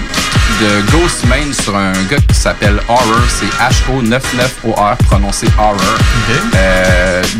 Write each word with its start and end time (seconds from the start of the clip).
de 0.61 0.91
Ghost 0.91 1.25
Main 1.25 1.51
sur 1.51 1.75
un 1.75 1.93
gars 2.09 2.17
qui 2.27 2.35
s'appelle 2.35 2.79
Horror. 2.87 3.21
C'est 3.29 3.47
H-O-9-9-O-R, 3.63 4.97
prononcé 5.07 5.47
Horror. 5.57 5.77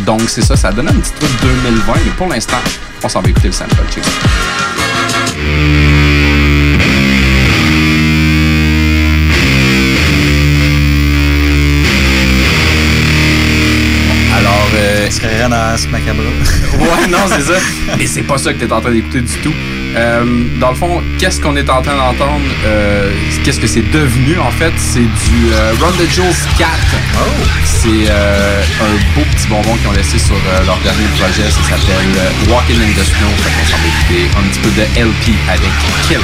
donc, 0.06 0.22
c'est 0.28 0.44
ça, 0.44 0.56
ça 0.56 0.72
donne 0.72 0.90
un 0.90 0.94
petit 0.94 1.12
truc 1.20 1.30
2020, 1.42 1.94
mais 2.06 2.12
pour 2.18 2.28
l'instant, 2.28 2.62
on 3.04 3.10
s'en 3.10 3.22
va 3.22 3.30
écouter 3.30 3.48
le 3.48 3.54
sample. 3.54 3.76
Check 3.94 4.04
serait 15.12 15.48
macabre. 15.90 16.20
ouais, 16.80 17.08
non, 17.10 17.20
c'est 17.28 17.42
ça. 17.42 17.60
Mais 17.98 18.08
c'est 18.08 18.24
pas 18.24 18.38
ça 18.38 18.54
que 18.54 18.60
t'es 18.60 18.72
en 18.72 18.82
train 18.82 18.92
d'écouter 18.92 19.22
du 19.22 19.38
tout. 19.38 19.54
Euh, 19.96 20.24
dans 20.60 20.70
le 20.70 20.76
fond, 20.76 21.02
qu'est-ce 21.20 21.42
qu'on 21.42 21.56
est 21.58 21.70
en 21.70 21.82
train 21.82 21.96
d'entendre? 21.96 22.42
Euh, 22.66 23.12
qu'est-ce 23.44 23.60
que 23.60 23.68
c'est 23.68 23.90
devenu, 23.92 24.40
en 24.40 24.52
fait? 24.52 24.72
C'est 24.78 25.00
du 25.00 25.52
euh, 25.54 25.74
Run 25.82 25.92
the 25.92 26.10
Jules 26.10 26.24
4. 26.58 26.70
Oh. 27.16 27.20
C'est 27.66 28.10
un 28.10 28.94
beau 29.16 29.26
petit 29.36 29.48
bonbon 29.48 29.76
qu'ils 29.76 29.88
ont 29.88 29.92
laissé 29.92 30.18
sur 30.18 30.36
leur 30.66 30.78
dernier 30.80 31.08
projet. 31.20 31.50
Ça 31.50 31.62
s'appelle 31.62 32.16
Walking 32.50 32.78
in 32.78 32.92
the 32.94 33.04
Snow. 33.04 33.32
Fait 33.38 33.52
qu'on 33.52 33.66
s'en 33.68 33.78
va 33.78 33.88
écouter 33.88 34.30
un 34.38 34.44
petit 34.48 34.60
peu 34.60 34.70
de 34.70 34.84
LP 35.10 35.36
avec 35.50 35.72
Killer 36.08 36.22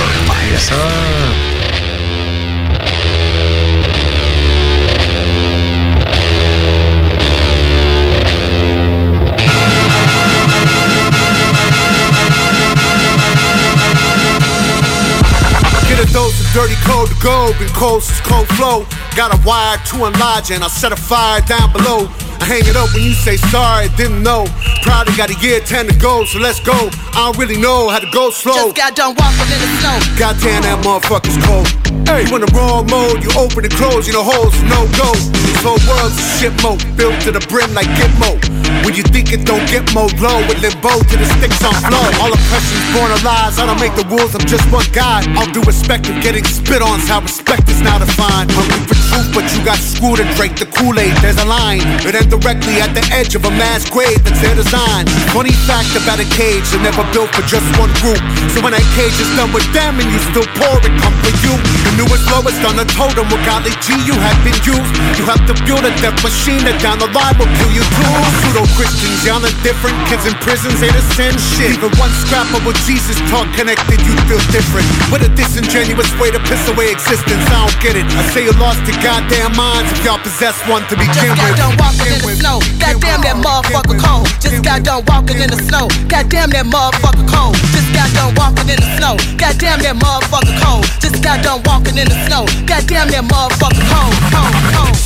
dirty 16.58 16.74
code 16.82 17.08
to 17.08 17.16
go, 17.22 17.54
been 17.60 17.70
cold 17.70 18.02
since 18.02 18.20
cold 18.22 18.48
flow. 18.58 18.84
Got 19.16 19.30
a 19.32 19.40
wire 19.46 19.78
to 19.90 20.06
enlarge 20.06 20.50
and 20.50 20.64
I 20.64 20.68
set 20.68 20.92
a 20.92 20.96
fire 20.96 21.40
down 21.42 21.72
below. 21.72 22.10
I 22.42 22.46
hang 22.46 22.66
it 22.66 22.76
up 22.76 22.94
when 22.94 23.04
you 23.04 23.14
say 23.14 23.38
sorry, 23.50 23.90
didn't 23.98 24.24
know. 24.24 24.46
Probably 24.84 25.16
got 25.16 25.30
a 25.30 25.38
year 25.42 25.60
10 25.60 25.88
to 25.88 25.96
go, 25.96 26.24
so 26.26 26.40
let's 26.40 26.60
go. 26.60 26.90
I 27.18 27.28
don't 27.28 27.38
really 27.38 27.58
know 27.58 27.90
how 27.90 28.00
to 28.00 28.10
go 28.12 28.30
slow. 28.30 28.54
Just 28.54 28.76
got 28.76 28.96
done 28.96 29.16
walking 29.18 29.50
in 29.52 29.60
the 29.60 29.70
snow. 29.82 29.98
Goddamn, 30.18 30.62
that 30.64 30.80
motherfucker's 30.86 31.38
cold. 31.46 31.68
Hey, 32.08 32.24
you 32.24 32.36
in 32.40 32.42
the 32.46 32.52
wrong 32.56 32.88
mode, 32.88 33.20
you 33.20 33.28
open 33.36 33.68
and 33.68 33.74
close, 33.76 34.08
you 34.08 34.14
know 34.16 34.24
holes, 34.24 34.56
no 34.72 34.88
go. 34.96 35.12
This 35.44 35.60
whole 35.60 35.82
world's 35.92 36.16
a 36.16 36.26
shit 36.40 36.56
mode, 36.64 36.80
built 36.96 37.20
to 37.28 37.36
the 37.36 37.44
brim 37.52 37.74
like 37.76 37.90
Gitmo. 38.00 38.40
When 38.88 38.96
you 38.96 39.04
think 39.04 39.36
it 39.36 39.44
don't 39.44 39.66
get 39.68 39.84
more 39.92 40.08
low, 40.24 40.40
with 40.48 40.64
limbo 40.64 41.04
to 41.04 41.16
the 41.20 41.28
sticks 41.36 41.60
on 41.68 41.76
flow. 41.84 42.08
All 42.24 42.32
oppression's 42.32 42.88
born 42.96 43.12
of 43.12 43.20
lies, 43.28 43.60
I 43.60 43.68
don't 43.68 43.82
make 43.84 43.92
the 44.00 44.08
rules, 44.08 44.32
I'm 44.32 44.48
just 44.48 44.64
one 44.72 44.88
guy. 44.96 45.28
All 45.36 45.52
due 45.52 45.66
respect 45.68 46.08
of 46.08 46.16
getting 46.24 46.48
spit 46.48 46.80
on's 46.80 47.12
how 47.12 47.20
respect 47.20 47.68
is 47.68 47.84
now 47.84 48.00
defined. 48.00 48.56
Hungry 48.56 48.88
for 48.88 48.96
truth, 49.12 49.28
but 49.36 49.46
you 49.52 49.60
got 49.68 49.76
screwed 49.76 50.24
and 50.24 50.32
drank 50.40 50.56
the 50.56 50.68
Kool-Aid, 50.72 51.12
there's 51.20 51.42
a 51.44 51.48
line. 51.50 51.84
It 52.08 52.16
ends 52.28 52.36
directly 52.36 52.80
at 52.82 52.92
the 52.94 53.04
edge 53.16 53.36
of 53.36 53.44
a 53.46 53.52
mass 53.52 53.90
grave 53.90 54.24
that's 54.24 54.42
their 54.42 54.56
design. 54.56 55.08
Funny 55.32 55.52
fact 55.68 55.96
about 55.96 56.20
a 56.20 56.28
cage, 56.36 56.64
they're 56.72 56.84
never 56.84 57.04
built 57.12 57.32
for 57.34 57.44
just 57.48 57.66
one 57.80 57.92
group. 58.04 58.20
So 58.52 58.62
when 58.62 58.74
that 58.74 58.84
cage 58.96 59.16
is 59.20 59.30
done 59.36 59.52
with 59.54 59.66
them 59.74 60.00
and 60.00 60.08
you 60.12 60.20
still 60.32 60.48
pour 60.60 60.78
it, 60.84 60.94
come 61.00 61.16
for 61.24 61.34
you. 61.44 61.54
The 61.88 62.04
newest, 62.04 62.26
lowest 62.32 62.60
on 62.68 62.76
the 62.76 62.86
totem 62.92 63.28
with 63.32 63.44
golly 63.46 63.72
G 63.84 63.96
you 64.06 64.16
have 64.16 64.40
been 64.44 64.58
used. 64.64 64.92
You 65.18 65.24
have 65.28 65.42
to 65.48 65.54
build 65.66 65.84
a 65.84 65.92
death 66.04 66.18
machine 66.24 66.62
that 66.68 66.78
down 66.84 67.00
the 67.00 67.10
line 67.12 67.36
will 67.40 67.50
kill 67.60 67.72
you 67.72 67.84
too. 67.84 68.14
Pseudo 68.44 68.64
Christians, 68.76 69.24
y'all 69.24 69.42
are 69.44 69.58
different. 69.64 69.96
Kids 70.12 70.28
in 70.28 70.36
prisons, 70.44 70.80
they 70.80 70.92
the 70.92 71.04
same 71.16 71.36
shit. 71.38 71.76
Even 71.80 71.92
one 71.98 72.12
scrap 72.26 72.48
of 72.54 72.64
what 72.66 72.78
Jesus 72.88 73.18
taught 73.32 73.48
connected, 73.56 74.00
you 74.04 74.14
feel 74.28 74.42
different. 74.52 74.88
What 75.12 75.24
a 75.24 75.30
disingenuous 75.32 76.10
way 76.20 76.32
to 76.32 76.40
piss 76.48 76.64
away 76.70 76.92
existence. 76.92 77.44
I 77.52 77.66
don't 77.66 77.78
get 77.80 77.96
it. 77.96 78.06
I 78.06 78.24
say 78.34 78.44
you 78.46 78.56
lost 78.58 78.84
your 78.88 78.98
goddamn 79.04 79.56
minds 79.56 79.92
if 79.94 80.04
y'all 80.06 80.22
possess 80.22 80.56
one 80.68 80.84
to 80.92 80.96
begin 80.96 81.34
with. 81.34 81.38
Just 81.38 81.38
got 81.38 81.54
done 81.58 81.76
walking 81.80 82.17
in 82.18 82.30
the 82.30 82.36
snow. 82.36 82.60
Goddamn 82.80 83.22
that 83.22 83.38
motherfucker 83.38 83.98
cold. 84.00 84.28
Just 84.42 84.64
got 84.64 84.84
done 84.84 85.04
walking 85.08 85.40
in 85.40 85.50
the 85.50 85.58
snow. 85.58 85.88
Goddamn 86.08 86.50
that 86.52 86.66
motherfucker 86.66 87.28
cold. 87.30 87.56
Just 87.74 87.94
got 87.94 88.10
done 88.14 88.34
walking 88.36 88.70
in 88.70 88.80
the 88.80 88.90
snow. 88.98 89.16
Goddamn 89.38 89.80
that 89.82 89.96
motherfucker 89.96 90.56
cold. 90.64 90.86
Just 91.02 91.24
got 91.24 91.44
done 91.44 91.62
walking 91.66 91.98
in 91.98 92.08
the 92.08 92.18
snow. 92.26 92.46
Goddamn 92.66 93.10
that 93.10 93.24
motherfucker 93.24 93.84
cold. 93.92 94.14
Cold, 94.34 94.56
cold. 94.74 94.97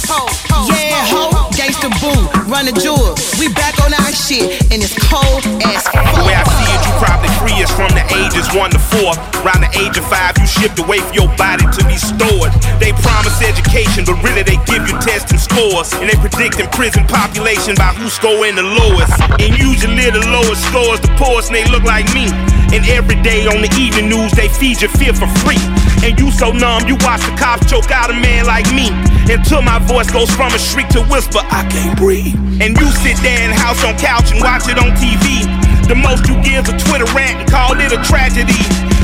Yeah, 0.67 1.07
ho, 1.07 1.31
gangsta 1.55 1.87
boo, 2.03 2.27
run 2.51 2.67
the 2.67 2.75
jewel. 2.75 3.15
We 3.39 3.47
back 3.55 3.79
on 3.79 3.95
our 3.95 4.11
shit, 4.11 4.59
and 4.67 4.83
it's 4.83 4.93
cold 5.07 5.43
as 5.63 5.87
fuck. 5.87 6.03
The 6.15 6.23
way 6.27 6.35
I 6.35 6.43
see 6.43 6.67
it, 6.67 6.81
you 6.83 6.93
probably 6.99 7.31
free 7.39 7.57
us 7.63 7.71
from 7.71 7.89
the 7.95 8.03
ages 8.19 8.51
one 8.51 8.71
to 8.75 8.81
four. 8.91 9.15
Around 9.41 9.63
the 9.65 9.71
age 9.79 9.95
of 9.95 10.05
five, 10.11 10.35
you 10.37 10.45
shipped 10.45 10.77
away 10.77 10.99
for 10.99 11.13
your 11.15 11.31
body 11.39 11.63
to 11.63 11.81
be 11.87 11.95
stored. 11.95 12.51
They 12.83 12.91
promise 13.01 13.39
education, 13.41 14.03
but 14.03 14.19
really 14.19 14.43
they 14.43 14.59
give 14.67 14.83
you 14.83 14.99
tests 14.99 15.31
and 15.31 15.39
scores. 15.39 15.95
And 15.97 16.11
they 16.11 16.17
predict 16.19 16.59
in 16.59 16.67
prison 16.75 17.07
population 17.07 17.73
by 17.79 17.95
who's 17.95 18.13
scoring 18.13 18.59
the 18.59 18.67
lowest. 18.67 19.15
And 19.39 19.55
usually 19.55 20.11
the 20.11 20.27
lowest 20.27 20.61
scores 20.67 20.99
the 20.99 21.09
poorest, 21.15 21.49
and 21.49 21.57
they 21.57 21.65
look 21.71 21.87
like 21.87 22.05
me. 22.13 22.27
And 22.75 22.83
every 22.91 23.19
day 23.23 23.47
on 23.47 23.63
the 23.63 23.71
evening 23.79 24.11
news, 24.11 24.31
they 24.35 24.47
feed 24.47 24.81
your 24.83 24.91
fear 24.99 25.15
for 25.15 25.27
free. 25.41 25.59
And 26.01 26.17
you 26.17 26.33
so 26.33 26.49
numb, 26.49 26.89
you 26.89 26.97
watch 27.05 27.21
the 27.21 27.33
cops 27.37 27.69
choke 27.69 27.93
out 27.93 28.09
a 28.09 28.17
man 28.17 28.49
like 28.49 28.65
me. 28.73 28.89
Until 29.29 29.61
my 29.61 29.77
voice 29.85 30.09
goes 30.09 30.33
from 30.33 30.49
a 30.49 30.57
shriek 30.57 30.89
to 30.97 31.05
whisper, 31.05 31.45
I 31.45 31.61
can't 31.69 31.93
breathe. 31.93 32.33
And 32.57 32.73
you 32.73 32.89
sit 33.05 33.21
there 33.21 33.37
in 33.45 33.53
the 33.53 33.59
house 33.61 33.85
on 33.85 33.93
couch 34.01 34.33
and 34.33 34.41
watch 34.41 34.65
it 34.65 34.81
on 34.81 34.97
TV. 34.97 35.45
The 35.85 35.93
most 35.93 36.25
you 36.25 36.33
give 36.41 36.65
a 36.65 36.73
Twitter 36.73 37.05
rant 37.13 37.45
and 37.45 37.47
call 37.49 37.77
it 37.77 37.93
a 37.93 38.01
tragedy. 38.01 38.57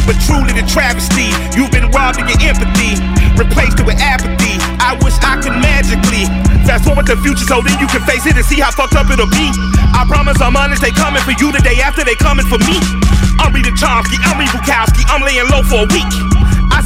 But 0.10 0.18
truly 0.26 0.58
the 0.58 0.66
travesty, 0.66 1.30
you've 1.54 1.70
been 1.70 1.86
robbed 1.94 2.18
of 2.18 2.26
your 2.26 2.42
empathy, 2.42 2.98
replaced 3.38 3.78
it 3.78 3.86
with 3.86 4.02
apathy. 4.02 4.58
I 4.82 4.98
wish 5.06 5.14
I 5.22 5.38
could 5.38 5.54
magically 5.60 6.26
fast 6.66 6.90
forward 6.90 7.06
the 7.06 7.20
future 7.22 7.46
so 7.46 7.62
then 7.62 7.78
you 7.78 7.86
can 7.94 8.02
face 8.10 8.26
it 8.26 8.34
and 8.34 8.46
see 8.48 8.58
how 8.58 8.74
fucked 8.74 8.98
up 8.98 9.06
it'll 9.14 9.30
be. 9.30 9.48
I 9.94 10.02
promise 10.10 10.42
I'm 10.42 10.58
honest, 10.58 10.82
they 10.82 10.96
coming 10.96 11.22
for 11.22 11.38
you 11.38 11.54
the 11.54 11.62
day 11.62 11.78
after 11.84 12.02
they 12.02 12.16
coming 12.18 12.48
for 12.50 12.58
me. 12.66 12.82
I'm 13.38 13.54
reading 13.54 13.78
Chomsky, 13.78 14.18
I'm 14.26 14.40
reading 14.42 14.56
Bukowski, 14.56 15.06
I'm 15.12 15.22
laying 15.22 15.46
low 15.54 15.62
for 15.62 15.86
a 15.86 15.90
week. 15.94 16.37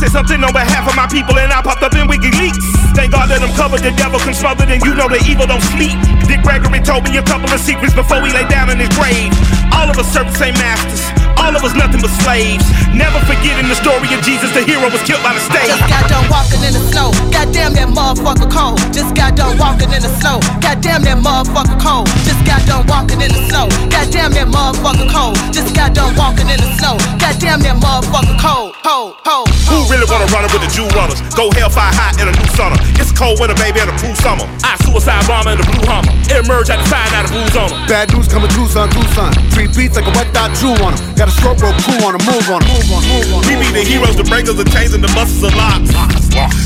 Said 0.01 0.17
something 0.17 0.41
on 0.41 0.49
behalf 0.49 0.89
of 0.89 0.97
my 0.97 1.05
people 1.05 1.37
and 1.37 1.53
I 1.53 1.61
popped 1.61 1.85
up 1.85 1.93
in 1.93 2.09
WikiLeaks. 2.09 2.57
Thank 2.97 3.13
God 3.13 3.29
that 3.29 3.37
I'm 3.37 3.53
covered, 3.53 3.85
the 3.85 3.93
devil 3.93 4.17
can 4.17 4.33
smother, 4.33 4.65
and 4.65 4.81
you 4.81 4.97
know 4.97 5.05
the 5.05 5.21
evil 5.29 5.45
don't 5.45 5.61
sleep. 5.77 5.93
Dick 6.25 6.41
Gregory 6.41 6.81
told 6.81 7.05
me 7.05 7.21
a 7.21 7.21
couple 7.21 7.53
of 7.53 7.61
secrets 7.61 7.93
before 7.93 8.17
he 8.25 8.33
lay 8.33 8.49
down 8.49 8.73
in 8.73 8.81
his 8.81 8.89
grave. 8.97 9.29
All 9.77 9.85
of 9.85 10.01
us 10.01 10.09
the 10.09 10.25
same 10.33 10.57
masters, 10.57 11.05
all 11.41 11.53
of 11.55 11.63
us 11.65 11.73
nothing 11.73 12.01
but 12.01 12.13
slaves. 12.21 12.63
Never 12.93 13.19
forgetting 13.25 13.67
the 13.67 13.75
story 13.75 14.07
of 14.13 14.21
Jesus, 14.21 14.53
the 14.53 14.61
hero 14.61 14.87
was 14.87 15.01
killed 15.01 15.23
by 15.25 15.33
mistake. 15.33 15.67
Just 15.67 15.89
got 15.89 16.05
done 16.07 16.27
walking 16.29 16.61
in 16.61 16.73
the 16.73 16.83
snow. 16.93 17.09
Got 17.33 17.41
Goddamn 17.41 17.73
that 17.73 17.89
motherfucker 17.89 18.45
cold. 18.53 18.77
Just 18.93 19.17
got 19.17 19.33
done 19.35 19.57
walking 19.57 19.89
in 19.89 19.97
the 20.05 20.13
snow. 20.21 20.37
Goddamn 20.61 21.01
that 21.09 21.17
motherfucker 21.25 21.73
cold. 21.81 22.05
Just 22.21 22.37
got 22.45 22.61
done 22.69 22.85
walking 22.85 23.17
in 23.17 23.33
the 23.33 23.41
snow. 23.49 23.65
Goddamn 23.89 24.29
that 24.37 24.45
motherfucker 24.45 25.09
cold. 25.09 25.41
Just 25.49 25.73
got 25.73 25.89
done 25.97 26.13
walking 26.13 26.45
in 26.53 26.61
the 26.61 26.69
snow. 26.77 27.01
Goddamn 27.17 27.65
that 27.65 27.81
motherfucker 27.81 28.37
cold. 28.37 28.77
Cold, 28.85 29.17
cold. 29.25 29.49
Who 29.73 29.89
really 29.89 30.05
wanna 30.05 30.29
run 30.29 30.45
it 30.45 30.53
with 30.53 30.61
the 30.61 30.69
Jew 30.69 30.85
runners? 30.93 31.17
Go 31.33 31.49
hellfire 31.57 31.89
hot 31.97 32.21
in 32.21 32.29
a 32.29 32.33
new 32.37 32.49
summer. 32.53 32.77
It's 33.01 33.09
a 33.09 33.17
cold 33.17 33.41
winter, 33.41 33.57
baby, 33.57 33.81
and 33.81 33.89
a 33.89 33.95
blue 33.97 34.13
summer. 34.21 34.45
I 34.61 34.77
suicide 34.85 35.25
bomber 35.25 35.57
in 35.57 35.57
the 35.57 35.65
blue 35.65 35.89
hummer. 35.89 36.13
Emerge 36.29 36.69
at 36.69 36.77
the 36.77 36.87
side, 36.87 37.09
now 37.09 37.25
the 37.25 37.33
blues 37.33 37.57
on 37.57 37.73
'em. 37.73 37.89
Bad 37.89 38.13
news 38.13 38.29
coming 38.29 38.53
through, 38.53 38.69
son, 38.69 38.93
through, 38.93 39.09
son. 39.17 39.33
Three 39.49 39.65
beats 39.73 39.97
like 39.97 40.05
a 40.05 40.13
wet 40.13 40.29
dot 40.31 40.53
chew 40.53 40.77
on 40.85 40.93
'em. 40.93 41.01
Got 41.17 41.30
a 41.31 41.33
stroke 41.39 41.61
rope 41.63 41.77
crew 41.83 41.99
on 42.03 42.13
move 42.27 42.49
on 42.49 42.61
'em. 42.61 42.67
Move 42.67 42.91
on, 42.91 43.03
move 43.07 43.33
on. 43.33 43.41
We 43.47 43.55
be 43.55 43.71
the 43.71 43.83
heroes, 43.83 44.15
the 44.15 44.23
breakers, 44.23 44.55
the 44.55 44.65
chains, 44.65 44.93
and 44.93 45.03
the 45.03 45.11
muscles 45.15 45.43
of 45.43 45.55
locks. 45.55 45.91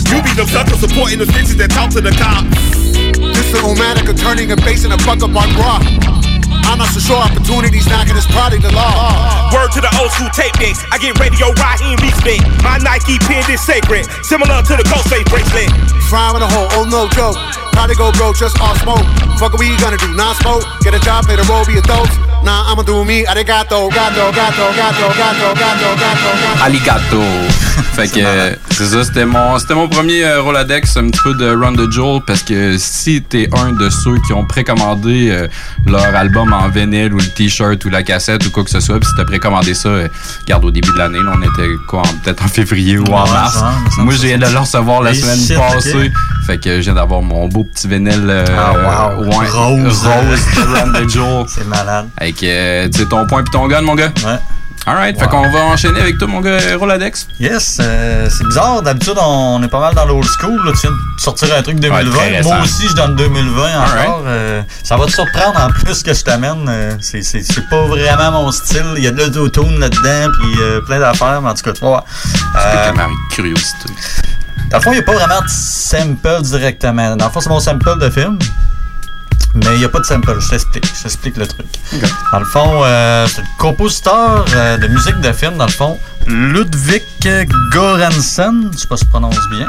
You 0.09 0.21
be 0.21 0.33
the 0.33 0.45
suckers 0.47 0.79
supporting 0.79 1.19
the 1.19 1.25
stitches 1.25 1.57
that 1.57 1.69
talk 1.71 1.89
to 1.91 2.01
the 2.01 2.11
cops. 2.11 2.49
This 3.35 3.47
is 3.53 3.61
Omatic, 3.61 4.07
turning 4.17 4.49
a 4.49 4.53
and 4.53 4.63
basing 4.63 4.91
a 4.91 4.97
buck 5.05 5.21
up 5.21 5.35
on 5.35 5.49
rock. 5.57 5.83
I'm 6.65 6.79
not 6.79 6.89
so 6.89 6.99
sure 6.99 7.21
opportunities 7.21 7.85
knocking 7.87 8.17
is 8.17 8.25
probably 8.25 8.57
the 8.57 8.71
law. 8.73 9.51
Word 9.53 9.71
to 9.73 9.81
the 9.81 9.91
old 10.01 10.11
school 10.11 10.29
tape 10.33 10.53
decks. 10.57 10.81
I 10.91 10.97
get 10.97 11.19
radio 11.19 11.53
Raheem 11.53 11.97
respect. 12.01 12.41
My 12.63 12.77
Nike 12.79 13.19
pin 13.27 13.45
is 13.51 13.61
sacred, 13.61 14.07
similar 14.23 14.63
to 14.63 14.73
the 14.75 14.83
Ghostface 14.83 15.29
bracelet. 15.29 15.69
Frying 16.09 16.37
in 16.37 16.41
a 16.41 16.49
hole, 16.49 16.67
oh 16.71 16.85
no 16.85 17.07
joke. 17.09 17.37
Probably 17.75 17.95
go 17.95 18.11
broke, 18.13 18.37
just 18.37 18.55
all 18.61 18.73
smoke. 18.79 19.03
Fuck 19.37 19.51
what 19.53 19.59
we 19.59 19.75
gonna 19.77 19.97
do, 19.97 20.07
non 20.15 20.33
smoke. 20.41 20.63
Get 20.81 20.93
a 20.95 20.99
job, 20.99 21.27
pay 21.27 21.35
the 21.35 21.43
roll, 21.51 21.65
be 21.65 21.77
adults. 21.77 22.15
Nah, 22.43 22.71
I'ma 22.71 22.83
do 22.83 23.03
me, 23.03 23.25
arigato, 23.25 23.89
gato, 23.89 24.31
gato, 24.31 24.65
gato, 24.71 25.07
gato, 25.11 25.47
gato, 25.59 25.89
gato, 25.99 26.29
gato. 26.31 26.63
Alligato. 26.63 27.21
fait 27.95 28.07
que 28.07 28.19
euh, 28.23 28.55
c'est 28.71 28.85
ça, 28.85 29.03
c'était 29.03 29.25
mon, 29.25 29.57
c'était 29.57 29.73
mon 29.73 29.87
premier 29.89 30.23
euh, 30.23 30.41
Roladex, 30.41 30.95
un 30.97 31.09
petit 31.09 31.21
peu 31.23 31.33
de 31.33 31.49
Run 31.55 31.73
the 31.73 31.91
Jewel, 31.91 32.21
parce 32.25 32.43
que 32.43 32.77
si 32.77 33.21
t'es 33.23 33.49
un 33.57 33.71
de 33.73 33.89
ceux 33.89 34.17
qui 34.27 34.33
ont 34.33 34.45
précommandé 34.45 35.29
euh, 35.31 35.47
leur 35.87 36.15
album 36.15 36.53
en 36.53 36.69
vinyle 36.69 37.13
ou 37.13 37.17
le 37.17 37.27
t-shirt 37.27 37.83
ou 37.83 37.89
la 37.89 38.03
cassette 38.03 38.45
ou 38.45 38.51
quoi 38.51 38.63
que 38.63 38.69
ce 38.69 38.79
soit, 38.79 38.99
puis 38.99 39.07
si 39.09 39.15
t'as 39.17 39.25
précommandé 39.25 39.73
ça, 39.73 39.89
euh, 39.89 40.07
regarde 40.41 40.65
au 40.65 40.71
début 40.71 40.91
de 40.91 40.97
l'année, 40.97 41.19
là, 41.19 41.33
on 41.35 41.41
était 41.41 41.69
quoi, 41.87 42.03
peut-être 42.23 42.43
en 42.43 42.47
février 42.47 42.97
ou 42.99 43.05
en 43.05 43.23
Ouais, 43.25 43.31
mars. 43.31 43.53
ça, 43.55 43.73
ça, 43.95 44.01
Moi, 44.03 44.13
je 44.13 44.27
viens 44.27 44.37
de 44.37 44.45
le 44.45 44.59
recevoir 44.59 45.01
la 45.01 45.13
semaine 45.13 45.59
passée. 45.59 46.11
Fait 46.45 46.59
que 46.59 46.75
je 46.75 46.81
viens 46.81 46.93
d'avoir 46.93 47.23
mon 47.23 47.47
beau 47.47 47.64
petit 47.73 47.87
vinyle 47.87 48.27
euh, 48.29 48.45
Ah, 48.57 49.09
wow. 49.15 49.23
ouais, 49.25 49.49
Rose. 49.49 50.05
rose 50.05 50.45
de. 50.93 51.47
C'est 51.47 51.67
malade. 51.67 52.07
Avec, 52.17 52.41
euh, 52.43 52.87
ton 53.09 53.25
point 53.27 53.43
puis 53.43 53.51
ton 53.51 53.67
gun, 53.67 53.81
mon 53.81 53.95
gars. 53.95 54.11
Ouais. 54.25 54.39
Alright, 54.87 55.17
fait 55.19 55.27
qu'on 55.27 55.49
va 55.49 55.63
enchaîner 55.63 55.99
avec 55.99 56.19
toi, 56.19 56.27
mon 56.27 56.41
gars, 56.41 56.59
Roladex. 56.77 57.27
Yes, 57.39 57.79
euh, 57.81 58.29
c'est 58.29 58.45
bizarre. 58.45 58.83
D'habitude, 58.83 59.15
on 59.19 59.61
est 59.63 59.67
pas 59.67 59.79
mal 59.79 59.95
dans 59.95 60.05
l'old 60.05 60.27
school. 60.39 60.63
Là. 60.63 60.73
Tu 60.73 60.81
viens 60.81 60.91
de 60.91 60.97
sortir 61.19 61.47
un 61.57 61.63
truc 61.63 61.79
2020. 61.79 62.11
très 62.11 62.37
récent. 62.37 62.49
Moi 62.53 62.63
aussi, 62.63 62.87
je 62.87 62.93
donne 62.93 63.15
2020 63.15 63.61
encore. 63.79 64.23
Euh, 64.27 64.61
ça 64.83 64.95
va 64.95 65.07
te 65.07 65.11
surprendre 65.11 65.59
en 65.59 65.69
plus 65.71 66.03
que 66.03 66.13
je 66.13 66.23
t'amène. 66.23 66.67
Euh, 66.69 66.95
c'est, 66.99 67.23
pas 67.67 67.83
vraiment 67.87 68.43
mon 68.43 68.51
style. 68.51 68.85
Il 68.97 69.03
y 69.03 69.07
a 69.07 69.11
de 69.11 69.23
l'autotune 69.23 69.79
là-dedans, 69.79 70.31
puis 70.39 70.55
plein 70.85 70.99
d'affaires. 70.99 71.41
Mais 71.41 71.49
en 71.49 71.53
tout 71.55 71.63
cas, 71.63 71.73
tu 71.73 71.81
vas 71.81 71.87
voir. 71.87 72.03
Ma 72.95 73.07
curiosité? 73.31 73.89
Dans 74.69 74.77
le 74.77 74.83
fond, 74.83 74.91
il 74.91 74.95
n'y 74.95 74.99
a 74.99 75.03
pas 75.03 75.13
vraiment 75.13 75.41
de 75.41 75.47
sample 75.47 76.41
directement. 76.41 77.15
Dans 77.15 77.25
le 77.25 77.31
fond, 77.31 77.41
c'est 77.41 77.49
mon 77.49 77.59
sample 77.59 77.97
de 77.99 78.09
film. 78.09 78.37
Mais 79.55 79.73
il 79.73 79.79
n'y 79.79 79.85
a 79.85 79.89
pas 79.89 79.99
de 79.99 80.05
sample, 80.05 80.35
je 80.37 80.49
t'explique, 80.49 80.85
je 80.85 81.03
t'explique 81.03 81.37
le 81.37 81.47
truc. 81.47 81.65
Dans 82.33 82.39
le 82.39 82.45
fond, 82.45 82.81
euh, 82.83 83.25
c'est 83.27 83.41
le 83.41 83.47
compositeur 83.57 84.43
euh, 84.53 84.77
de 84.77 84.87
musique 84.87 85.19
de 85.21 85.31
film, 85.31 85.55
dans 85.55 85.65
le 85.65 85.71
fond, 85.71 85.97
Ludwig 86.27 87.03
Göransson, 87.71 88.69
je 88.73 88.77
sais 88.79 88.87
pas 88.87 88.97
si 88.97 89.05
je 89.05 89.09
prononce 89.09 89.37
bien, 89.51 89.65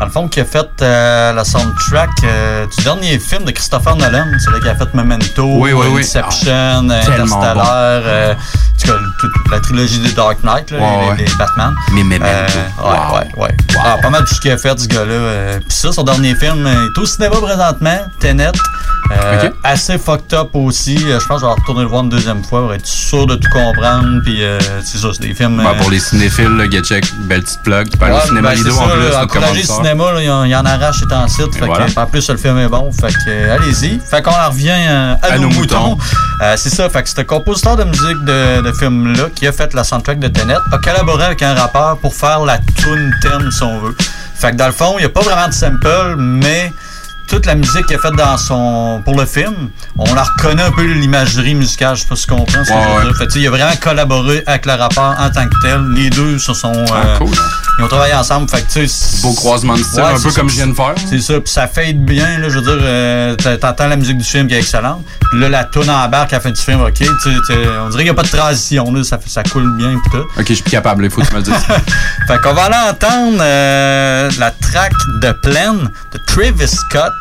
dans 0.00 0.06
le 0.06 0.12
fond, 0.12 0.28
qui 0.28 0.40
a 0.40 0.44
fait 0.44 0.68
euh, 0.82 1.32
la 1.32 1.44
soundtrack 1.44 2.10
euh, 2.24 2.66
du 2.66 2.84
dernier 2.84 3.18
film 3.18 3.44
de 3.44 3.50
Christopher 3.50 3.96
Nolan, 3.96 4.26
c'est 4.42 4.50
là 4.50 4.60
qui 4.60 4.68
a 4.68 4.74
fait 4.76 4.92
Memento, 4.94 5.44
Oui, 5.58 5.72
oui, 5.72 5.86
oui. 5.90 6.00
Inception, 6.02 6.88
Ah, 6.90 7.00
Interstellar, 7.00 8.02
euh, 8.04 8.34
tout 8.80 8.86
cas, 8.88 8.98
toute 9.20 9.50
la 9.50 9.60
trilogie 9.60 9.98
des 10.00 10.12
Dark 10.12 10.38
Knight, 10.44 10.70
là, 10.70 10.78
les, 11.16 11.24
les 11.24 11.30
Batman. 11.36 11.74
Mais 11.92 12.04
Memento. 12.04 12.24
Euh, 12.26 12.46
ouais, 12.46 12.98
Wow. 12.98 13.14
ouais, 13.18 13.28
ouais. 13.48 13.56
Ah, 13.84 13.96
pas 14.00 14.10
mal 14.10 14.24
tout 14.24 14.34
ce 14.34 14.40
qu'il 14.40 14.50
a 14.52 14.58
fait, 14.58 14.78
ce 14.78 14.86
gars-là. 14.86 15.10
Euh, 15.12 15.58
Puis 15.58 15.76
ça, 15.76 15.92
son 15.92 16.04
dernier 16.04 16.34
film 16.36 16.66
euh, 16.66 16.86
est 16.94 16.98
au 16.98 17.04
cinéma 17.06 17.36
présentement, 17.36 17.98
Tenet. 18.20 18.52
Euh, 19.10 19.46
Ok. 19.46 19.52
Assez 19.64 19.96
fucked 19.98 20.34
up 20.34 20.50
aussi. 20.54 20.96
Euh, 21.06 21.18
Je 21.20 21.26
pense 21.26 21.40
que 21.40 21.46
je 21.46 21.46
vais 21.46 21.60
retourner 21.60 21.82
le 21.82 21.88
voir 21.88 22.02
une 22.02 22.08
deuxième 22.10 22.42
fois 22.44 22.60
pour 22.62 22.74
être 22.74 22.86
sûr 22.86 23.26
de 23.26 23.36
tout 23.36 23.48
comprendre. 23.50 24.20
Puis 24.24 24.42
euh, 24.42 24.58
c'est 24.84 24.98
ça, 24.98 25.08
c'est 25.12 25.22
des 25.22 25.34
films. 25.34 25.56
Ben, 25.56 25.66
euh, 25.70 25.74
pour 25.78 25.90
les 25.90 25.97
cinéphiles, 26.00 26.56
là, 26.56 26.64
belle 26.66 27.42
petite 27.42 27.62
plug. 27.62 27.88
Tu 27.90 28.04
aller 28.04 28.12
Ouais, 28.14 28.20
au 28.22 28.26
cinéma 28.26 28.48
ben, 28.50 28.54
Lido 28.56 28.76
en 28.76 28.88
plus. 28.88 29.14
encourager 29.16 29.60
le 29.60 29.66
cinéma, 29.66 30.04
il 30.20 30.30
en, 30.30 30.44
il 30.44 30.54
en 30.56 30.64
arrache 30.64 31.02
et 31.08 31.14
en 31.14 31.28
site. 31.28 31.54
Fait 31.54 31.66
voilà. 31.66 31.86
que, 31.86 31.98
en 32.00 32.06
plus, 32.06 32.28
le 32.30 32.36
film 32.36 32.58
est 32.58 32.68
bon. 32.68 32.90
Fait 32.92 33.08
que, 33.12 33.18
euh, 33.28 33.54
allez-y. 33.56 34.00
Fait 34.00 34.22
qu'on 34.22 34.30
en 34.30 34.48
revient 34.50 34.70
euh, 34.70 35.14
à, 35.22 35.26
À 35.32 35.36
nos, 35.38 35.48
nos 35.48 35.54
moutons. 35.54 35.88
moutons. 35.90 35.98
Euh, 36.42 36.54
c'est 36.56 36.70
ça. 36.70 36.88
Fait 36.88 37.02
que 37.02 37.08
c'est 37.08 37.20
un 37.20 37.24
compositeur 37.24 37.76
de 37.76 37.84
musique 37.84 38.24
de, 38.24 38.62
de 38.62 38.72
film-là 38.72 39.24
qui 39.34 39.46
a 39.46 39.52
fait 39.52 39.72
la 39.74 39.84
soundtrack 39.84 40.18
de 40.18 40.28
Tenet, 40.28 40.54
a 40.72 40.78
collaboré 40.78 41.24
avec 41.24 41.42
un 41.42 41.54
rappeur 41.54 41.98
pour 41.98 42.14
faire 42.14 42.40
la 42.44 42.58
tune 42.58 43.12
thème, 43.22 43.50
si 43.50 43.62
on 43.62 43.80
veut. 43.80 43.96
Fait 44.34 44.52
que 44.52 44.56
dans 44.56 44.66
le 44.66 44.72
fond, 44.72 44.94
il 44.98 45.00
n'y 45.00 45.04
a 45.06 45.08
pas 45.08 45.20
vraiment 45.22 45.48
de 45.48 45.52
sample, 45.52 46.14
mais 46.16 46.72
toute 47.28 47.46
la 47.46 47.54
musique 47.54 47.86
qu'il 47.86 47.96
a 47.96 48.00
faite 48.00 48.14
dans 48.16 48.36
son 48.38 49.02
pour 49.04 49.14
le 49.18 49.26
film, 49.26 49.70
on 49.98 50.14
la 50.14 50.24
reconnaît 50.24 50.62
un 50.62 50.70
peu 50.72 50.84
l'imagerie 50.84 51.54
musicale, 51.54 51.94
je 51.96 52.02
sais 52.02 52.08
pas 52.08 52.16
ce 52.16 52.26
Ouais, 52.74 52.82
je 53.02 53.02
veux 53.02 53.08
ouais. 53.08 53.14
Fait 53.14 53.38
il 53.38 53.46
a 53.46 53.50
vraiment 53.50 53.76
collaboré 53.80 54.42
avec 54.46 54.66
le 54.66 54.72
rappeur 54.72 55.14
en 55.18 55.30
tant 55.30 55.46
que 55.48 55.54
tel. 55.62 55.80
Les 55.94 56.10
deux 56.10 56.38
se 56.38 56.54
sont 56.54 56.72
Ah, 56.90 57.06
euh, 57.06 57.18
cool. 57.18 57.28
Ils 57.78 57.84
ont 57.84 57.88
travaillé 57.88 58.14
ensemble, 58.14 58.48
fait 58.50 58.62
que 58.62 58.72
tu 58.72 58.88
sais. 58.88 59.22
Beau 59.22 59.32
croisement 59.34 59.74
de 59.74 59.82
style, 59.82 60.00
Ouais, 60.02 60.08
un 60.10 60.20
peu 60.20 60.30
ça. 60.30 60.40
comme 60.40 60.48
je 60.50 60.56
viens 60.56 60.66
de 60.66 60.74
faire. 60.74 60.94
C'est 61.08 61.20
ça, 61.20 61.34
puis 61.40 61.52
ça 61.52 61.66
fade 61.68 62.04
bien, 62.04 62.38
là, 62.38 62.48
je 62.48 62.58
veux 62.58 62.62
dire, 62.64 62.78
euh, 62.80 63.36
t'entends 63.60 63.86
la 63.86 63.96
musique 63.96 64.18
du 64.18 64.24
film 64.24 64.48
qui 64.48 64.54
est 64.54 64.58
excellente. 64.58 65.04
Puis 65.30 65.40
là, 65.40 65.48
la 65.48 65.64
tourne 65.64 65.88
en 65.90 66.08
barque 66.08 66.32
à 66.32 66.36
la 66.36 66.40
fin 66.40 66.50
du 66.50 66.60
film, 66.60 66.80
ok, 66.80 66.92
tu 66.94 67.04
sais, 67.04 67.10
tu 67.22 67.30
sais, 67.46 67.54
on 67.84 67.88
dirait 67.90 68.02
qu'il 68.04 68.12
n'y 68.12 68.18
a 68.18 68.22
pas 68.22 68.22
de 68.22 68.28
transition, 68.36 68.92
là, 68.92 69.04
ça, 69.04 69.18
ça 69.26 69.42
coule 69.44 69.76
bien 69.76 69.98
pis 70.02 70.10
tout. 70.10 70.24
Ok, 70.38 70.44
je 70.48 70.54
suis 70.54 70.62
plus 70.62 70.70
capable, 70.70 71.04
il 71.04 71.10
faut 71.10 71.20
que 71.20 71.26
tu 71.26 71.32
me 71.34 71.38
le 71.38 71.44
dises. 71.44 71.54
Fait 72.26 72.40
qu'on 72.42 72.52
va 72.54 72.64
aller 72.64 72.90
entendre 72.90 73.38
euh, 73.40 74.30
la 74.38 74.50
track 74.50 74.92
de 75.22 75.32
Plaine 75.42 75.90
de 76.12 76.18
Travis 76.26 76.68
Scott 76.68 77.12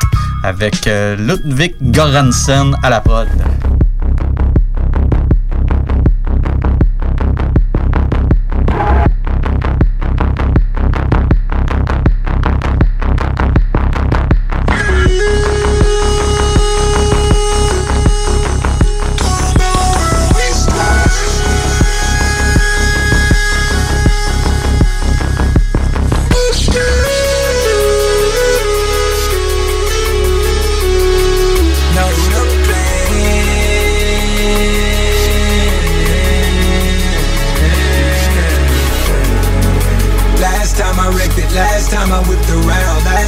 avec 0.44 0.88
euh, 0.88 1.16
Ludwig 1.18 1.76
Göransson 1.82 2.74
à 2.84 2.90
la 2.90 3.02
prod. 3.02 3.28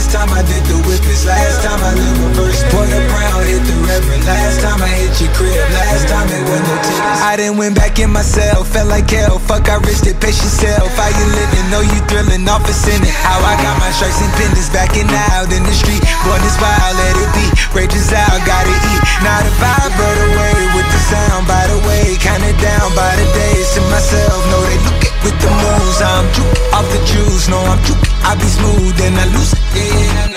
Last 0.09 0.25
time 0.25 0.33
I 0.33 0.41
did 0.41 0.65
the 0.65 0.77
whippets, 0.89 1.21
last 1.29 1.61
time 1.61 1.77
I 1.85 1.93
lived 1.93 2.17
reverse, 2.33 2.65
point 2.73 2.89
a 2.89 2.97
brown, 3.13 3.45
hit 3.45 3.61
the 3.61 3.77
reverend, 3.85 4.25
last 4.25 4.57
time 4.57 4.81
I 4.81 4.89
hit 4.89 5.13
your 5.21 5.29
crib, 5.37 5.53
last 5.53 6.09
time 6.09 6.25
it 6.33 6.43
was 6.49 6.61
no 6.65 6.75
tickets. 6.81 7.21
I 7.21 7.37
done 7.37 7.61
went 7.61 7.77
back 7.77 8.01
in 8.01 8.09
myself, 8.09 8.73
felt 8.73 8.89
like 8.89 9.05
hell, 9.05 9.37
fuck 9.37 9.69
I 9.69 9.77
risked 9.85 10.09
it, 10.09 10.17
pace 10.17 10.41
yourself, 10.41 10.89
how 10.97 11.13
you 11.13 11.25
living, 11.29 11.65
know 11.69 11.85
you 11.85 12.01
thrilling, 12.09 12.41
off 12.49 12.65
a 12.65 12.73
sinning, 12.73 13.13
how 13.21 13.37
I 13.37 13.53
got 13.61 13.77
my 13.77 13.93
stripes 13.93 14.17
and 14.17 14.33
pendants 14.33 14.73
backing 14.73 15.05
out 15.29 15.53
in 15.53 15.61
the 15.61 15.75
street, 15.77 16.01
born 16.25 16.41
this 16.41 16.57
wild, 16.57 16.97
let 16.97 17.13
it 17.13 17.29
be, 17.37 17.45
rages 17.77 18.09
out, 18.09 18.33
gotta 18.49 18.73
eat, 18.73 19.01
Not 19.21 19.45
a 19.45 19.53
vibe 19.61 19.93
right 19.93 20.21
away 20.25 20.57
with 20.73 20.89
the 20.89 21.01
sound, 21.05 21.45
by 21.45 21.69
the 21.69 21.77
way, 21.85 22.17
kinda 22.17 22.49
down 22.57 22.89
by 22.97 23.13
the 23.13 23.29
days 23.37 23.77
to 23.77 23.81
myself, 23.93 24.41
know 24.49 24.61
they 24.73 24.81
look 24.89 25.05
it 25.05 25.08
with 25.23 25.37
the 25.41 25.49
moves, 25.49 26.01
I'm 26.01 26.25
juke 26.33 26.73
off 26.73 26.87
the 26.91 26.99
juice, 27.05 27.47
no 27.49 27.57
I'm 27.57 27.79
juke, 27.83 27.97
I 28.23 28.35
be 28.35 28.47
smooth 28.47 28.99
and 29.01 29.15
I 29.17 29.25
lose 29.33 29.53
yeah, 29.75 30.27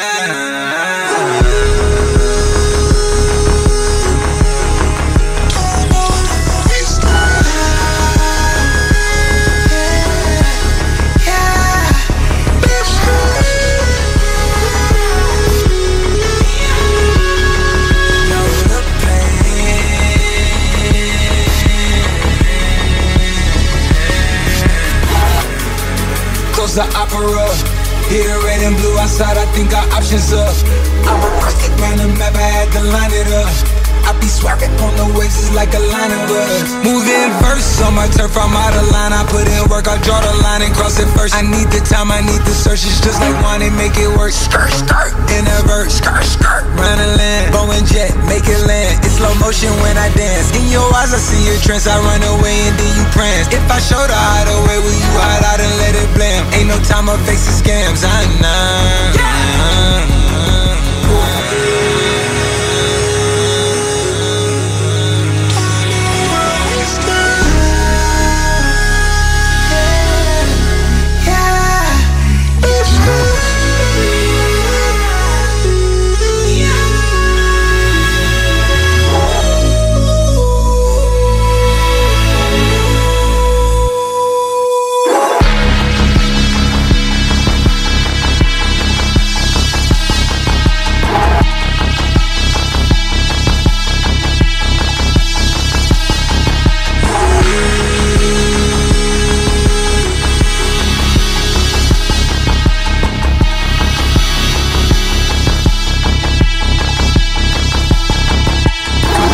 nah. 1.46 1.51
Close 26.72 26.88
the 26.88 26.98
opera. 26.98 27.54
Hear 28.08 28.24
the 28.24 28.44
red 28.46 28.62
and 28.62 28.76
blue 28.76 28.98
outside, 28.98 29.36
I 29.36 29.44
think 29.52 29.74
our 29.74 29.84
options 29.92 30.32
up. 30.32 30.54
I 31.04 31.12
reversed 31.22 31.68
it, 31.68 31.80
ran 31.80 31.98
the 31.98 32.08
map, 32.18 32.34
I 32.34 32.38
had 32.38 32.72
to 32.72 32.82
line 32.84 33.12
it 33.12 33.28
up. 33.28 33.81
I 34.02 34.12
be 34.18 34.26
swerving 34.26 34.74
on 34.82 34.92
the 34.98 35.06
waves, 35.14 35.38
it's 35.38 35.54
like 35.54 35.72
a 35.74 35.82
line 35.92 36.12
of 36.12 36.26
us. 36.26 36.74
Moving 36.82 37.30
verse 37.38 37.80
on 37.82 37.94
my 37.94 38.08
turf, 38.10 38.34
I'm 38.36 38.50
out 38.52 38.74
of 38.74 38.86
line. 38.90 39.14
I 39.14 39.22
put 39.30 39.46
in 39.46 39.62
work, 39.70 39.86
I 39.86 39.98
draw 40.02 40.18
the 40.20 40.34
line 40.42 40.62
and 40.62 40.74
cross 40.74 40.98
it 40.98 41.06
first. 41.14 41.34
I 41.34 41.42
need 41.42 41.70
the 41.70 41.80
time, 41.86 42.10
I 42.10 42.20
need 42.20 42.42
the 42.42 42.54
search. 42.54 42.82
It's 42.82 43.00
just 43.00 43.22
like 43.22 43.34
one 43.42 43.62
and 43.62 43.74
make 43.78 43.94
it 43.96 44.10
work. 44.18 44.34
Skirt, 44.34 44.70
skirt, 44.74 45.14
in 45.30 45.46
a 45.46 45.58
verse, 45.66 46.02
skirt, 46.02 46.24
skirt. 46.26 46.66
Run 46.74 46.98
land, 47.18 47.54
Boeing 47.54 47.86
jet, 47.86 48.10
make 48.26 48.46
it 48.50 48.62
land. 48.66 48.98
It's 49.06 49.22
slow 49.22 49.34
motion 49.38 49.70
when 49.80 49.94
I 49.96 50.10
dance. 50.18 50.50
In 50.58 50.66
your 50.68 50.86
eyes, 50.98 51.14
I 51.14 51.20
see 51.22 51.42
your 51.46 51.58
trance. 51.62 51.86
I 51.86 51.96
run 52.02 52.22
away 52.38 52.56
and 52.66 52.74
then 52.74 52.92
you 52.98 53.04
prance. 53.14 53.46
If 53.54 53.64
I 53.70 53.78
show 53.78 54.02
the 54.02 54.18
hideaway, 54.18 54.78
will 54.82 54.98
you 54.98 55.12
hide 55.22 55.44
out 55.46 55.60
and 55.62 55.74
let 55.78 55.94
it 55.94 56.10
blam? 56.18 56.42
Ain't 56.58 56.68
no 56.68 56.78
time 56.84 57.06
for 57.06 57.18
facing 57.22 57.54
scams. 57.54 58.02
I 58.02 58.20
know. 58.42 60.11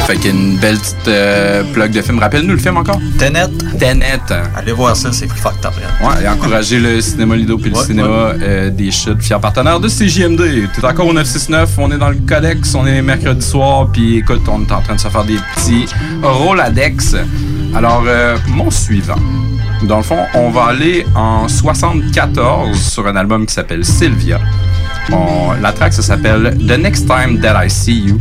Fait 0.09 0.17
qu'il 0.17 0.25
y 0.25 0.29
a 0.29 0.41
une 0.41 0.57
belle 0.57 0.79
petite 0.79 1.07
euh, 1.09 1.63
plug 1.75 1.91
de 1.93 2.01
film. 2.01 2.19
Rappelle-nous 2.19 2.55
le 2.55 2.59
film 2.59 2.79
encore? 2.79 2.99
Tenet. 3.19 3.47
Tenet. 3.79 4.21
Allez 4.57 4.73
voir 4.73 4.97
ça, 4.97 5.13
c'est 5.13 5.27
plus 5.27 5.39
fucked 5.39 5.67
up. 5.67 5.75
là. 5.79 6.09
Ouais, 6.09 6.25
et 6.25 6.29
encourager 6.29 6.81
le 6.81 6.99
cinéma 7.03 7.37
Lido 7.37 7.59
puis 7.59 7.69
le 7.71 7.77
Ouais, 7.77 7.85
cinéma 7.85 8.09
euh, 8.09 8.71
des 8.71 8.91
chutes, 8.91 9.21
fier 9.23 9.39
partenaire 9.39 9.81
de 9.81 9.87
CJMD. 9.89 10.67
T'es 10.75 10.83
encore 10.87 11.09
au 11.09 11.13
969, 11.13 11.71
on 11.77 11.91
est 11.93 11.99
dans 11.99 12.09
le 12.09 12.17
Codex, 12.27 12.75
on 12.75 12.87
est 12.87 13.03
mercredi 13.03 13.45
soir, 13.45 13.89
puis 13.93 14.17
écoute, 14.17 14.41
on 14.49 14.63
est 14.63 14.73
en 14.73 14.81
train 14.81 14.95
de 14.95 15.01
se 15.01 15.09
faire 15.09 15.25
des 15.25 15.37
petits 15.55 15.85
Roladex. 16.23 17.15
Alors, 17.75 18.03
euh, 18.07 18.39
mon 18.49 18.71
suivant. 18.71 19.21
Dans 19.83 19.99
le 19.99 20.03
fond, 20.03 20.21
on 20.33 20.49
va 20.49 20.65
aller 20.71 21.05
en 21.15 21.49
74 21.49 22.79
sur 22.81 23.07
un 23.07 23.15
album 23.15 23.45
qui 23.45 23.53
s'appelle 23.53 23.85
Sylvia. 23.85 24.41
On- 25.13 25.53
la 25.61 25.73
track, 25.73 25.93
ça 25.93 26.01
s'appelle 26.03 26.57
The 26.67 26.79
Next 26.79 27.07
Time 27.07 27.41
That 27.41 27.63
I 27.65 27.69
See 27.71 28.01
You. 28.07 28.19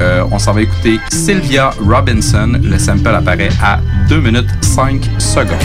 Euh, 0.00 0.24
on 0.30 0.38
s'en 0.38 0.52
va 0.52 0.62
écouter 0.62 0.98
Sylvia 1.10 1.70
Robinson. 1.80 2.52
Le 2.62 2.78
sample 2.78 3.08
apparaît 3.08 3.50
à 3.62 3.80
2 4.08 4.20
minutes 4.20 4.50
5 4.60 5.08
secondes. 5.18 5.58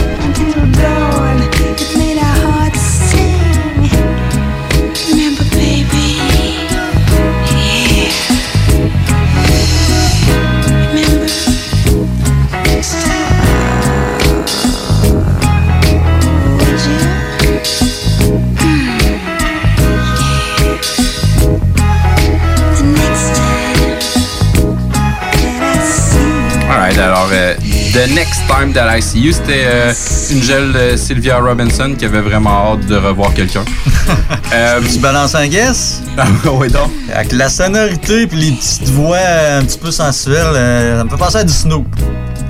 The 28.00 28.08
Next 28.14 28.40
Time 28.48 28.72
That 28.72 28.88
I 28.98 29.02
See 29.02 29.20
You, 29.20 29.34
c'était 29.34 29.66
euh, 29.66 29.94
une 30.32 30.42
jeune 30.42 30.74
euh, 30.74 30.96
Sylvia 30.96 31.38
Robinson 31.40 31.94
qui 32.00 32.06
avait 32.06 32.22
vraiment 32.22 32.72
hâte 32.74 32.86
de 32.86 32.96
revoir 32.96 33.34
quelqu'un. 33.34 33.66
euh, 34.54 34.80
Tu 34.90 35.00
balances 35.00 35.36
un 35.36 35.48
guess? 35.48 36.02
ah, 36.18 36.26
ouais, 36.52 36.70
donc. 36.70 36.90
Avec 37.14 37.34
la 37.34 37.50
sonorité 37.50 38.26
puis 38.26 38.38
les 38.40 38.52
petites 38.54 38.88
voix 38.90 39.18
un 39.58 39.64
petit 39.66 39.78
peu 39.78 39.92
sensuelles, 39.92 40.38
euh, 40.56 40.98
ça 41.00 41.04
me 41.04 41.10
fait 41.10 41.18
penser 41.18 41.38
à 41.40 41.44
du 41.44 41.52
Snoop. 41.52 41.88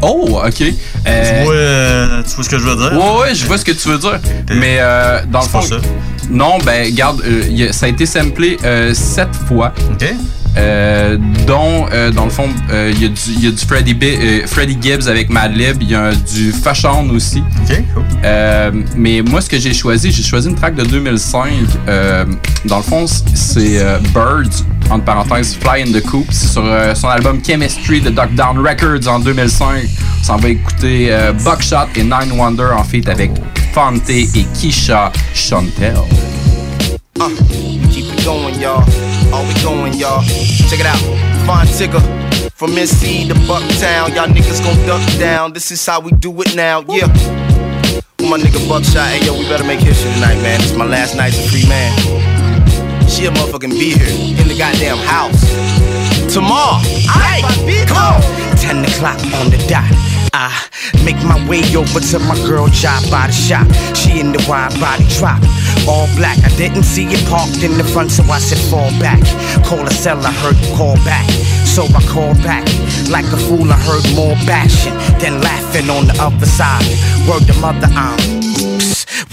Oh, 0.03 0.39
ok. 0.45 0.53
Tu, 0.53 0.75
Euh, 1.07 1.41
vois, 1.43 1.53
euh, 1.55 2.21
tu 2.29 2.35
vois 2.35 2.43
ce 2.43 2.49
que 2.49 2.59
je 2.59 2.63
veux 2.65 2.75
dire? 2.75 2.93
Ouais, 2.93 3.19
ouais, 3.21 3.33
je 3.35 3.45
vois 3.47 3.57
ce 3.57 3.65
que 3.65 3.71
tu 3.71 3.89
veux 3.89 3.97
dire. 3.97 4.19
Mais 4.51 4.77
euh, 4.79 5.21
dans 5.31 5.41
le 5.41 5.47
pas 5.47 5.61
fond. 5.61 5.67
ça. 5.67 5.75
Non, 6.29 6.59
ben, 6.63 6.93
garde, 6.93 7.23
euh, 7.25 7.71
ça 7.71 7.87
a 7.87 7.89
été 7.89 8.05
samplé 8.05 8.57
euh, 8.63 8.93
sept 8.93 9.29
fois. 9.47 9.73
OK. 9.93 10.13
Euh, 10.57 11.17
dont, 11.47 11.85
euh, 11.93 12.11
dans 12.11 12.25
le 12.25 12.31
fond, 12.31 12.49
euh, 12.71 12.91
il 12.93 13.01
y 13.01 13.05
a 13.05 13.09
du, 13.09 13.19
il 13.35 13.43
y 13.45 13.47
a 13.47 13.51
du 13.51 13.65
Freddie, 13.65 13.93
Bi- 13.93 14.17
euh, 14.19 14.47
Freddie 14.47 14.77
Gibbs 14.81 15.07
avec 15.07 15.29
Madlib, 15.29 15.77
il 15.81 15.91
y 15.91 15.95
a 15.95 16.11
du 16.13 16.51
Fashion 16.51 17.07
aussi. 17.11 17.39
OK, 17.69 17.75
cool. 17.93 18.03
Euh, 18.25 18.71
mais 18.95 19.21
moi, 19.21 19.41
ce 19.41 19.49
que 19.49 19.59
j'ai 19.59 19.73
choisi, 19.73 20.11
j'ai 20.11 20.23
choisi 20.23 20.49
une 20.49 20.55
track 20.55 20.75
de 20.75 20.83
2005. 20.83 21.49
Euh, 21.87 22.25
dans 22.65 22.77
le 22.77 22.83
fond, 22.83 23.05
c'est 23.07 23.79
euh, 23.79 23.99
Birds, 24.13 24.65
entre 24.89 25.05
parenthèses, 25.05 25.55
Fly 25.61 25.83
in 25.83 25.91
the 25.97 26.03
Coop. 26.03 26.25
C'est 26.31 26.47
sur 26.47 26.63
euh, 26.65 26.95
son 26.95 27.07
album 27.09 27.39
Chemistry 27.45 28.01
de 28.01 28.09
Duck 28.09 28.33
Down 28.35 28.57
Records 28.57 29.07
en 29.07 29.19
2005. 29.19 29.85
On 30.21 30.23
s'en 30.23 30.37
va 30.37 30.49
écouter 30.49 31.07
euh, 31.11 31.31
Buckshot 31.31 31.87
et 31.95 32.03
Nine 32.03 32.33
Wonder 32.35 32.67
en 32.75 32.83
feat 32.83 33.07
avec 33.07 33.31
Fonte 33.73 34.09
et 34.09 34.27
Keisha 34.59 35.11
Chantel. 35.33 35.93
It 37.91 38.18
going, 38.29 38.59
y'all. 38.61 38.83
Are 39.33 39.43
we 39.47 39.53
going, 39.63 39.93
y'all? 39.95 40.21
Check 40.69 40.79
it 40.79 40.85
out. 40.85 41.01
Fine 41.47 41.65
Tigger. 41.65 42.03
From 42.51 42.71
NC 42.71 43.27
to 43.29 43.33
Bucktown, 43.49 44.13
y'all 44.13 44.27
niggas 44.27 44.63
gon' 44.63 44.77
duck 44.85 45.01
down. 45.17 45.53
This 45.53 45.71
is 45.71 45.83
how 45.83 45.99
we 45.99 46.11
do 46.11 46.29
it 46.41 46.55
now, 46.55 46.81
yeah. 46.81 47.07
With 48.19 48.29
my 48.29 48.37
nigga 48.37 48.61
Buckshot, 48.69 49.07
hey 49.07 49.25
yo, 49.25 49.33
we 49.33 49.49
better 49.49 49.63
make 49.63 49.79
history 49.79 50.11
tonight, 50.13 50.35
man. 50.43 50.61
It's 50.61 50.75
my 50.75 50.85
last 50.85 51.15
night 51.15 51.33
as 51.33 51.43
a 51.43 51.49
free 51.49 51.67
man. 51.67 52.38
She 53.09 53.25
a 53.25 53.31
motherfucking 53.31 53.71
be 53.71 53.97
here 53.97 54.39
in 54.39 54.47
the 54.47 54.55
goddamn 54.57 54.97
house. 54.97 55.41
Tomorrow, 56.31 56.79
aight, 57.17 57.87
come 57.87 57.97
on. 57.97 58.21
10 58.57 58.85
o'clock 58.85 59.17
on 59.41 59.49
the 59.49 59.57
dot. 59.67 59.89
I 60.31 60.53
make 61.03 61.17
my 61.23 61.35
way 61.49 61.63
over 61.75 61.99
to 61.99 62.19
my 62.19 62.35
girl 62.45 62.67
job 62.67 63.01
by 63.09 63.27
the 63.27 63.33
shop. 63.33 63.67
She 63.95 64.19
in 64.19 64.31
the 64.31 64.45
wide 64.47 64.77
body 64.79 65.05
drop. 65.17 65.41
All 65.87 66.07
black. 66.15 66.37
I 66.45 66.49
didn't 66.55 66.83
see 66.83 67.05
it 67.07 67.25
parked 67.27 67.63
in 67.63 67.77
the 67.77 67.83
front, 67.83 68.11
so 68.11 68.23
I 68.23 68.39
said 68.39 68.59
fall 68.69 68.91
back. 69.01 69.19
Call 69.65 69.81
a 69.85 69.91
cell, 69.91 70.23
I 70.23 70.31
heard 70.31 70.57
call 70.77 70.95
back. 71.03 71.27
So 71.65 71.83
I 71.83 72.01
called 72.07 72.37
back. 72.43 72.65
Like 73.09 73.25
a 73.33 73.37
fool, 73.37 73.71
I 73.71 73.77
heard 73.77 74.05
more 74.15 74.35
bashing 74.45 74.93
than 75.19 75.41
laughing 75.41 75.89
on 75.89 76.07
the 76.07 76.15
other 76.21 76.45
side. 76.45 76.85
Word 77.27 77.47
to 77.47 77.59
mother, 77.59 77.87
I'm. 77.91 78.38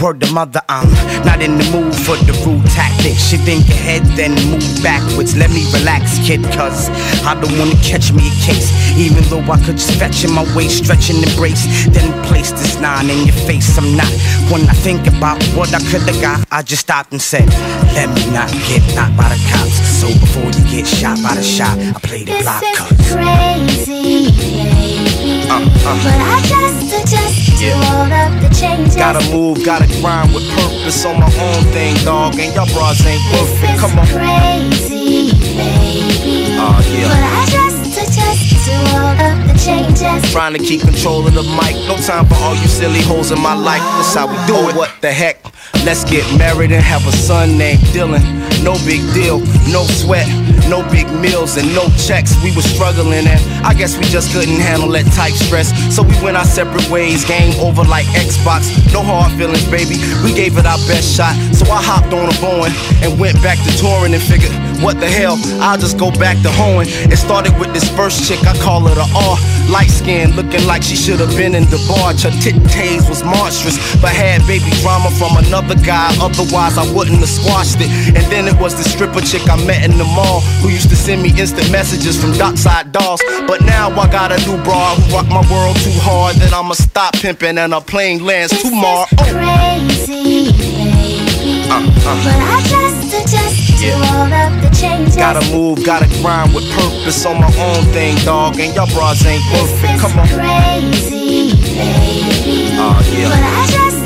Word 0.00 0.20
to 0.20 0.32
mother, 0.32 0.60
I'm 0.68 0.90
not 1.24 1.40
in 1.40 1.58
the 1.58 1.64
mood 1.70 1.94
for 1.94 2.16
the 2.26 2.32
rude 2.44 2.66
tactics. 2.70 3.22
She 3.28 3.36
think 3.36 3.64
ahead, 3.68 4.02
then 4.16 4.34
move 4.50 4.82
backwards. 4.82 5.36
Let 5.36 5.50
me 5.50 5.64
relax, 5.72 6.18
kid, 6.26 6.42
cause 6.52 6.90
I 7.24 7.34
don't 7.40 7.56
wanna 7.58 7.78
catch 7.82 8.12
me 8.12 8.28
a 8.28 8.34
case. 8.44 8.70
Even 8.98 9.22
though 9.30 9.44
I 9.50 9.58
could 9.64 9.76
just 9.78 9.98
fetch 9.98 10.24
in 10.24 10.32
my 10.32 10.44
way, 10.54 10.68
stretch 10.68 11.10
and 11.10 11.22
embrace. 11.22 11.64
Then 11.88 12.12
place 12.24 12.50
this 12.50 12.78
nine 12.80 13.10
in 13.10 13.26
your 13.26 13.36
face. 13.46 13.76
I'm 13.78 13.96
not. 13.96 14.10
When 14.50 14.62
I 14.68 14.74
think 14.74 15.06
about 15.06 15.42
what 15.56 15.72
I 15.74 15.80
could've 15.90 16.20
got, 16.20 16.46
I 16.50 16.62
just 16.62 16.82
stopped 16.82 17.12
and 17.12 17.20
said, 17.20 17.48
Let 17.94 18.08
me 18.14 18.26
not 18.32 18.50
get 18.68 18.82
knocked 18.94 19.16
by 19.16 19.28
the 19.28 19.40
cops. 19.50 19.76
So 20.00 20.08
before 20.08 20.50
you 20.50 20.64
get 20.70 20.86
shot 20.86 21.18
by 21.22 21.34
the 21.34 21.42
shot, 21.42 21.78
I 21.78 21.92
play 22.02 22.24
the 22.24 22.38
block. 22.42 22.62
crazy, 23.10 24.95
baby. 25.48 25.70
But 26.02 26.20
I 26.20 26.38
just 26.44 26.92
adjust 26.92 27.58
to 27.58 27.68
all 27.90 28.10
of 28.10 28.30
the 28.42 28.50
changes. 28.54 28.96
Gotta 28.96 29.22
move, 29.30 29.64
gotta 29.64 29.86
grind 30.00 30.34
with 30.34 30.48
purpose 30.50 31.04
on 31.04 31.20
my 31.20 31.26
own 31.26 31.62
thing, 31.72 31.94
dog. 32.04 32.38
And 32.38 32.54
y'all 32.54 32.66
bras 32.74 33.04
ain't 33.06 33.22
worth 33.32 33.62
it. 33.62 33.78
Come 33.78 33.98
on. 33.98 34.06
Crazy, 34.06 35.32
baby. 35.56 36.56
Oh, 36.58 36.78
yeah. 36.90 37.08
But 37.08 37.22
I 37.22 37.44
just 37.48 37.96
adjust 37.96 38.66
to 38.66 38.74
all 38.96 39.14
of 39.14 39.36
the 39.46 39.54
changes. 39.62 40.32
Trying 40.32 40.54
to 40.54 40.58
keep 40.58 40.80
control 40.82 41.26
of 41.26 41.34
the 41.34 41.42
mic. 41.42 41.74
No 41.86 41.96
time 41.96 42.26
for 42.26 42.34
all 42.36 42.54
you 42.54 42.68
silly 42.68 43.02
hoes 43.02 43.30
in 43.30 43.40
my 43.40 43.54
life. 43.54 43.82
That's 43.96 44.14
how 44.14 44.26
we 44.26 44.36
do 44.46 44.56
oh, 44.56 44.68
it. 44.68 44.76
What 44.76 44.90
the 45.00 45.12
heck? 45.12 45.38
Let's 45.84 46.04
get 46.04 46.26
married 46.38 46.72
and 46.72 46.82
have 46.82 47.06
a 47.06 47.12
son 47.12 47.56
named 47.56 47.80
Dylan. 47.94 48.22
No 48.62 48.74
big 48.84 49.02
deal, 49.14 49.40
no 49.70 49.84
sweat. 49.84 50.26
No 50.68 50.82
big 50.90 51.06
meals 51.22 51.56
and 51.56 51.72
no 51.74 51.86
checks, 51.94 52.34
we 52.42 52.54
was 52.54 52.64
struggling 52.64 53.26
and 53.26 53.40
I 53.64 53.72
guess 53.72 53.96
we 53.96 54.04
just 54.04 54.32
couldn't 54.32 54.58
handle 54.58 54.90
that 54.98 55.06
type 55.14 55.32
stress. 55.32 55.70
So 55.94 56.02
we 56.02 56.14
went 56.22 56.36
our 56.36 56.44
separate 56.44 56.88
ways, 56.90 57.24
game 57.24 57.54
over 57.60 57.84
like 57.84 58.06
Xbox. 58.18 58.66
No 58.92 59.02
hard 59.02 59.30
feelings, 59.38 59.64
baby. 59.70 60.02
We 60.26 60.34
gave 60.34 60.58
it 60.58 60.66
our 60.66 60.78
best 60.90 61.14
shot. 61.14 61.38
So 61.54 61.70
I 61.70 61.78
hopped 61.78 62.12
on 62.12 62.26
a 62.26 62.36
Boeing 62.42 62.74
and 63.02 63.18
went 63.18 63.40
back 63.42 63.62
to 63.62 63.70
touring 63.78 64.12
and 64.12 64.22
figured, 64.22 64.50
what 64.82 64.98
the 64.98 65.08
hell? 65.08 65.38
I'll 65.62 65.78
just 65.78 65.98
go 65.98 66.10
back 66.10 66.36
to 66.42 66.50
hoeing. 66.50 66.88
It 67.10 67.16
started 67.16 67.54
with 67.58 67.72
this 67.72 67.86
first 67.94 68.26
chick, 68.26 68.42
I 68.42 68.58
call 68.58 68.86
her 68.90 68.94
the 68.94 69.06
R. 69.14 69.38
Light 69.70 69.90
skin, 69.90 70.34
looking 70.34 70.66
like 70.66 70.82
she 70.82 70.94
should 70.94 71.18
have 71.18 71.34
been 71.34 71.54
in 71.54 71.64
the 71.70 71.78
barge. 71.86 72.22
Her 72.22 72.34
tit 72.42 72.58
tays 72.70 73.08
was 73.08 73.22
monstrous, 73.22 73.78
but 74.02 74.10
had 74.10 74.42
baby 74.46 74.70
drama 74.82 75.10
from 75.14 75.38
another 75.38 75.74
guy. 75.82 76.10
Otherwise, 76.18 76.78
I 76.78 76.86
wouldn't 76.94 77.18
have 77.18 77.30
squashed 77.30 77.78
it. 77.80 77.90
And 78.14 78.24
then 78.30 78.46
it 78.46 78.58
was 78.58 78.74
the 78.74 78.84
stripper 78.84 79.22
chick 79.22 79.42
I 79.48 79.56
met 79.66 79.82
in 79.82 79.98
the 79.98 80.04
mall 80.04 80.42
who 80.60 80.68
used 80.68 80.88
to 80.90 80.96
send 80.96 81.22
me 81.22 81.30
instant 81.38 81.70
messages 81.70 82.20
from 82.20 82.32
dockside 82.32 82.92
dolls. 82.92 83.22
But 83.46 83.62
now 83.62 83.90
I 83.90 84.10
got 84.10 84.32
a 84.32 84.38
new 84.46 84.62
bra 84.64 84.94
who 84.94 85.14
rock 85.14 85.28
my 85.28 85.44
world 85.50 85.76
too 85.76 85.94
hard 86.02 86.36
that 86.36 86.52
I'ma 86.52 86.74
stop 86.74 87.14
pimping 87.14 87.58
and 87.58 87.74
a 87.74 87.80
plane 87.80 88.24
lands 88.24 88.52
tomorrow. 88.62 89.06
Oh. 89.18 89.24
Crazy, 89.30 90.50
baby. 90.52 91.68
Uh, 91.70 91.78
uh. 91.78 92.24
But 92.24 92.40
I 92.40 92.58
just 92.66 93.14
adjust 93.14 93.66
to 93.80 93.92
all 93.92 94.32
of 94.32 94.62
the 94.62 94.70
changes. 94.78 95.16
Gotta 95.16 95.44
move, 95.52 95.84
gotta 95.84 96.08
grind 96.20 96.54
with 96.54 96.70
purpose 96.72 97.24
on 97.26 97.40
my 97.40 97.52
own 97.58 97.84
thing, 97.92 98.16
dog. 98.24 98.58
And 98.58 98.74
y'all 98.74 98.86
bras 98.94 99.24
ain't 99.26 99.42
it. 99.52 100.00
Come 100.00 100.18
on. 100.18 100.26
Crazy, 100.28 101.52
baby. 101.74 102.72
Oh, 102.78 102.98
yeah. 103.12 103.28
But 103.28 103.42
I 103.42 103.66
just 103.70 104.05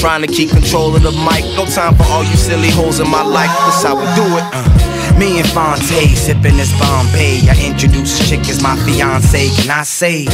Trying 0.00 0.22
to 0.22 0.28
keep 0.28 0.50
control 0.50 0.94
of 0.94 1.02
the 1.02 1.12
mic. 1.12 1.44
No 1.56 1.64
time 1.66 1.94
for 1.94 2.04
all 2.04 2.24
you 2.24 2.36
silly 2.36 2.70
hoes 2.70 3.00
in 3.00 3.08
my 3.10 3.22
life. 3.22 3.48
That's 3.48 3.82
how 3.82 3.96
we 3.96 4.04
do 4.14 4.36
it. 4.36 4.44
Uh. 4.52 4.93
Me 5.18 5.38
and 5.38 5.48
Fonte 5.48 6.16
sipping 6.16 6.56
this 6.56 6.72
Bombay. 6.78 7.46
I 7.48 7.54
introduce 7.64 8.28
chick 8.28 8.40
as 8.48 8.62
my 8.62 8.76
fiance. 8.84 9.48
Can 9.56 9.70
I 9.70 9.82
say? 9.84 10.26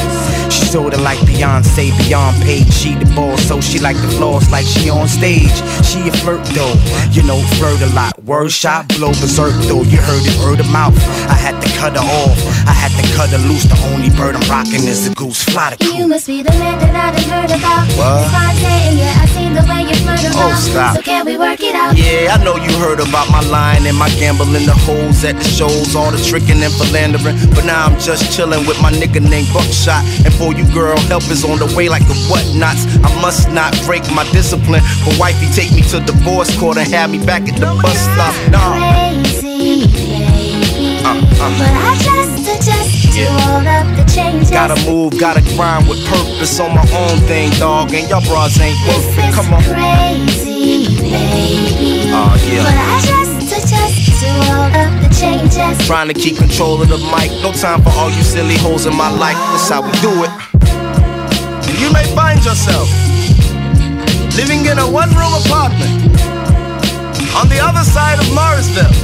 She 0.49 0.65
sorta 0.65 0.97
like 0.97 1.19
Beyonce, 1.21 1.93
beyond 1.99 2.41
page. 2.43 2.73
She 2.73 2.95
the 2.95 3.05
boss, 3.15 3.43
so 3.43 3.61
she 3.61 3.79
like 3.79 3.97
the 3.97 4.09
floors 4.17 4.51
like 4.51 4.67
she 4.67 4.89
on 4.89 5.07
stage. 5.07 5.53
She 5.85 6.09
a 6.09 6.13
flirt 6.25 6.45
though, 6.57 6.75
you 7.13 7.23
know, 7.23 7.39
flirt 7.61 7.83
a 7.83 7.93
lot. 7.95 8.19
Word 8.25 8.51
shot, 8.51 8.89
blow 8.97 9.13
berserk 9.21 9.53
though. 9.69 9.83
You 9.83 9.99
heard 9.99 10.25
it, 10.25 10.37
word 10.41 10.61
of 10.61 10.71
mouth. 10.71 10.97
I 11.29 11.35
had 11.35 11.61
to 11.61 11.69
cut 11.77 11.93
her 11.93 12.07
off. 12.25 12.39
I 12.67 12.73
had 12.73 12.93
to 12.97 13.05
cut 13.15 13.31
her 13.31 13.43
loose. 13.49 13.65
The 13.65 13.77
only 13.93 14.11
bird 14.11 14.35
I'm 14.35 14.49
rocking 14.49 14.89
is 14.89 15.09
the 15.09 15.15
goose. 15.15 15.45
Fly 15.45 15.77
the 15.77 15.85
You 15.93 16.09
must 16.09 16.27
be 16.27 16.43
the 16.43 16.53
man 16.57 16.79
that 16.81 16.97
I 16.97 17.13
done 17.13 17.29
heard 17.29 17.53
about. 17.53 17.85
What? 18.01 18.33
Fonte, 18.33 18.97
yeah, 18.97 19.23
I 19.23 19.27
seen 19.29 19.53
the 19.53 19.65
way 19.69 19.85
you 19.85 19.97
flirt 20.01 20.25
around. 20.25 20.53
Oh, 20.53 20.57
stop. 20.57 20.97
So 20.97 21.03
can 21.03 21.27
we 21.27 21.37
work 21.37 21.61
it 21.61 21.75
out? 21.75 21.97
Yeah, 21.97 22.35
I 22.35 22.43
know 22.43 22.57
you 22.57 22.73
heard 22.79 23.01
about 23.01 23.29
my 23.31 23.43
line 23.51 23.87
and 23.87 23.97
my 23.97 24.09
gambling, 24.17 24.70
the 24.71 24.79
hoes 24.87 25.25
at 25.25 25.35
the 25.35 25.43
shows, 25.45 25.97
all 25.99 26.11
the 26.15 26.23
tricking 26.23 26.63
and 26.63 26.73
philandering. 26.79 27.35
But 27.51 27.67
now 27.67 27.87
I'm 27.87 27.99
just 27.99 28.31
chilling 28.31 28.63
with 28.67 28.79
my 28.81 28.93
nigga 28.95 29.19
named 29.19 29.51
Buckshot. 29.53 30.07
And 30.23 30.33
for 30.35 30.55
you 30.55 30.63
girl, 30.73 30.97
help 31.11 31.27
is 31.27 31.43
on 31.45 31.59
the 31.59 31.67
way 31.75 31.89
like 31.89 32.07
the 32.07 32.15
whatnots. 32.31 32.87
I 33.03 33.11
must 33.21 33.51
not 33.51 33.75
break 33.85 34.07
my 34.15 34.23
discipline. 34.31 34.83
For 35.03 35.13
wifey, 35.19 35.51
take 35.59 35.73
me 35.75 35.83
to 35.91 35.99
divorce 36.01 36.55
court 36.59 36.79
and 36.79 36.87
have 36.95 37.11
me 37.11 37.19
back 37.27 37.43
at 37.51 37.59
the 37.59 37.67
bus 37.83 37.99
stop. 37.99 38.35
Nah. 38.55 38.79
Crazy, 38.79 39.91
baby. 39.91 41.03
Uh, 41.03 41.19
uh. 41.19 41.51
But 41.59 41.75
I 41.75 41.91
just 41.99 42.47
adjust 42.47 43.11
to 43.11 43.19
Yeah. 43.19 43.51
all 43.51 43.67
of 43.67 43.87
the 43.99 44.05
changes. 44.07 44.51
Gotta 44.51 44.79
move, 44.87 45.19
gotta 45.19 45.43
grind 45.57 45.89
with 45.89 45.99
purpose 46.07 46.61
on 46.61 46.71
my 46.75 46.87
own 46.95 47.19
thing, 47.27 47.51
dog. 47.59 47.93
And 47.93 48.09
y'all 48.09 48.23
bras 48.23 48.55
ain't 48.61 48.79
worth 48.87 49.19
it. 49.19 49.35
Come 49.35 49.53
on. 49.55 49.63
Crazy, 49.65 50.87
baby. 51.03 52.13
Oh, 52.15 52.39
yeah. 52.47 52.63
But 52.63 52.77
I 52.77 53.01
just 53.03 53.30
adjust 53.61 54.21
to 54.21 54.29
all 54.49 54.73
of 54.73 54.91
the 55.03 55.11
changes. 55.13 55.87
Trying 55.87 56.09
to 56.09 56.15
keep 56.15 56.37
control 56.37 56.81
of 56.81 56.89
the 56.89 56.99
mic. 57.13 57.31
No 57.43 57.53
time 57.53 57.83
for 57.83 57.91
all 57.91 58.11
you 58.11 58.23
silly 58.23 58.57
holes 58.57 58.87
in 58.87 58.97
my 58.97 59.11
life. 59.11 59.37
That's 59.37 59.69
how 59.69 59.83
we 59.83 59.93
do 60.01 60.13
it. 60.25 60.33
And 61.69 61.77
you 61.79 61.93
may 61.93 62.05
find 62.15 62.43
yourself 62.45 62.89
living 64.37 64.65
in 64.67 64.79
a 64.79 64.89
one 64.89 65.11
room 65.11 65.33
apartment 65.45 65.93
on 67.37 67.49
the 67.49 67.61
other 67.61 67.85
side 67.85 68.19
of 68.19 68.27
Morrisville. 68.33 68.97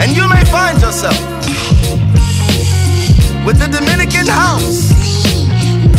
And 0.00 0.14
you 0.14 0.28
may 0.28 0.44
find 0.52 0.80
yourself 0.80 1.18
with 3.46 3.62
a 3.62 3.68
Dominican 3.68 4.26
house 4.26 4.92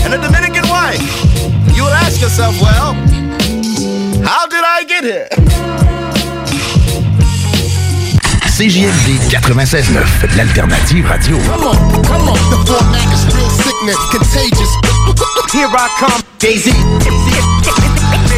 and 0.06 0.13
a 0.13 0.21
Dominican 0.21 0.67
wife. 0.69 1.02
You 1.76 1.84
will 1.84 1.97
ask 2.06 2.21
yourself, 2.21 2.60
well, 2.62 2.93
how 4.23 4.47
did 4.47 4.63
I 4.63 4.84
get 4.88 5.04
here? 5.04 5.87
CJMD 8.58 9.20
96.9, 9.30 10.36
l'alternative 10.36 11.08
radio. 11.08 11.38
Come 11.38 11.67
on, 11.67 12.02
come 12.02 12.28
on. 12.28 12.39
The 12.50 12.58
format 12.65 13.13
is 13.13 13.24
real 13.36 13.50
sickness, 13.52 13.98
contagious. 14.10 14.72
Here 15.52 15.70
I 15.70 15.88
come, 16.00 16.24
Daisy. 16.39 16.72
There 16.72 17.13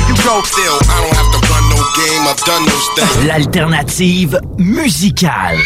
you 0.10 0.16
go. 0.22 0.42
Still, 0.44 0.76
I 0.90 1.00
don't 1.00 1.16
have 1.16 1.32
to 1.32 1.40
run 1.48 1.64
no 1.70 1.80
game. 1.96 2.28
I've 2.28 2.44
done 2.44 2.66
those 2.66 2.90
things. 2.96 3.28
L'alternative 3.28 4.42
musicale. 4.58 5.58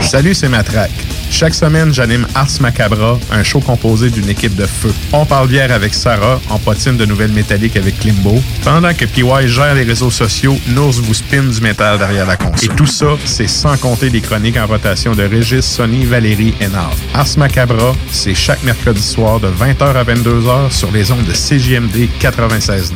Salut, 0.00 0.34
c'est 0.34 0.48
Matraque. 0.48 1.07
Chaque 1.30 1.54
semaine, 1.54 1.92
j'anime 1.92 2.26
Ars 2.34 2.60
Macabra, 2.60 3.18
un 3.30 3.42
show 3.42 3.60
composé 3.60 4.10
d'une 4.10 4.28
équipe 4.28 4.56
de 4.56 4.66
feu. 4.66 4.92
On 5.12 5.24
parle 5.24 5.48
bière 5.48 5.70
avec 5.70 5.94
Sarah, 5.94 6.40
en 6.48 6.58
potine 6.58 6.96
de 6.96 7.04
nouvelles 7.04 7.32
métalliques 7.32 7.76
avec 7.76 8.02
Limbo. 8.02 8.42
Pendant 8.64 8.92
que 8.94 9.04
PY 9.04 9.46
gère 9.46 9.74
les 9.74 9.84
réseaux 9.84 10.10
sociaux, 10.10 10.58
Nours 10.68 11.00
vous 11.02 11.14
spin 11.14 11.42
du 11.42 11.60
métal 11.60 11.98
derrière 11.98 12.26
la 12.26 12.36
console. 12.36 12.64
Et 12.64 12.74
tout 12.74 12.86
ça, 12.86 13.06
c'est 13.24 13.46
sans 13.46 13.76
compter 13.76 14.10
les 14.10 14.20
chroniques 14.20 14.56
en 14.56 14.66
rotation 14.66 15.14
de 15.14 15.22
Régis, 15.22 15.64
Sonny, 15.64 16.04
Valérie 16.04 16.54
et 16.60 16.68
Nard. 16.68 16.96
Ars 17.14 17.36
Macabra, 17.36 17.94
c'est 18.10 18.34
chaque 18.34 18.62
mercredi 18.62 19.02
soir 19.02 19.38
de 19.38 19.48
20h 19.48 19.94
à 19.94 20.04
22h 20.04 20.72
sur 20.72 20.90
les 20.90 21.12
ondes 21.12 21.24
de 21.24 21.32
CJMD 21.32 22.08
96.9. 22.20 22.94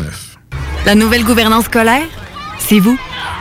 La 0.84 0.94
nouvelle 0.94 1.22
gouvernance 1.24 1.66
scolaire, 1.66 2.06
c'est 2.58 2.80
vous. 2.80 2.98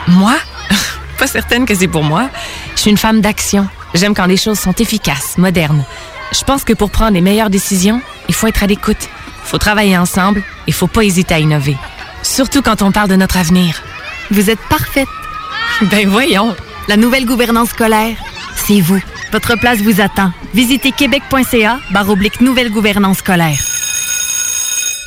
Moi? 0.08 0.36
Pas 1.18 1.28
certaine 1.28 1.66
que 1.66 1.74
c'est 1.74 1.88
pour 1.88 2.04
moi. 2.04 2.30
Je 2.76 2.82
suis 2.82 2.92
une 2.92 2.98
femme 2.98 3.22
d'action. 3.22 3.68
J'aime 3.94 4.14
quand 4.14 4.26
les 4.26 4.38
choses 4.38 4.60
sont 4.60 4.74
efficaces, 4.74 5.38
modernes. 5.38 5.84
Je 6.32 6.44
pense 6.44 6.64
que 6.64 6.74
pour 6.74 6.92
prendre 6.92 7.14
les 7.14 7.22
meilleures 7.22 7.50
décisions, 7.50 8.02
il 8.30 8.34
faut 8.34 8.48
être 8.48 8.64
à 8.64 8.68
l'écoute. 8.68 9.10
Il 9.44 9.50
faut 9.50 9.58
travailler 9.58 9.98
ensemble 9.98 10.44
et 10.68 10.72
faut 10.72 10.88
pas 10.88 11.04
hésiter 11.04 11.34
à 11.34 11.40
innover. 11.40 11.78
Surtout 12.24 12.62
quand 12.62 12.82
on 12.82 12.92
parle 12.92 13.10
de 13.10 13.16
notre 13.16 13.38
avenir. 13.38 13.82
Vous 14.30 14.50
êtes 14.50 14.62
parfaite. 14.70 15.08
Ben 15.90 16.08
voyons. 16.08 16.56
La 16.88 16.98
nouvelle 16.98 17.26
gouvernance 17.26 17.70
scolaire, 17.70 18.16
c'est 18.56 18.82
vous. 18.82 19.02
Votre 19.32 19.56
place 19.56 19.80
vous 19.80 20.02
attend. 20.02 20.32
Visitez 20.54 20.92
québec.ca 20.92 21.80
barre 21.92 22.10
oblique 22.10 22.42
nouvelle 22.42 22.72
gouvernance 22.72 23.18
scolaire. 23.20 23.71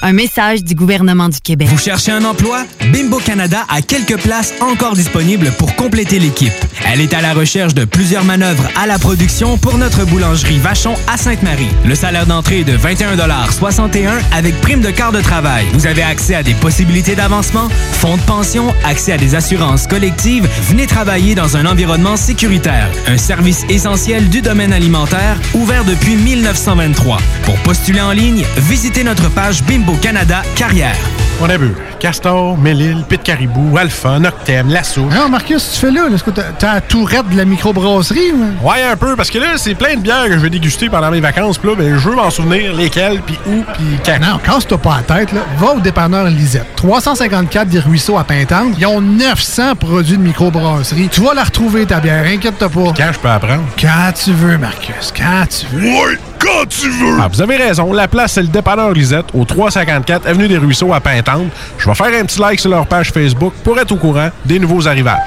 Un 0.07 0.13
message 0.13 0.63
du 0.63 0.75
gouvernement 0.75 1.31
du 1.31 1.41
Québec. 1.41 1.67
Vous 1.69 1.79
cherchez 1.79 2.13
un 2.13 2.27
emploi? 2.27 2.67
Bimbo 2.93 3.17
Canada 3.21 3.65
a 3.71 3.81
quelques 3.81 4.19
places 4.19 4.53
encore 4.61 4.93
disponibles 4.93 5.51
pour 5.53 5.75
compléter 5.77 6.19
l'équipe. 6.19 6.53
Elle 6.85 7.01
est 7.01 7.15
à 7.15 7.23
la 7.23 7.33
recherche 7.33 7.73
de 7.73 7.87
plusieurs 7.87 8.23
manœuvres 8.23 8.69
à 8.77 8.87
la 8.87 8.99
production 8.99 9.57
pour 9.57 9.79
notre 9.79 10.05
boulangerie 10.05 10.59
Vachon 10.59 10.93
à 11.09 11.17
Sainte-Marie. 11.17 11.71
Le 11.87 11.95
salaire 11.95 12.27
d'entrée 12.27 12.61
est 12.61 12.65
de 12.65 12.77
21,61 12.77 14.11
avec 14.31 14.61
prime 14.61 14.83
de 14.83 14.91
quart 14.91 15.11
de 15.11 15.23
travail. 15.23 15.65
Vous 15.73 15.87
avez 15.87 16.03
accès 16.03 16.35
à 16.35 16.43
des 16.43 16.53
possibilités 16.53 17.15
d'avancement, 17.15 17.71
fonds 17.93 18.19
de 18.19 18.23
pension, 18.25 18.75
accès 18.85 19.13
à 19.13 19.17
des 19.17 19.35
assurances 19.35 19.87
collectives. 19.87 20.47
Venez 20.69 20.87
travailler 20.87 21.35
dans 21.35 21.57
un 21.57 21.65
environnement 21.65 22.19
sécuritaire. 22.19 22.91
Un 23.07 23.17
service 23.17 23.65
essentiel 23.71 24.29
du 24.29 24.43
domaine 24.43 24.75
alimentaire 24.75 25.41
ouvert 25.55 25.87
depuis 25.87 26.17
1923. 26.17 27.17
Pour 27.45 27.57
postuler 27.61 28.03
en 28.03 28.13
ligne, 28.13 28.45
visitez 28.59 29.03
notre 29.03 29.31
page 29.31 29.63
Bimbo 29.63 29.94
Canada 30.01 30.43
Carrière. 30.55 30.97
On 31.43 31.51
a 31.51 31.59
bu. 31.59 31.75
Castor, 31.99 32.57
Mélile, 32.57 33.05
Pit 33.09 33.23
Caribou, 33.23 33.77
Alpha, 33.77 34.19
Noctem, 34.19 34.69
Lasso. 34.69 35.03
Non, 35.03 35.29
Marcus, 35.29 35.73
tu 35.73 35.81
fais 35.81 35.91
là? 35.91 36.03
Est-ce 36.15 36.23
que 36.23 36.31
t'as 36.31 36.75
la 36.75 36.81
tourette 36.81 37.29
de 37.29 37.37
la 37.37 37.45
microbrasserie? 37.45 38.33
ou? 38.33 38.67
Ouais, 38.69 38.83
un 38.91 38.97
peu, 38.97 39.17
parce 39.17 39.31
que 39.31 39.39
là, 39.39 39.57
c'est 39.57 39.75
plein 39.75 39.97
de 39.97 40.01
bières 40.01 40.27
que 40.27 40.33
je 40.35 40.39
vais 40.39 40.51
déguster 40.51 40.89
pendant 40.89 41.11
mes 41.11 41.21
vacances. 41.21 41.59
Puis 41.59 41.69
là, 41.71 41.75
ben, 41.77 41.99
je 41.99 42.09
veux 42.09 42.15
m'en 42.15 42.31
souvenir 42.31 42.73
lesquelles, 42.75 43.21
puis 43.27 43.37
où, 43.47 43.63
puis 43.75 43.85
quand. 44.05 44.19
Non, 44.21 44.39
casse-toi 44.39 44.79
pas 44.79 45.03
la 45.09 45.17
tête, 45.17 45.33
là. 45.33 45.41
Va 45.59 45.73
au 45.75 45.81
dépanneur 45.81 46.25
Lisette. 46.27 46.67
354 46.77 47.69
des 47.69 47.81
Ruisseaux 47.81 48.17
à 48.17 48.25
Pintante. 48.25 48.75
Ils 48.79 48.87
ont 48.87 49.01
900 49.01 49.75
produits 49.75 50.17
de 50.17 50.23
microbrasserie. 50.23 51.09
Tu 51.11 51.21
vas 51.21 51.35
la 51.35 51.45
retrouver, 51.45 51.85
ta 51.85 52.01
bière. 52.01 52.25
Inquiète-toi 52.27 52.69
pas. 52.69 52.93
Quand 52.97 53.13
je 53.13 53.19
peux 53.19 53.29
apprendre? 53.29 53.65
Quand 53.81 54.13
tu 54.15 54.33
veux, 54.33 54.57
Marcus. 54.57 55.13
Quand 55.17 55.45
tu 55.49 55.67
veux. 55.75 55.83
Ouais, 55.89 56.19
quand 56.39 56.69
tu 56.69 56.89
veux! 56.91 57.19
Ah, 57.21 57.29
vous 57.33 57.41
avez 57.43 57.57
raison. 57.57 57.93
La 57.93 58.07
place, 58.09 58.33
c'est 58.33 58.43
le 58.43 58.49
dépanneur 58.49 58.93
Lisette, 58.93 59.27
au 59.35 59.45
354 59.45 60.27
Avenue 60.27 60.49
des 60.49 60.59
Ruisseaux 60.59 60.93
à 60.93 61.01
Pintante. 61.01 61.34
Je 61.79 61.89
vais 61.89 61.95
faire 61.95 62.21
un 62.21 62.25
petit 62.25 62.41
like 62.41 62.61
sur 62.61 62.71
leur 62.71 62.87
page 62.87 63.11
Facebook 63.11 63.53
pour 63.63 63.79
être 63.79 63.93
au 63.93 63.97
courant 63.97 64.31
des 64.45 64.59
nouveaux 64.59 64.87
arrivages. 64.87 65.21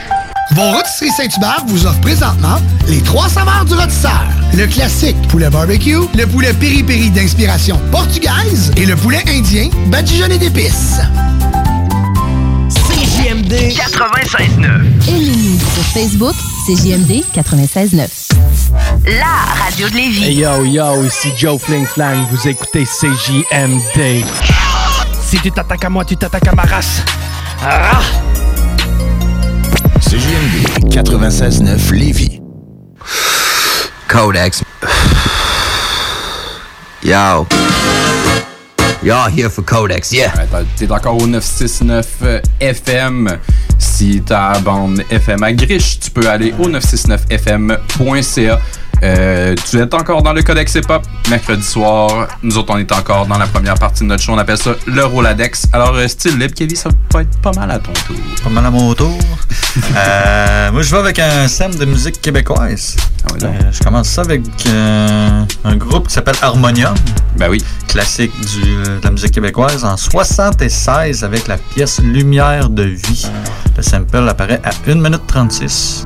Vos 0.51 0.71
rôtisseries 0.71 1.11
Saint-Hubert 1.11 1.63
vous 1.67 1.85
offre 1.85 1.99
présentement 1.99 2.57
les 2.87 3.01
trois 3.01 3.27
saveurs 3.27 3.65
du 3.65 3.73
rôtisseur. 3.73 4.23
Le 4.53 4.65
classique 4.65 5.17
poulet 5.27 5.49
barbecue, 5.49 5.99
le 6.15 6.25
poulet 6.25 6.53
piri-piri 6.53 7.09
d'inspiration 7.09 7.77
portugaise 7.91 8.71
et 8.77 8.85
le 8.85 8.95
poulet 8.95 9.23
indien 9.27 9.69
badigeonné 9.87 10.37
d'épices. 10.37 11.01
CJMD 12.69 13.53
96.9. 13.53 15.09
Aimez-nous 15.09 15.59
sur 15.59 15.83
Facebook, 15.93 16.35
CJMD 16.65 17.23
96.9. 17.35 18.07
La 19.05 19.63
radio 19.63 19.89
de 19.89 19.95
Lévis. 19.95 20.23
Hey 20.23 20.35
yo 20.35 20.63
yo, 20.65 21.03
ici 21.03 21.31
Joe 21.37 21.61
Fling 21.61 21.85
Flang, 21.85 22.25
vous 22.31 22.47
écoutez 22.47 22.85
CJMD. 22.85 24.23
Si 25.27 25.37
tu 25.41 25.51
t'attaques 25.51 25.83
à 25.83 25.89
moi, 25.89 26.05
tu 26.05 26.15
t'attaques 26.15 26.47
à 26.47 26.55
ma 26.55 26.61
race. 26.61 27.03
Ah! 27.61 27.99
CJMD 29.99 30.89
96.9 30.89 31.91
Lévis. 31.91 32.41
Codex. 34.07 34.63
Yo. 37.03 37.45
Y'all 39.03 39.29
here 39.29 39.49
for 39.49 39.65
Codex, 39.65 40.13
yeah. 40.13 40.31
T'es 40.77 40.89
encore 40.89 41.21
au 41.21 41.27
969 41.27 42.07
euh, 42.21 42.39
FM. 42.61 43.37
Si 43.79 44.21
ta 44.21 44.59
bande 44.59 45.03
FM 45.09 45.43
à 45.43 45.53
Griche, 45.53 45.99
tu 45.99 46.11
peux 46.11 46.29
aller 46.29 46.53
au 46.59 46.69
969fm.ca. 46.69 48.59
Euh, 49.03 49.55
tu 49.69 49.77
es 49.77 49.93
encore 49.93 50.23
dans 50.23 50.33
le 50.33 50.41
Codex 50.41 50.73
Hip-Hop, 50.75 51.03
mercredi 51.29 51.63
soir. 51.63 52.27
Nous 52.41 52.57
autres, 52.57 52.73
on 52.73 52.77
est 52.77 52.91
encore 52.91 53.27
dans 53.27 53.37
la 53.37 53.45
première 53.45 53.75
partie 53.75 54.03
de 54.03 54.07
notre 54.07 54.23
show. 54.23 54.31
On 54.33 54.37
appelle 54.37 54.57
ça 54.57 54.71
le 54.87 55.05
Roladex. 55.05 55.67
Alors, 55.71 55.93
euh, 55.95 56.07
style 56.07 56.37
libre, 56.37 56.53
Kevin, 56.55 56.75
ça 56.75 56.89
va 57.13 57.21
être 57.21 57.37
pas 57.41 57.51
mal 57.51 57.69
à 57.69 57.79
ton 57.79 57.93
tour. 57.93 58.15
Pas 58.43 58.49
mal 58.49 58.65
à 58.65 58.71
mon 58.71 58.93
tour. 58.93 59.17
Euh, 59.95 60.71
moi, 60.71 60.81
je 60.81 60.89
vais 60.89 60.97
avec 60.97 61.19
un 61.19 61.45
thème 61.47 61.75
de 61.75 61.85
musique 61.85 62.19
québécoise. 62.19 62.95
Euh, 63.43 63.47
je 63.71 63.79
commence 63.83 64.07
ça 64.07 64.21
avec 64.21 64.41
un 64.65 65.75
groupe 65.75 66.07
qui 66.07 66.15
s'appelle 66.15 66.35
Harmonium. 66.41 66.95
Ben 67.37 67.47
oui. 67.47 67.63
Classique 67.87 68.31
du, 68.41 68.61
de 68.61 68.99
la 69.03 69.11
musique 69.11 69.31
québécoise 69.31 69.85
en 69.85 69.95
76 69.95 71.23
avec 71.23 71.47
la 71.47 71.57
pièce 71.57 71.99
Lumière 71.99 72.69
de 72.69 72.83
vie. 72.83 73.27
Le 73.77 73.83
sample 73.83 74.27
apparaît 74.27 74.59
à 74.63 74.71
1 74.89 74.95
minute 74.95 75.21
36. 75.27 76.03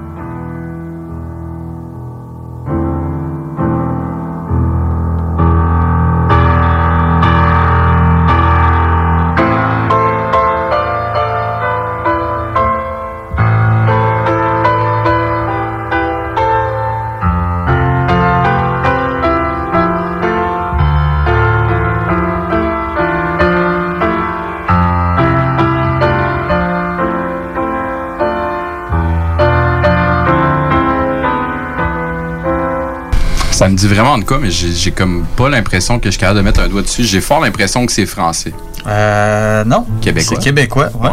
Ça 33.61 33.69
me 33.69 33.75
dit 33.75 33.87
vraiment 33.87 34.17
de 34.17 34.23
quoi, 34.23 34.39
mais 34.39 34.49
j'ai 34.49 34.89
comme 34.89 35.23
pas 35.37 35.47
l'impression 35.47 35.99
que 35.99 36.05
je 36.05 36.13
suis 36.13 36.19
capable 36.19 36.39
de 36.39 36.43
mettre 36.43 36.61
un 36.61 36.67
doigt 36.67 36.81
dessus. 36.81 37.03
J'ai 37.03 37.21
fort 37.21 37.41
l'impression 37.41 37.85
que 37.85 37.91
c'est 37.91 38.07
français. 38.07 38.53
Euh, 38.87 39.63
non. 39.65 39.85
Québécois. 40.01 40.37
C'est 40.39 40.43
québécois, 40.43 40.89
ouais. 40.99 41.09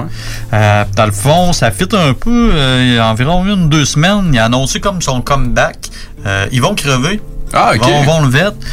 Euh, 0.54 0.84
dans 0.96 1.04
le 1.04 1.12
fond, 1.12 1.52
ça 1.52 1.70
fit 1.70 1.84
un 1.92 2.14
peu. 2.14 2.52
euh, 2.54 2.82
il 2.82 2.94
y 2.94 2.98
a 2.98 3.06
environ 3.06 3.44
une, 3.44 3.68
deux 3.68 3.84
semaines, 3.84 4.30
il 4.32 4.38
a 4.38 4.46
annoncé 4.46 4.80
comme 4.80 5.02
son 5.02 5.20
comeback. 5.20 5.90
Euh, 6.24 6.46
ils 6.50 6.62
vont 6.62 6.74
crever. 6.74 7.20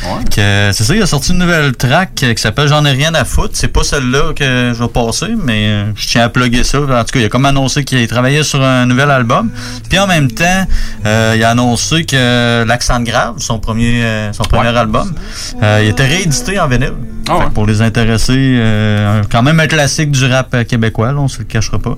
Ah, 0.03 0.19
ok. 0.21 0.33
C'est 0.35 0.83
ça, 0.83 0.95
il 0.95 1.01
a 1.01 1.05
sorti 1.05 1.31
une 1.31 1.39
nouvelle 1.39 1.73
track 1.75 2.13
qui 2.13 2.41
s'appelle 2.41 2.67
J'en 2.67 2.85
ai 2.85 2.91
rien 2.91 3.13
à 3.13 3.23
foutre. 3.25 3.51
C'est 3.53 3.69
pas 3.69 3.83
celle-là 3.83 4.33
que 4.33 4.73
je 4.73 4.83
vais 4.83 4.89
passer, 4.89 5.33
mais 5.37 5.67
euh, 5.67 5.85
je 5.95 6.07
tiens 6.07 6.23
à 6.23 6.29
plugger 6.29 6.63
ça. 6.63 6.79
En 6.79 7.03
tout 7.03 7.13
cas, 7.13 7.19
il 7.19 7.25
a 7.25 7.29
comme 7.29 7.45
annoncé 7.45 7.83
qu'il 7.83 8.07
travaillait 8.07 8.43
sur 8.43 8.61
un 8.61 8.85
nouvel 8.85 9.11
album. 9.11 9.49
Puis 9.89 9.99
en 9.99 10.07
même 10.07 10.31
temps, 10.31 10.65
euh, 11.05 11.33
il 11.35 11.43
a 11.43 11.51
annoncé 11.51 12.03
que 12.05 12.63
L'accent 12.65 13.01
grave, 13.01 13.35
son 13.37 13.59
premier, 13.59 14.03
euh, 14.03 14.33
son 14.33 14.43
premier 14.43 14.75
album, 14.75 15.13
euh, 15.61 15.81
il 15.83 15.89
était 15.89 16.05
réédité 16.05 16.59
en 16.59 16.67
vinyle. 16.67 16.93
Que 17.25 17.49
Pour 17.49 17.65
les 17.65 17.81
intéressés, 17.81 18.57
euh, 18.59 19.23
quand 19.31 19.41
même 19.41 19.59
un 19.59 19.65
classique 19.67 20.11
du 20.11 20.25
rap 20.25 20.53
euh, 20.53 20.63
québécois, 20.63 21.11
là, 21.11 21.19
on 21.19 21.27
se 21.27 21.39
le 21.39 21.45
cachera 21.45 21.79
pas. 21.79 21.95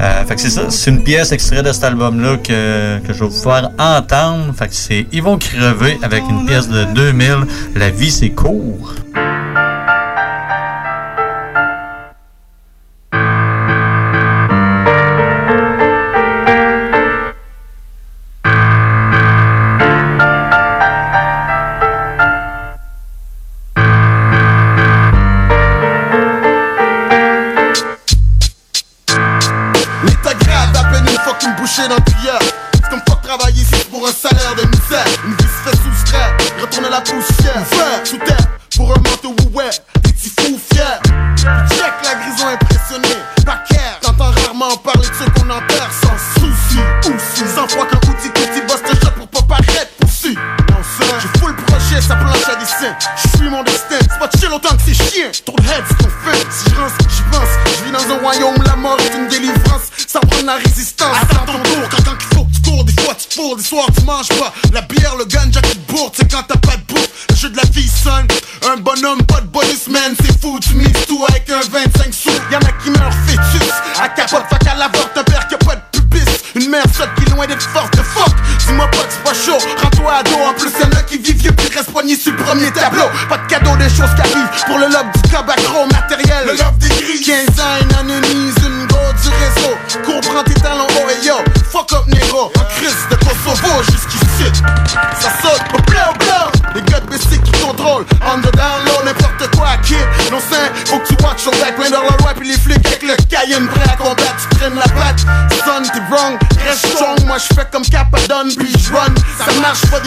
Euh, 0.00 0.24
fait 0.24 0.34
que 0.34 0.40
c'est 0.40 0.50
ça, 0.50 0.70
c'est 0.70 0.90
une 0.90 1.04
pièce 1.04 1.30
extraite 1.30 1.64
de 1.64 1.72
cet 1.72 1.84
album-là 1.84 2.38
que, 2.38 2.98
que 3.06 3.12
je 3.12 3.20
vais 3.20 3.30
vous 3.30 3.30
faire 3.30 3.70
entendre. 3.78 4.52
Fait 4.56 4.66
que 4.68 4.74
c'est 4.74 5.06
Ils 5.12 5.22
vont 5.22 5.38
crever 5.38 5.98
avec 6.02 6.24
une 6.28 6.44
pièce 6.44 6.68
de 6.68 6.84
2000, 6.92 7.46
La 7.76 7.90
vie 7.90 8.10
c'est 8.10 8.30
court. 8.30 8.94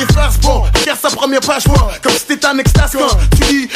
Des 0.06 0.14
farces, 0.14 0.40
bon. 0.40 0.64
Sa 1.02 1.10
première 1.10 1.40
page, 1.42 1.68
moi. 1.68 1.92
Comme 2.02 2.12
si 2.14 2.26
t'étais 2.26 2.48
en 2.48 2.58
extase 2.58 2.96
tu 3.36 3.44
lis, 3.52 3.70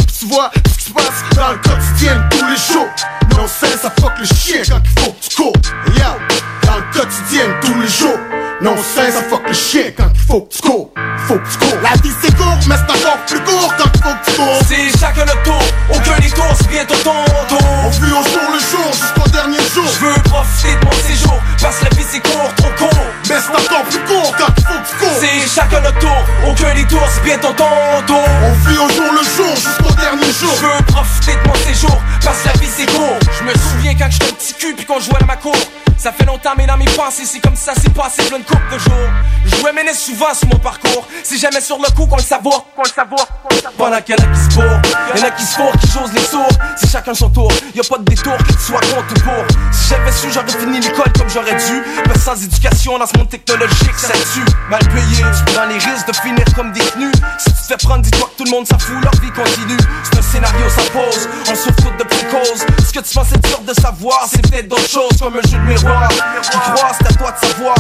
souvent 40.15 40.33
sur 40.33 40.47
mon 40.47 40.59
parcours. 40.59 41.07
C'est 41.23 41.37
jamais 41.37 41.61
sur 41.61 41.77
le 41.77 41.89
coup 41.93 42.05
qu'on 42.05 42.15
le 42.15 42.23
savoure, 42.23 42.65
qu'on 42.75 42.83
le 42.83 42.89
qu'on 42.89 43.55
le. 43.55 43.71
Pendant 43.77 44.01
qu'il 44.01 44.15
y 44.15 44.21
en 44.21 44.23
a 44.23 44.33
qui 44.33 44.39
se 44.39 44.55
bourrent, 44.55 44.81
y 45.15 45.19
en 45.19 45.27
a 45.27 45.31
qui 45.31 45.43
se 45.43 45.55
fourrent, 45.55 45.71
qui 45.81 45.87
j'ose 45.91 46.13
les 46.13 46.23
sourds. 46.23 46.57
C'est 46.77 46.89
chacun 46.89 47.13
son 47.13 47.29
tour, 47.29 47.51
y 47.73 47.79
a 47.79 47.83
pas 47.83 47.97
de 47.97 48.03
détour, 48.03 48.37
que 48.37 48.53
tu 48.53 48.59
sois 48.59 48.79
contre 48.79 49.11
ou 49.11 49.19
pour. 49.23 49.45
Si 49.71 49.89
j'avais 49.89 50.11
su, 50.11 50.31
j'aurais 50.31 50.47
fini 50.47 50.79
l'école 50.79 51.11
comme 51.17 51.29
j'aurais 51.29 51.55
dû. 51.55 51.83
Mais 52.07 52.19
sans 52.19 52.41
éducation 52.41 52.97
dans 52.97 53.07
ce 53.07 53.17
monde 53.17 53.29
technologique, 53.29 53.97
ça 53.97 54.13
tue. 54.33 54.45
Mal 54.69 54.79
payé, 54.87 55.17
tu 55.17 55.53
prends 55.53 55.65
les 55.65 55.77
risques 55.77 56.07
de 56.07 56.15
finir 56.15 56.45
comme 56.55 56.71
détenu. 56.71 57.11
Si 57.37 57.45
tu 57.45 57.53
te 57.53 57.67
fais 57.67 57.77
prendre, 57.77 58.01
dis-toi 58.01 58.29
que 58.31 58.37
tout 58.37 58.45
le 58.45 58.51
monde 58.51 58.67
s'en 58.67 58.79
fout, 58.79 58.95
leur 59.03 59.15
vie 59.21 59.31
continue. 59.31 59.77
C'est 60.03 60.19
un 60.19 60.21
scénario 60.21 60.69
sans 60.69 60.89
pause, 60.91 61.27
on 61.49 61.55
souffre 61.55 61.75
toutes 61.83 61.97
de 61.97 62.03
précauses. 62.03 62.65
Ce 62.87 62.93
que 62.93 62.99
tu 62.99 63.13
pensais 63.13 63.39
sûr 63.47 63.59
de 63.59 63.73
savoir, 63.73 64.27
c'est 64.31 64.41
peut-être 64.41 64.69
d'autres 64.69 64.89
choses 64.89 65.17
comme 65.19 65.35
un 65.35 65.47
jeu 65.49 65.57
de 65.57 65.63
miroir. 65.63 66.07
Qui 66.41 66.57
croit, 66.57 66.91
c'est 66.97 67.07
à 67.07 67.13
toi 67.13 67.31
de 67.31 67.47
savoir. 67.47 67.75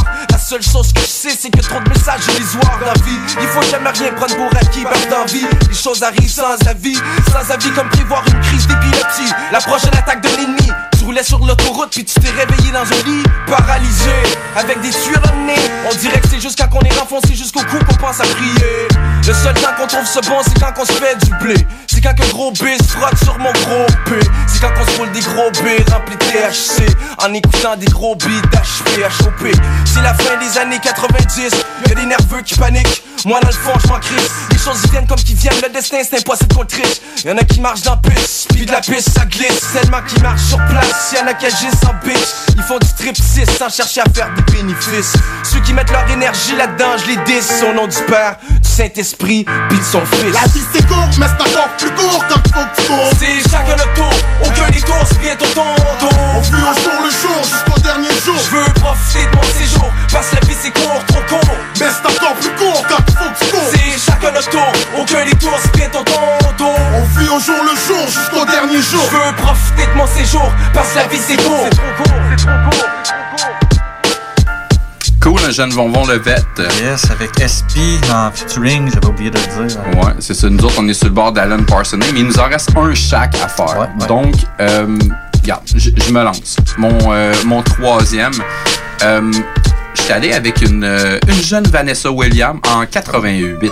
Seule 0.47 0.61
chose 0.61 0.93
que 0.93 1.01
je 1.01 1.07
sais, 1.07 1.35
c'est 1.35 1.49
que 1.49 1.59
trop 1.59 1.79
de 1.79 1.89
messages 1.89 2.21
illusoires 2.35 2.79
la 2.85 2.93
vie. 3.01 3.17
Il 3.41 3.47
faut 3.47 3.63
jamais 3.63 3.89
rien 3.89 4.13
prendre 4.13 4.35
pour 4.35 4.55
acquis, 4.55 4.83
perdre 4.83 5.09
d'envie. 5.09 5.43
Les 5.67 5.73
choses 5.73 6.03
arrivent 6.03 6.29
sans 6.29 6.53
avis, 6.67 6.99
sans 7.31 7.51
avis 7.51 7.71
comme 7.71 7.89
prévoir 7.89 8.23
une 8.27 8.39
crise 8.41 8.67
d'épilepsie. 8.67 9.33
La 9.51 9.59
prochaine 9.59 9.95
attaque 9.97 10.21
de 10.21 10.29
l'ennemi. 10.37 10.71
Tu 10.99 11.03
roulais 11.03 11.23
sur 11.23 11.43
l'autoroute 11.43 11.89
puis 11.89 12.05
tu 12.05 12.19
t'es 12.19 12.29
réveillé 12.29 12.71
dans 12.71 12.83
un 12.83 13.09
lit 13.09 13.23
paralysé 13.47 14.11
avec 14.55 14.79
des 14.81 14.91
dans 14.91 15.35
le 15.35 15.45
nez. 15.47 15.71
On 15.91 15.95
dirait 15.95 16.19
que 16.19 16.27
c'est 16.29 16.39
juste 16.39 16.59
quand 16.59 16.77
on 16.77 16.81
est 16.81 16.93
renfoncé 16.93 17.33
jusqu'au 17.33 17.61
cou 17.61 17.79
qu'on 17.83 17.95
pense 17.95 18.19
à 18.19 18.25
prier. 18.25 18.87
Le 19.25 19.33
seul 19.33 19.53
temps 19.55 19.73
qu'on 19.79 19.87
trouve 19.87 20.05
ce 20.05 20.19
bon, 20.29 20.41
c'est 20.43 20.59
quand 20.59 20.73
on 20.79 20.85
se 20.85 20.93
fait 20.93 21.17
du 21.25 21.33
blé. 21.43 21.55
C'est 22.05 22.13
quand 22.15 22.23
un 22.23 22.29
gros 22.29 22.51
B 22.51 22.65
frotte 22.87 23.17
sur 23.23 23.35
mon 23.39 23.51
gros 23.51 23.87
P. 24.05 24.19
C'est 24.45 24.61
quand 24.61 24.71
on 24.79 24.91
se 24.91 24.97
roule 24.97 25.11
des 25.11 25.21
gros 25.21 25.49
B 25.49 25.91
remplis 25.91 26.17
THC 26.17 26.85
en 27.17 27.33
écoutant 27.33 27.75
des 27.77 27.87
gros 27.87 28.15
beats 28.15 28.41
d'HP. 28.51 29.55
C'est 29.85 30.01
la 30.03 30.13
fin 30.13 30.37
des 30.37 30.55
années 30.59 30.77
90. 30.79 31.49
Y'a 31.87 31.95
des 31.95 32.05
nerveux 32.05 32.43
qui 32.43 32.53
paniquent. 32.55 33.01
Moi 33.25 33.39
dans 33.41 33.47
le 33.47 33.53
fond 33.53 33.73
je 33.83 33.87
m'en 33.87 33.99
crisse 33.99 34.29
Les 34.51 34.57
choses 34.59 34.77
ils 34.83 34.91
viennent 34.91 35.07
comme 35.07 35.17
qu'ils 35.17 35.35
viennent 35.35 35.59
Le 35.63 35.69
destin 35.69 35.97
c'est 36.07 36.19
impossible 36.19 36.53
qu'on 36.53 36.65
triche 36.65 37.01
Y'en 37.23 37.35
a 37.37 37.43
qui 37.43 37.59
marchent 37.59 37.81
dans 37.81 37.97
piste 37.97 38.49
Puis 38.53 38.67
de 38.67 38.71
la 38.71 38.81
piste 38.81 39.09
ça 39.09 39.25
glisse 39.25 39.65
Tellement 39.73 40.01
qui 40.07 40.21
marchent 40.21 40.43
sur 40.43 40.57
place 40.67 41.13
Y'en 41.15 41.25
a 41.25 41.33
qui 41.33 41.47
agissent 41.47 41.83
en 41.85 42.05
bitch 42.05 42.19
Ils 42.55 42.61
font 42.61 42.77
du 42.77 42.85
striptease 42.87 43.49
sans 43.57 43.69
chercher 43.69 44.01
à 44.01 44.09
faire 44.13 44.29
des 44.35 44.43
bénéfices 44.53 45.13
Ceux 45.43 45.59
qui 45.61 45.73
mettent 45.73 45.91
leur 45.91 46.07
énergie 46.11 46.55
là-dedans 46.55 46.97
je 46.97 47.07
les 47.07 47.17
dis 47.25 47.65
Au 47.67 47.73
nom 47.73 47.87
du 47.87 47.97
Père, 48.07 48.37
du 48.61 48.69
Saint-Esprit 48.69 49.45
Puis 49.69 49.79
de 49.79 49.83
son 49.83 50.05
Fils 50.05 50.33
La 50.33 50.47
vie 50.49 50.61
c'est 50.71 50.85
court 50.85 51.09
mais 51.17 51.25
c'est 51.27 51.49
encore 51.49 51.69
plus 51.77 51.91
court 51.95 52.25
quand 52.29 52.41
il 52.45 52.53
faut 52.53 52.65
que 52.65 52.81
tu 52.81 52.87
cours 52.87 53.09
C'est 53.19 53.49
chacun 53.49 53.75
notre 53.75 53.93
tour. 53.93 54.13
Aucun 54.41 54.69
détour 54.71 54.97
c'est 55.07 55.19
bientôt 55.19 55.45
ton 55.53 55.75
tour. 55.99 56.19
On 56.35 56.41
vit 56.41 56.53
au 56.53 56.73
jour 56.81 56.97
le 57.03 57.11
jour 57.11 57.43
jusqu'au 57.43 57.79
dernier 57.81 58.09
jour. 58.23 58.35
Je 58.37 58.55
veux 58.55 58.73
profiter 58.73 59.25
de 59.25 59.35
mon 59.35 59.43
séjour. 59.43 59.91
Parce 60.11 60.27
que 60.29 60.35
la 60.35 60.41
vie 60.47 60.57
c'est 60.61 60.71
court, 60.71 61.01
trop 61.07 61.21
court. 61.27 61.55
Mais 61.79 61.87
c'est 61.89 62.05
encore 62.05 62.35
plus 62.35 62.51
court 62.51 62.83
il 63.07 63.13
faut 63.13 63.29
que 63.29 63.45
tu 63.45 63.51
cours 63.51 63.69
C'est 63.71 64.11
chacun 64.11 64.31
notre 64.31 64.49
tour. 64.49 64.71
Aucun 64.99 65.25
détour 65.25 65.53
c'est 65.61 65.75
bientôt 65.75 66.03
ton 66.03 66.53
tour. 66.57 66.75
On 66.93 67.19
vit 67.19 67.29
au 67.29 67.39
jour 67.39 67.61
le 67.63 67.75
jour 67.87 68.07
jusqu'au 68.07 68.45
dernier 68.45 68.81
jour. 68.81 69.03
Je 69.11 69.17
veux 69.17 69.35
profiter 69.35 69.87
de 69.87 69.97
mon 69.97 70.07
séjour. 70.07 70.51
Parce 70.73 70.89
que 70.89 70.97
la 70.99 71.07
vie 71.07 71.19
c'est 71.19 71.37
court. 71.37 71.67
C'est 71.69 71.77
trop 71.77 72.03
court, 72.03 72.21
c'est 72.29 72.45
trop 72.45 72.51
court, 72.69 72.89
c'est 73.03 73.11
trop 73.11 73.19
court 73.29 73.34
Cool, 75.25 75.39
un 75.43 75.49
jeune 75.49 75.73
bonbon 75.73 76.05
levette. 76.05 76.45
Yes, 76.79 77.09
avec 77.09 77.31
SP 77.41 77.97
en 78.13 78.29
featuring, 78.31 78.91
j'avais 78.93 79.07
oublié 79.07 79.31
de 79.31 79.39
le 79.39 79.65
dire. 79.65 79.79
Ouais, 79.97 80.13
c'est 80.19 80.35
ça. 80.35 80.47
Nous 80.51 80.63
autres, 80.63 80.75
on 80.77 80.87
est 80.87 80.93
sur 80.93 81.07
le 81.07 81.13
bord 81.13 81.31
d'Alan 81.31 81.63
Parsonnet, 81.63 82.05
mais 82.13 82.19
il 82.19 82.27
nous 82.27 82.37
en 82.37 82.43
reste 82.47 82.69
un 82.77 82.93
chaque 82.93 83.33
à 83.43 83.47
faire. 83.47 83.75
Ouais, 83.75 83.87
ouais. 83.99 84.07
Donc, 84.07 84.35
euh, 84.59 84.85
regarde, 85.41 85.63
je 85.75 86.11
me 86.11 86.23
lance. 86.23 86.57
Mon, 86.77 86.95
euh, 87.11 87.33
mon 87.43 87.63
troisième, 87.63 88.33
euh, 89.03 89.31
je 89.95 90.01
suis 90.03 90.13
allé 90.13 90.31
avec 90.31 90.61
une, 90.61 90.83
euh, 90.83 91.17
une 91.27 91.41
jeune 91.41 91.65
Vanessa 91.65 92.11
Williams 92.11 92.59
en 92.67 92.85
88. 92.85 93.71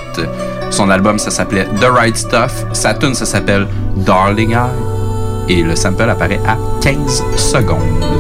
Son 0.72 0.90
album, 0.90 1.20
ça 1.20 1.30
s'appelait 1.30 1.68
The 1.80 1.86
Right 1.86 2.18
Stuff. 2.18 2.66
Sa 2.74 2.96
tune, 2.96 3.14
ça 3.14 3.28
s'appelle 3.28 3.68
Darling 3.98 4.54
Eye. 4.54 5.50
Et 5.50 5.62
le 5.62 5.76
sample 5.76 6.10
apparaît 6.10 6.42
à 6.48 6.58
15 6.82 7.22
secondes. 7.38 8.13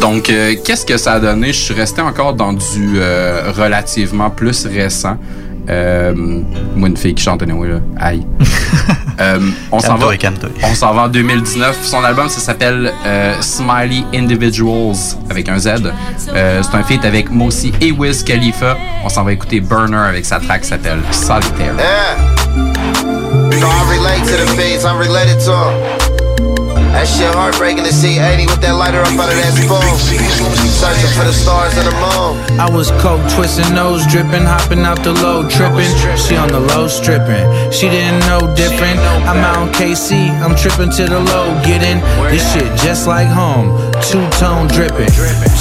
Donc, 0.00 0.30
euh, 0.30 0.54
qu'est-ce 0.64 0.84
que 0.86 0.96
ça 0.96 1.14
a 1.14 1.20
donné? 1.20 1.48
Je 1.48 1.60
suis 1.60 1.74
resté 1.74 2.00
encore 2.02 2.34
dans 2.34 2.52
du 2.52 2.94
euh, 2.96 3.52
relativement 3.56 4.30
plus 4.30 4.66
récent. 4.66 5.16
Euh, 5.70 6.12
moi, 6.74 6.88
une 6.88 6.96
fille 6.96 7.14
qui 7.14 7.22
chante 7.22 7.42
anyway, 7.42 7.68
là. 7.68 7.78
Aïe. 7.98 8.26
Euh, 9.20 9.38
on 9.70 9.78
s'en 9.78 9.96
va. 9.96 10.08
On 10.64 10.74
s'en 10.74 10.94
va 10.94 11.02
en 11.02 11.08
2019. 11.08 11.80
Son 11.82 12.02
album, 12.02 12.28
ça 12.30 12.40
s'appelle 12.40 12.92
euh, 13.06 13.34
Smiley 13.40 14.04
Individuals 14.14 14.96
avec 15.30 15.50
un 15.50 15.58
Z. 15.58 15.68
Euh, 16.34 16.62
c'est 16.62 16.76
un 16.76 16.82
feat 16.82 17.04
avec 17.04 17.30
Mosi 17.30 17.72
et 17.82 17.92
Wiz 17.92 18.24
Khalifa. 18.24 18.76
On 19.04 19.10
s'en 19.10 19.22
va 19.22 19.32
écouter 19.34 19.60
Burner 19.60 19.98
avec 20.08 20.24
sa 20.24 20.40
track 20.40 20.62
qui 20.62 20.68
s'appelle 20.68 20.98
Solitaire. 21.10 21.74
Yeah. 21.76 22.16
So 23.60 23.66
I 23.66 23.96
relate 23.96 24.24
to 24.24 24.44
the 24.44 24.60
fiends, 24.60 24.84
I'm 24.84 24.98
related 24.98 25.38
to 25.44 25.52
'em. 25.52 26.11
That 26.92 27.08
shit 27.08 27.32
heartbreaking 27.34 27.84
to 27.84 27.92
see 27.92 28.20
80 28.20 28.52
with 28.52 28.60
that 28.60 28.76
lighter 28.76 29.00
up 29.00 29.16
out 29.16 29.32
of 29.32 29.38
that 29.40 29.56
spoon. 29.56 29.80
Searching 30.68 31.12
for 31.16 31.24
the 31.24 31.32
stars 31.32 31.72
and 31.80 31.88
the 31.88 31.96
moon. 31.96 32.60
I 32.60 32.68
was 32.68 32.92
coke 33.00 33.24
twisting, 33.32 33.72
nose 33.74 34.04
dripping, 34.06 34.44
hopping 34.44 34.84
out 34.84 35.00
the 35.02 35.16
low, 35.24 35.48
tripping. 35.48 35.88
She 36.20 36.36
on 36.36 36.52
the 36.52 36.60
low 36.60 36.88
stripping. 36.88 37.48
She 37.72 37.88
didn't 37.88 38.20
know 38.28 38.44
different. 38.54 39.00
I'm 39.24 39.40
out 39.40 39.56
on 39.56 39.68
KC, 39.72 40.28
I'm 40.44 40.54
tripping 40.54 40.92
to 41.00 41.08
the 41.08 41.20
low, 41.20 41.56
getting 41.64 42.04
this 42.28 42.44
shit 42.52 42.68
just 42.78 43.06
like 43.08 43.26
home. 43.26 43.72
Two 44.04 44.22
tone 44.36 44.68
dripping, 44.68 45.08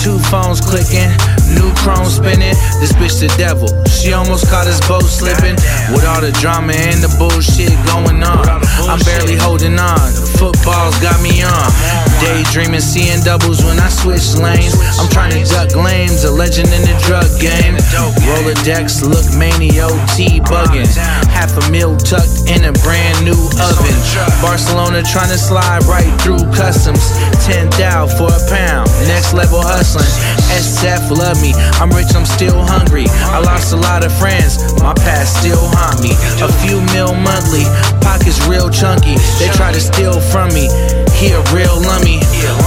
two 0.04 0.20
phones 0.28 0.60
clicking, 0.60 1.16
new 1.58 1.70
chrome 1.82 2.08
spinning. 2.08 2.56
This 2.80 2.94
bitch 2.94 3.20
the 3.20 3.30
devil. 3.38 3.68
She 3.90 4.14
almost 4.14 4.50
caught 4.50 4.68
us 4.68 4.80
both 4.88 5.10
slipping. 5.10 5.58
With 5.92 6.06
all 6.06 6.22
the 6.22 6.32
drama 6.40 6.74
and 6.74 7.04
the 7.04 7.12
bullshit 7.20 7.74
going 7.92 8.24
on, 8.24 8.46
I'm 8.88 9.02
barely 9.04 9.36
holding 9.36 9.78
on. 9.78 10.00
Footballs 10.38 10.98
got 11.02 11.20
me 11.22 11.42
on. 11.44 11.70
Daydreaming, 12.22 12.82
seeing 12.82 13.22
doubles 13.22 13.64
when 13.66 13.80
I 13.80 13.90
switch 13.90 14.38
lanes. 14.38 14.78
I'm 14.98 15.10
trying 15.10 15.34
to 15.34 15.42
duck 15.50 15.76
lanes, 15.76 16.24
a 16.24 16.32
legend 16.32 16.70
in 16.70 16.82
the 16.86 16.96
drug 17.06 17.28
game. 17.42 17.76
Rolodex, 18.30 19.02
look 19.02 19.26
mania, 19.38 19.90
OT 19.90 20.40
bugging. 20.46 20.90
Half 21.30 21.58
a 21.58 21.64
meal 21.72 21.98
tucked 21.98 22.50
in 22.50 22.66
a 22.66 22.74
brand 22.86 23.26
new 23.26 23.38
oven. 23.58 23.98
Barcelona 24.42 25.02
trying 25.02 25.30
to 25.34 25.38
slide 25.38 25.84
right 25.86 26.10
through 26.22 26.46
customs. 26.54 27.02
10 27.46 27.70
thou 27.78 28.06
for 28.06 28.30
a 28.30 28.42
pound. 28.50 28.90
Next 29.10 29.34
level 29.34 29.62
hustling. 29.62 30.10
SF 30.54 31.10
love 31.18 31.41
me. 31.42 31.52
I'm 31.82 31.90
rich, 31.90 32.14
I'm 32.14 32.26
still 32.26 32.62
hungry. 32.62 33.10
I 33.34 33.42
lost 33.42 33.74
a 33.74 33.78
lot 33.78 34.06
of 34.06 34.14
friends. 34.14 34.62
My 34.80 34.94
past 34.94 35.42
still 35.42 35.60
haunt 35.74 36.00
me. 36.00 36.14
A 36.40 36.50
few 36.62 36.80
mil 36.94 37.18
monthly. 37.18 37.66
Pockets 38.00 38.38
real 38.46 38.70
chunky. 38.70 39.18
They 39.42 39.50
try 39.58 39.74
to 39.74 39.82
steal 39.82 40.22
from 40.22 40.54
me. 40.54 40.70
He 41.18 41.34
a 41.34 41.42
real 41.54 41.78
lummy. 41.82 42.22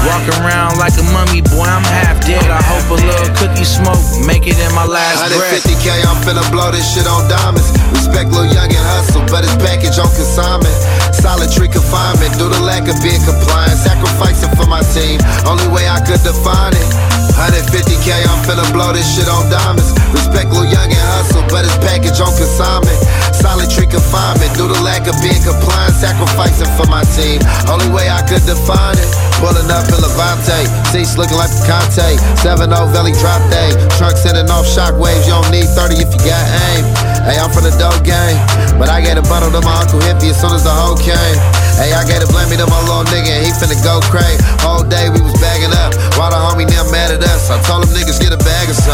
Walk 0.06 0.26
around 0.42 0.78
like 0.78 0.94
a 0.98 1.06
mummy. 1.14 1.42
Boy, 1.42 1.66
I'm 1.66 1.86
half 1.86 2.22
dead. 2.26 2.46
I 2.50 2.62
hope 2.62 2.86
a 2.90 2.98
little 2.98 3.30
cookie 3.34 3.66
smoke 3.66 4.02
make 4.26 4.46
it 4.46 4.58
in 4.58 4.72
my 4.74 4.86
last 4.86 5.26
breath. 5.30 5.62
150k, 5.62 5.86
I'm 6.06 6.18
finna 6.22 6.44
blow 6.50 6.70
this 6.70 6.86
shit 6.86 7.06
on 7.06 7.26
diamonds. 7.30 7.70
Respect 7.94 8.30
Lil 8.30 8.46
Young 8.50 8.70
and 8.70 8.86
hustle, 8.94 9.26
but 9.30 9.42
his 9.42 9.54
package 9.58 9.98
on 9.98 10.10
consignment. 10.14 10.74
Solitary 11.14 11.68
confinement, 11.68 12.34
due 12.38 12.50
to 12.50 12.60
lack 12.62 12.86
of 12.90 12.98
being 13.02 13.22
compliant. 13.22 13.78
Sacrificing 13.78 14.54
for 14.54 14.66
my 14.66 14.82
team, 14.94 15.18
only 15.46 15.66
way 15.70 15.88
I 15.88 15.98
could 16.02 16.22
define 16.22 16.74
it. 16.74 17.23
150k, 17.34 18.14
I'm 18.30 18.40
finna 18.46 18.64
blow 18.70 18.94
this 18.94 19.04
shit 19.10 19.26
on 19.26 19.50
diamonds. 19.50 19.90
Respect 20.14 20.54
Lil 20.54 20.70
Young 20.70 20.86
and 20.86 21.06
hustle, 21.18 21.42
but 21.50 21.66
his 21.66 21.74
package 21.82 22.16
on 22.22 22.30
consignment. 22.38 22.94
Solitary 23.34 23.90
confinement, 23.90 24.54
due 24.54 24.70
to 24.70 24.78
lack 24.86 25.10
of 25.10 25.18
being 25.18 25.42
compliant. 25.42 25.98
Sacrificing 25.98 26.70
for 26.78 26.86
my 26.86 27.02
team, 27.18 27.42
only 27.66 27.90
way 27.90 28.06
I 28.06 28.22
could 28.22 28.46
define 28.46 28.96
it. 28.96 29.10
Pulling 29.42 29.66
up 29.66 29.84
in 29.90 29.98
Levante, 29.98 30.62
seats 30.94 31.18
looking 31.18 31.36
like 31.36 31.50
Conte. 31.66 32.16
7 32.40 32.70
Valley 32.70 33.12
drop 33.18 33.42
day, 33.50 33.74
trunk 33.98 34.14
sending 34.14 34.46
off 34.48 34.64
shockwaves. 34.64 35.26
You 35.26 35.34
don't 35.34 35.50
need 35.50 35.66
30 35.74 36.00
if 36.00 36.14
you 36.14 36.20
got 36.22 36.44
aim. 36.70 36.86
Hey, 37.26 37.36
I'm 37.40 37.50
from 37.50 37.66
the 37.66 37.74
dope 37.80 38.04
game, 38.06 38.38
but 38.78 38.86
I 38.88 39.02
gave 39.02 39.18
a 39.18 39.26
bundle 39.26 39.50
to 39.52 39.60
my 39.64 39.74
Uncle 39.82 39.98
Hippie 40.06 40.30
as 40.30 40.38
soon 40.38 40.54
as 40.54 40.62
the 40.62 40.72
hoe 40.72 40.94
came. 41.00 41.38
Hey, 41.74 41.90
I 41.90 42.06
gave 42.06 42.22
a 42.22 42.28
blammy 42.30 42.54
to 42.60 42.68
my 42.70 42.78
little 42.86 43.02
nigga 43.10 43.34
and 43.34 43.42
he 43.42 43.50
finna 43.50 43.74
go 43.82 43.98
crazy. 44.06 44.38
Whole 44.62 44.86
day 44.86 45.10
we 45.10 45.18
was 45.18 45.34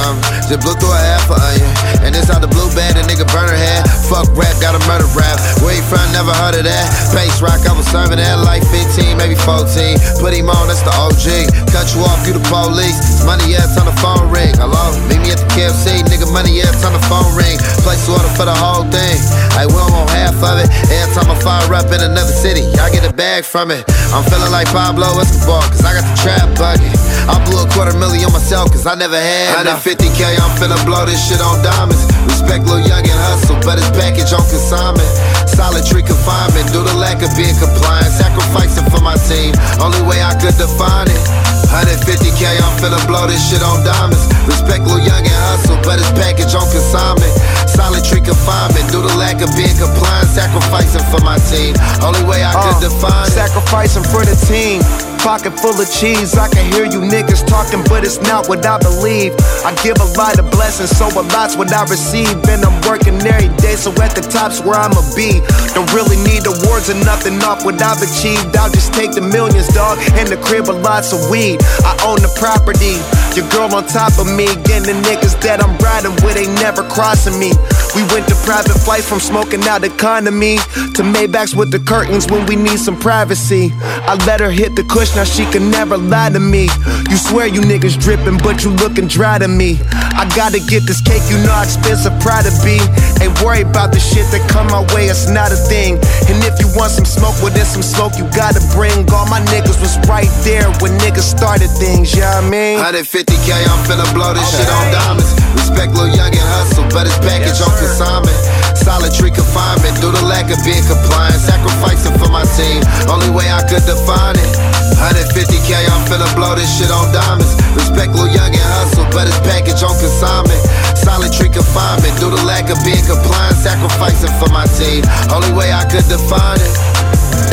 something. 0.01 0.49
Just 0.49 0.61
blew 0.65 0.75
through 0.81 0.93
a 0.93 1.03
half 1.03 1.29
a 1.31 1.37
onion. 1.37 1.73
And 2.05 2.15
this 2.15 2.29
how 2.29 2.39
the 2.39 2.49
blue 2.49 2.69
band 2.75 2.97
and 2.99 3.07
nigga 3.07 3.27
burner 3.29 3.57
had. 3.57 3.85
Fuck 4.09 4.29
rap, 4.37 4.50
got 4.61 4.77
a 4.77 4.83
murder 4.87 5.09
rap. 5.16 5.40
Where 5.64 5.75
he 5.75 5.83
from, 5.88 6.05
never 6.12 6.31
heard 6.37 6.55
of 6.55 6.68
that. 6.68 6.87
Bass 7.16 7.40
rock, 7.40 7.64
I 7.64 7.73
was 7.73 7.88
serving 7.88 8.20
that 8.20 8.44
like 8.44 8.62
15, 8.68 9.16
maybe 9.16 9.35
14. 9.35 10.20
Put 10.20 10.37
him 10.37 10.53
on, 10.53 10.68
that's 10.68 10.85
the 10.85 10.92
OG. 10.92 11.49
Cut 11.73 11.88
you 11.96 12.05
off, 12.05 12.23
you 12.29 12.37
the 12.37 12.44
police. 12.46 13.25
Money, 13.25 13.57
yeah, 13.57 13.64
on 13.81 13.88
the 13.88 13.96
phone 13.99 14.29
ring. 14.29 14.53
Hello, 14.61 14.92
meet 15.09 15.25
me 15.25 15.33
at 15.33 15.40
the 15.40 15.49
KFC, 15.57 16.05
nigga. 16.07 16.29
Money, 16.31 16.61
yeah, 16.61 16.70
on 16.85 16.92
the 16.92 17.03
phone 17.09 17.33
ring. 17.33 17.57
Place 17.83 18.05
order 18.07 18.31
for 18.37 18.44
the 18.44 18.55
whole 18.55 18.85
thing. 18.92 19.18
Hey, 19.57 19.64
we 19.66 19.75
don't 19.75 19.90
want 19.90 20.12
half 20.12 20.37
of 20.44 20.61
it. 20.61 20.68
Every 20.92 21.11
time 21.16 21.33
I 21.33 21.37
fire 21.40 21.73
up 21.75 21.88
in 21.90 22.05
another 22.05 22.31
city, 22.31 22.62
I 22.79 22.92
get 22.92 23.03
a 23.09 23.12
bag 23.12 23.42
from 23.49 23.73
it. 23.73 23.83
I'm 24.12 24.23
feeling 24.29 24.53
like 24.53 24.68
Pablo 24.68 25.09
Escobar, 25.18 25.64
cause 25.73 25.83
I 25.83 25.96
got 25.96 26.05
the 26.05 26.16
trap 26.20 26.46
bucket. 26.61 26.92
I 27.31 27.38
blew 27.46 27.62
a 27.62 27.68
quarter 27.73 27.96
million 27.96 28.31
myself, 28.33 28.70
cause 28.70 28.87
I 28.87 28.94
never 28.94 29.16
had 29.16 29.66
150k, 29.66 30.37
I'm 30.37 30.53
finna 30.59 30.79
blow 30.85 31.07
this 31.07 31.20
shit 31.20 31.40
on 31.40 31.62
diamonds. 31.62 32.03
Respect 32.27 32.66
Lil 32.66 32.83
Young 32.83 33.07
and 33.07 33.20
hustle, 33.31 33.59
but 33.62 33.79
his 33.79 33.88
package 33.94 34.33
on 34.35 34.42
consignment. 34.51 35.07
Solitary 35.47 36.03
confinement, 36.03 36.67
due 36.75 36.83
to 36.83 36.95
lack 36.99 37.23
of 37.23 37.31
being 37.39 37.55
compliant. 37.57 38.11
Sacrificing 38.11 38.85
for 38.91 39.01
my 39.01 39.15
team, 39.31 39.55
only 39.79 40.03
way 40.03 40.21
I 40.21 40.35
could 40.37 40.59
define 40.59 41.07
it. 41.09 41.23
150k, 41.71 42.59
I'm 42.59 42.75
finna 42.83 42.99
blow 43.07 43.31
this 43.31 43.39
shit 43.39 43.63
on 43.63 43.87
diamonds. 43.87 44.27
Respect 44.51 44.83
Lil 44.91 45.07
Young 45.07 45.23
and 45.23 45.43
hustle, 45.55 45.79
but 45.87 46.03
his 46.03 46.11
package 46.19 46.53
on 46.59 46.67
consignment. 46.75 47.31
Solitary 47.71 48.21
confinement, 48.21 48.91
due 48.91 49.01
to 49.01 49.13
lack 49.15 49.39
of 49.39 49.55
being 49.55 49.75
compliant. 49.79 50.29
Sacrificing 50.35 51.07
for 51.15 51.23
my 51.23 51.39
team, 51.47 51.79
only 52.03 52.27
way 52.27 52.43
I 52.43 52.53
could 52.53 52.83
uh, 52.83 52.91
define 52.91 53.31
it. 53.31 53.39
Sacrificing 53.39 54.03
for 54.03 54.27
the 54.27 54.35
team. 54.51 55.10
Pocket 55.21 55.53
full 55.61 55.77
of 55.77 55.85
cheese, 55.93 56.33
I 56.35 56.49
can 56.49 56.65
hear 56.73 56.89
you 56.89 57.05
niggas 57.05 57.45
talking, 57.45 57.85
but 57.93 58.09
it's 58.09 58.19
not 58.25 58.49
what 58.49 58.65
I 58.65 58.81
believe. 58.81 59.37
I 59.69 59.77
give 59.85 60.01
a 60.01 60.09
lot 60.17 60.41
of 60.41 60.51
blessings, 60.51 60.97
so 60.97 61.13
a 61.13 61.21
lot's 61.37 61.61
what 61.61 61.69
I 61.77 61.85
receive. 61.85 62.33
And 62.49 62.65
I'm 62.65 62.81
working 62.89 63.21
every 63.29 63.53
day, 63.61 63.77
so 63.77 63.93
at 64.01 64.17
the 64.17 64.25
top's 64.25 64.65
where 64.65 64.81
I'ma 64.81 65.05
be. 65.13 65.45
Don't 65.77 65.93
really 65.93 66.17
need 66.25 66.49
awards 66.49 66.89
or 66.89 66.97
nothing 67.05 67.37
off 67.45 67.69
what 67.69 67.77
I've 67.85 68.01
achieved. 68.01 68.57
I'll 68.57 68.73
just 68.73 68.97
take 68.97 69.13
the 69.13 69.21
millions, 69.21 69.69
dog, 69.77 70.01
and 70.17 70.25
the 70.25 70.41
crib 70.41 70.73
with 70.73 70.81
lots 70.81 71.13
of 71.13 71.29
weed. 71.29 71.61
I 71.85 71.93
own 72.01 72.25
the 72.25 72.33
property. 72.41 72.97
Your 73.37 73.45
girl 73.53 73.69
on 73.77 73.85
top 73.87 74.17
of 74.17 74.27
me, 74.27 74.49
getting 74.65 74.89
the 74.89 74.97
niggas 75.05 75.37
that 75.45 75.61
I'm 75.61 75.77
riding 75.85 76.17
with 76.25 76.41
ain't 76.41 76.57
never 76.65 76.83
crossing 76.89 77.37
me. 77.39 77.53
We 77.94 78.03
went 78.14 78.29
to 78.29 78.37
private 78.46 78.79
flights 78.79 79.09
from 79.09 79.18
smoking 79.18 79.66
out 79.66 79.83
economy 79.83 80.57
to 80.94 81.03
Maybachs 81.03 81.57
with 81.57 81.70
the 81.70 81.81
curtains 81.81 82.31
when 82.31 82.46
we 82.46 82.55
need 82.55 82.79
some 82.79 82.98
privacy. 82.98 83.72
I 84.07 84.14
let 84.26 84.38
her 84.40 84.50
hit 84.50 84.76
the 84.76 84.85
cush, 84.85 85.16
now 85.16 85.24
she 85.24 85.44
can 85.50 85.70
never 85.70 85.96
lie 85.96 86.31
to 86.31 86.38
me. 86.38 86.68
You 87.11 87.16
swear 87.16 87.46
you 87.46 87.61
niggas 87.61 87.98
dripping, 87.98 88.38
but 88.38 88.62
you 88.62 88.70
looking 88.79 89.09
dry 89.09 89.38
to 89.38 89.48
me. 89.48 89.79
I 90.14 90.29
gotta 90.37 90.61
get 90.61 90.87
this 90.87 91.00
cake, 91.03 91.22
you 91.26 91.38
know 91.42 91.50
how 91.50 91.64
expensive 91.64 92.14
pride 92.20 92.46
to 92.46 92.55
be. 92.62 92.79
Ain't 93.18 93.35
worry 93.42 93.62
about 93.62 93.90
the 93.90 93.98
shit 93.98 94.29
that 94.31 94.46
come 94.46 94.68
my 94.68 94.87
way, 94.94 95.11
it's 95.11 95.26
not 95.26 95.50
a 95.50 95.59
thing. 95.59 95.98
And 96.31 96.38
if 96.46 96.61
you 96.62 96.70
want 96.79 96.94
some 96.94 97.09
smoke, 97.09 97.35
well, 97.42 97.50
there's 97.50 97.72
some 97.72 97.83
smoke 97.83 98.14
you 98.14 98.29
gotta 98.37 98.62
bring. 98.70 99.03
All 99.11 99.26
my 99.26 99.42
niggas 99.50 99.81
was 99.83 99.98
right 100.07 100.31
there 100.46 100.70
when 100.79 100.94
niggas 101.03 101.26
started 101.26 101.72
things, 101.74 102.14
yeah, 102.14 102.38
I 102.38 102.42
mean. 102.46 102.79
150k, 102.79 103.50
I'm 103.66 103.83
finna 103.83 104.07
blow 104.14 104.31
this 104.31 104.46
shit 104.55 104.68
on 104.68 104.87
diamonds. 104.94 105.33
Respect 105.59 105.90
Lil 105.98 106.14
Young 106.14 106.31
and 106.31 106.48
hustle, 106.55 106.87
but 106.94 107.09
his 107.09 107.18
package 107.24 107.59
on 107.64 107.72
consignment. 107.81 108.37
Solitary 108.77 109.33
confinement, 109.33 109.97
due 110.01 110.12
to 110.12 110.23
lack 110.29 110.53
of 110.53 110.61
being 110.62 110.85
compliant. 110.85 111.40
Sacrificing 111.40 112.14
for 112.21 112.29
my 112.29 112.45
team, 112.57 112.85
only 113.09 113.33
way 113.33 113.49
I 113.49 113.64
could 113.64 113.85
define 113.88 114.37
it. 114.37 114.53
150k, 115.01 115.88
I'm 115.88 116.05
finna 116.05 116.29
blow 116.37 116.55
this 116.55 116.69
shit 116.69 116.93
on 116.93 117.09
diamonds. 117.12 117.57
Respect 117.75 118.12
Lil 118.12 118.29
Young 118.29 118.53
and 118.53 118.71
hustle, 118.77 119.09
but 119.11 119.27
his 119.27 119.40
package 119.49 119.81
on 119.81 119.97
consignment. 119.97 120.61
Solitary 120.95 121.49
confinement, 121.49 122.14
due 122.21 122.29
to 122.29 122.40
lack 122.45 122.69
of 122.69 122.79
being 122.85 123.03
compliant. 123.09 123.57
Sacrificing 123.57 124.33
for 124.37 124.53
my 124.53 124.69
team, 124.77 125.03
only 125.33 125.53
way 125.57 125.73
I 125.73 125.88
could 125.88 126.05
define 126.07 126.61
it. 126.61 126.75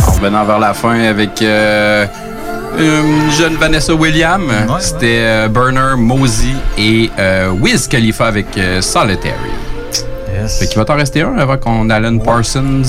En 0.08 0.12
revenant 0.12 0.46
vers 0.46 0.60
la 0.60 0.74
fin 0.74 1.00
avec 1.00 1.42
euh, 1.42 2.06
une 2.78 3.32
jeune 3.32 3.56
Vanessa 3.56 3.94
Williams. 3.94 4.52
C'était 4.80 5.20
euh, 5.22 5.48
Burner, 5.48 5.96
Mosey 5.98 6.56
et 6.78 7.10
euh, 7.18 7.50
Wiz 7.50 7.88
Khalifa 7.88 8.28
avec 8.28 8.58
euh, 8.58 8.82
Solitary. 8.82 9.67
Yes. 10.34 10.60
Fait 10.60 10.68
qu'il 10.68 10.78
va 10.78 10.86
t'en 10.86 10.96
rester 10.96 11.22
un 11.22 11.38
avant 11.38 11.58
qu'on 11.58 11.90
Alan 11.90 12.18
Parsons. 12.20 12.82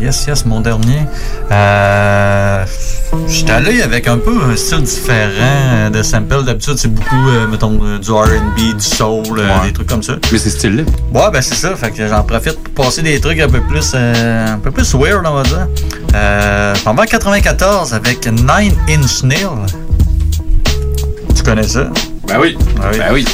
Yes, 0.00 0.24
yes, 0.26 0.44
mon 0.44 0.60
dernier. 0.60 1.02
Euh, 1.52 2.64
J'étais 3.28 3.52
allé 3.52 3.80
avec 3.80 4.08
un 4.08 4.18
peu 4.18 4.36
un 4.50 4.56
style 4.56 4.82
différent 4.82 5.88
de 5.92 6.02
sample. 6.02 6.42
D'habitude, 6.42 6.74
c'est 6.78 6.92
beaucoup, 6.92 7.28
euh, 7.28 7.46
mettons, 7.46 7.78
euh, 7.80 7.98
du 7.98 8.10
RB, 8.10 8.76
du 8.76 8.80
soul, 8.84 9.38
euh, 9.38 9.46
Ouais. 9.60 9.66
des 9.66 9.72
trucs 9.72 9.86
comme 9.88 10.02
ça. 10.02 10.14
Mais 10.32 10.38
c'est 10.38 10.50
style 10.50 10.76
libre. 10.78 10.90
Ouais, 11.12 11.30
ben 11.32 11.40
c'est 11.40 11.54
ça. 11.54 11.76
Fait 11.76 11.92
que 11.92 12.08
j'en 12.08 12.24
profite 12.24 12.58
pour 12.74 12.86
passer 12.86 13.02
des 13.02 13.20
trucs 13.20 13.38
un 13.38 13.48
peu 13.48 13.60
plus, 13.60 13.92
euh, 13.94 14.54
un 14.54 14.58
peu 14.58 14.72
plus 14.72 14.92
weird, 14.96 15.24
on 15.26 15.34
va 15.34 15.42
dire. 15.44 15.68
Euh, 16.16 16.74
en 16.86 16.94
94 16.96 17.94
avec 17.94 18.26
Nine 18.26 18.74
Inch 18.88 19.22
Nails. 19.22 19.66
Tu 21.36 21.42
connais 21.44 21.68
ça? 21.68 21.84
Ben 22.26 22.38
oui. 22.40 22.56
Ben 22.80 23.12
oui. 23.12 23.24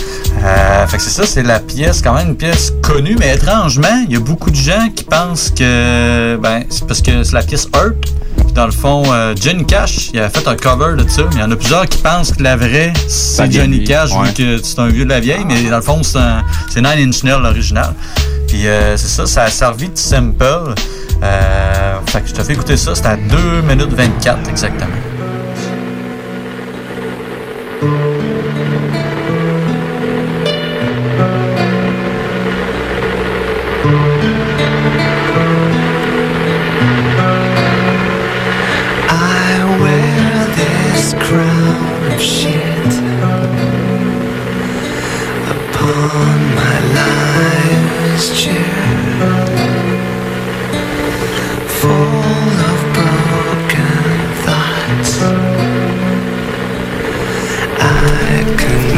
Euh, 0.42 0.86
fait 0.86 0.96
que 0.96 1.02
c'est 1.02 1.10
ça, 1.10 1.26
c'est 1.26 1.42
la 1.42 1.60
pièce, 1.60 2.00
quand 2.02 2.14
même 2.14 2.28
une 2.28 2.36
pièce 2.36 2.72
connue, 2.82 3.14
mais 3.18 3.34
étrangement, 3.34 4.04
il 4.08 4.12
y 4.14 4.16
a 4.16 4.20
beaucoup 4.20 4.50
de 4.50 4.56
gens 4.56 4.88
qui 4.94 5.04
pensent 5.04 5.50
que, 5.50 6.36
ben, 6.36 6.64
c'est 6.70 6.86
parce 6.86 7.02
que 7.02 7.22
c'est 7.22 7.34
la 7.34 7.42
pièce 7.42 7.68
Hurt. 7.74 7.94
Puis 8.38 8.52
dans 8.54 8.64
le 8.64 8.72
fond, 8.72 9.02
euh, 9.12 9.34
Johnny 9.38 9.66
Cash, 9.66 10.10
il 10.14 10.20
a 10.20 10.30
fait 10.30 10.48
un 10.48 10.56
cover 10.56 10.96
de 11.02 11.06
ça, 11.08 11.22
mais 11.30 11.36
il 11.36 11.40
y 11.40 11.42
en 11.42 11.50
a 11.50 11.56
plusieurs 11.56 11.86
qui 11.86 11.98
pensent 11.98 12.32
que 12.32 12.42
la 12.42 12.56
vraie, 12.56 12.92
c'est 13.06 13.42
Johnny 13.52 13.84
Cash, 13.84 14.12
ouais. 14.12 14.28
vu 14.28 14.32
que 14.32 14.62
c'est 14.64 14.78
un 14.78 14.88
vieux 14.88 15.04
de 15.04 15.10
la 15.10 15.20
vieille, 15.20 15.44
mais 15.46 15.62
dans 15.68 15.76
le 15.76 15.82
fond, 15.82 16.02
c'est 16.02 16.16
un- 16.18 16.42
c'est 16.70 16.80
Nine 16.80 17.08
Inch 17.10 17.22
Nails 17.22 17.42
l'original. 17.42 17.94
Puis 18.48 18.66
euh, 18.66 18.96
c'est 18.96 19.08
ça, 19.08 19.26
ça 19.26 19.42
a 19.44 19.50
servi 19.50 19.88
de 19.90 19.98
sample. 19.98 20.74
Fait 22.06 22.22
que 22.22 22.28
je 22.28 22.32
te 22.32 22.42
fais 22.42 22.54
écouter 22.54 22.76
ça, 22.78 22.94
c'est 22.94 23.06
à 23.06 23.16
2 23.16 23.60
minutes 23.68 23.92
24 23.92 24.48
exactement. 24.48 24.86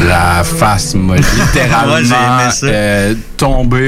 La 0.09 0.43
face 0.45 0.95
m'a 0.95 1.17
littéralement 1.17 1.95
Ouais, 2.63 2.65
euh, 2.65 3.15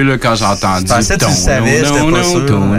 là, 0.05 0.16
quand 0.18 0.35
j'ai 0.37 0.44
entendu 0.44 0.87
Je 0.87 0.92
pensais 0.94 1.14
que 1.14 1.18
tu 1.18 1.25
ton 1.25 1.31
le 1.31 1.37
savais, 1.37 1.83
nom, 1.83 1.87
j'étais 1.88 2.01
non, 2.01 2.11
pas 2.12 2.18
non, 2.18 2.31
sûr, 2.31 2.47
ton 2.47 2.70
ouais. 2.70 2.77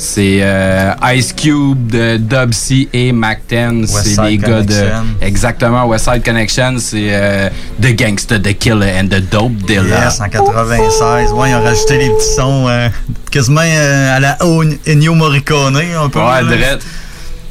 C'est 0.00 0.38
euh, 0.42 0.92
Ice 1.14 1.32
Cube 1.32 1.88
de 1.88 2.18
Dub 2.18 2.52
C 2.54 2.88
et 2.92 3.10
Mac 3.10 3.40
10. 3.48 3.92
West 3.92 4.14
C'est 4.14 4.22
les 4.22 4.38
gars 4.38 4.62
de. 4.62 4.72
Connection. 4.72 5.04
Exactement, 5.20 5.86
West 5.86 6.04
Side 6.04 6.24
Connection. 6.24 6.76
C'est 6.78 7.08
euh, 7.10 7.50
The 7.82 7.96
Gangsta, 7.96 8.38
The 8.38 8.56
Killer 8.56 8.92
and 8.96 9.08
The 9.08 9.20
Dope 9.28 9.54
Dealer. 9.66 9.88
Yes, 10.04 10.20
en 10.20 10.28
96. 10.28 11.32
Ouais, 11.32 11.50
ils 11.50 11.54
ont 11.54 11.62
rajouté 11.62 11.98
les 11.98 12.10
petits 12.10 12.34
sons 12.36 12.68
euh, 12.68 12.88
quasiment 13.32 13.60
euh, 13.64 14.16
à 14.16 14.20
la 14.20 14.38
Ennio 14.86 15.14
Morricone, 15.14 15.76
un 15.76 16.08
peu. 16.08 16.20
Ouais. 16.20 16.44
Dredd. 16.44 16.80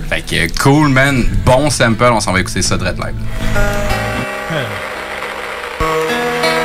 Fait 0.09 0.21
que 0.21 0.63
cool, 0.63 0.87
man. 0.87 1.25
Bon 1.45 1.69
sample. 1.69 2.05
On 2.13 2.21
s'en 2.21 2.31
va 2.31 2.39
écouter 2.39 2.61
ça, 2.61 2.77
Dredd 2.77 2.97
Live. 2.97 3.15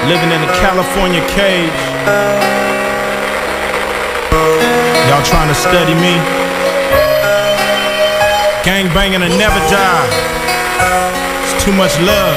Living 0.07 0.31
in 0.31 0.43
a 0.43 0.61
California 0.61 1.21
cage. 1.35 2.62
Y'all 5.13 5.21
trying 5.29 5.53
to 5.53 5.55
study 5.55 5.93
me? 5.93 6.17
Gang 8.65 8.89
banging 8.97 9.21
and 9.21 9.37
never 9.37 9.61
die. 9.69 10.09
It's 11.45 11.53
too 11.63 11.73
much 11.77 12.01
love. 12.01 12.33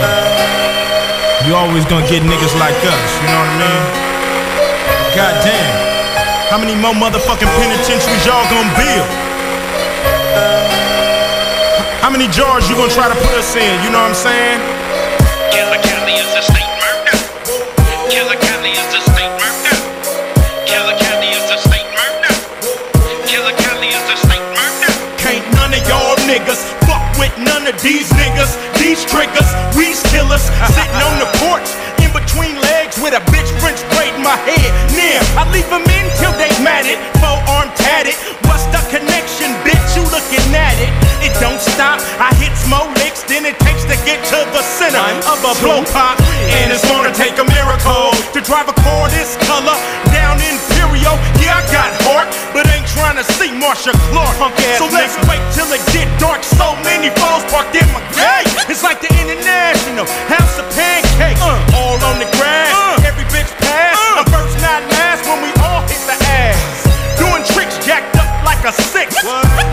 You 1.48 1.56
always 1.56 1.86
gonna 1.86 2.04
get 2.12 2.20
niggas 2.28 2.52
like 2.60 2.76
us, 2.84 3.10
you 3.24 3.28
know 3.32 3.40
what 3.40 3.56
I 3.56 3.64
mean? 3.64 3.84
Goddamn. 5.16 5.72
How 6.52 6.60
many 6.60 6.76
more 6.76 6.92
motherfucking 6.92 7.48
penitentiaries 7.56 8.26
y'all 8.28 8.44
gonna 8.52 8.68
build? 8.76 9.08
How 12.04 12.10
many 12.12 12.28
jars 12.28 12.68
you 12.68 12.76
gonna 12.76 12.92
try 12.92 13.08
to 13.08 13.16
put 13.16 13.40
us 13.40 13.56
in, 13.56 13.72
you 13.86 13.90
know 13.90 14.04
what 14.04 14.12
I'm 14.12 14.20
saying? 14.20 14.85
one 27.66 27.74
of 27.74 27.82
these 27.82 28.06
niggas, 28.14 28.54
these 28.78 29.02
triggers, 29.10 29.50
we's 29.74 29.98
killers, 30.14 30.46
sitting 30.78 31.02
on 31.02 31.18
the 31.18 31.26
porch 31.42 31.66
in 31.98 32.14
between 32.14 32.54
legs 32.62 32.94
with 33.02 33.18
a 33.18 33.24
bitch 33.34 33.50
French 33.58 33.82
braid 33.90 34.14
in 34.14 34.22
my 34.22 34.38
head. 34.46 34.70
Now 34.94 35.42
I 35.42 35.50
leave 35.50 35.66
them 35.74 35.82
in 35.82 36.06
till 36.22 36.30
they 36.38 36.54
mad 36.62 36.86
it, 36.86 37.02
forearm 37.18 37.74
tatted. 37.74 38.14
What's 38.46 38.70
the 38.70 38.78
connection, 38.94 39.50
bitch? 39.66 39.98
You 39.98 40.06
looking 40.14 40.46
at 40.54 40.78
it? 40.78 40.94
It 41.26 41.34
don't 41.42 41.58
stop. 41.58 41.98
I 42.22 42.38
hit 42.38 42.54
more 42.70 42.86
licks 43.02 43.26
than 43.26 43.50
it 43.50 43.58
takes 43.66 43.82
to 43.90 43.98
get 44.06 44.22
to 44.30 44.40
the 44.54 44.62
center 44.62 45.02
one, 45.02 45.18
of 45.26 45.42
a 45.42 45.58
blow 45.58 45.82
pop, 45.90 46.22
and 46.62 46.70
it's 46.70 46.86
gonna 46.86 47.10
take 47.18 47.34
a 47.42 47.48
miracle 47.50 48.14
to 48.30 48.46
drive 48.46 48.70
a 48.70 48.78
car 48.86 49.10
this 49.10 49.42
color 49.50 49.74
down 50.14 50.38
Imperial. 50.38 51.18
Yeah, 51.42 51.58
I 51.58 51.66
got 51.74 52.05
trying 52.96 53.20
to 53.20 53.28
see 53.36 53.52
Marsha 53.52 53.92
Clark. 54.10 54.40
so 54.80 54.88
let's 54.90 55.16
wait 55.28 55.44
till 55.52 55.68
it 55.76 55.84
get 55.92 56.08
dark. 56.20 56.44
So 56.44 56.76
many 56.88 57.12
falls 57.20 57.44
parked 57.52 57.76
in 57.76 57.88
my 57.92 58.02
gate. 58.16 58.48
It's 58.72 58.84
like 58.84 59.04
the 59.04 59.12
international 59.20 60.08
house 60.32 60.56
of 60.58 60.66
pancakes. 60.72 61.44
all 61.76 62.00
on 62.00 62.18
the 62.20 62.30
grass. 62.40 62.72
Every 63.04 63.28
bitch 63.32 63.52
pass. 63.60 63.96
I'm 64.00 64.26
first, 64.32 64.56
not 64.64 64.82
last 64.96 65.28
when 65.28 65.44
we 65.44 65.52
all 65.62 65.84
hit 65.92 66.02
the 66.08 66.18
ass. 66.40 66.88
Doing 67.20 67.44
tricks 67.52 67.76
jacked 67.86 68.16
up 68.16 68.32
like 68.48 68.64
a 68.64 68.72
six. 68.72 69.24
One 69.24 69.65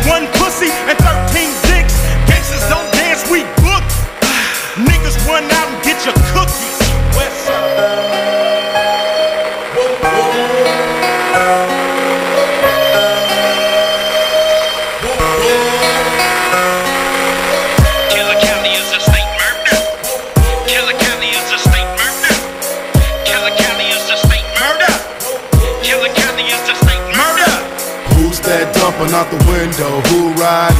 window? 29.82 30.00
Who 30.08 30.32
riding? 30.34 30.78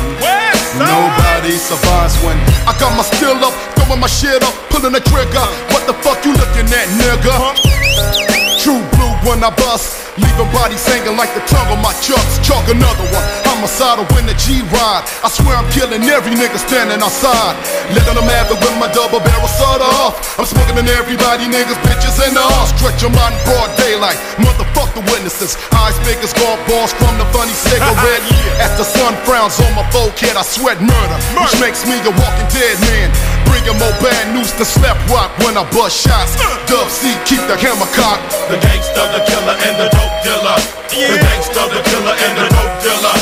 Nobody 0.79 1.57
survives 1.57 2.17
when 2.25 2.37
I 2.67 2.75
got 2.79 2.97
my 2.97 3.03
still 3.03 3.37
up, 3.45 3.53
throwing 3.77 4.01
my 4.01 4.07
shit 4.07 4.43
up, 4.43 4.55
pulling 4.71 4.93
the 4.93 5.01
trigger. 5.01 5.47
What 5.73 5.87
the 5.87 5.95
fuck 6.03 6.25
you 6.25 6.33
looking 6.33 6.67
at, 6.73 6.89
nigga? 6.99 8.42
True 8.63 8.79
blue 8.95 9.11
when 9.27 9.43
I 9.43 9.51
bust, 9.59 9.99
leaving 10.15 10.47
bodies 10.55 10.87
hanging 10.87 11.19
like 11.19 11.35
the 11.35 11.43
tongue 11.51 11.67
on 11.75 11.83
my 11.83 11.91
chucks. 11.99 12.39
Chalk 12.47 12.63
another 12.71 13.03
one. 13.11 13.27
Homicidal 13.43 14.07
when 14.15 14.23
the 14.23 14.39
G 14.39 14.63
ride. 14.71 15.03
I 15.27 15.29
swear 15.35 15.59
I'm 15.59 15.67
killing 15.75 15.99
every 16.07 16.31
nigga 16.39 16.63
standing 16.63 17.03
outside. 17.03 17.59
Letting 17.91 18.15
them 18.15 18.31
have 18.31 18.55
it 18.55 18.63
with 18.63 18.77
my 18.79 18.87
double 18.95 19.19
barrel 19.19 19.51
soda 19.51 19.83
off. 20.07 20.39
I'm 20.39 20.47
smoking 20.47 20.79
in 20.79 20.87
everybody, 20.95 21.51
niggas, 21.51 21.75
bitches, 21.83 22.23
and 22.23 22.39
the 22.39 22.45
off. 22.55 22.71
Stretch 22.79 23.03
them 23.03 23.19
out 23.19 23.35
in 23.35 23.43
broad 23.51 23.67
daylight. 23.83 24.15
Motherfuck 24.39 24.95
the 24.95 25.03
witnesses. 25.11 25.59
Eyes 25.83 25.99
big 26.07 26.23
as 26.23 26.31
golf 26.31 26.63
balls 26.71 26.95
from 26.95 27.19
the 27.19 27.27
funny 27.35 27.55
cigarette. 27.67 28.23
yeah. 28.31 28.63
As 28.71 28.79
the 28.79 28.87
sun 28.87 29.19
frowns 29.27 29.59
on 29.59 29.75
my 29.75 29.83
forehead, 29.91 30.39
I 30.39 30.47
sweat 30.47 30.79
murder, 30.79 31.19
which 31.35 31.59
makes 31.59 31.83
me 31.83 31.99
a 31.99 32.15
walking 32.15 32.47
dead 32.55 32.79
man. 32.87 33.11
Bringing 33.53 33.77
more 33.77 33.93
bad 34.01 34.33
news 34.33 34.49
to 34.57 34.65
slap 34.65 34.97
rock 35.13 35.29
when 35.45 35.61
I 35.61 35.69
bust 35.77 36.01
shots. 36.01 36.41
Dub 36.65 36.89
C, 36.89 37.13
keep 37.29 37.45
the 37.45 37.57
hammer 37.61 37.85
cocked. 37.93 38.25
The 38.49 38.57
gangster, 38.57 39.05
the 39.13 39.21
killer, 39.29 39.57
and 39.69 39.77
the 39.77 39.93
dope 39.93 40.17
dealer. 40.25 40.57
The 40.89 41.21
gangster, 41.21 41.65
the 41.69 41.85
killer, 41.85 42.17
and 42.17 42.33
the 42.41 42.47
dope 42.49 42.77
dealer. 42.81 43.17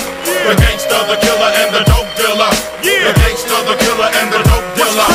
The 0.47 0.55
gangster, 0.55 1.01
the 1.11 1.19
killer, 1.19 1.51
and 1.51 1.69
the 1.75 1.83
dope 1.83 2.13
dealer. 2.15 2.51
The 2.79 3.13
gangster, 3.19 3.59
the 3.67 3.77
killer, 3.83 4.09
and 4.23 4.29
the 4.31 4.41
dope 4.47 4.71
dealer. 4.79 5.11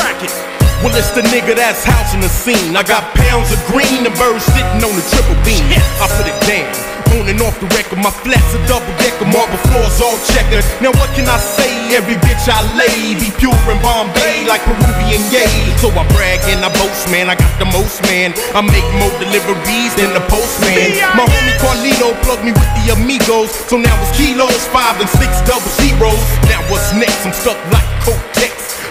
Well, 0.84 0.92
it's 0.92 1.10
the 1.16 1.24
nigga 1.32 1.56
that's 1.56 1.82
housing 1.82 2.20
the 2.20 2.28
scene. 2.28 2.76
I 2.76 2.84
got 2.84 3.02
pounds 3.16 3.48
of 3.48 3.58
green 3.72 4.04
and 4.04 4.12
birds 4.20 4.44
sitting 4.44 4.84
on 4.84 4.92
the 4.92 5.04
triple 5.08 5.40
beam. 5.40 5.64
I 5.96 6.06
put 6.12 6.28
it 6.28 6.36
down. 6.44 6.95
On 7.14 7.28
and 7.28 7.40
off 7.42 7.54
the 7.62 7.68
record, 7.76 8.02
my 8.02 8.10
flats 8.10 8.50
are 8.56 8.64
double 8.66 8.90
decker, 8.98 9.28
marble 9.30 9.60
floors 9.70 9.98
all 10.02 10.18
checkered. 10.34 10.66
Now 10.82 10.90
what 10.98 11.10
can 11.14 11.30
I 11.30 11.38
say? 11.38 11.70
Every 11.94 12.18
bitch 12.18 12.50
I 12.50 12.60
lay 12.74 13.14
be 13.14 13.30
pure 13.38 13.54
in 13.70 13.78
Bombay 13.78 14.46
like 14.50 14.62
Peruvian 14.66 15.22
yay. 15.30 15.48
So 15.78 15.88
I 15.94 16.02
brag 16.12 16.42
and 16.50 16.64
I 16.66 16.70
boast, 16.74 17.06
man. 17.10 17.30
I 17.30 17.36
got 17.38 17.52
the 17.62 17.68
most, 17.70 18.02
man. 18.10 18.34
I 18.52 18.60
make 18.60 18.86
more 18.98 19.12
deliveries 19.22 19.92
than 19.94 20.10
the 20.12 20.24
postman. 20.26 20.98
My 21.14 21.24
homie 21.24 21.56
Carlito 21.62 22.10
plugged 22.26 22.44
me 22.44 22.52
with 22.52 22.72
the 22.82 22.92
amigos, 22.96 23.54
so 23.70 23.78
now 23.78 23.94
it's 24.02 24.12
kilos, 24.18 24.66
five 24.74 24.98
and 24.98 25.08
six 25.08 25.30
double 25.46 25.70
zeros. 25.78 26.20
Now 26.50 26.60
what's 26.68 26.90
next? 26.94 27.22
I'm 27.24 27.32
stuck 27.32 27.58
like 27.70 27.86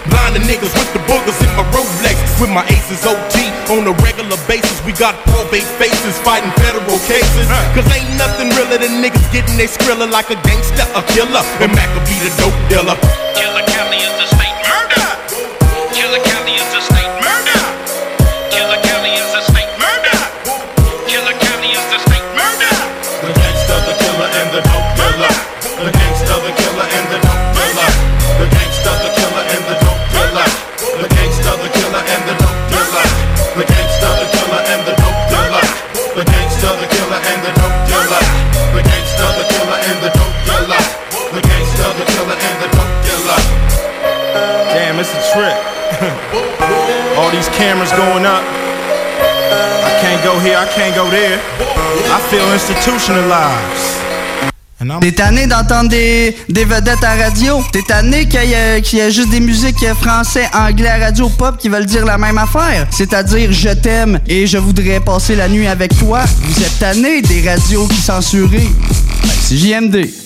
Kotex. 0.06 0.10
Blinding 0.10 0.42
niggas 0.48 0.72
with 0.74 0.92
the 0.92 1.00
boogers 1.10 1.38
in 1.42 1.50
my 1.56 1.64
Rolex. 1.72 2.16
With 2.40 2.50
my 2.50 2.64
aces 2.68 3.06
OT 3.06 3.50
on 3.70 3.86
a 3.86 3.92
regular 4.02 4.36
basis. 4.46 4.82
We 4.84 4.92
got 4.92 5.14
probate 5.26 5.66
faces 5.78 6.18
fighting 6.20 6.50
federal 6.62 6.98
cases. 7.06 7.46
Cause 7.74 7.86
ain't 7.92 8.10
nothing 8.16 8.50
realer 8.50 8.78
than 8.78 9.02
niggas 9.02 9.26
getting 9.32 9.56
they 9.56 9.66
skrilla 9.66 10.10
like 10.10 10.30
a 10.30 10.36
gangster, 10.42 10.86
a 10.94 11.02
killer. 11.14 11.42
And 11.60 11.72
Mac 11.74 11.88
will 11.94 12.06
be 12.06 12.18
the 12.22 12.32
dope 12.38 12.56
dealer. 12.68 12.96
Killer 13.34 13.64
County 13.66 13.98
is 13.98 14.32
a 14.32 14.35
cameras 47.56 47.92
going 47.92 48.26
up. 48.26 48.42
I 49.84 49.98
can't 50.00 50.22
go 50.22 50.38
here, 50.38 50.56
I 50.56 50.66
can't 50.66 50.94
go 50.94 51.08
there. 51.10 51.40
I 52.12 52.20
feel 52.30 52.46
institutionalized. 52.52 53.96
T'es 55.00 55.12
tanné 55.12 55.46
d'entendre 55.46 55.88
des, 55.88 56.36
des 56.50 56.66
vedettes 56.66 57.02
à 57.02 57.14
radio? 57.14 57.62
T'es 57.72 57.80
tanné 57.80 58.26
qu'il 58.26 58.40
y, 58.44 58.82
qu'il 58.82 58.98
y 58.98 59.00
ait 59.00 59.10
juste 59.10 59.30
des 59.30 59.40
musiques 59.40 59.84
français, 59.94 60.48
anglais 60.52 61.02
radio 61.02 61.30
pop 61.30 61.56
qui 61.56 61.70
veulent 61.70 61.86
dire 61.86 62.04
la 62.04 62.18
même 62.18 62.36
affaire? 62.36 62.86
C'est-à-dire 62.90 63.50
je 63.52 63.70
t'aime 63.70 64.20
et 64.28 64.46
je 64.46 64.58
voudrais 64.58 65.00
passer 65.00 65.34
la 65.34 65.48
nuit 65.48 65.66
avec 65.66 65.98
toi. 65.98 66.24
Vous 66.42 66.62
êtes 66.62 66.78
tanné 66.78 67.22
des 67.22 67.48
radios 67.48 67.86
qui 67.86 67.96
censurées? 67.96 68.68
Ben, 69.22 69.30
c'est 69.40 69.56
JMD. 69.56 70.25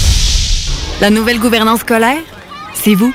La 1.01 1.09
nouvelle 1.09 1.39
gouvernance 1.39 1.79
scolaire, 1.79 2.21
c'est 2.75 2.93
vous? 2.93 3.11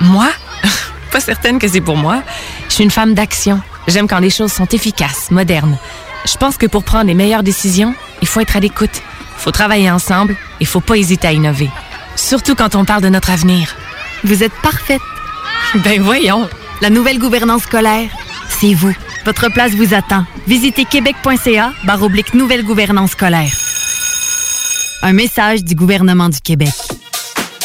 Moi? 0.00 0.26
Pas 1.12 1.20
certaine 1.20 1.60
que 1.60 1.68
c'est 1.68 1.80
pour 1.80 1.96
moi. 1.96 2.24
Je 2.68 2.74
suis 2.74 2.82
une 2.82 2.90
femme 2.90 3.14
d'action. 3.14 3.60
J'aime 3.86 4.08
quand 4.08 4.18
les 4.18 4.28
choses 4.28 4.52
sont 4.52 4.66
efficaces, 4.66 5.30
modernes. 5.30 5.78
Je 6.26 6.36
pense 6.36 6.56
que 6.56 6.66
pour 6.66 6.82
prendre 6.82 7.06
les 7.06 7.14
meilleures 7.14 7.44
décisions, 7.44 7.94
il 8.20 8.26
faut 8.26 8.40
être 8.40 8.56
à 8.56 8.60
l'écoute. 8.60 8.90
Il 9.36 9.40
faut 9.40 9.52
travailler 9.52 9.88
ensemble. 9.88 10.36
Il 10.58 10.66
faut 10.66 10.80
pas 10.80 10.96
hésiter 10.96 11.28
à 11.28 11.32
innover. 11.32 11.70
Surtout 12.16 12.56
quand 12.56 12.74
on 12.74 12.84
parle 12.84 13.02
de 13.02 13.08
notre 13.08 13.30
avenir. 13.30 13.72
Vous 14.24 14.42
êtes 14.42 14.54
parfaite. 14.60 15.00
Ben 15.76 16.02
voyons. 16.02 16.48
La 16.80 16.90
nouvelle 16.90 17.20
gouvernance 17.20 17.62
scolaire, 17.62 18.10
c'est 18.48 18.74
vous. 18.74 18.94
Votre 19.24 19.48
place 19.52 19.72
vous 19.74 19.94
attend. 19.94 20.24
Visitez 20.48 20.84
québec.ca 20.84 21.72
barre 21.84 22.02
oblique 22.02 22.34
nouvelle 22.34 22.64
gouvernance 22.64 23.12
scolaire. 23.12 23.52
Un 25.02 25.12
message 25.12 25.62
du 25.62 25.76
gouvernement 25.76 26.28
du 26.28 26.40
Québec. 26.40 26.74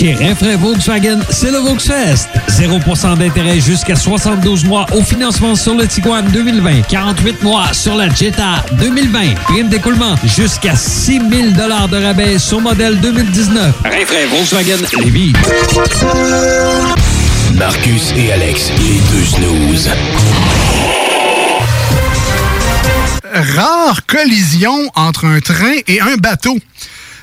Chez 0.00 0.14
Renfrais 0.14 0.56
Volkswagen, 0.56 1.18
c'est 1.28 1.50
le 1.50 1.58
Volksfest. 1.58 2.26
0% 2.48 3.18
d'intérêt 3.18 3.60
jusqu'à 3.60 3.94
72 3.94 4.64
mois 4.64 4.86
au 4.94 5.02
financement 5.02 5.54
sur 5.54 5.74
le 5.74 5.86
Tiguan 5.86 6.24
2020. 6.32 6.88
48 6.88 7.42
mois 7.42 7.74
sur 7.74 7.94
la 7.96 8.08
Jetta 8.08 8.64
2020. 8.78 9.34
Prime 9.44 9.68
d'écoulement 9.68 10.14
jusqu'à 10.24 10.74
6 10.74 11.20
000 11.30 11.50
de 11.50 12.02
rabais 12.02 12.38
sur 12.38 12.62
modèle 12.62 12.98
2019. 12.98 13.74
Rinfraie 13.84 14.24
Volkswagen 14.24 14.78
Lévis. 15.04 15.34
Marcus 17.56 18.14
et 18.16 18.32
Alex, 18.32 18.70
les 18.78 19.00
deux 19.12 19.24
snooze. 19.26 19.90
Rare 23.34 24.06
collision 24.06 24.90
entre 24.94 25.26
un 25.26 25.40
train 25.40 25.76
et 25.86 26.00
un 26.00 26.16
bateau. 26.16 26.56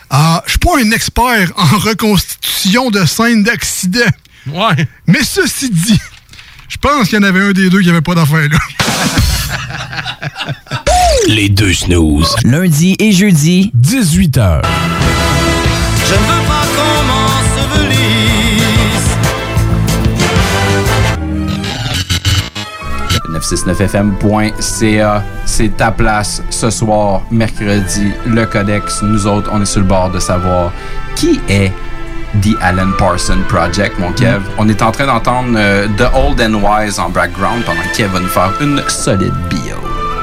Ah, 0.10 0.42
je 0.46 0.52
suis 0.52 0.60
pas 0.60 0.78
un 0.80 0.92
expert 0.92 1.52
en 1.56 1.78
reconstitution 1.78 2.90
de 2.90 3.06
scènes 3.06 3.44
d'accident. 3.44 4.00
Ouais. 4.48 4.88
Mais 5.06 5.24
ceci 5.24 5.70
dit, 5.70 6.00
je 6.70 6.78
pense 6.78 7.10
qu'il 7.10 7.20
y 7.20 7.22
en 7.22 7.24
avait 7.24 7.42
un 7.42 7.52
des 7.52 7.70
deux 7.70 7.82
qui 7.82 7.90
avait 7.90 8.02
pas 8.02 8.16
d'affaire 8.16 8.48
là. 8.50 8.58
Les 11.28 11.50
deux 11.50 11.74
snooze. 11.74 12.36
Lundi 12.44 12.96
et 13.00 13.12
jeudi, 13.12 13.72
18h. 13.78 14.62
Je 16.08 16.14
ne 16.14 16.20
veux 16.20 16.47
969fm.ca. 23.56 25.24
C'est 25.46 25.78
ta 25.78 25.92
place 25.92 26.42
ce 26.50 26.70
soir, 26.70 27.22
mercredi, 27.32 28.12
le 28.26 28.46
Codex. 28.46 29.02
Nous 29.04 29.28
autres, 29.28 29.50
on 29.54 29.62
est 29.62 29.66
sur 29.66 29.82
le 29.82 29.88
bord 29.88 30.10
de 30.10 30.20
savoir 30.20 30.72
qui 31.16 31.40
est 31.48 31.72
The 32.42 32.56
Alan 32.62 32.92
Parson 32.98 33.38
Project, 33.48 33.98
mon 34.00 34.12
Kev. 34.12 34.42
On 34.58 34.68
est 34.68 34.82
en 34.82 34.92
train 34.92 35.08
d'entendre 35.08 35.54
euh, 35.56 35.88
The 35.98 36.08
Old 36.14 36.42
and 36.42 36.56
Wise 36.56 37.00
en 37.00 37.10
background 37.10 37.64
pendant 37.66 37.82
que 37.82 37.96
Kev 37.96 38.12
va 38.12 38.20
nous 38.20 38.28
faire 38.28 38.54
une 38.62 38.82
solide 38.88 39.34
bio. 39.50 39.76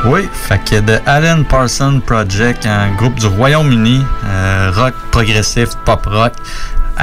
Oui, 0.07 0.29
fait 0.33 0.59
que 0.59 0.81
The 0.81 1.01
Alan 1.07 1.45
Parson 1.45 2.01
Project, 2.05 2.67
un 2.67 2.95
groupe 2.95 3.19
du 3.19 3.27
Royaume-Uni, 3.27 4.05
euh, 4.27 4.71
rock 4.75 4.93
progressif, 5.11 5.71
pop 5.87 6.05
rock, 6.05 6.35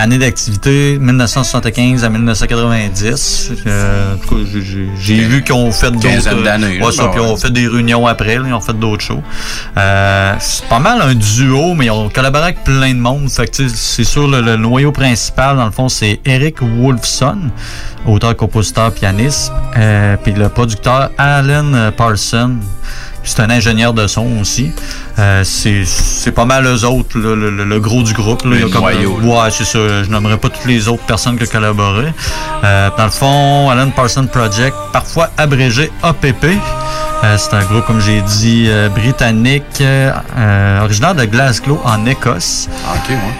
année 0.02 0.18
d'activité 0.18 0.97
1975 0.99 2.04
à 2.04 2.10
1990. 2.10 3.52
Euh, 3.68 4.16
en 4.16 4.18
tout 4.18 4.36
cas, 4.36 4.41
j'ai- 4.99 5.16
vu 5.22 5.43
qu'ils 5.43 5.54
ont 5.54 5.72
fait 5.72 5.91
d'autres. 5.91 6.41
D'années, 6.43 6.82
Ouais, 6.82 6.91
ça, 6.91 7.08
puis 7.10 7.20
ils 7.20 7.26
ouais. 7.26 7.32
ont 7.32 7.38
fait 7.38 7.52
des 7.52 7.68
réunions 7.68 8.08
après, 8.08 8.38
là, 8.38 8.45
ils 8.47 8.54
ont 8.54 8.62
fait 8.62 8.74
d'autres 8.74 9.04
shows. 9.04 9.22
Euh, 9.78 10.34
c'est 10.39 10.66
pas 10.68 10.80
mal 10.80 11.02
un 11.02 11.14
duo, 11.14 11.76
mais 11.76 11.86
ils 11.86 11.91
ont 11.91 12.10
collaboré 12.10 12.45
avec 12.45 12.64
plein 12.64 12.93
de 12.93 12.99
monde. 12.99 13.30
Fait 13.30 13.45
que 13.47 13.68
c'est 13.68 14.04
sûr, 14.04 14.28
le, 14.28 14.41
le 14.41 14.56
noyau 14.56 14.91
principal, 14.91 15.58
dans 15.58 15.66
le 15.66 15.72
fond, 15.72 15.88
c'est 15.88 16.20
Eric 16.26 16.62
Wolfson, 16.62 17.38
auteur, 18.08 18.36
compositeur, 18.36 18.91
pianiste. 18.93 19.52
Euh, 19.78 20.16
puis 20.24 20.34
le 20.34 20.49
producteur 20.49 21.12
Alan 21.18 21.91
Parson. 21.95 22.56
C'est 23.24 23.40
un 23.42 23.50
ingénieur 23.50 23.94
de 23.94 24.08
son 24.08 24.28
aussi. 24.42 24.72
Euh, 25.20 25.44
c'est 25.44 26.32
pas 26.32 26.46
mal 26.46 26.66
eux 26.66 26.86
autres, 26.86 27.20
là, 27.20 27.36
le, 27.36 27.50
le- 27.52 27.66
le 27.66 27.80
gros 27.80 28.02
du 28.04 28.14
groupe. 28.14 28.44
Là. 28.46 28.52
Il 28.56 28.60
y 28.60 28.62
a 28.64 28.66
Le 28.66 28.72
comme- 28.72 28.82
noyau, 28.82 29.20
Ouais, 29.22 29.50
c'est 29.52 29.64
ça. 29.66 30.04
Je 30.04 30.10
nommerai 30.10 30.38
pas 30.38 30.50
toutes 30.50 30.66
les 30.66 30.88
autres 30.88 31.04
personnes 31.04 31.38
qui 31.38 31.44
ont 31.44 31.52
collaboré. 31.52 32.06
Euh, 32.64 32.90
dans 32.98 33.06
le 33.06 33.12
fond, 33.12 33.70
Alan 33.70 33.90
Parson 33.92 34.26
Project, 34.26 34.76
parfois 34.92 35.30
abrégé 35.38 35.92
APP. 36.02 36.58
Euh, 37.24 37.38
c'est 37.38 37.54
un 37.56 37.64
groupe, 37.64 37.86
comme 37.86 38.02
j'ai 38.02 38.22
dit, 38.22 38.68
britannique, 38.96 39.84
originaire 40.82 41.14
de 41.14 41.26
Glasgow, 41.26 41.80
en 41.86 42.06
Écosse. 42.08 42.68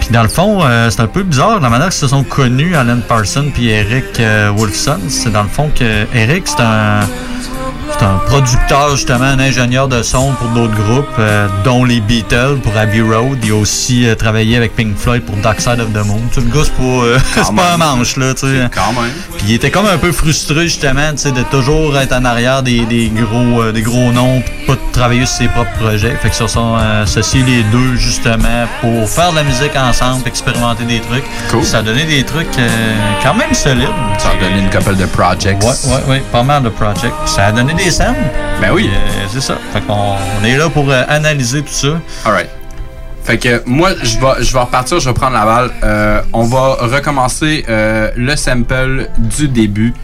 Puis 0.00 0.10
dans 0.12 0.22
le 0.22 0.28
fond, 0.28 0.60
c'est 0.90 1.00
un 1.00 1.06
peu 1.08 1.24
bizarre 1.24 1.58
la 1.60 1.68
manière 1.68 1.88
qu'ils 1.88 1.98
se 1.98 2.06
sont 2.08 2.22
connus, 2.22 2.76
Alan 2.76 3.00
Parson 3.06 3.46
puis 3.52 3.68
Eric 3.70 4.22
Wolfson. 4.56 4.98
C'est 5.08 5.32
dans 5.32 5.42
le 5.42 5.48
fond 5.48 5.70
que 5.76 6.06
Eric, 6.14 6.44
c'est 6.46 6.60
un 6.62 7.00
un 8.02 8.18
producteur, 8.26 8.96
justement, 8.96 9.24
un 9.24 9.38
ingénieur 9.38 9.88
de 9.88 10.02
son 10.02 10.32
pour 10.32 10.48
d'autres 10.48 10.74
groupes, 10.74 11.06
euh, 11.18 11.48
dont 11.64 11.84
les 11.84 12.00
Beatles 12.00 12.58
pour 12.62 12.76
Abbey 12.76 13.00
Road. 13.00 13.38
Il 13.44 13.52
a 13.52 13.54
aussi 13.54 14.06
euh, 14.06 14.14
travaillé 14.14 14.56
avec 14.56 14.74
Pink 14.74 14.96
Floyd 14.96 15.22
pour 15.22 15.36
Dark 15.36 15.60
Side 15.60 15.80
of 15.80 15.92
the 15.92 16.04
Moon. 16.06 16.20
Tu 16.32 16.40
le 16.40 16.46
gars, 16.46 16.64
c'est 16.64 16.72
pas, 16.76 16.82
euh, 16.82 17.18
c'est 17.34 17.54
pas 17.54 17.74
un 17.74 17.76
manche, 17.76 18.16
là, 18.16 18.34
tu 18.34 18.40
sais. 18.40 18.68
Quand 18.74 18.92
même. 19.00 19.10
Puis 19.38 19.46
il 19.48 19.54
était 19.54 19.70
comme 19.70 19.86
un 19.86 19.98
peu 19.98 20.12
frustré, 20.12 20.62
justement, 20.64 21.12
tu 21.12 21.18
sais, 21.18 21.32
de 21.32 21.42
toujours 21.44 21.96
être 21.98 22.12
en 22.12 22.24
arrière 22.24 22.62
des, 22.62 22.84
des 22.86 23.08
gros, 23.08 23.70
des 23.70 23.82
gros 23.82 24.10
noms, 24.10 24.40
puis 24.40 24.66
pas 24.66 24.74
de 24.74 24.92
travailler 24.92 25.26
sur 25.26 25.36
ses 25.36 25.48
propres 25.48 25.72
projets. 25.78 26.16
Fait 26.20 26.30
que 26.30 26.34
se 26.34 26.46
sont 26.46 26.74
associés 26.74 27.42
les 27.44 27.62
deux, 27.64 27.94
justement, 27.96 28.66
pour 28.80 29.08
faire 29.08 29.30
de 29.30 29.36
la 29.36 29.44
musique 29.44 29.76
ensemble, 29.76 30.26
expérimenter 30.26 30.84
des 30.84 31.00
trucs. 31.00 31.24
Cool. 31.50 31.64
Ça 31.64 31.78
a 31.78 31.82
donné 31.82 32.04
des 32.04 32.24
trucs 32.24 32.48
quand 33.22 33.34
même 33.34 33.54
solides. 33.54 33.88
Ça 34.18 34.30
a 34.30 34.42
donné 34.42 34.60
une 34.60 34.70
couple 34.70 34.96
de 34.96 35.06
projects. 35.06 35.62
Ouais, 35.62 35.92
ouais, 35.92 36.10
ouais, 36.10 36.22
pas 36.32 36.42
mal 36.42 36.62
de 36.62 36.68
projects. 36.68 37.12
Ça 37.26 37.46
a 37.46 37.52
donné 37.52 37.74
des 37.74 37.91
Ben 37.98 38.72
oui. 38.72 38.88
Euh, 38.90 39.26
c'est 39.30 39.40
ça. 39.40 39.58
Fait 39.72 39.80
qu'on 39.82 40.16
on 40.40 40.44
est 40.44 40.56
là 40.56 40.70
pour 40.70 40.90
euh, 40.90 41.02
analyser 41.08 41.62
tout 41.62 41.72
ça. 41.72 42.00
Alright. 42.24 42.48
Fait 43.22 43.38
que 43.38 43.62
moi, 43.66 43.90
je 44.02 44.18
vais, 44.18 44.42
je 44.42 44.52
vais 44.52 44.60
repartir, 44.60 44.98
je 44.98 45.08
vais 45.08 45.14
prendre 45.14 45.34
la 45.34 45.44
balle. 45.44 45.70
Euh, 45.84 46.22
on 46.32 46.44
va 46.44 46.76
recommencer 46.80 47.64
le 47.68 48.34
sample 48.34 49.08
du 49.18 49.46
début. 49.48 49.94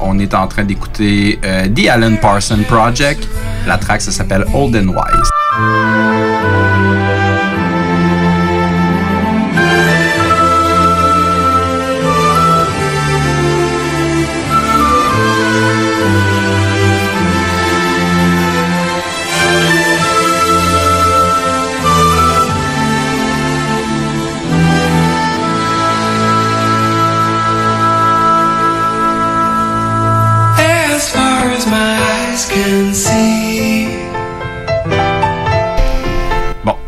On 0.00 0.18
est 0.18 0.32
en 0.32 0.46
train 0.46 0.64
d'écouter 0.64 1.38
The 1.42 1.88
Alan 1.88 2.16
Parson 2.16 2.60
Project. 2.66 3.28
La 3.66 3.76
track, 3.76 4.00
ça 4.00 4.10
s'appelle 4.10 4.46
Old 4.54 4.74
and 4.74 4.88
Wise. 4.88 6.69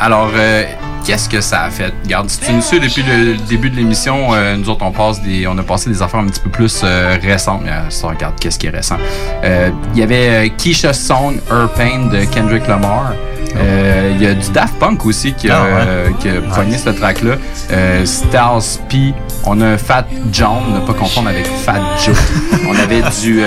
Alors, 0.02 0.30
euh, 0.34 0.64
qu'est-ce 1.06 1.28
que 1.28 1.40
ça 1.40 1.62
a 1.62 1.70
fait? 1.70 1.92
Regarde, 2.02 2.28
si 2.28 2.40
tu 2.40 2.52
nous 2.52 2.60
suis 2.60 2.80
depuis 2.80 3.04
le 3.04 3.36
début 3.36 3.70
de 3.70 3.76
l'émission, 3.76 4.34
euh, 4.34 4.56
nous 4.56 4.68
autres, 4.68 4.84
on, 4.84 4.90
passe 4.90 5.22
des, 5.22 5.46
on 5.46 5.56
a 5.58 5.62
passé 5.62 5.90
des 5.90 6.02
affaires 6.02 6.18
un 6.18 6.26
petit 6.26 6.40
peu 6.40 6.50
plus 6.50 6.80
euh, 6.82 7.16
récentes. 7.22 7.60
Mais 7.64 7.70
ça, 7.88 8.08
regarde, 8.08 8.34
qu'est-ce 8.40 8.58
qui 8.58 8.66
est 8.66 8.70
récent? 8.70 8.96
Il 9.44 9.98
y 9.98 10.02
avait 10.02 10.50
Keisha 10.58 10.92
Song, 10.92 11.36
Her 11.48 11.68
Pain 11.76 12.06
de 12.10 12.24
Kendrick 12.24 12.66
Lamar. 12.66 13.12
Il 13.54 14.20
y 14.20 14.26
a 14.26 14.34
du 14.34 14.50
Daft 14.50 14.74
Punk 14.80 15.06
aussi 15.06 15.34
qui 15.34 15.50
a, 15.50 15.60
Ah 15.60 15.64
ouais. 15.64 16.14
qui 16.18 16.28
a 16.30 16.40
pogné 16.40 16.78
cette 16.78 16.98
track-là. 16.98 17.36
Styles 18.04 18.80
P. 18.88 19.14
On 19.44 19.60
a 19.60 19.76
Fat 19.76 20.06
John, 20.32 20.72
ne 20.74 20.80
pas 20.80 20.94
confondre 20.94 21.28
avec 21.28 21.46
Fat 21.46 21.80
Joe. 22.04 22.16
on 22.68 22.74
avait 22.76 23.02
du 23.20 23.40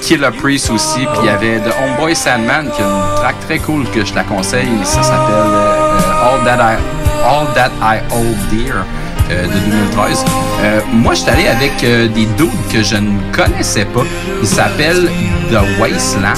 Killer 0.00 0.30
Priest 0.40 0.70
aussi. 0.70 1.00
Puis 1.00 1.18
il 1.22 1.26
y 1.26 1.28
avait 1.28 1.60
de 1.60 1.70
Homeboy 1.70 2.16
Sandman 2.16 2.70
qui 2.74 2.82
a 2.82 2.86
une 2.86 3.16
track 3.16 3.36
très 3.46 3.58
cool 3.58 3.84
que 3.90 4.04
je 4.04 4.14
la 4.14 4.24
conseille. 4.24 4.68
Ça 4.84 5.02
s'appelle 5.02 5.81
All, 6.22 6.44
That 6.44 6.60
I, 6.60 6.76
All 7.24 7.46
That 7.54 7.70
I 7.82 8.00
Hold 8.10 8.36
Dear. 8.50 8.84
euh, 9.30 9.44
de 9.46 9.58
2013. 9.70 10.24
Euh, 10.62 10.80
moi, 10.92 11.14
je 11.14 11.20
suis 11.20 11.30
allé 11.30 11.46
avec 11.48 11.72
euh, 11.84 12.08
des 12.08 12.26
dudes 12.36 12.50
que 12.70 12.82
je 12.82 12.96
ne 12.96 13.18
connaissais 13.32 13.84
pas. 13.84 14.02
Ils 14.40 14.46
s'appellent 14.48 15.08
The 15.50 15.80
Wastelands. 15.80 16.34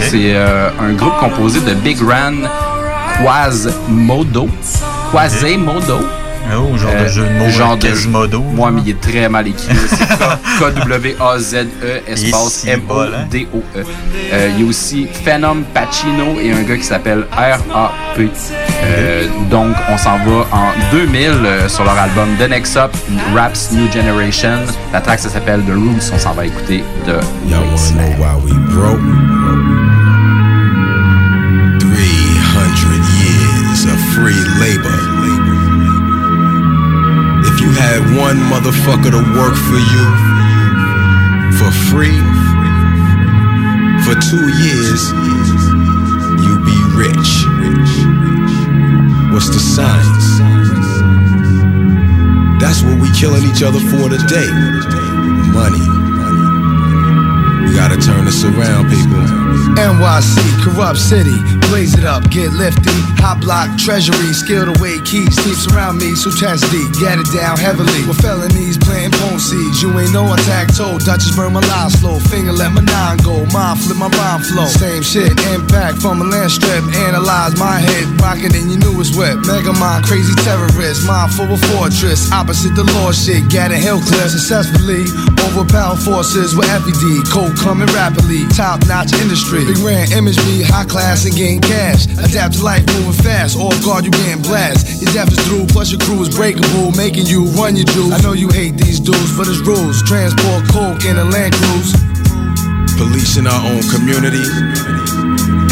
C'est 0.00 0.36
un 0.36 0.92
groupe 0.92 1.16
composé 1.18 1.60
de 1.60 1.74
Big 1.74 1.98
Ran 2.00 2.48
Quasmodo. 3.22 4.48
Quasimodo. 5.12 5.98
Oh, 6.50 6.76
genre 6.78 6.90
de 6.92 7.08
jeu 7.08 7.22
de 7.24 7.30
mots, 7.38 7.44
Euh, 7.44 7.50
Genre 7.50 7.72
euh, 7.72 8.26
de. 8.26 8.36
Moi, 8.36 8.70
mais 8.70 8.80
il 8.84 8.90
est 8.90 9.00
très 9.00 9.28
mal 9.28 9.46
écrit. 9.48 9.68
C'est 9.88 10.06
K-W-A-Z-E 10.58 12.02
espace 12.06 12.64
hein? 12.66 12.72
M-O-D-O-E. 12.72 13.84
Euh, 14.32 14.48
Il 14.56 14.62
y 14.62 14.66
a 14.66 14.68
aussi 14.68 15.06
Phenom 15.24 15.62
Pacino 15.74 16.38
et 16.40 16.52
un 16.52 16.62
gars 16.62 16.76
qui 16.76 16.84
s'appelle 16.84 17.26
R.A.P. 17.32 18.30
Euh, 18.84 19.26
donc, 19.50 19.74
on 19.90 19.96
s'en 19.98 20.16
va 20.18 20.46
en 20.52 20.72
2000 20.92 21.28
euh, 21.44 21.68
sur 21.68 21.84
leur 21.84 21.98
album 21.98 22.28
The 22.38 22.48
Next 22.48 22.76
Up, 22.76 22.92
Raps 23.34 23.72
New 23.72 23.90
Generation. 23.92 24.58
La 24.92 25.00
track, 25.00 25.18
ça 25.20 25.28
s'appelle 25.28 25.60
The 25.62 25.74
Roots. 25.74 26.10
On 26.14 26.18
s'en 26.18 26.32
va 26.32 26.46
écouter 26.46 26.82
de 27.06 27.12
Y'all 27.48 27.64
wanna 27.64 27.92
know 27.92 28.16
why 28.18 28.34
we 28.44 28.52
broke? 28.74 29.00
300 31.80 33.04
years 33.20 33.84
of 33.84 33.98
free 34.14 34.40
labor. 34.60 34.97
Had 37.78 38.00
one 38.16 38.38
motherfucker 38.52 39.10
to 39.16 39.22
work 39.38 39.56
for 39.70 39.80
you 39.92 40.04
for 41.58 41.70
free 41.90 42.18
for 44.08 44.14
two 44.20 44.48
years, 44.64 45.10
you 46.44 46.52
be 46.64 46.78
rich. 46.96 47.30
What's 49.32 49.50
the 49.50 49.60
science? 49.60 50.26
That's 52.58 52.80
what 52.82 52.98
we 53.00 53.12
killing 53.12 53.44
each 53.44 53.62
other 53.62 53.80
for 53.80 54.08
today. 54.08 54.48
money. 55.52 55.84
We 57.68 57.74
gotta 57.76 58.00
turn 58.00 58.24
this 58.24 58.42
around, 58.44 58.88
people. 58.88 59.20
NYC, 59.76 60.40
corrupt 60.64 60.98
city, 60.98 61.36
blaze 61.68 61.94
it 61.94 62.04
up, 62.04 62.24
get 62.30 62.52
lifty. 62.52 62.92
Hot 63.20 63.40
block, 63.40 63.68
treasury, 63.78 64.32
skilled 64.32 64.76
away 64.76 64.98
keys, 65.04 65.30
sleeps 65.36 65.68
around 65.72 65.98
me, 65.98 66.16
so 66.16 66.32
test 66.32 66.64
deep, 66.72 66.88
get 66.98 67.20
it 67.20 67.28
down 67.30 67.56
heavily. 67.56 68.02
With 68.08 68.20
felonies, 68.20 68.76
playing 68.78 69.12
pone 69.12 69.38
seeds, 69.38 69.80
you 69.82 69.92
ain't 69.98 70.12
no 70.12 70.32
attack 70.32 70.72
toe. 70.74 70.98
Dutchess 70.98 71.36
burn 71.36 71.52
my 71.52 71.60
line 71.60 71.90
slow, 71.90 72.18
finger 72.18 72.52
let 72.52 72.72
my 72.72 72.82
nine 72.82 73.18
go, 73.20 73.44
mind 73.52 73.80
flip 73.80 73.96
my 74.00 74.08
rhyme 74.08 74.42
flow. 74.42 74.66
Same 74.66 75.02
shit, 75.02 75.32
impact 75.52 76.00
from 76.00 76.20
a 76.20 76.26
land 76.26 76.50
strip, 76.50 76.84
analyze 77.08 77.56
my 77.58 77.78
head, 77.78 78.06
rockin' 78.20 78.54
in 78.56 78.72
your 78.72 78.80
newest 78.80 79.16
whip. 79.16 79.36
Mega 79.46 79.72
mind, 79.76 80.04
crazy 80.04 80.34
terrorist, 80.42 81.06
mind 81.06 81.32
full 81.34 81.52
of 81.52 81.60
fortress, 81.72 82.32
opposite 82.32 82.74
the 82.74 82.84
law 82.96 83.12
shit, 83.12 83.44
a 83.54 83.76
hill 83.76 84.00
cliff 84.00 84.30
successfully. 84.30 85.04
Overpower 85.44 85.96
forces 85.96 86.56
with 86.56 86.66
FED, 86.66 87.28
cold 87.28 87.56
coming 87.58 87.88
rapidly, 87.92 88.46
top 88.56 88.80
notch 88.86 89.12
industry. 89.20 89.64
Big 89.66 89.76
brand 89.82 90.12
image 90.12 90.36
be 90.46 90.62
high 90.62 90.84
class 90.84 91.26
and 91.26 91.34
gain 91.60 91.70
cash. 91.70 92.06
Adapt 92.18 92.54
to 92.58 92.62
life 92.62 92.86
moving 92.94 93.12
fast, 93.12 93.56
off 93.56 93.74
guard 93.84 94.04
you 94.04 94.10
getting 94.10 94.42
blast. 94.42 95.02
Your 95.02 95.12
death 95.12 95.32
is 95.32 95.40
through, 95.46 95.66
plus 95.66 95.90
your 95.90 96.00
crew 96.00 96.20
is 96.22 96.28
breakable, 96.28 96.92
making 96.92 97.26
you 97.26 97.44
run 97.56 97.76
your 97.76 97.86
juice. 97.86 98.12
I 98.12 98.20
know 98.22 98.32
you 98.32 98.48
hate 98.48 98.76
these 98.76 99.00
dudes, 99.00 99.36
but 99.36 99.48
it's 99.48 99.60
rules. 99.60 100.02
Transport 100.02 100.68
coke 100.70 101.04
in 101.04 101.18
a 101.18 101.24
Land 101.24 101.54
Cruise. 101.54 101.92
Policing 102.98 103.46
our 103.46 103.62
own 103.62 103.82
community, 103.94 104.42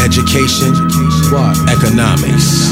education, 0.03 0.71
what? 1.31 1.55
economics. 1.67 2.71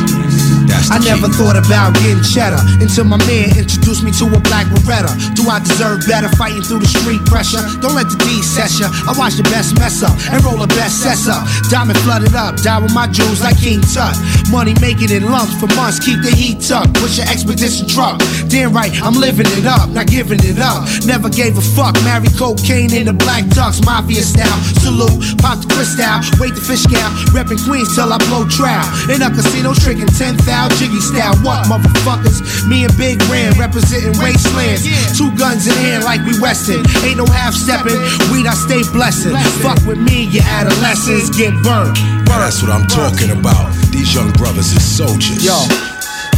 I 0.71 0.97
never 1.03 1.27
thought 1.29 1.57
about 1.57 1.93
getting 2.01 2.23
cheddar 2.23 2.59
until 2.81 3.05
my 3.05 3.17
man 3.29 3.53
introduced 3.53 4.01
me 4.01 4.11
to 4.17 4.25
a 4.33 4.39
black 4.49 4.65
Beretta. 4.73 5.13
Do 5.35 5.45
I 5.49 5.59
deserve 5.59 6.07
better 6.07 6.29
fighting 6.39 6.63
through 6.63 6.79
the 6.79 6.89
street 6.89 7.21
pressure? 7.25 7.61
Don't 7.81 7.93
let 7.93 8.09
the 8.09 8.17
D 8.25 8.41
set 8.41 8.73
ya. 8.81 8.89
I 9.05 9.13
watch 9.13 9.37
the 9.37 9.45
best 9.53 9.77
mess 9.77 10.01
up 10.01 10.15
and 10.33 10.41
roll 10.41 10.57
the 10.57 10.71
best 10.73 11.03
sets 11.03 11.27
up. 11.27 11.45
Diamond 11.69 11.99
flooded 12.01 12.33
up, 12.33 12.57
die 12.61 12.79
with 12.79 12.93
my 12.93 13.05
jewels 13.07 13.41
like 13.41 13.57
King 13.59 13.81
Tut. 13.81 14.15
Money 14.49 14.73
making 14.81 15.11
in 15.13 15.29
lumps 15.29 15.53
for 15.59 15.69
months, 15.77 15.99
keep 15.99 16.21
the 16.25 16.31
heat 16.33 16.61
tucked. 16.61 16.93
Push 16.97 17.21
your 17.21 17.27
expedition 17.29 17.85
truck. 17.87 18.17
Damn 18.49 18.73
right, 18.73 18.91
I'm 19.03 19.15
living 19.15 19.47
it 19.59 19.65
up, 19.65 19.89
not 19.89 20.07
giving 20.07 20.41
it 20.41 20.57
up. 20.57 20.87
Never 21.05 21.29
gave 21.29 21.57
a 21.57 21.65
fuck. 21.75 21.93
Marry 22.01 22.31
cocaine 22.33 22.93
in 22.93 23.05
the 23.05 23.13
black 23.13 23.45
ducks, 23.53 23.83
mafia 23.85 24.23
style. 24.23 24.59
Salute, 24.81 25.37
pop 25.43 25.61
the 25.61 25.67
crystal, 25.69 26.17
wait 26.41 26.55
the 26.55 26.63
fish 26.63 26.85
cow. 26.87 27.09
Reppin' 27.35 27.61
Queens 27.61 27.93
till 27.93 28.11
I 28.11 28.17
blow 28.29 28.47
trial. 28.49 28.85
In 29.11 29.21
a 29.21 29.29
casino, 29.29 29.73
tricking 29.73 30.09
10,000 30.09 30.54
jiggy 30.79 31.01
style. 31.03 31.35
What 31.43 31.67
motherfuckers? 31.67 32.39
Me 32.67 32.85
and 32.85 32.95
Big 32.97 33.21
Ram 33.27 33.53
representing 33.59 34.15
wastelands. 34.19 34.87
Two 35.17 35.29
guns 35.35 35.67
in 35.67 35.75
hand 35.75 36.03
like 36.03 36.23
we 36.23 36.39
Weston. 36.39 36.83
Ain't 37.03 37.17
no 37.17 37.25
half 37.25 37.53
stepping. 37.53 37.99
Weed, 38.31 38.47
I 38.47 38.55
stay 38.55 38.81
blessed. 38.95 39.27
Fuck 39.61 39.79
with 39.85 39.99
me, 39.99 40.31
your 40.31 40.43
adolescents 40.47 41.29
get 41.35 41.51
burned. 41.63 41.97
That's 42.27 42.61
what 42.61 42.71
I'm 42.71 42.87
talking 42.87 43.31
about. 43.31 43.73
These 43.91 44.13
young 44.13 44.31
brothers 44.33 44.71
is 44.71 44.83
soldiers. 44.83 45.43
Yo, 45.43 45.55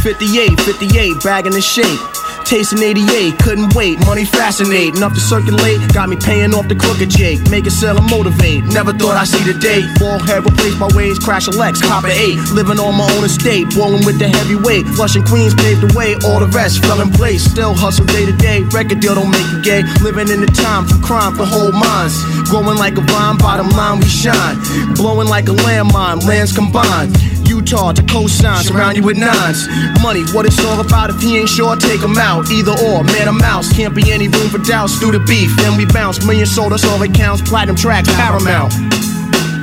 58, 0.02 0.58
58, 0.60 1.22
bagging 1.22 1.52
the 1.52 1.60
shape. 1.60 2.00
Tasting 2.48 2.80
88, 2.80 3.36
couldn't 3.44 3.74
wait. 3.74 4.00
Money 4.08 4.24
fascinate, 4.24 4.96
enough 4.96 5.12
to 5.12 5.20
circulate. 5.20 5.76
Got 5.92 6.08
me 6.08 6.16
paying 6.16 6.54
off 6.54 6.66
the 6.66 6.74
crooked 6.74 7.10
Jake. 7.10 7.44
Make 7.50 7.66
it 7.66 7.76
sell 7.76 7.98
and 7.98 8.08
motivate. 8.08 8.64
Never 8.72 8.96
thought 8.96 9.20
I'd 9.20 9.28
see 9.28 9.44
the 9.44 9.52
day. 9.60 9.84
Ball 10.00 10.18
head 10.18 10.48
replaced 10.48 10.80
my 10.80 10.88
ways. 10.96 11.18
Crash 11.18 11.46
a 11.46 11.50
Lex, 11.50 11.82
cop 11.82 12.04
a 12.04 12.08
8. 12.08 12.56
Living 12.56 12.80
on 12.80 12.96
my 12.96 13.04
own 13.12 13.24
estate. 13.28 13.68
Balling 13.76 14.00
with 14.08 14.18
the 14.18 14.32
heavyweight. 14.32 14.88
Flushing 14.96 15.28
Queens 15.28 15.52
paved 15.60 15.84
the 15.84 15.92
way. 15.92 16.16
All 16.24 16.40
the 16.40 16.48
rest 16.56 16.80
fell 16.80 17.02
in 17.02 17.12
place. 17.12 17.44
Still 17.44 17.74
hustle 17.74 18.06
day 18.06 18.24
to 18.24 18.32
day. 18.32 18.64
Record 18.72 19.00
deal 19.00 19.14
don't 19.14 19.28
make 19.28 19.44
you 19.52 19.60
gay. 19.60 19.84
Living 20.00 20.32
in 20.32 20.40
the 20.40 20.48
time 20.48 20.88
for 20.88 20.96
crime 21.04 21.36
for 21.36 21.44
whole 21.44 21.76
minds. 21.76 22.16
Growing 22.48 22.80
like 22.80 22.96
a 22.96 23.04
vine, 23.12 23.36
bottom 23.36 23.68
line 23.76 24.00
we 24.00 24.08
shine. 24.08 24.56
Blowing 24.96 25.28
like 25.28 25.52
a 25.52 25.56
landmine, 25.68 26.24
lands 26.24 26.56
combined. 26.56 27.12
Utah 27.58 27.92
to 27.92 28.02
cosign, 28.02 28.62
surround 28.62 28.96
you 28.96 29.02
with 29.02 29.18
nines. 29.18 29.66
Money, 30.00 30.22
what 30.30 30.46
it's 30.46 30.64
all 30.64 30.78
about. 30.78 31.10
If 31.10 31.20
he 31.20 31.38
ain't 31.38 31.48
sure, 31.48 31.74
take 31.74 32.00
him 32.00 32.16
out. 32.16 32.48
Either 32.50 32.70
or, 32.70 33.02
man, 33.02 33.26
a 33.26 33.32
mouse. 33.32 33.72
Can't 33.72 33.94
be 33.94 34.12
any 34.12 34.28
room 34.28 34.48
for 34.48 34.58
doubts. 34.58 35.00
Do 35.00 35.10
the 35.10 35.18
beef, 35.18 35.50
then 35.56 35.76
we 35.76 35.84
bounce. 35.84 36.24
Million 36.24 36.46
sold, 36.46 36.70
that's 36.70 36.84
all 36.84 36.98
that 36.98 37.12
counts. 37.14 37.42
Platinum 37.42 37.74
tracks, 37.74 38.08
paramount. 38.14 38.72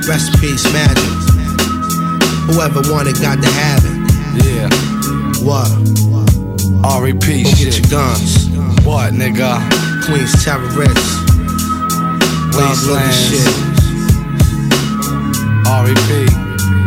Rest 0.06 0.34
in 0.34 0.40
peace, 0.40 0.64
magic. 0.74 1.02
Whoever 2.52 2.82
wanted 2.92 3.16
got 3.16 3.40
to 3.40 3.48
have 3.48 3.80
it. 3.88 3.96
Yeah. 4.44 4.68
What? 5.40 5.72
R.E.P. 6.84 7.44
Go 7.44 7.50
get 7.56 7.80
your 7.80 7.88
guns. 7.88 8.50
What, 8.84 9.14
nigga? 9.14 9.56
Queens 10.04 10.44
terrorists. 10.44 11.16
Love 12.52 12.76
looking 12.84 13.16
shit. 13.24 13.52
R.E.P. 15.64 16.28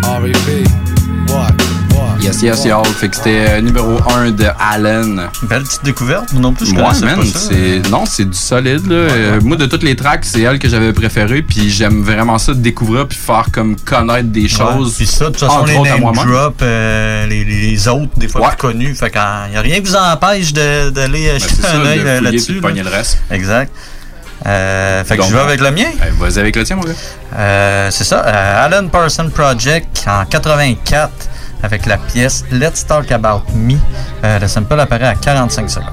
R.E.P. 0.06 0.69
Yes, 2.22 2.42
yes, 2.42 2.66
y'all. 2.66 2.86
Fait 2.86 3.08
que 3.10 3.16
c'était 3.16 3.46
euh, 3.50 3.62
numéro 3.62 3.98
1 4.14 4.32
de 4.32 4.46
Allen. 4.60 5.30
Belle 5.44 5.64
petite 5.64 5.84
découverte. 5.86 6.32
Moi 6.34 6.42
non 6.42 6.54
plus, 6.54 6.66
je 6.68 6.74
Moi, 6.74 6.84
connaissais 6.84 7.06
man, 7.06 7.18
pas 7.18 7.26
ça. 7.26 7.90
non, 7.90 8.06
c'est 8.06 8.26
du 8.26 8.38
solide 8.38 8.86
là. 8.88 8.96
Euh, 8.96 9.40
moi, 9.42 9.56
de 9.56 9.66
toutes 9.66 9.84
les 9.84 9.96
tracks, 9.96 10.26
c'est 10.26 10.42
elle 10.42 10.60
que 10.60 10.68
j'avais 10.68 10.92
préférée, 10.92 11.42
puis 11.42 11.70
j'aime 11.70 12.04
vraiment 12.04 12.38
ça 12.38 12.54
de 12.54 12.60
découvrir 12.60 13.08
puis 13.08 13.18
faire 13.18 13.46
comme 13.54 13.78
connaître 13.78 14.28
des 14.30 14.50
choses. 14.50 14.88
Ouais, 14.90 14.94
Puis 14.98 15.06
ça, 15.08 15.26
de 15.26 15.30
toute 15.32 15.40
façon, 15.40 15.54
entre 15.60 15.68
les 15.68 15.78
autres 15.78 15.90
à 15.90 15.94
name 15.94 16.02
moi-même. 16.02 16.26
drop, 16.32 16.56
euh, 16.62 17.26
les, 17.28 17.46
les 17.46 17.88
autres, 17.88 18.12
des 18.18 18.28
fois 18.28 18.50
plus 18.50 18.58
connus. 18.58 18.96
Fait 18.96 19.10
qu'il 19.10 19.22
n'y 19.52 19.58
a 19.58 19.62
rien 19.62 19.76
qui 19.76 19.90
vous 19.90 19.96
empêche 19.96 20.52
de- 20.54 20.90
d'aller 20.90 21.28
Ben, 21.32 21.40
jeter 21.40 21.54
c'est 21.56 21.62
ça, 21.62 21.74
un 21.76 21.80
de 21.80 21.86
œil 21.88 22.00
fouiller 22.00 22.22
là-dessus. 22.22 22.52
de 22.52 22.56
là. 22.58 22.62
pogner 22.68 22.84
le 22.84 22.90
reste. 22.90 23.18
Exact. 23.32 23.72
Euh, 24.46 25.04
fait 25.06 25.16
que 25.16 25.22
Donc, 25.22 25.30
je 25.32 25.36
vais 25.36 25.42
avec 25.42 25.62
le 25.62 25.72
mien. 25.72 25.88
Ben, 26.00 26.14
Vas-y 26.20 26.40
avec 26.40 26.56
le 26.56 26.64
tien, 26.66 26.76
mon 26.76 26.84
gars. 26.84 26.92
Euh, 27.38 27.88
c'est 27.92 28.04
ça, 28.04 28.24
euh, 28.26 28.66
Alan 28.66 28.88
Parsons 28.90 29.30
Project 29.34 30.06
en 30.08 30.26
84 30.26 31.10
avec 31.64 31.86
la 31.86 31.98
pièce 31.98 32.46
Let's 32.52 32.86
Talk 32.86 33.12
About 33.12 33.44
Me. 33.54 33.76
Euh, 34.24 34.40
le 34.40 34.48
sample 34.48 34.80
apparaît 34.80 35.08
à 35.08 35.16
45 35.16 35.70
secondes. 35.70 35.90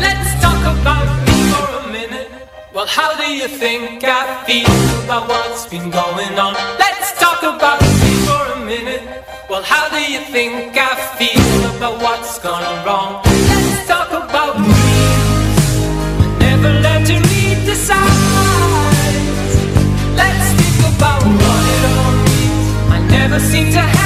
Let's 0.00 0.40
talk 0.40 0.64
about 0.64 1.06
me 1.26 1.50
for 1.50 1.68
a 1.84 1.92
minute. 1.92 2.28
Well, 2.74 2.86
how 2.86 3.16
do 3.16 3.32
you 3.32 3.48
think 3.48 4.04
I 4.04 4.44
feel 4.46 4.66
about 5.04 5.28
what's 5.28 5.66
been 5.68 5.90
going 5.90 6.38
on? 6.38 6.54
Let's 6.78 7.18
talk 7.18 7.42
about 7.42 7.80
me 7.80 8.12
for 8.26 8.52
a 8.54 8.64
minute. 8.64 9.02
Well, 9.50 9.62
how 9.62 9.88
do 9.90 9.98
you 9.98 10.20
think 10.32 10.76
I 10.76 10.94
feel 11.18 11.76
about 11.76 12.00
what's 12.02 12.38
gone 12.38 12.62
wrong? 12.84 13.22
Let's 13.24 13.88
talk 13.88 14.10
about 14.10 14.60
me. 14.60 14.68
Never 16.38 16.70
learned 16.80 17.06
to 17.06 17.14
read 17.14 17.66
the 17.66 17.74
signs. 17.74 19.54
Let's 20.16 20.52
think 20.58 20.96
about 20.96 21.22
what 21.24 21.64
it 21.74 21.84
all 21.92 22.12
means. 22.28 22.92
I 22.92 22.98
never 23.10 23.40
seem 23.40 23.72
to 23.72 23.97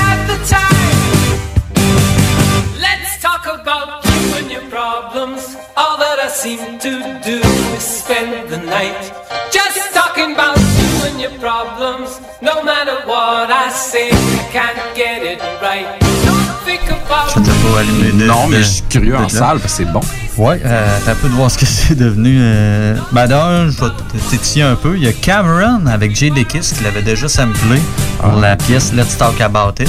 seem 6.43 6.79
to 6.79 6.91
do 7.25 7.39
is 7.77 7.83
spend 7.83 8.49
the 8.49 8.57
night 8.59 9.13
just 9.53 9.79
talking 9.95 10.33
about 10.35 10.57
you 10.59 11.07
and 11.09 11.21
your 11.21 11.31
problems. 11.39 12.21
No 12.41 12.63
matter 12.63 12.97
what 13.07 13.51
I 13.51 13.71
say, 13.71 14.11
I 14.11 14.49
can't 14.53 14.97
get 14.97 15.23
it 15.23 15.41
right. 15.61 15.87
Don't 16.27 16.65
think 16.65 16.83
about 16.91 17.29
Je 17.35 17.41
t'ai 17.41 17.51
pas 17.51 17.81
allumé 17.81 18.13
de- 18.13 18.25
Non, 18.27 18.47
mais 18.49 18.59
je 18.59 18.69
suis 18.69 18.83
curieux 18.89 19.17
en 19.17 19.29
salle 19.29 19.59
parce 19.61 19.73
que 19.75 19.85
c'est 19.85 19.93
bon. 19.93 20.01
Ouais, 20.39 20.61
euh, 20.65 20.99
t'as 21.05 21.13
un 21.13 21.15
peu 21.15 21.29
de 21.29 21.35
voir 21.35 21.51
ce 21.51 21.59
que 21.59 21.67
c'est 21.79 21.95
devenu. 21.95 22.39
Euh... 22.41 22.97
Ben 23.13 23.27
d'un, 23.29 23.69
je 23.71 23.81
vais 23.81 23.91
te 23.91 24.31
tétiller 24.31 24.65
un 24.65 24.75
peu. 24.77 24.97
Il 24.97 25.05
y 25.05 25.09
a 25.09 25.13
Cameron 25.13 25.87
avec 25.87 26.17
Jay 26.17 26.31
Dickies 26.31 26.73
qui 26.77 26.83
l'avait 26.83 27.03
déjà 27.03 27.29
samplé 27.29 27.81
pour 28.21 28.33
la 28.41 28.57
pièce 28.57 28.93
Let's 28.93 29.17
Talk 29.17 29.41
About 29.41 29.81
It. 29.81 29.89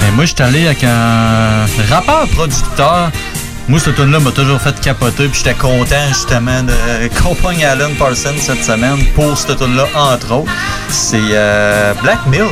Mais 0.00 0.10
moi, 0.12 0.24
je 0.24 0.32
suis 0.34 0.42
allé 0.42 0.66
avec 0.66 0.82
un 0.84 1.66
rappeur-producteur. 1.90 3.10
Moi, 3.72 3.80
ce 3.80 3.88
tune 3.88 4.10
là 4.12 4.20
m'a 4.20 4.30
toujours 4.32 4.60
fait 4.60 4.78
capoter, 4.80 5.28
puis 5.28 5.38
j'étais 5.42 5.54
content 5.58 6.06
justement 6.08 6.62
de 6.62 6.74
accompagner 7.06 7.64
Alan 7.64 7.88
Parsons 7.98 8.34
cette 8.38 8.62
semaine 8.62 9.02
pour 9.14 9.34
ce 9.38 9.50
tune 9.54 9.74
là 9.76 9.86
entre 9.94 10.30
autres. 10.34 10.52
C'est 10.90 11.16
euh, 11.30 11.94
Black 12.02 12.18
Milk. 12.26 12.50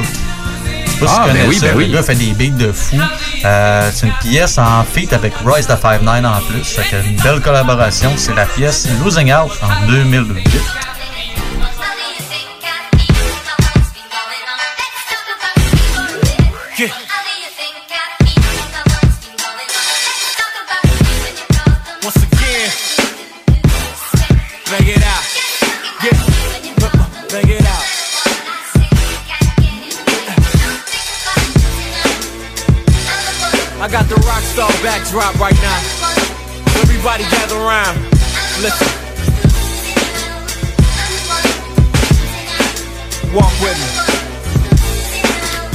Je 0.86 0.92
sais 0.92 0.98
pas 0.98 1.06
si 1.08 1.14
Ah, 1.18 1.26
tu 1.28 1.32
ben 1.34 1.46
oui, 1.46 1.56
ça. 1.58 1.66
ben 1.66 1.76
oui. 1.76 1.86
Le 1.88 1.92
gars 1.92 2.02
fait 2.02 2.14
des 2.14 2.32
beats 2.32 2.56
de 2.64 2.72
fou. 2.72 2.96
Euh, 3.44 3.90
c'est 3.92 4.06
une 4.06 4.14
pièce 4.14 4.56
en 4.56 4.82
feat 4.82 5.12
avec 5.12 5.34
Royce 5.44 5.66
the 5.66 5.72
5'9 5.72 6.24
en 6.26 6.40
plus. 6.48 6.64
Fait 6.64 6.84
que 6.90 7.06
une 7.06 7.16
belle 7.16 7.40
collaboration. 7.40 8.12
C'est 8.16 8.34
la 8.34 8.46
pièce 8.46 8.88
Losing 9.04 9.30
Out 9.30 9.52
en 9.62 9.86
2008. 9.88 10.48
all 34.59 34.68
backdrop 34.82 35.38
right 35.38 35.55
now. 35.62 35.80
Everybody 36.82 37.24
gather 37.24 37.57
around. 37.57 37.96
Listen. 38.62 38.88
Walk 43.34 43.53
with 43.61 43.78
me. 43.78 43.90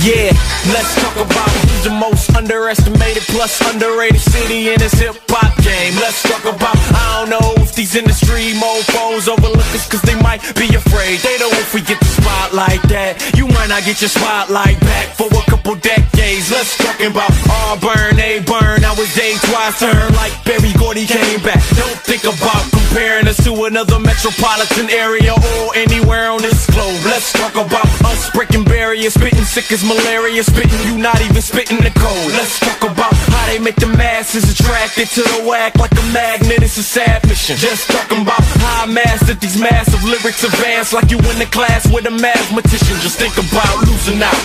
Yeah, 0.04 0.32
let's 0.74 0.96
talk 1.02 1.16
about 1.16 1.65
the 1.86 1.92
most 2.02 2.34
underestimated 2.34 3.22
plus 3.30 3.62
underrated 3.70 4.20
city 4.20 4.74
in 4.74 4.80
this 4.80 4.98
hip 4.98 5.14
hop 5.30 5.54
game. 5.62 5.94
Let's 6.02 6.18
talk 6.26 6.42
about, 6.42 6.74
I 6.74 7.22
don't 7.22 7.30
know 7.30 7.62
if 7.62 7.76
these 7.76 7.94
industry 7.94 8.58
mofos 8.58 9.30
overlook 9.30 9.70
us 9.70 9.86
cause 9.86 10.02
they 10.02 10.18
might 10.18 10.42
be 10.58 10.74
afraid. 10.74 11.22
They 11.22 11.38
know 11.38 11.54
if 11.62 11.78
we 11.78 11.82
get 11.86 12.00
the 12.02 12.10
spotlight 12.10 12.82
that 12.90 13.22
you 13.38 13.46
might 13.54 13.70
not 13.70 13.86
get 13.86 14.02
your 14.02 14.10
spotlight 14.10 14.82
back 14.82 15.14
for 15.14 15.30
a 15.30 15.44
couple 15.46 15.78
decades. 15.78 16.50
Let's 16.50 16.74
talk 16.74 16.98
about 17.06 17.30
Auburn, 17.70 18.18
A 18.18 18.42
burn. 18.42 18.82
I 18.82 18.94
was 18.98 19.14
day 19.14 19.38
twice 19.46 19.78
turn 19.78 20.10
like 20.18 20.34
Barry 20.42 20.74
Gordy 20.82 21.06
came 21.06 21.38
back. 21.46 21.62
Don't 21.78 22.02
think 22.02 22.26
about 22.26 22.66
comparing 22.74 23.30
us 23.30 23.38
to 23.46 23.54
another 23.70 24.00
metropolitan 24.02 24.90
area 24.90 25.38
or 25.38 25.70
anywhere 25.78 26.34
on 26.34 26.42
this 26.42 26.66
globe. 26.74 26.98
Let's 27.06 27.30
talk 27.30 27.54
about 27.54 27.86
us 28.10 28.34
breaking 28.34 28.66
barriers, 28.66 29.14
spitting 29.14 29.46
sick 29.46 29.70
as 29.70 29.86
malaria, 29.86 30.42
spitting 30.42 30.82
you 30.90 30.98
not 30.98 31.22
even 31.22 31.42
spitting 31.46 31.75
the 31.82 31.92
code. 31.92 32.32
Let's 32.38 32.60
talk 32.60 32.82
about 32.84 33.14
how 33.14 33.46
they 33.48 33.60
make 33.60 33.76
the 33.76 33.88
masses 33.88 34.46
attracted 34.52 35.08
to 35.16 35.22
the 35.22 35.48
whack 35.48 35.76
like 35.76 35.92
a 35.92 36.06
magnet. 36.14 36.62
It's 36.62 36.78
a 36.78 36.84
sad 36.84 37.26
mission. 37.28 37.58
Just 37.58 37.90
talking 37.90 38.22
about 38.22 38.44
how 38.62 38.84
I 38.84 38.86
mastered 38.86 39.40
these 39.40 39.60
massive 39.60 40.04
lyrics 40.04 40.44
advance 40.44 40.94
like 40.94 41.10
you 41.10 41.18
in 41.18 41.38
the 41.40 41.50
class 41.50 41.90
with 41.92 42.06
a 42.06 42.12
mathematician. 42.12 42.96
Just 43.02 43.18
think 43.18 43.34
about 43.38 43.74
losing 43.88 44.22
out. 44.22 44.44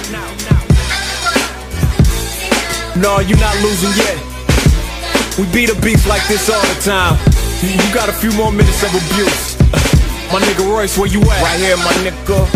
No, 2.96 3.20
you're 3.20 3.38
not 3.38 3.56
losing 3.62 3.92
yet. 3.96 4.18
We 5.38 5.44
beat 5.52 5.70
a 5.70 5.78
beef 5.80 6.06
like 6.06 6.26
this 6.28 6.50
all 6.50 6.60
the 6.60 6.80
time. 6.82 7.16
You, 7.62 7.70
you 7.70 7.94
got 7.94 8.08
a 8.08 8.12
few 8.12 8.32
more 8.32 8.50
minutes 8.50 8.82
of 8.82 8.90
abuse. 8.90 9.60
My 10.32 10.38
nigga 10.40 10.64
Royce, 10.64 10.96
where 10.96 11.08
you 11.08 11.20
at? 11.22 11.42
Right 11.42 11.58
here, 11.58 11.76
my 11.76 11.90
nigga. 12.06 12.46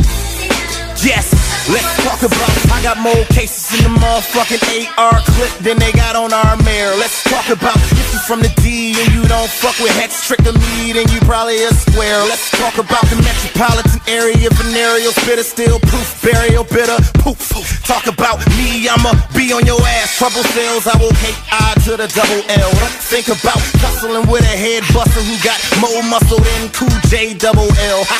Yes, 1.02 1.43
let's 1.68 1.88
talk 2.04 2.20
about. 2.20 2.50
I 2.72 2.82
got 2.82 2.98
more 2.98 3.24
cases 3.32 3.72
in 3.78 3.84
the 3.84 3.94
motherfucking 4.00 4.88
AR 4.98 5.20
clip 5.34 5.52
than 5.62 5.78
they 5.78 5.92
got 5.92 6.16
on 6.16 6.32
our 6.32 6.56
mayor. 6.64 6.92
Let's 6.96 7.22
talk 7.24 7.48
about 7.48 7.76
if 7.76 8.12
you 8.12 8.20
from 8.26 8.40
the 8.40 8.52
D 8.60 8.96
and 8.98 9.08
you 9.14 9.24
don't 9.28 9.48
fuck 9.48 9.76
with 9.78 9.92
Hex 9.96 10.26
Trick 10.26 10.40
or 10.44 10.52
me, 10.52 10.92
then 10.92 11.08
you 11.08 11.20
probably 11.24 11.62
a 11.64 11.72
square. 11.72 12.20
Let's 12.24 12.50
talk 12.50 12.76
about 12.78 13.04
the 13.08 13.16
metropolitan 13.20 14.00
area, 14.08 14.48
venereal 14.50 15.12
spitter, 15.12 15.44
still 15.44 15.78
proof, 15.80 16.08
burial 16.22 16.64
bitter, 16.64 16.96
poof. 17.20 17.40
Talk 17.84 18.06
about 18.06 18.40
me, 18.56 18.88
I'ma 18.88 19.12
be 19.36 19.52
on 19.52 19.64
your 19.66 19.80
ass. 20.00 20.16
Trouble 20.18 20.44
sales, 20.56 20.86
I 20.86 20.96
will 20.98 21.14
hate 21.20 21.36
I 21.52 21.74
to 21.84 21.96
the 21.96 22.08
double 22.08 22.42
L. 22.48 22.72
Don't 22.80 22.98
think 23.12 23.28
about 23.28 23.60
tussling 23.80 24.26
with 24.30 24.42
a 24.42 24.56
head 24.56 24.84
buster 24.92 25.20
who 25.20 25.36
got 25.44 25.60
more 25.80 26.02
muscle 26.08 26.40
than 26.40 26.68
Cool 26.72 26.96
J 27.08 27.34
double 27.34 27.68
L. 27.92 28.04
Ha, 28.08 28.18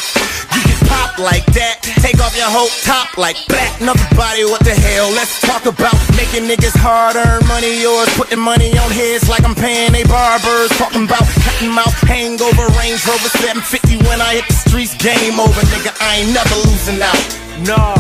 You 0.55 0.63
get 0.71 0.81
pop 0.87 1.19
like 1.19 1.47
that, 1.59 1.83
take 1.99 2.23
off 2.23 2.37
your 2.39 2.47
whole 2.47 2.71
top 2.87 3.19
like 3.19 3.37
black. 3.49 3.81
Another 3.81 4.07
body, 4.15 4.47
what 4.47 4.63
the 4.63 4.75
hell? 4.75 5.11
Let's 5.11 5.41
talk 5.43 5.67
about 5.67 5.99
making 6.15 6.47
niggas 6.47 6.79
hard 6.79 7.17
earn 7.19 7.43
money, 7.51 7.83
yours 7.83 8.07
putting 8.15 8.39
money 8.39 8.71
on 8.79 8.91
heads 8.91 9.29
like 9.29 9.43
I'm 9.43 9.55
paying 9.55 9.91
they 9.93 10.05
barbers. 10.05 10.71
Talking 10.79 11.05
about 11.11 11.27
cutting 11.43 11.75
mouth, 11.75 11.95
hangover, 12.07 12.71
Range 12.79 13.03
Rover 13.03 13.31
750 13.43 14.07
when 14.07 14.23
I 14.23 14.39
hit 14.39 14.47
the 14.47 14.55
streets. 14.55 14.95
Game 14.95 15.43
over, 15.43 15.61
nigga. 15.75 15.91
I 16.01 16.23
ain't 16.23 16.33
never 16.33 16.57
losing 16.71 17.03
out. 17.03 17.19
Nah, 17.67 17.99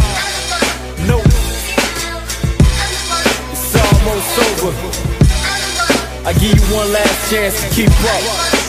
no. 1.10 1.18
It's 3.50 3.74
almost 3.74 4.62
over. 4.62 4.72
I 6.26 6.32
give 6.38 6.54
you 6.54 6.66
one 6.74 6.92
last 6.92 7.30
chance 7.30 7.60
to 7.62 7.68
keep 7.74 7.90
up. 7.90 8.63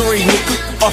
Three, 0.00 0.22
nigga. 0.22 0.56
Uh, 0.80 0.90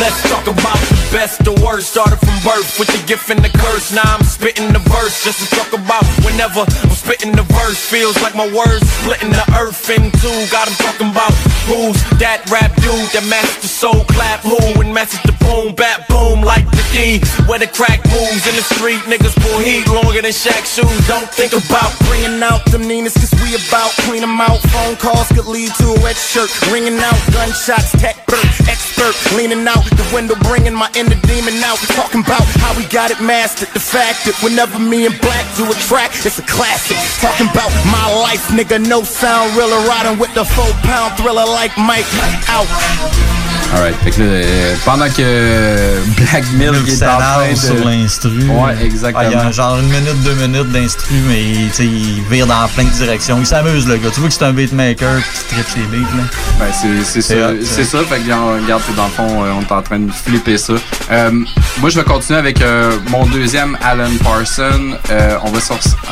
let's 0.00 0.22
talk 0.30 0.46
about 0.46 0.80
the 0.80 1.07
best, 1.10 1.44
the 1.44 1.52
worst. 1.64 1.90
Started 1.90 2.20
from 2.20 2.36
birth 2.44 2.78
with 2.78 2.88
the 2.88 3.02
gift 3.06 3.30
and 3.30 3.40
the 3.40 3.50
curse. 3.50 3.92
Now 3.92 4.04
I'm 4.04 4.22
spitting 4.22 4.72
the 4.72 4.82
verse 4.92 5.24
just 5.24 5.40
to 5.40 5.46
talk 5.56 5.72
about 5.72 6.04
whenever 6.24 6.62
I'm 6.84 6.94
spitting 6.94 7.32
the 7.32 7.46
verse. 7.56 7.78
Feels 7.82 8.20
like 8.22 8.34
my 8.34 8.46
words 8.52 8.84
splitting 9.00 9.30
the 9.30 9.46
earth 9.56 9.88
in 9.90 10.12
two. 10.22 10.38
Got 10.52 10.58
Got 10.58 10.66
'em 10.66 10.74
talking 10.74 11.10
about 11.14 11.32
who's 11.70 12.02
that 12.18 12.42
rap 12.50 12.74
dude 12.82 13.10
that 13.14 13.22
the 13.62 13.68
soul 13.68 14.02
clap. 14.10 14.42
Who 14.42 14.58
and 14.80 14.92
matches 14.92 15.20
the 15.22 15.32
boom, 15.38 15.72
bat 15.72 16.08
boom 16.08 16.42
like 16.42 16.66
the 16.72 16.82
D. 16.90 17.22
Where 17.46 17.60
the 17.60 17.68
crack 17.68 18.02
moves 18.10 18.44
in 18.50 18.56
the 18.58 18.66
street, 18.74 18.98
niggas 19.06 19.38
pull 19.38 19.60
heat 19.60 19.86
longer 19.86 20.20
than 20.20 20.32
Shaq 20.32 20.66
shoes. 20.66 20.98
Don't 21.06 21.30
think 21.30 21.52
about 21.52 21.94
bringing 22.10 22.42
out 22.42 22.66
them 22.72 22.88
Ninas, 22.88 23.14
cause 23.14 23.30
we 23.38 23.54
about 23.54 23.92
clean 24.02 24.24
'em 24.24 24.40
out. 24.40 24.58
Phone 24.74 24.96
calls 24.96 25.28
could 25.28 25.46
lead 25.46 25.72
to 25.78 25.94
a 25.94 26.00
wet 26.00 26.16
shirt. 26.16 26.50
Ringing 26.72 26.98
out 26.98 27.18
gunshots, 27.30 27.92
tech 28.02 28.26
bird, 28.26 28.50
expert. 28.66 29.14
Leaning 29.36 29.66
out 29.68 29.84
the 29.94 30.06
window, 30.12 30.34
bringing 30.50 30.74
my 30.74 30.90
inner 30.98 31.20
demon 31.22 31.54
out. 31.62 31.78
Talking 31.94 32.20
about 32.20 32.42
how 32.58 32.76
we 32.76 32.84
got 32.86 33.10
it 33.10 33.20
mastered. 33.22 33.70
The 33.70 33.80
fact 33.80 34.26
that 34.26 34.34
whenever 34.42 34.78
me 34.78 35.06
and 35.06 35.14
Black 35.20 35.46
do 35.56 35.64
a 35.70 35.76
track, 35.86 36.10
it's 36.26 36.38
a 36.38 36.46
classic. 36.46 36.98
Talking 37.22 37.46
about 37.46 37.70
my 37.86 38.06
life, 38.26 38.50
nigga, 38.50 38.82
no 38.82 39.02
sound, 39.02 39.54
realer. 39.56 39.78
Riding 39.86 40.18
with 40.18 40.34
the 40.34 40.44
four 40.44 40.70
pound 40.82 41.14
thriller 41.16 41.46
like 41.46 41.72
Mike 41.78 42.08
out. 42.50 43.37
Alright, 43.74 43.94
fait 44.02 44.10
que 44.12 44.20
là, 44.22 44.26
euh, 44.28 44.74
pendant 44.86 45.08
que 45.10 46.00
Black 46.16 46.44
Milk 46.54 46.88
est 46.88 47.02
en 47.02 47.18
train 47.18 47.50
de... 47.50 47.54
sur 47.54 47.84
l'instru. 47.84 48.48
Ouais, 48.48 48.82
exactement. 48.82 49.22
Ah, 49.22 49.30
il 49.30 49.32
y 49.32 49.34
a 49.34 49.50
genre 49.52 49.78
une 49.78 49.88
minute, 49.90 50.22
deux 50.24 50.34
minutes 50.34 50.72
d'instru, 50.72 51.14
mais 51.28 51.42
tu 51.68 51.74
sais, 51.74 51.84
il 51.84 52.22
vire 52.30 52.46
dans 52.46 52.66
plein 52.68 52.84
de 52.84 52.90
directions. 52.90 53.36
Il 53.38 53.46
s'amuse, 53.46 53.86
le 53.86 53.98
gars. 53.98 54.08
Tu 54.12 54.20
vois 54.20 54.30
que 54.30 54.34
c'est 54.34 54.44
un 54.44 54.54
beatmaker 54.54 55.18
qui 55.18 55.54
tripe 55.54 55.68
ses 55.68 55.80
beats, 55.82 56.16
là. 56.16 56.22
Ben, 56.58 56.66
c'est 57.04 57.20
ça, 57.20 57.34
c'est 57.62 57.84
ça. 57.84 57.98
Fait 58.04 58.20
que, 58.20 58.30
euh, 58.30 58.58
regarde, 58.62 58.82
c'est 58.86 58.96
dans 58.96 59.04
le 59.04 59.10
fond, 59.10 59.44
euh, 59.44 59.52
on 59.58 59.60
est 59.60 59.72
en 59.72 59.82
train 59.82 59.98
de 59.98 60.10
flipper 60.12 60.56
ça. 60.56 60.72
Euh, 61.10 61.30
moi, 61.78 61.90
je 61.90 61.98
vais 62.00 62.04
continuer 62.04 62.38
avec 62.38 62.62
euh, 62.62 62.96
mon 63.10 63.26
deuxième 63.26 63.76
Alan 63.84 64.08
Parson. 64.24 64.96
Euh, 65.10 65.36
on 65.42 65.50
va 65.50 65.60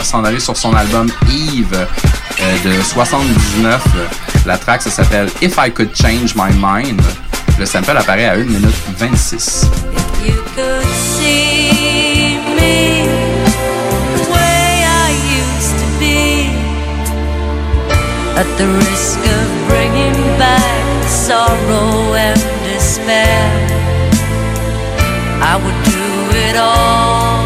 s'en 0.02 0.24
aller 0.24 0.40
sur 0.40 0.57
son 0.59 0.74
album 0.74 1.09
Eve 1.30 1.72
euh, 1.74 2.54
de 2.66 2.82
79. 2.82 3.82
La 4.44 4.59
track, 4.59 4.82
ça 4.82 4.90
s'appelle 4.90 5.28
If 5.40 5.57
I 5.59 5.70
Could 5.72 5.90
Change 5.96 6.34
My 6.36 6.52
Mind. 6.61 7.00
Le 7.59 7.64
sample 7.64 7.96
apparaît 7.96 8.26
à 8.26 8.32
1 8.32 8.36
minute 8.44 8.74
26. 8.98 9.66
You 10.24 10.34
could 10.54 10.86
see 11.16 12.38
me 12.54 13.07
the 14.14 14.30
way 14.30 14.84
I 14.84 15.11
used 15.42 15.76
to 15.80 15.86
be. 15.98 16.50
At 18.36 18.46
the 18.59 18.66
risk 18.66 19.18
of 19.18 19.68
bringing 19.68 20.38
back 20.38 21.09
sorrow 21.09 22.14
and 22.14 22.38
despair, 22.64 23.50
I 25.40 25.57
would 25.57 25.82
do 25.84 26.36
it 26.36 26.57
all 26.57 27.40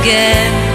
again. 0.00 0.65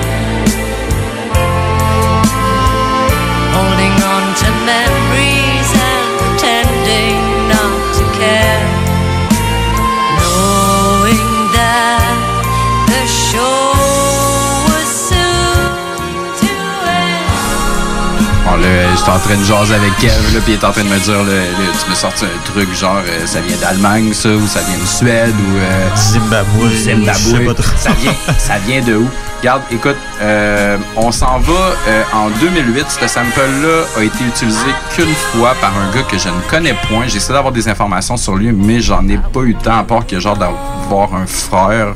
Là, 18.71 18.95
j'étais 18.97 19.09
en 19.09 19.19
train 19.19 19.35
de 19.37 19.43
jaser 19.43 19.75
avec 19.75 19.95
Kev, 19.97 20.33
là, 20.33 20.39
puis 20.43 20.53
il 20.53 20.53
est 20.53 20.63
en 20.63 20.71
train 20.71 20.83
de 20.83 20.89
me 20.89 20.99
dire, 20.99 21.17
là, 21.23 21.33
là, 21.33 21.65
tu 21.83 21.89
me 21.89 21.95
sorti 21.95 22.25
un 22.25 22.51
truc 22.51 22.73
genre, 22.73 23.01
euh, 23.05 23.25
ça 23.25 23.39
vient 23.41 23.57
d'Allemagne, 23.57 24.13
ça, 24.13 24.29
ou 24.29 24.47
ça 24.47 24.59
vient 24.61 24.77
de 24.77 24.85
Suède, 24.87 25.33
ou... 25.35 25.57
euh, 25.57 25.95
Zimbabwe. 25.95 26.69
je 26.71 26.77
sais 26.77 26.95
Zimbabwe. 26.95 27.45
pas 27.47 27.61
trop. 27.61 27.71
Ça 27.77 27.91
vient, 27.99 28.13
ça 28.37 28.53
vient 28.65 28.81
de 28.81 28.95
où? 28.97 29.07
Regarde, 29.41 29.63
écoute, 29.71 29.95
euh, 30.21 30.77
on 30.95 31.11
s'en 31.11 31.39
va 31.39 31.73
euh, 31.87 32.03
en 32.13 32.29
2008. 32.29 32.85
Ce 32.89 33.07
sample-là 33.07 33.85
a 33.97 34.03
été 34.03 34.23
utilisé 34.23 34.59
qu'une 34.95 35.15
fois 35.15 35.55
par 35.59 35.71
un 35.75 35.91
gars 35.95 36.03
que 36.03 36.15
je 36.19 36.27
ne 36.29 36.39
connais 36.47 36.75
point. 36.87 37.07
J'ai 37.07 37.17
essayé 37.17 37.33
d'avoir 37.33 37.51
des 37.51 37.67
informations 37.67 38.17
sur 38.17 38.35
lui, 38.35 38.51
mais 38.51 38.81
j'en 38.81 39.07
ai 39.07 39.17
pas 39.17 39.39
eu 39.39 39.53
le 39.53 39.57
temps, 39.59 39.79
à 39.79 39.83
part 39.83 40.05
que 40.05 40.19
genre 40.19 40.37
d'avoir 40.37 41.15
un 41.15 41.25
frère 41.25 41.95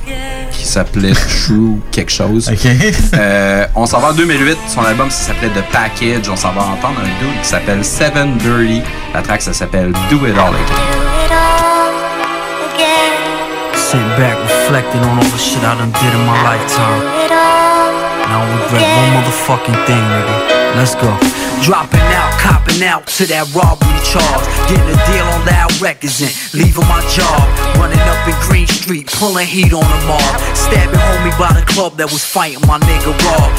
qui 0.51 0.65
s'appelait 0.65 1.11
True 1.45 1.79
quelque 1.91 2.11
chose. 2.11 2.49
Euh, 3.13 3.67
on 3.75 3.85
s'en 3.85 3.99
va 3.99 4.07
en 4.07 4.13
2008. 4.13 4.57
Son 4.73 4.81
album, 4.83 5.11
ça 5.11 5.27
s'appelait 5.27 5.49
The 5.49 5.63
Package. 5.71 6.27
On 6.31 6.35
s'en 6.35 6.51
va 6.51 6.63
entendre 6.65 6.99
un 6.99 7.19
dude 7.19 7.39
qui 7.41 7.47
s'appelle 7.47 7.83
Seven 7.83 8.37
Dirty. 8.37 8.81
La 9.13 9.21
track, 9.21 9.41
ça 9.41 9.53
s'appelle 9.53 9.91
Do 10.09 10.25
It 10.25 10.37
All 10.37 10.53
Again. 10.53 11.05
Sitting 13.75 14.09
back 14.17 14.35
reflecting 14.41 15.01
on 15.01 15.17
all 15.17 15.23
the 15.23 15.37
shit 15.37 15.61
I 15.61 15.75
done 15.77 15.91
did 15.91 16.13
in 16.13 16.25
my 16.25 16.41
lifetime. 16.43 17.03
Now 18.27 18.41
I 18.41 18.47
regret 18.57 18.81
one 18.81 19.11
motherfucking 19.21 19.85
thing, 19.85 20.01
nigga. 20.01 20.55
Let's 20.75 20.95
go. 20.95 21.07
Dropping 21.63 22.03
out, 22.11 22.31
copping 22.41 22.83
out 22.83 23.07
to 23.17 23.25
that 23.31 23.47
robbery 23.55 24.01
charge. 24.03 24.45
Getting 24.67 24.89
a 24.91 24.99
deal 25.07 25.25
on 25.31 25.45
loud 25.47 25.71
records 25.79 26.19
and 26.19 26.33
leaving 26.51 26.83
my 26.89 26.99
job. 27.13 27.41
Running 27.79 28.01
up 28.01 28.27
in 28.27 28.35
Green 28.43 28.67
Street, 28.67 29.07
pulling 29.07 29.47
heat 29.47 29.71
on 29.71 29.85
them 29.85 30.11
all. 30.11 30.33
Stabbing 30.51 30.99
homie 30.99 31.31
by 31.39 31.53
the 31.55 31.65
club 31.65 31.95
that 31.97 32.11
was 32.11 32.25
fighting 32.25 32.59
my 32.67 32.77
nigga 32.83 33.13
Rob. 33.23 33.49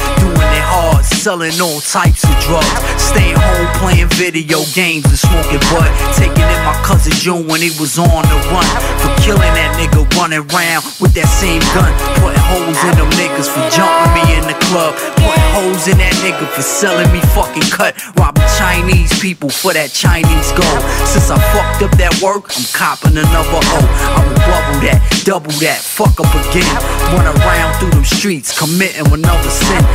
It 0.57 0.65
hard, 0.65 1.05
selling 1.05 1.53
all 1.61 1.77
types 1.85 2.25
of 2.25 2.33
drugs. 2.41 2.65
Staying 2.97 3.37
home 3.37 3.69
playing 3.77 4.09
video 4.17 4.65
games 4.73 5.05
and 5.05 5.13
smoking 5.13 5.61
bud. 5.69 5.85
Taking 6.17 6.49
in 6.49 6.61
my 6.65 6.73
cousin 6.81 7.13
June 7.21 7.45
when 7.45 7.61
he 7.61 7.69
was 7.77 8.01
on 8.01 8.25
the 8.25 8.37
run. 8.49 8.65
For 8.97 9.13
killing 9.21 9.53
that 9.53 9.77
nigga 9.77 10.01
running 10.17 10.41
around 10.49 10.81
with 10.97 11.13
that 11.13 11.29
same 11.29 11.61
gun. 11.77 11.93
Putting 12.17 12.41
holes 12.49 12.79
in 12.89 12.97
them 12.97 13.05
niggas 13.21 13.53
for 13.53 13.61
jumping 13.69 14.17
me 14.17 14.23
in 14.33 14.49
the 14.49 14.57
club. 14.65 14.97
Putting 15.21 15.49
holes 15.53 15.85
in 15.85 16.01
that 16.01 16.17
nigga 16.25 16.49
for 16.49 16.65
selling 16.65 17.05
me 17.13 17.21
fucking 17.37 17.69
cut. 17.69 17.93
Robbing 18.17 18.49
Chinese 18.57 19.13
people 19.21 19.53
for 19.53 19.77
that 19.77 19.93
Chinese 19.93 20.49
gold. 20.57 20.81
Since 21.05 21.29
I 21.29 21.37
fucked 21.53 21.85
up 21.85 21.93
that 22.01 22.17
work, 22.17 22.49
I'm 22.49 22.65
copping 22.73 23.13
another 23.13 23.61
hoe. 23.61 23.89
I 24.09 24.25
will 24.25 24.41
bubble 24.41 24.81
that, 24.89 25.05
double 25.21 25.53
that, 25.61 25.77
fuck 25.85 26.17
up 26.17 26.33
again. 26.33 26.65
Run 27.13 27.29
around 27.29 27.77
through 27.77 27.93
them 27.93 28.09
streets, 28.09 28.57
committing 28.57 29.05
another 29.13 29.53
sin. 29.53 29.85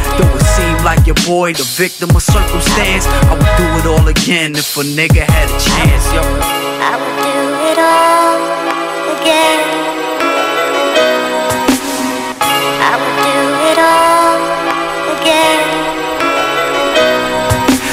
Seemed 0.57 0.84
like 0.84 1.07
your 1.07 1.16
boy, 1.26 1.53
the 1.55 1.64
victim 1.64 2.11
of 2.14 2.22
circumstance, 2.22 3.07
I 3.07 3.32
would 3.32 3.57
do 3.57 3.64
it 3.80 3.86
all 3.88 4.07
again 4.09 4.55
if 4.55 4.76
a 4.76 4.82
nigga 4.82 5.24
had 5.24 5.48
a 5.48 5.59
chance, 5.59 6.05
yo. 6.12 6.20
I 6.20 6.92
would 7.00 7.16
do 7.24 7.36
it 7.72 7.78
all 7.80 8.40
again. 9.16 9.61
I 12.84 12.92
would 13.00 13.16
do 13.24 13.36
it 13.70 13.78
all 13.80 14.40
again. 15.16 15.62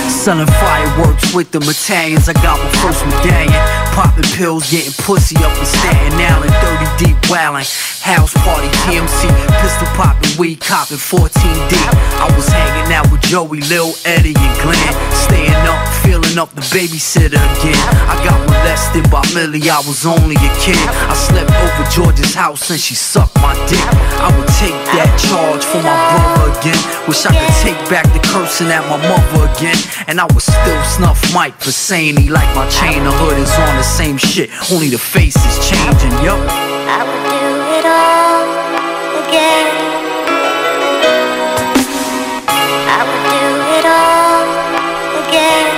Selling 0.10 0.52
fireworks 0.60 1.34
with 1.34 1.52
the 1.52 1.60
Italians. 1.60 2.28
I 2.28 2.34
got 2.34 2.60
my 2.60 2.70
first 2.84 3.06
medallion. 3.06 3.79
Popping 3.94 4.30
pills, 4.36 4.70
getting 4.72 4.94
pussy 5.04 5.36
up 5.38 5.58
in 5.58 5.66
Staten 5.66 6.14
Island. 6.20 6.54
30 6.98 7.06
deep 7.06 7.18
wildin'. 7.28 7.68
House 8.02 8.34
party, 8.46 8.70
TMC. 8.88 9.28
Pistol 9.62 9.88
popping, 9.98 10.32
weed 10.40 10.62
copping, 10.62 10.98
14 10.98 11.30
deep. 11.68 11.90
I 12.22 12.32
was 12.36 12.48
hanging 12.48 12.94
out 12.94 13.12
with 13.12 13.22
Joey, 13.22 13.62
Lil 13.68 13.94
Eddie, 14.06 14.36
and 14.38 14.56
Glenn. 14.62 14.94
Staying 15.14 15.66
up, 15.68 15.82
filling 16.02 16.38
up 16.38 16.54
the 16.56 16.62
babysitter 16.72 17.42
again. 17.60 17.78
I 18.08 18.16
got 18.24 18.40
molested 18.48 19.10
by 19.12 19.22
Millie, 19.34 19.70
I 19.70 19.80
was 19.84 20.06
only 20.06 20.36
a 20.36 20.52
kid. 20.62 20.80
I 21.10 21.14
slept 21.14 21.52
over 21.52 21.84
George's 21.92 22.34
house 22.34 22.70
and 22.70 22.80
she 22.80 22.96
sucked 22.96 23.36
my 23.42 23.54
dick. 23.68 23.84
I 24.24 24.32
would 24.32 24.48
take 24.62 24.78
that 24.96 25.12
charge 25.20 25.64
for 25.66 25.82
my 25.84 25.98
brother 26.14 26.56
again. 26.56 26.80
Wish 27.08 27.26
I 27.26 27.34
could 27.36 27.56
take 27.62 27.80
back 27.90 28.06
the 28.14 28.22
cursing 28.32 28.72
at 28.72 28.86
my 28.88 28.98
mother 28.98 29.50
again. 29.52 29.78
And 30.08 30.20
I 30.20 30.26
would 30.32 30.46
still 30.46 30.84
snuff 30.84 31.20
Mike 31.34 31.58
for 31.60 31.72
saying 31.72 32.18
he 32.18 32.30
like 32.30 32.50
my 32.56 32.68
chain. 32.70 33.04
The 33.04 33.12
hood 33.12 33.38
is 33.38 33.52
on 33.60 33.76
the 33.80 33.84
same 33.84 34.18
shit, 34.18 34.50
only 34.74 34.90
the 34.90 34.98
face 34.98 35.38
is 35.38 35.56
changing, 35.64 36.12
yo. 36.20 36.36
I 36.36 37.00
would 37.08 37.24
do 37.32 37.48
it 37.80 37.86
all 37.88 38.44
again. 39.24 39.68
I 42.92 43.00
would 43.08 43.24
do 43.32 43.40
it 43.80 43.86
all 43.88 44.48
again. 45.24 45.72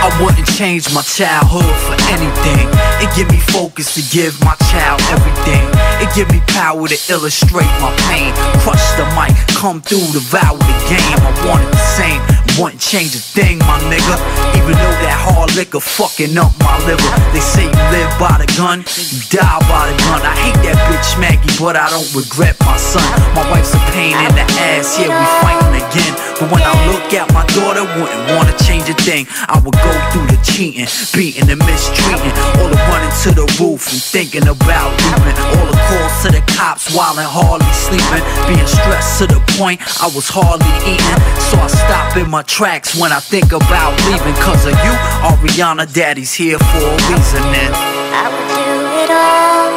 I 0.00 0.08
wouldn't 0.24 0.48
change 0.56 0.88
my 0.94 1.02
childhood 1.02 1.68
for 1.84 1.96
anything. 2.08 2.64
It 3.04 3.14
give 3.14 3.28
me 3.28 3.40
focus 3.52 3.92
to 3.96 4.02
give 4.08 4.40
my 4.40 4.56
child 4.72 5.02
everything. 5.12 5.68
It 6.00 6.08
give 6.16 6.30
me 6.32 6.40
power 6.48 6.88
to 6.88 6.98
illustrate 7.12 7.68
my 7.84 7.92
pain. 8.08 8.32
Crush 8.64 8.88
the 8.96 9.04
mic, 9.12 9.36
come 9.52 9.82
through, 9.82 10.08
devour 10.16 10.56
the 10.56 10.76
game. 10.88 11.20
I 11.20 11.32
wanted 11.44 11.68
the 11.68 11.84
same, 11.92 12.22
wouldn't 12.58 12.80
change 12.80 13.14
a 13.14 13.22
thing, 13.22 13.58
my 13.58 13.78
nigga. 13.90 14.14
Even 14.54 14.74
though 14.78 14.96
that 15.02 15.18
hard 15.18 15.54
liquor 15.56 15.80
fucking 15.80 16.36
up 16.38 16.52
my 16.62 16.78
liver. 16.86 17.10
They 17.34 17.42
say 17.42 17.66
you 17.66 17.84
live 17.90 18.10
by 18.18 18.38
the 18.38 18.48
gun, 18.54 18.86
you 19.10 19.20
die 19.30 19.60
by 19.66 19.90
the 19.90 19.96
gun. 20.06 20.22
I 20.22 20.34
hate 20.38 20.58
that 20.62 20.78
bitch 20.86 21.18
Maggie, 21.18 21.50
but 21.58 21.74
I 21.74 21.90
don't 21.90 22.06
regret 22.14 22.54
my 22.62 22.76
son. 22.78 23.02
My 23.34 23.42
wife's 23.50 23.74
a 23.74 23.82
pain 23.90 24.14
in 24.14 24.32
the 24.38 24.46
ass, 24.70 24.94
yeah, 24.98 25.10
we 25.10 25.26
fighting 25.42 25.74
again. 25.82 26.14
But 26.38 26.50
when 26.54 26.62
I 26.62 26.74
look 26.90 27.10
at 27.14 27.26
my 27.34 27.42
daughter, 27.54 27.82
wouldn't 27.98 28.24
wanna 28.34 28.54
change 28.62 28.86
a 28.86 28.96
thing. 29.02 29.26
I 29.50 29.58
would 29.58 29.74
go 29.74 29.92
through 30.14 30.30
the 30.30 30.38
cheating, 30.46 30.86
beating 31.10 31.50
and 31.50 31.58
mistreating. 31.58 32.34
All 32.62 32.70
the 32.70 32.78
running 32.90 33.14
to 33.26 33.30
the 33.34 33.46
roof 33.58 33.90
and 33.90 33.98
thinking 33.98 34.46
about 34.46 34.94
leaving. 35.02 35.36
All 35.58 35.66
the 35.66 35.78
calls 35.90 36.14
to 36.22 36.28
the 36.30 36.42
cops 36.54 36.94
while 36.94 37.18
I'm 37.18 37.26
hardly 37.26 37.72
sleeping. 37.74 38.22
Being 38.46 38.66
stressed 38.66 39.18
to 39.18 39.26
the 39.26 39.40
point 39.58 39.82
I 39.98 40.06
was 40.14 40.30
hardly 40.30 40.70
eating. 40.86 41.20
So 41.50 41.58
I 41.58 41.68
stop 41.68 42.16
in 42.16 42.30
my 42.30 42.43
tracks 42.46 42.94
when 42.98 43.12
I 43.12 43.20
think 43.20 43.52
about 43.52 43.92
leaving. 44.06 44.34
Cause 44.40 44.66
of 44.66 44.72
you, 44.72 44.92
Ariana 45.24 45.86
Daddy's 45.92 46.32
here 46.32 46.58
for 46.58 46.78
a 46.78 46.96
reason. 47.10 47.42
And 47.42 47.74
I 47.74 48.28
would 48.30 48.48
do 48.54 48.64
it 49.02 49.10
all 49.10 49.72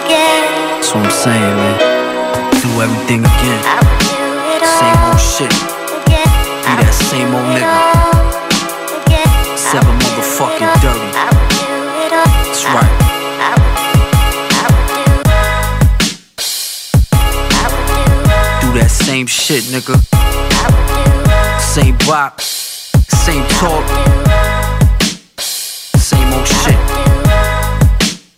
again. 0.00 0.76
that's 0.76 0.94
what 0.94 1.04
I'm 1.04 1.10
saying, 1.10 1.56
man. 1.56 1.78
Do 2.60 2.68
everything 2.82 3.20
again. 3.20 3.62
Same 4.62 5.00
old 5.08 5.20
shit. 5.20 5.50
Be 6.06 6.72
that 6.82 6.92
same 6.92 7.34
old 7.34 7.48
nigga. 7.54 7.96
Seven 9.56 9.94
motherfucking 9.98 10.72
dirty. 10.82 11.10
That's 12.46 12.64
right. 12.66 12.92
Do 18.60 18.68
that 18.78 18.90
same 18.90 19.26
shit, 19.26 19.64
nigga. 19.64 20.35
Same 21.76 21.98
bop. 22.06 22.40
Same 22.40 23.44
talk. 23.60 23.84
Same 25.38 26.32
old 26.32 26.46
shit. 26.46 26.80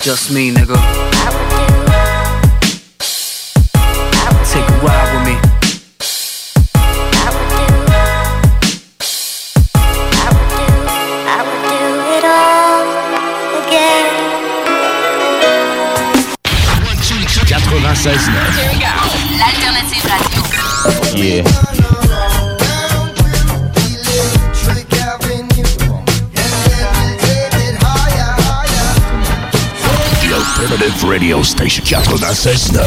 Just 0.00 0.32
me, 0.32 0.50
nigga. 0.50 0.76
Take 4.50 4.68
a 4.68 4.72
ride 4.82 5.10
with 5.14 5.24
me. 5.28 5.36
I 11.24 11.38
would 11.46 11.62
do 11.70 11.78
it 12.18 12.24
all 12.26 12.86
again. 13.62 14.06
96 17.82 18.26
L'alternative 19.38 20.04
radio. 20.10 20.42
Yeah. 21.14 21.77
Alternative 30.60 31.04
Radio 31.08 31.44
Station 31.44 31.84
96.9. 31.84 32.80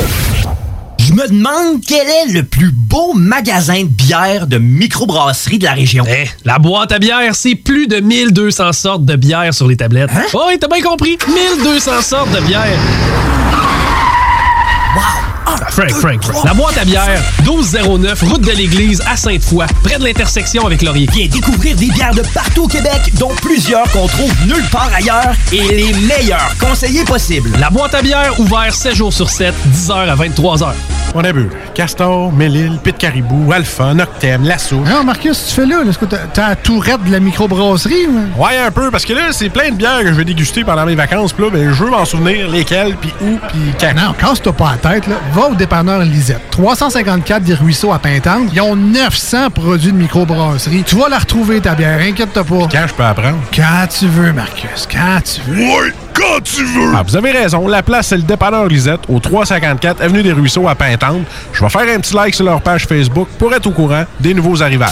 Je 1.00 1.14
me 1.14 1.26
demande 1.30 1.82
quel 1.88 2.06
est 2.06 2.34
le 2.34 2.44
plus 2.44 2.72
beau 2.72 3.14
magasin 3.14 3.84
de 3.84 3.88
bière 3.88 4.46
de 4.46 4.58
microbrasserie 4.58 5.58
de 5.58 5.64
la 5.64 5.72
région. 5.72 6.04
Eh, 6.06 6.26
la 6.44 6.60
boîte 6.60 6.92
à 6.92 7.00
bière, 7.00 7.34
c'est 7.34 7.56
plus 7.56 7.88
de 7.88 8.02
1200 8.02 8.74
sortes 8.74 9.06
de 9.06 9.16
bière 9.16 9.54
sur 9.54 9.70
les 9.70 9.78
tablettes. 9.78 10.10
Hein? 10.14 10.26
Oh, 10.34 10.44
oui, 10.48 10.60
t'as 10.60 10.68
bien 10.68 10.82
compris. 10.82 11.18
1200 11.34 12.02
sortes 12.02 12.32
de 12.32 12.42
bière. 12.42 12.78
Frank, 15.70 15.92
Frank, 15.92 16.24
Frank. 16.24 16.46
La 16.46 16.54
boîte 16.54 16.78
à 16.78 16.86
bière, 16.86 17.22
1209, 17.44 18.24
route 18.24 18.42
de 18.42 18.52
l'église 18.52 19.02
à 19.10 19.16
Sainte-Foy, 19.16 19.66
près 19.84 19.98
de 20.00 20.04
l'intersection 20.04 20.66
avec 20.66 20.82
Laurier. 20.82 21.08
Viens 21.14 21.28
découvrir 21.28 21.76
des 21.76 21.88
bières 21.88 22.14
de 22.14 22.24
partout 22.34 22.64
au 22.64 22.68
Québec, 22.68 23.12
dont 23.20 23.32
plusieurs 23.42 23.90
qu'on 23.92 24.08
trouve 24.08 24.34
nulle 24.46 24.66
part 24.72 24.90
ailleurs 24.94 25.34
et 25.52 25.62
les 25.62 25.94
meilleurs 25.94 26.56
conseillers 26.60 27.06
possibles. 27.06 27.52
La 27.60 27.70
boîte 27.70 27.94
à 27.94 28.02
bière, 28.02 28.40
ouvert 28.40 28.74
7 28.74 28.96
jours 28.96 29.14
sur 29.14 29.30
7, 29.30 29.54
10h 29.74 30.10
à 30.10 30.16
23h. 30.16 30.74
On 31.14 31.24
a 31.26 31.34
bu 31.34 31.50
Castor, 31.74 32.32
Mélile, 32.32 32.80
Pit 32.82 32.98
Caribou, 32.98 33.52
Alpha, 33.52 33.94
Noctem, 33.94 34.44
Lasso. 34.44 34.78
Non, 34.78 35.04
Marcus, 35.04 35.48
tu 35.48 35.54
fais 35.56 35.66
là? 35.66 35.82
Est-ce 35.88 35.98
que 35.98 36.06
t'as 36.06 36.50
la 36.50 36.56
tourette 36.56 37.04
de 37.04 37.12
la 37.12 37.20
microbrasserie? 37.20 38.08
ou? 38.08 38.42
Ouais, 38.42 38.58
un 38.58 38.72
peu, 38.72 38.90
parce 38.92 39.06
que 39.06 39.14
là, 39.14 39.32
c'est 39.32 39.50
plein 39.50 39.70
de 39.72 39.76
bières 39.76 40.00
que 40.00 40.08
je 40.08 40.14
vais 40.14 40.24
déguster 40.24 40.64
pendant 40.64 40.86
mes 40.86 40.96
vacances. 40.96 41.34
Puis 41.34 41.44
là, 41.44 41.50
ben, 41.52 41.74
je 41.74 41.84
veux 41.84 41.90
m'en 41.90 42.06
souvenir 42.06 42.50
lesquelles, 42.50 42.96
puis 42.96 43.14
où, 43.22 43.38
puis 43.50 43.60
quand. 43.80 43.94
Non, 43.94 44.14
casse-toi 44.14 44.54
pas 44.54 44.78
la 44.82 44.90
tête, 44.92 45.08
là. 45.08 45.16
Va 45.34 45.51
au 45.52 45.56
dépanneur 45.56 46.02
Lisette. 46.02 46.42
354 46.52 47.44
des 47.44 47.54
Ruisseaux 47.54 47.92
à 47.92 48.00
Pintante. 48.00 48.50
Ils 48.54 48.62
ont 48.62 48.76
900 48.76 49.50
produits 49.50 49.92
de 49.92 49.98
microbrasserie. 49.98 50.84
Tu 50.86 50.96
vas 50.96 51.10
la 51.10 51.20
retrouver, 51.20 51.60
ta 51.60 51.76
bière, 51.76 52.00
inquiète-toi 52.00 52.44
pas. 52.44 52.68
Quand 52.72 52.88
je 52.88 52.94
peux 52.94 53.04
apprendre? 53.04 53.38
Quand 53.56 53.88
tu 53.88 54.08
veux, 54.08 54.32
Marcus, 54.34 54.88
quand 54.92 55.20
tu 55.24 55.42
veux. 55.42 55.64
Ouais, 55.64 55.94
quand 56.14 56.42
tu 56.44 56.64
veux! 56.64 56.94
Ah, 56.96 57.04
vous 57.06 57.16
avez 57.16 57.32
raison, 57.32 57.68
la 57.68 57.84
place, 57.84 58.08
c'est 58.08 58.18
le 58.18 58.24
dépanneur 58.24 58.68
Lisette, 58.68 59.02
au 59.10 59.20
354 59.20 60.02
Avenue 60.02 60.24
des 60.24 60.34
Ruisseaux 60.34 60.68
à 60.68 60.76
Pintante. 60.76 61.24
Je 61.54 61.64
vais 61.64 61.70
faire 61.70 61.96
un 61.96 62.00
petit 62.00 62.16
like 62.16 62.34
sur 62.34 62.46
leur 62.46 62.62
page 62.62 62.86
Facebook 62.86 63.28
pour 63.38 63.54
être 63.54 63.68
au 63.68 63.72
courant 63.72 64.06
des 64.20 64.34
nouveaux 64.34 64.62
arrivages. 64.62 64.92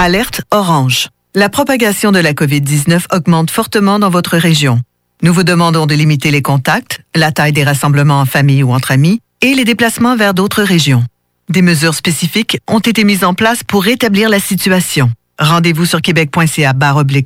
Alerte 0.00 0.42
orange. 0.52 1.08
La 1.34 1.48
propagation 1.48 2.12
de 2.12 2.20
la 2.20 2.32
COVID-19 2.32 3.06
augmente 3.10 3.50
fortement 3.50 3.98
dans 3.98 4.10
votre 4.10 4.36
région. 4.36 4.80
Nous 5.24 5.32
vous 5.32 5.42
demandons 5.42 5.86
de 5.86 5.94
limiter 5.96 6.30
les 6.30 6.40
contacts, 6.40 7.00
la 7.16 7.32
taille 7.32 7.52
des 7.52 7.64
rassemblements 7.64 8.20
en 8.20 8.24
famille 8.24 8.62
ou 8.62 8.70
entre 8.70 8.92
amis 8.92 9.20
et 9.42 9.56
les 9.56 9.64
déplacements 9.64 10.14
vers 10.14 10.34
d'autres 10.34 10.62
régions. 10.62 11.02
Des 11.48 11.62
mesures 11.62 11.96
spécifiques 11.96 12.58
ont 12.68 12.78
été 12.78 13.02
mises 13.02 13.24
en 13.24 13.34
place 13.34 13.64
pour 13.64 13.82
rétablir 13.82 14.28
la 14.28 14.38
situation. 14.38 15.10
Rendez-vous 15.40 15.84
sur 15.84 16.00
québec.ca 16.00 16.74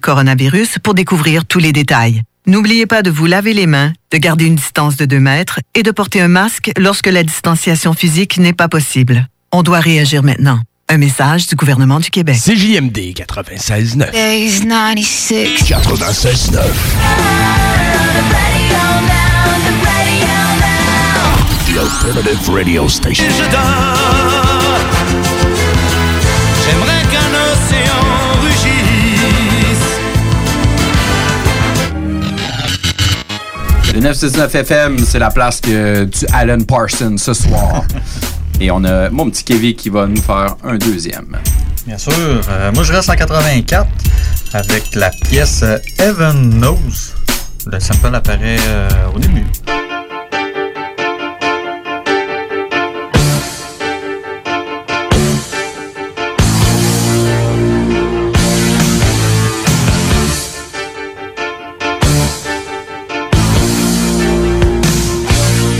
coronavirus 0.00 0.78
pour 0.82 0.94
découvrir 0.94 1.44
tous 1.44 1.58
les 1.58 1.72
détails. 1.72 2.22
N'oubliez 2.46 2.86
pas 2.86 3.02
de 3.02 3.10
vous 3.10 3.26
laver 3.26 3.52
les 3.52 3.66
mains, 3.66 3.92
de 4.12 4.16
garder 4.16 4.46
une 4.46 4.56
distance 4.56 4.96
de 4.96 5.04
2 5.04 5.20
mètres 5.20 5.60
et 5.74 5.82
de 5.82 5.90
porter 5.90 6.22
un 6.22 6.28
masque 6.28 6.72
lorsque 6.78 7.08
la 7.08 7.22
distanciation 7.22 7.92
physique 7.92 8.38
n'est 8.38 8.54
pas 8.54 8.68
possible. 8.68 9.28
On 9.52 9.62
doit 9.62 9.80
réagir 9.80 10.22
maintenant. 10.22 10.60
Un 10.92 10.98
message 10.98 11.46
du 11.46 11.54
gouvernement 11.54 12.00
du 12.00 12.10
Québec. 12.10 12.36
CJMD 12.36 13.14
96.9. 13.14 14.10
Days 14.10 14.60
96. 14.60 15.62
96.9. 15.62 16.58
The 21.64 21.78
Alternative 21.78 22.50
Radio 22.50 22.86
Station. 22.90 23.24
Je 23.24 23.50
dors. 23.50 23.96
J'aimerais 26.66 27.04
qu'un 27.10 27.32
océan 27.54 28.04
rugisse. 28.42 29.86
Le 33.94 34.00
969 34.00 34.54
FM, 34.56 34.98
c'est 35.06 35.18
la 35.18 35.30
place 35.30 35.58
que, 35.58 36.04
du 36.04 36.26
Alan 36.34 36.60
Parsons 36.60 37.16
ce 37.16 37.32
soir. 37.32 37.82
Et 38.62 38.70
on 38.70 38.84
a 38.84 39.10
mon 39.10 39.28
petit 39.28 39.42
Kevin 39.42 39.74
qui 39.74 39.88
va 39.88 40.06
nous 40.06 40.22
faire 40.22 40.54
un 40.62 40.76
deuxième. 40.76 41.36
Bien 41.84 41.98
sûr. 41.98 42.12
Euh, 42.14 42.70
moi, 42.72 42.84
je 42.84 42.92
reste 42.92 43.10
en 43.10 43.16
84 43.16 43.88
avec 44.52 44.94
la 44.94 45.10
pièce 45.10 45.64
euh, 45.64 45.78
Heaven 45.98 46.60
Knows. 46.60 46.78
Le 47.66 47.80
sample 47.80 48.14
apparaît 48.14 48.58
euh, 48.68 48.88
au 49.16 49.18
début. 49.18 49.44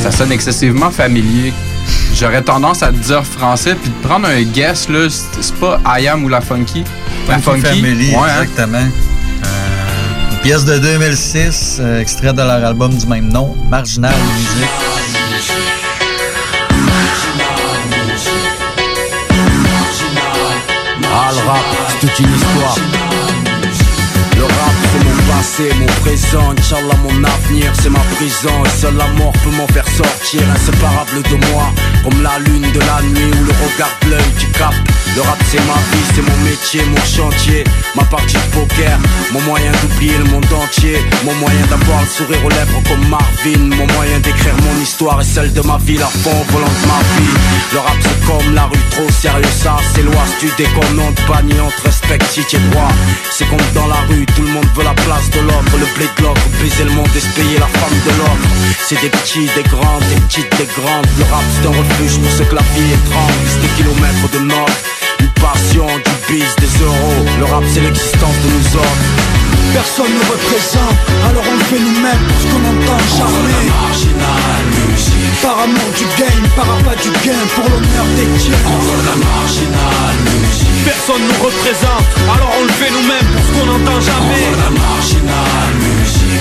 Ça 0.01 0.11
sonne 0.11 0.33
excessivement 0.33 0.91
familier. 0.91 1.53
J'aurais 2.15 2.43
tendance 2.43 2.83
à 2.83 2.89
te 2.89 2.97
dire 2.97 3.25
français, 3.25 3.75
puis 3.75 3.91
de 3.91 4.07
prendre 4.07 4.29
un 4.29 4.43
guess, 4.43 4.89
là, 4.89 5.09
c'est 5.09 5.55
pas 5.57 5.81
I 5.99 6.09
Am 6.09 6.25
ou 6.25 6.29
la 6.29 6.41
Funky. 6.41 6.85
La 7.29 7.39
Funky 7.39 7.63
Family, 7.63 8.11
ouais, 8.11 8.17
hein? 8.17 8.43
exactement. 8.43 8.79
Euh, 8.79 10.31
une 10.33 10.39
pièce 10.39 10.65
de 10.65 10.79
2006, 10.79 11.79
euh, 11.81 12.01
extrait 12.01 12.33
de 12.33 12.39
leur 12.39 12.65
album 12.65 12.95
du 12.95 13.07
même 13.07 13.33
nom, 13.33 13.57
Marginal 13.69 14.15
Music. 14.37 14.69
Ah, 21.15 21.31
le 21.33 21.47
rap, 21.47 21.59
c'est 21.89 22.07
toute 22.07 22.19
une 22.21 22.35
histoire. 22.35 22.92
Passé, 25.43 25.71
mon 25.79 25.87
présent. 26.03 26.55
Inch'Allah, 26.57 26.97
mon 27.03 27.25
avenir, 27.25 27.73
c'est 27.81 27.91
ma 27.91 27.99
prison. 28.17 28.65
Et 28.65 28.81
seule 28.81 28.97
la 28.97 29.07
mort 29.19 29.33
peut 29.45 29.51
m'en 29.51 29.67
faire 29.69 29.87
sortir, 29.89 30.43
inséparable 30.55 31.23
de 31.23 31.37
moi. 31.51 31.65
Comme 32.05 32.23
la 32.23 32.39
lune 32.39 32.71
de 32.73 32.81
la 32.81 33.03
nuit 33.03 33.31
ou 33.41 33.45
le 33.45 33.53
regard 33.65 33.95
l'œil 34.09 34.33
qui 34.39 34.47
capte. 34.59 34.81
Le 35.15 35.21
rap, 35.21 35.39
c'est 35.51 35.61
ma 35.67 35.75
vie, 35.91 36.07
c'est 36.15 36.23
mon 36.23 36.37
métier, 36.45 36.83
mon 36.87 37.05
chantier. 37.05 37.65
Ma 37.95 38.05
partie 38.05 38.37
de 38.37 38.51
poker, 38.55 38.99
mon 39.33 39.41
moyen 39.43 39.73
d'oublier 39.83 40.17
le 40.17 40.25
monde 40.25 40.47
entier. 40.53 40.99
Mon 41.25 41.35
moyen 41.35 41.67
d'avoir 41.69 42.01
le 42.01 42.09
sourire 42.09 42.45
aux 42.45 42.49
lèvres 42.49 42.83
comme 42.89 43.09
Marvin. 43.09 43.77
Mon 43.77 43.87
moyen 43.95 44.19
d'écrire 44.21 44.55
mon 44.63 44.81
histoire 44.81 45.21
et 45.21 45.25
celle 45.25 45.53
de 45.53 45.61
ma 45.63 45.79
ville 45.79 46.03
à 46.03 46.07
fond 46.07 46.45
volant 46.51 46.67
de 46.67 46.87
ma 46.87 47.01
vie. 47.17 47.35
Le 47.73 47.79
rap, 47.79 47.97
c'est 48.01 48.27
comme 48.27 48.55
la 48.55 48.65
rue, 48.65 48.85
trop 48.91 49.11
sérieux, 49.11 49.55
ça 49.63 49.77
s'éloigne. 49.95 50.33
Tu 50.41 50.49
déconnes, 50.57 51.01
on 51.01 51.13
te 51.13 51.23
banni, 51.29 51.55
on 51.61 51.71
te 51.71 51.87
respecte 51.87 52.27
si 52.31 52.45
tu 52.47 52.57
es 52.57 52.59
droit. 52.71 52.93
C'est 53.31 53.49
comme 53.49 53.59
dans 53.75 53.89
la 53.89 54.01
rue, 54.09 54.25
tout 54.35 54.43
le 54.43 54.49
monde 54.49 54.67
veut 54.75 54.85
la 54.85 54.95
place 54.95 55.32
de 55.35 55.41
l'autre. 55.41 55.73
Le 55.79 55.87
blé 55.97 56.07
de 56.17 56.23
l'autre, 56.23 56.43
baiser 56.61 56.85
le 56.85 56.91
monde 56.91 57.09
et 57.15 57.59
la 57.59 57.67
femme 57.67 57.99
de 58.07 58.13
l'autre. 58.19 58.49
C'est 58.87 59.01
des 59.01 59.11
petits, 59.11 59.49
des 59.55 59.63
grands, 59.69 59.99
des 60.11 60.21
petites, 60.27 60.51
des 60.59 60.69
grandes. 60.77 61.07
Le 61.19 61.25
rap, 61.25 61.45
c'est 61.55 61.67
un 61.67 61.71
refuge 61.71 62.19
pour 62.19 62.33
ceux 62.33 62.45
que 62.45 62.55
la 62.55 62.63
vie 62.75 62.93
est. 62.93 63.03
C'est 63.49 63.61
des 63.61 63.73
kilomètres 63.77 64.29
de 64.33 64.39
nord. 64.41 64.71
Une 65.21 65.33
passion, 65.41 65.87
du 65.87 66.15
bis, 66.33 66.55
des 66.61 66.85
euros. 66.85 67.25
Le 67.39 67.45
rap, 67.47 67.65
c'est 67.73 67.81
l'existence 67.81 68.37
de 68.45 68.49
nous 68.49 68.77
autres. 68.81 69.33
Personne 69.73 70.13
ne 70.13 70.25
représente, 70.31 70.99
alors 71.29 71.45
on 71.49 71.57
le 71.57 71.65
fait 71.65 71.79
nous-mêmes 71.79 72.25
pour 72.29 72.39
ce 72.41 72.47
qu'on 72.47 72.65
entend 72.69 73.01
jamais. 73.17 74.72
Par 75.43 75.59
amour 75.59 75.91
du 75.97 76.05
game, 76.21 76.47
par 76.55 76.65
appât 76.65 76.97
du 77.03 77.11
gain, 77.27 77.43
pour 77.55 77.65
l'honneur 77.65 78.07
des 78.17 78.29
tiens. 78.39 78.55
Encore 78.67 79.03
la 79.09 79.17
marginal 79.17 80.15
music. 80.25 80.69
Personne 80.85 81.23
nous 81.23 81.45
représente, 81.45 82.09
alors 82.33 82.53
on 82.61 82.65
le 82.65 82.73
fait 82.73 82.91
nous-mêmes 82.91 83.29
pour 83.35 83.45
ce 83.45 83.53
qu'on 83.53 83.67
n'entend 83.67 84.01
jamais. 84.01 84.47
Encore 84.47 84.65
la 84.65 84.71
marginal 84.71 85.71
music. 85.79 85.92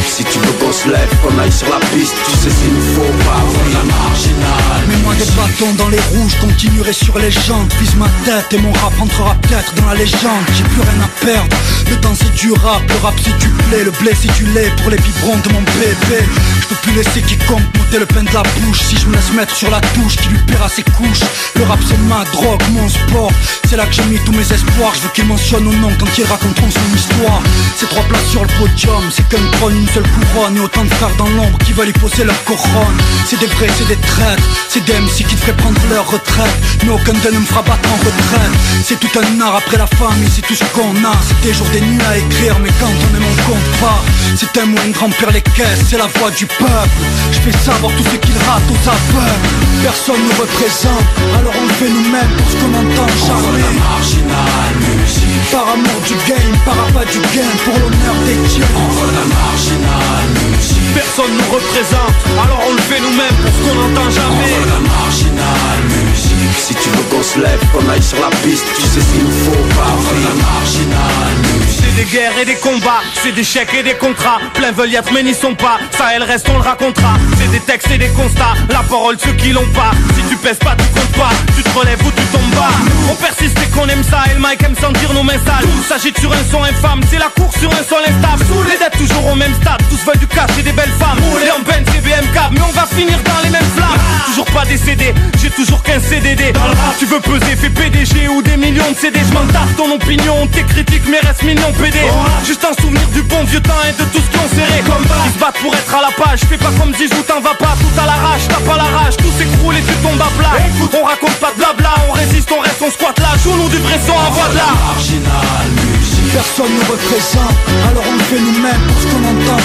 Si 0.08 0.24
tu 0.24 0.39
veux 0.39 0.52
qu'on 0.54 0.72
se 0.72 0.88
lève, 0.88 1.10
qu'on 1.22 1.38
aille 1.39 1.52
sur 1.52 1.70
la 1.70 1.80
piste, 1.94 2.16
tu 2.26 2.32
sais 2.32 2.50
s'il 2.50 2.74
nous 2.74 2.96
faut 2.96 3.14
pas. 3.26 3.42
La 3.74 3.84
marginal 3.84 4.88
Mets-moi 4.88 5.14
des 5.16 5.32
bâtons 5.32 5.74
dans 5.78 5.89
les 5.89 6.00
rouges, 6.12 6.36
continuerai 6.39 6.94
sur 6.94 7.18
les 7.20 7.32
jantes 7.32 7.74
Vise 7.80 7.96
ma 7.96 8.10
tête 8.26 8.54
et 8.54 8.58
mon 8.58 8.72
rap 8.74 8.94
entrera 9.00 9.36
peut-être 9.42 9.74
dans 9.76 9.86
la 9.88 9.96
légende. 9.96 10.46
J'ai 10.54 10.64
plus 10.64 10.82
rien 10.82 11.02
à 11.04 11.26
perdre, 11.26 11.56
le 11.89 11.96
temps 11.98 12.14
c'est 12.16 12.34
du 12.34 12.52
rap. 12.52 12.82
Le 12.88 12.96
rap 13.04 13.16
c'est 13.24 13.38
du 13.38 13.48
blé, 13.48 13.84
le 13.84 13.92
blé 13.92 14.12
c'est 14.20 14.34
du 14.34 14.46
lait 14.54 14.72
Pour 14.82 14.92
les 14.92 14.98
biberons 14.98 15.38
de 15.38 15.54
mon 15.54 15.62
bébé. 15.62 16.24
Je 16.62 16.68
peux 16.68 16.76
plus 16.76 16.94
laisser 16.94 17.22
quiconque 17.22 17.64
monter 17.78 18.00
le 18.00 18.06
pain 18.06 18.24
de 18.24 18.34
la 18.34 18.44
bouche. 18.44 18.82
Si 18.82 18.98
je 18.98 19.08
me 19.08 19.14
laisse 19.14 19.32
mettre 19.34 19.56
sur 19.56 19.70
la 19.70 19.82
touche, 19.94 20.18
qui 20.18 20.30
lui 20.30 20.39
paiera 20.39 20.70
ses 20.70 20.84
couches. 20.84 21.24
Le 21.56 21.64
rap 21.64 21.80
c'est 21.88 22.00
ma 22.08 22.24
drogue, 22.26 22.62
mon 22.72 22.88
sport. 22.89 23.32
C'est 23.70 23.78
là 23.78 23.86
que 23.86 23.94
j'ai 23.94 24.04
mis 24.06 24.20
tous 24.26 24.34
mes 24.34 24.52
espoirs. 24.52 24.94
Je 24.96 25.02
veux 25.02 25.10
qu'il 25.14 25.26
mentionne 25.26 25.68
au 25.68 25.74
nom 25.74 25.92
quand 26.00 26.18
ils 26.18 26.26
raconteront 26.26 26.70
son 26.70 26.96
histoire. 26.96 27.42
C'est 27.78 27.89
trois 27.89 28.04
places 28.04 28.28
sur 28.30 28.42
le 28.42 28.50
podium, 28.60 29.04
c'est 29.12 29.28
qu'un 29.30 29.46
trône, 29.58 29.81
une 29.82 29.88
seule 29.90 30.04
couronne 30.04 30.56
Et 30.58 30.60
autant 30.60 30.84
de 30.84 30.94
frères 30.94 31.16
dans 31.18 31.30
l'ombre 31.30 31.58
qui 31.66 31.74
veulent 31.74 31.90
y 31.90 31.94
poser 31.94 32.24
leur 32.24 32.42
couronne. 32.44 32.98
C'est 33.26 33.40
des 33.40 33.48
vrais, 33.48 33.68
c'est 33.78 33.88
des 33.88 33.98
traîtres 33.98 34.44
C'est 34.70 34.84
des 34.86 34.94
MC 34.94 35.26
qui 35.28 35.36
te 35.36 35.42
feraient 35.42 35.58
prendre 35.58 35.82
leur 35.90 36.10
retraite. 36.10 36.56
Mais 36.84 36.92
aucun 36.92 37.14
d'eux 37.14 37.32
ne 37.32 37.40
me 37.40 37.46
fera 37.46 37.62
battre 37.62 37.90
en 37.90 37.98
retraite. 37.98 38.54
C'est 38.84 39.00
tout 39.00 39.12
un 39.20 39.42
art 39.42 39.56
après 39.56 39.78
la 39.78 39.88
famille, 39.88 40.30
c'est 40.34 40.46
tout 40.46 40.56
ce 40.56 40.64
qu'on 40.76 40.96
a. 41.04 41.16
C'est 41.28 41.42
des 41.48 41.54
jours, 41.54 41.68
des 41.74 41.82
nuits 41.82 42.06
à 42.10 42.18
écrire 42.18 42.58
Mais 42.60 42.72
quand 42.80 42.88
on 42.88 43.18
est 43.18 43.20
mon 43.20 43.36
compte 43.48 43.98
C'est 44.36 44.62
un 44.62 44.66
moyen 44.66 44.90
de 44.90 44.98
remplir 44.98 45.32
les 45.32 45.42
caisses 45.42 45.84
C'est 45.90 45.98
la 45.98 46.08
voix 46.08 46.32
du 46.32 46.46
peuple. 46.46 47.02
Je 47.32 47.40
fais 47.40 47.58
savoir 47.58 47.92
tout 47.96 48.04
ce 48.04 48.18
qu'ils 48.18 48.38
ratent 48.48 48.70
aux 48.70 48.90
aveugles. 48.90 49.50
Personne 49.84 50.22
ne 50.22 50.42
représente 50.42 51.08
Alors 51.40 51.54
on 51.58 51.66
le 51.66 51.74
fait 51.74 51.90
nous-mêmes 51.90 52.34
pour 52.38 52.48
ce 52.52 52.56
qu'on 52.58 52.74
entend 52.74 53.12
jamais 53.26 53.72
Marginal 53.80 54.74
music. 54.78 55.31
Par 55.50 55.68
amour 55.74 56.00
du 56.06 56.14
game, 56.30 56.54
par 56.66 56.76
appât 56.88 57.06
du 57.12 57.20
gain 57.34 57.52
Pour 57.66 57.74
l'honneur 57.74 58.16
des 58.26 58.38
tiens 58.48 58.66
Encore 58.76 59.12
la 59.12 59.26
marginal 59.26 60.26
music. 60.52 60.78
Personne 60.94 61.32
nous 61.32 61.50
représente, 61.56 62.16
alors 62.44 62.62
on 62.70 62.74
le 62.74 62.82
fait 62.82 63.00
nous-mêmes 63.00 63.38
pour 63.42 63.52
ce 63.52 63.60
qu'on 63.64 63.76
n'entend 63.80 64.10
jamais. 64.12 64.54
La 64.68 64.80
marginal 64.80 65.80
music. 65.88 66.52
Si 66.58 66.74
tu 66.76 66.89
veux 66.89 67.04
qu'on 67.10 67.24
se 67.24 67.39
lève, 67.39 67.60
qu'on 67.74 67.88
aille 67.89 68.04
sur 68.04 68.20
la 68.20 68.30
piste, 68.44 68.66
tu 68.76 68.82
sais 68.82 69.02
s'il 69.02 69.24
nous 69.24 69.32
faut 69.46 69.66
pas. 69.76 69.89
Encore 69.92 70.22
la 70.22 70.36
marginal 70.36 71.34
music. 71.58 71.91
C'est 71.92 72.06
des 72.06 72.10
guerres 72.10 72.38
et 72.42 72.46
des 72.46 72.56
combats, 72.56 73.02
c'est 73.22 73.34
des 73.34 73.44
chèques 73.44 73.74
et 73.78 73.84
des 73.84 73.96
contrats. 73.96 74.39
Plein 74.54 74.72
veulent 74.72 74.92
y 74.92 74.96
être 74.96 75.12
mais 75.12 75.24
n'y 75.24 75.34
sont 75.34 75.56
pas. 75.56 75.78
Ça 75.92 76.16
et 76.16 76.20
le 76.20 76.26
reste 76.26 76.48
on 76.50 76.54
le 76.54 76.64
racontera. 76.64 77.16
C'est 77.38 77.52
des 77.52 77.60
textes 77.60 77.92
et 77.92 77.98
des 77.98 78.08
constats. 78.10 78.54
La 78.70 78.80
parole 78.84 79.18
ceux 79.20 79.34
qui 79.34 79.50
l'ont 79.50 79.68
pas. 79.74 79.92
Si 80.16 80.24
tu 80.30 80.38
pèses 80.38 80.60
pas, 80.60 80.76
tu 80.76 80.86
comptes 80.86 81.18
pas. 81.18 81.32
Tu 81.56 81.64
te 81.64 81.78
relèves 81.78 82.00
ou 82.06 82.12
tu 82.12 82.24
tombes 82.32 82.56
bas. 82.56 82.72
On 83.10 83.16
persiste 83.16 83.58
et 83.62 83.70
qu'on 83.72 83.88
aime 83.88 84.04
ça. 84.04 84.24
Et 84.32 84.36
le 84.36 84.39
mic 84.39 84.64
aime 84.64 84.76
sentir 84.76 85.14
nos 85.14 85.24
mains 85.24 85.42
sales. 85.46 85.64
Tout 85.64 85.84
s'agit 85.84 86.14
sur 86.20 86.32
un 86.32 86.44
son 86.50 86.64
infâme. 86.64 87.02
C'est 87.10 87.20
la 87.20 87.30
course 87.36 87.60
sur 87.60 87.70
un 87.70 87.84
sol 87.84 88.02
instable. 88.08 88.46
Les 88.70 88.78
dettes 88.78 88.98
toujours 88.98 89.28
au 89.28 89.36
même 89.36 89.54
stade. 89.56 89.82
Tous 89.89 90.00
veulent 90.06 90.20
du 90.20 90.28
cash 90.28 90.52
et 90.60 90.64
des 90.64 90.74
belles 90.74 90.96
femmes. 90.98 91.20
Les 91.44 91.52
en 91.52 91.60
Benz 91.60 91.88
et 91.98 92.02
BMK. 92.02 92.38
Mais 92.52 92.62
on 92.62 92.72
va 92.72 92.86
finir 92.86 93.20
dans 93.26 93.44
les 93.44 93.50
mêmes 93.50 93.72
flammes. 93.76 94.00
Toujours 94.28 94.46
pas 94.46 94.66
décédé. 94.66 95.14
J'ai 95.42 95.50
toujours 95.50 95.84
qu'un 95.84 96.00
CDD. 96.00 96.54
Tu 97.00 97.06
veux 97.06 97.20
peser, 97.20 97.56
fais 97.58 97.70
PDG 97.70 98.30
ou 98.30 98.42
des 98.42 98.56
millions 98.56 98.92
de 98.92 98.98
CD. 98.98 99.20
Je 99.28 99.34
m'en 99.34 99.46
ton 99.76 99.94
opinion. 99.94 100.48
Tes 100.54 100.64
critiques, 100.64 101.08
mais 101.10 101.20
reste 101.20 101.44
mignon 101.44 101.72
PD. 101.82 101.98
Juste 102.46 102.64
un 102.64 102.80
souvenir 102.80 103.08
du 103.10 103.24
bon 103.24 103.44
vieux 103.46 103.62
temps 103.62 103.82
et 103.90 103.94
de 103.94 104.06
tout 104.10 104.22
ce 104.22 104.30
qui 104.30 104.38
ont 104.38 104.50
serré. 104.54 104.84
Ils 104.86 105.34
se 105.34 105.40
battent 105.40 105.58
pour 105.62 105.74
être 105.74 105.94
à 105.94 106.02
la 106.02 106.14
page. 106.14 106.42
Fais 106.48 106.58
pas 106.58 106.72
comme 106.78 106.94
Zizou, 106.94 107.24
t'en 107.28 107.42
vas 107.42 107.56
pas. 107.56 107.74
Tout 107.82 108.02
à 108.02 108.06
l'arrache, 108.06 108.48
t'as 108.48 108.62
pas 108.62 108.78
la 108.78 108.90
rage. 108.98 109.18
Tout 109.18 109.32
s'écroule 109.38 109.76
et 109.76 109.82
tu 109.82 109.96
tombes 110.06 110.22
à 110.22 110.30
plat. 110.38 110.54
On 110.94 111.06
raconte 111.06 111.36
pas 111.42 111.52
de 111.52 111.58
blabla. 111.58 111.94
On 112.08 112.12
résiste, 112.12 112.52
on 112.52 112.62
reste, 112.62 112.82
on 112.82 112.92
squatte 112.92 113.20
là. 113.20 113.34
Joue-nous 113.44 113.70
du 113.70 113.78
vrai 113.78 114.00
son 114.06 114.14
à 114.14 114.30
voix 114.30 114.50
de 114.50 114.58
là. 114.58 114.70
Marginal 114.94 115.68
music. 115.82 116.34
Personne 116.34 116.72
nous 116.72 116.92
représente, 116.92 117.58
alors 117.90 118.04
on 118.08 118.14
le 118.14 118.24
fait 118.24 118.40
nous-mêmes 118.40 118.82
pour 118.88 119.02
ce 119.02 119.08
qu'on 119.08 119.24
entend 119.26 119.60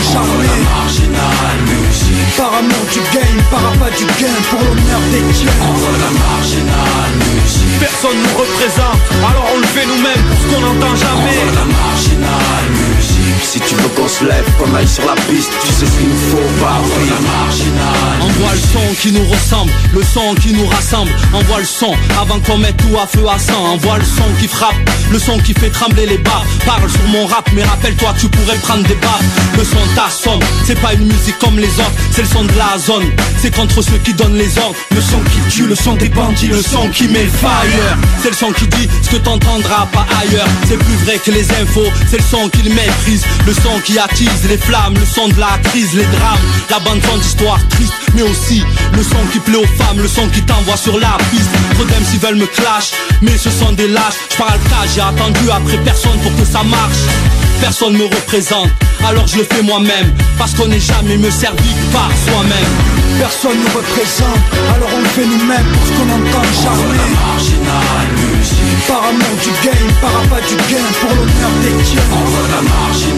musique 1.69 1.86
Par 2.37 2.53
amour 2.53 2.85
du 2.93 3.01
game, 3.17 3.43
par 3.51 3.61
appât 3.73 3.97
du 3.97 4.05
gain, 4.05 4.37
pour 4.51 4.61
l'honneur 4.61 5.01
des 5.11 5.23
tiens. 5.33 5.51
Envoie 5.63 5.97
la 6.05 6.11
marginal 6.21 7.11
musique. 7.33 7.81
Personne 7.81 8.19
nous 8.23 8.39
représente, 8.39 9.01
alors 9.27 9.49
on 9.55 9.59
le 9.61 9.67
fait 9.67 9.87
nous-mêmes 9.87 10.25
pour 10.29 10.39
ce 10.39 10.47
qu'on 10.53 10.65
entend 10.67 10.95
jamais. 10.97 11.41
la 11.55 11.65
marginal 11.65 12.65
musique 12.71 12.96
Si 13.43 13.61
tu 13.61 13.75
veux 13.77 13.89
qu'on 13.91 14.09
se 14.09 14.25
lève, 14.25 14.45
qu'on 14.59 14.75
aille 14.75 14.89
sur 14.89 15.05
la 15.07 15.15
piste 15.15 15.51
Tu 15.61 15.73
sais 15.73 15.87
ce 15.87 15.99
qu'il 15.99 16.09
nous 16.09 16.31
faut, 16.31 16.37
Envoie 16.37 17.01
la 17.09 17.21
marginal 17.21 18.23
Envoie 18.23 18.53
le 18.53 18.61
son 18.61 18.95
qui 19.01 19.13
nous 19.13 19.25
ressemble, 19.25 19.73
le 19.95 20.03
son 20.03 20.35
qui 20.35 20.53
nous 20.53 20.67
rassemble 20.67 21.11
Envoie 21.33 21.61
le 21.61 21.65
son 21.65 21.95
avant 22.21 22.39
qu'on 22.41 22.59
mette 22.59 22.77
tout 22.77 22.97
à 22.99 23.07
feu 23.07 23.25
à 23.29 23.39
sang 23.39 23.65
Envoie 23.65 23.99
le 23.99 24.05
son 24.05 24.25
qui 24.41 24.49
frappe, 24.49 24.75
le 25.11 25.19
son 25.19 25.39
qui 25.39 25.55
fait 25.55 25.71
trembler 25.71 26.07
les 26.07 26.19
barres 26.19 26.45
Parle 26.65 26.91
sur 26.91 27.03
mon 27.09 27.27
rap, 27.27 27.49
mais 27.55 27.63
rappelle-toi 27.63 28.15
tu 28.19 28.29
pourrais 28.29 28.57
prendre 28.59 28.87
des 28.87 28.95
barres 28.97 29.21
Le 29.57 29.65
son 29.65 29.79
t'assomme, 29.95 30.41
c'est 30.65 30.81
pas 30.81 30.95
une 30.95 31.07
musique 31.07 31.39
comme 31.39 31.59
les 31.59 31.69
autres 31.79 31.93
C'est 32.11 32.23
le 32.23 32.29
son 32.29 32.45
de 32.45 32.53
la 32.59 32.79
zone, 32.79 33.05
c'est 33.41 33.55
contre 33.55 33.83
ceux 33.83 33.99
qui 33.99 34.15
donnent 34.15 34.37
les 34.37 34.59
ordres 34.59 34.77
Le 34.95 35.01
son 35.01 35.21
qui 35.21 35.41
tue, 35.55 35.67
le 35.67 35.77
son 35.77 35.95
des 35.95 36.09
bandits, 36.09 36.49
le 36.49 36.63
son 36.63 36.89
qui 36.89 37.09
met 37.09 37.27
fire 37.27 37.97
C'est 38.23 38.31
le 38.31 38.37
son 38.37 38.53
qui 38.53 38.67
dit 38.67 38.89
ce 39.03 39.11
que 39.11 39.17
t'entendras 39.17 39.87
pas 39.93 40.07
ailleurs 40.21 40.49
C'est 40.69 40.79
plus 40.79 40.97
vrai 41.05 41.19
que 41.25 41.31
les 41.31 41.51
infos, 41.53 41.87
c'est 42.11 42.19
le 42.19 42.25
son 42.25 42.49
qui 42.49 42.63
le 42.63 42.71
maîtrise 42.71 43.26
Le 43.47 43.53
son 43.53 43.79
qui 43.85 43.99
attise 43.99 44.49
les 44.49 44.59
flammes, 44.59 44.95
le 44.95 45.07
son 45.07 45.29
de 45.29 45.39
la 45.39 45.59
crise, 45.65 45.95
les 45.95 46.05
drames. 46.05 46.39
La 46.71 46.79
bande 46.81 47.01
son 47.11 47.19
d'histoire 47.19 47.61
triste, 47.69 47.93
mais 48.15 48.23
aussi 48.23 48.65
le 48.93 49.03
son 49.03 49.25
qui 49.33 49.39
plaît 49.39 49.59
aux 49.59 49.83
femmes, 49.83 49.99
le 49.99 50.09
son 50.09 50.29
qui 50.29 50.43
t'envoie 50.43 50.77
sur 50.77 50.99
la 50.99 51.17
piste. 51.31 51.51
Trop 51.75 51.85
d'hommes 51.85 52.05
s'ils 52.05 52.21
veulent 52.21 52.37
me 52.37 52.47
clash, 52.47 52.93
mais 53.23 53.37
ce 53.37 53.51
sont 53.51 53.73
des 53.73 53.89
lâches. 53.89 54.19
Je 54.31 54.37
parle 54.37 54.59
cas, 54.69 54.87
j'ai 54.93 55.01
attendu 55.01 55.51
après 55.51 55.79
personne 55.79 56.19
pour 56.23 56.35
que 56.37 56.45
ça 56.45 56.63
marche. 56.63 57.05
Personne 57.61 57.97
me 57.97 58.05
représente, 58.05 58.71
alors 59.07 59.27
je 59.27 59.39
le 59.39 59.45
fais 59.45 59.63
moi-même. 59.63 60.13
Parce 60.39 60.55
qu'on 60.55 60.67
n'est 60.67 60.81
jamais 60.81 61.17
me 61.17 61.31
servi 61.31 61.71
par 61.93 62.11
soi-même. 62.27 62.73
Personne 63.19 63.57
nous 63.57 63.73
représente, 63.79 64.43
alors 64.75 64.91
on 64.95 65.01
le 65.01 65.09
fait 65.09 65.25
nous-mêmes 65.25 65.67
pour 65.73 65.87
ce 65.87 65.93
qu'on 65.93 66.11
entend 66.11 66.45
jamais 66.63 66.99
Par 68.87 69.05
amour 69.09 69.37
du 69.43 69.51
game, 69.65 69.91
par 70.03 70.11
appât 70.21 70.47
du 70.47 70.57
gain, 70.71 70.85
pour 71.01 71.11
l'honneur 71.11 71.55
des 71.63 71.85
tiens. 71.85 72.03
Envoie 72.13 72.49
la 72.55 72.63
marginal 72.63 72.87
musique 72.97 73.16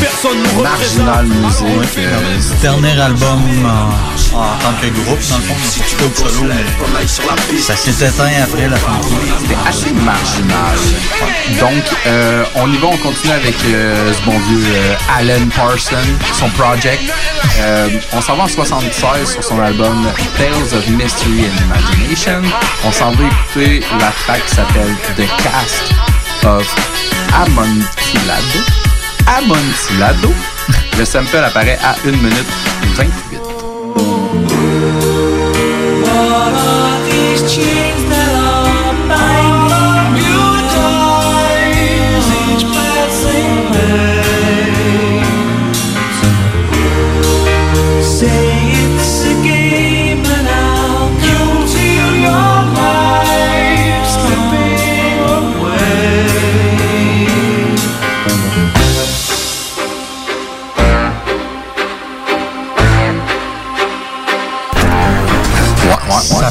Personne 0.00 0.38
Marginal 0.62 1.26
Music. 1.26 1.98
euh, 1.98 2.40
Ce 2.40 2.60
dernier 2.62 2.98
album 3.00 3.40
en, 3.64 4.38
en 4.38 4.56
tant 4.60 4.72
que 4.80 4.86
groupe, 4.88 5.18
dans 5.30 5.36
le 5.36 5.42
fond, 5.42 5.54
si 5.62 5.80
tu 5.80 5.96
peux 5.96 6.14
solo, 6.14 6.50
mais 6.52 7.58
ça 7.58 7.76
s'est 7.76 8.06
éteint 8.06 8.28
après 8.42 8.68
la 8.68 8.76
fin 8.76 8.92
C'était 9.40 9.56
assez 9.68 9.92
marginal. 9.92 10.76
Donc, 11.60 11.84
euh, 12.06 12.44
on 12.56 12.70
y 12.72 12.76
va, 12.76 12.88
on 12.88 12.96
continue 12.98 13.32
avec 13.32 13.54
euh, 13.66 14.12
ce 14.12 14.20
bon 14.24 14.38
vieux 14.48 14.64
euh, 14.74 14.94
Alan 15.18 15.46
Parson, 15.54 15.96
son 16.38 16.48
project. 16.50 17.02
Euh, 17.60 17.88
on 18.12 18.20
s'en 18.20 18.36
va 18.36 18.44
en 18.44 18.48
76 18.48 19.32
sur 19.32 19.42
son 19.44 19.60
album 19.60 20.06
Tales 20.36 20.78
of 20.78 20.86
Mystery 20.88 21.44
and 21.46 21.64
Imagination. 21.64 22.42
On 22.84 22.92
s'en 22.92 23.10
va 23.12 23.24
écouter 23.24 23.80
la 23.98 24.12
track 24.24 24.44
qui 24.46 24.54
s'appelle 24.56 24.94
The 25.16 25.26
Cast 25.42 25.92
of 26.44 26.66
Amontillado. 27.32 28.60
Amontillado. 29.26 30.32
Le 30.98 31.04
sample 31.04 31.36
apparaît 31.44 31.78
à 31.82 31.94
1 32.06 32.10
minute 32.12 32.46
28. 32.94 33.46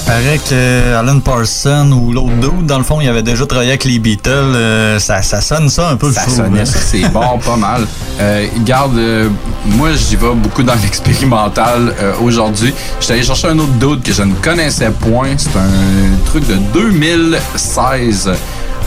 Paraît 0.06 0.40
que 0.50 0.94
Alan 0.96 1.20
Parson 1.20 1.92
ou 1.92 2.12
l'autre 2.12 2.36
dude, 2.42 2.66
dans 2.66 2.78
le 2.78 2.84
fond, 2.84 3.02
il 3.02 3.10
avait 3.10 3.24
déjà 3.24 3.46
travaillé 3.46 3.72
avec 3.72 3.86
les 3.86 4.00
Beatles. 4.00 4.30
euh, 4.30 5.00
ça, 5.00 5.22
ça 5.22 5.42
sonne 5.42 5.70
ça 5.70 5.90
un 5.90 5.96
peu, 5.96 6.12
Ça 6.12 6.22
je 6.22 6.26
trouve, 6.28 6.38
sonnait, 6.38 6.62
hein. 6.62 6.66
ça, 6.66 6.80
c'est 6.80 7.08
bon, 7.10 7.38
pas 7.40 7.56
mal. 7.58 7.86
Euh, 8.20 8.46
garde, 8.64 8.98
euh, 8.98 9.30
moi 9.66 9.90
j'y 9.94 10.16
vais 10.16 10.34
beaucoup 10.36 10.64
dans 10.64 10.76
l'expérimental 10.76 11.94
euh, 12.00 12.14
aujourd'hui. 12.22 12.74
J'étais 13.00 13.14
allé 13.14 13.24
chercher 13.24 13.50
un 13.50 13.60
autre 13.60 13.74
dude 13.74 14.04
que 14.04 14.14
je 14.14 14.24
ne 14.24 14.34
connaissais 14.36 14.90
point. 14.92 15.36
C'est 15.38 15.58
un 15.58 16.26
truc 16.26 16.48
de 16.48 16.56
2016. 16.74 18.32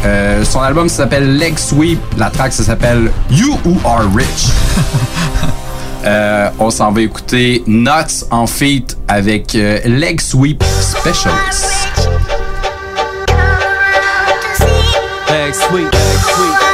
Euh, 0.04 0.44
son 0.44 0.60
album 0.60 0.88
s'appelle 0.88 1.36
Leg 1.36 1.58
Sweep. 1.58 1.98
La 2.16 2.30
track 2.30 2.52
ça 2.52 2.62
s'appelle 2.62 3.10
You 3.30 3.58
Who 3.64 3.76
Are 3.84 4.04
Rich. 4.14 4.26
Euh, 6.04 6.50
on 6.58 6.70
s'en 6.70 6.92
va 6.92 7.00
écouter 7.02 7.62
Nuts 7.66 8.24
en 8.30 8.46
feat 8.46 8.96
avec 9.08 9.54
euh, 9.54 9.80
Leg 9.84 10.20
Sweep 10.20 10.62
Specialist. 10.80 11.98
Leg 15.30 15.54
leg 15.54 15.54
sweep. 15.54 16.67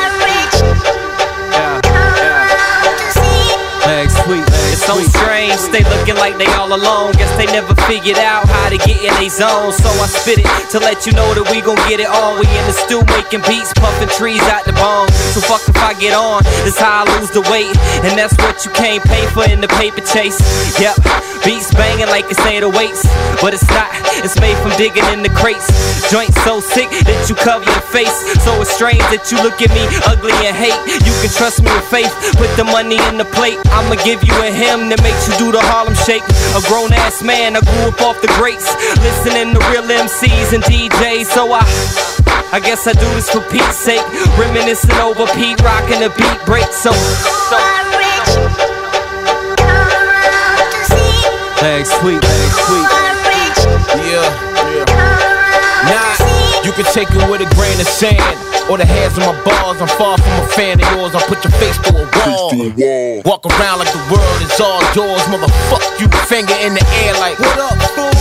Sweep. 5.59 5.75
they 5.75 5.85
looking 5.91 6.15
like 6.17 6.39
they 6.39 6.47
all 6.55 6.71
alone. 6.71 7.13
Guess 7.19 7.35
they 7.37 7.47
never 7.47 7.75
figured 7.91 8.19
out 8.19 8.47
how 8.47 8.69
to 8.71 8.79
get 8.79 9.03
in 9.03 9.13
their 9.19 9.31
zone. 9.31 9.73
So 9.73 9.89
I 9.91 10.07
spit 10.07 10.39
it 10.43 10.49
to 10.71 10.79
let 10.79 11.07
you 11.07 11.13
know 11.13 11.27
that 11.35 11.47
we 11.51 11.61
gon' 11.61 11.81
get 11.91 11.99
it 11.99 12.11
on. 12.11 12.39
We 12.39 12.47
in 12.47 12.65
the 12.71 12.77
stew 12.77 13.03
making 13.15 13.43
beats, 13.47 13.75
puffing 13.75 14.11
trees 14.15 14.43
out 14.51 14.65
the 14.65 14.75
bone. 14.79 15.11
So 15.35 15.43
fuck 15.43 15.63
if 15.67 15.77
I 15.83 15.95
get 15.99 16.15
on, 16.15 16.43
this 16.63 16.79
how 16.79 17.03
I 17.03 17.19
lose 17.19 17.31
the 17.31 17.43
weight. 17.51 17.75
And 18.07 18.15
that's 18.19 18.35
what 18.39 18.63
you 18.65 18.71
can't 18.73 19.03
pay 19.05 19.27
for 19.35 19.45
in 19.51 19.61
the 19.61 19.71
paper 19.81 20.03
chase. 20.03 20.39
Yep, 20.79 21.03
beats 21.43 21.75
banging 21.75 22.09
like 22.09 22.27
it's 22.31 22.41
808s. 22.41 23.07
But 23.43 23.55
it's 23.55 23.67
not, 23.75 23.91
it's 24.23 24.39
made 24.39 24.57
from 24.63 24.73
digging 24.79 25.07
in 25.11 25.23
the 25.23 25.33
crates. 25.35 25.67
Joints 26.11 26.39
so 26.47 26.61
sick 26.61 26.91
that 27.05 27.27
you 27.27 27.35
cover 27.35 27.67
your 27.67 27.87
face. 27.91 28.15
So 28.47 28.55
it's 28.63 28.71
strange 28.71 29.03
that 29.11 29.31
you 29.31 29.39
look 29.43 29.59
at 29.59 29.71
me 29.75 29.85
ugly 30.07 30.35
and 30.47 30.55
hate. 30.55 30.77
You 31.03 31.15
can 31.19 31.31
trust 31.35 31.63
me 31.63 31.71
with 31.75 31.89
faith, 31.91 32.13
put 32.39 32.51
the 32.55 32.65
money 32.65 32.99
in 33.11 33.19
the 33.19 33.27
plate. 33.35 33.59
I'ma 33.75 33.99
give 34.07 34.23
you 34.23 34.35
a 34.39 34.51
hymn 34.51 34.89
that 34.95 35.03
makes 35.03 35.27
you 35.27 35.35
do 35.39 35.44
the 35.53 35.61
Harlem 35.61 35.95
shake. 36.07 36.25
A 36.55 36.63
grown 36.69 36.93
ass 36.93 37.23
man, 37.23 37.57
I 37.57 37.61
grew 37.61 37.91
up 37.91 38.01
off 38.01 38.21
the 38.21 38.29
greats. 38.39 38.69
Listening 39.03 39.53
to 39.55 39.61
real 39.73 39.85
MCs 39.85 40.55
and 40.55 40.63
DJs, 40.65 41.27
so 41.27 41.53
I. 41.53 41.65
I 42.53 42.61
guess 42.61 42.87
I 42.87 42.93
do 42.93 43.09
this 43.19 43.29
for 43.29 43.41
Pete's 43.51 43.75
sake. 43.75 44.05
Reminiscing 44.39 44.95
over 45.03 45.27
Pete, 45.35 45.61
rocking 45.63 46.01
the 46.01 46.11
beat 46.15 46.41
break. 46.47 46.71
So, 46.71 46.93
so 46.93 47.59
Leg 51.63 51.87
sweep, 51.87 52.23
leg 52.23 52.51
sweep. 52.63 52.89
Yeah, 54.07 54.29
yeah. 54.71 55.05
Nah, 55.91 56.63
you 56.63 56.73
can 56.73 56.85
take 56.93 57.09
it 57.11 57.31
with 57.31 57.41
a 57.41 57.55
grain 57.55 57.81
of 57.81 57.87
sand. 57.87 58.54
Or 58.71 58.79
the 58.81 58.89
hands 58.89 59.19
on 59.21 59.29
my 59.29 59.37
balls, 59.45 59.77
I'm 59.77 59.93
far 60.01 60.17
from 60.17 60.35
a 60.41 60.47
fan 60.57 60.81
of 60.81 60.87
yours. 60.97 61.13
I'll 61.15 61.29
put 61.29 61.45
your 61.45 61.53
face 61.61 61.77
to 61.85 61.93
a 61.93 62.05
wall. 62.25 62.49
Walk 63.29 63.45
around 63.45 63.85
like 63.85 63.93
the 63.93 64.01
world 64.09 64.41
is 64.41 64.57
all 64.57 64.81
yours. 64.97 65.21
Motherfuck 65.29 65.85
you, 66.01 66.09
finger 66.25 66.57
in 66.65 66.73
the 66.73 66.85
air 67.05 67.13
like, 67.21 67.37
what 67.39 67.59
up, 67.61 67.77
fool? 67.93 68.15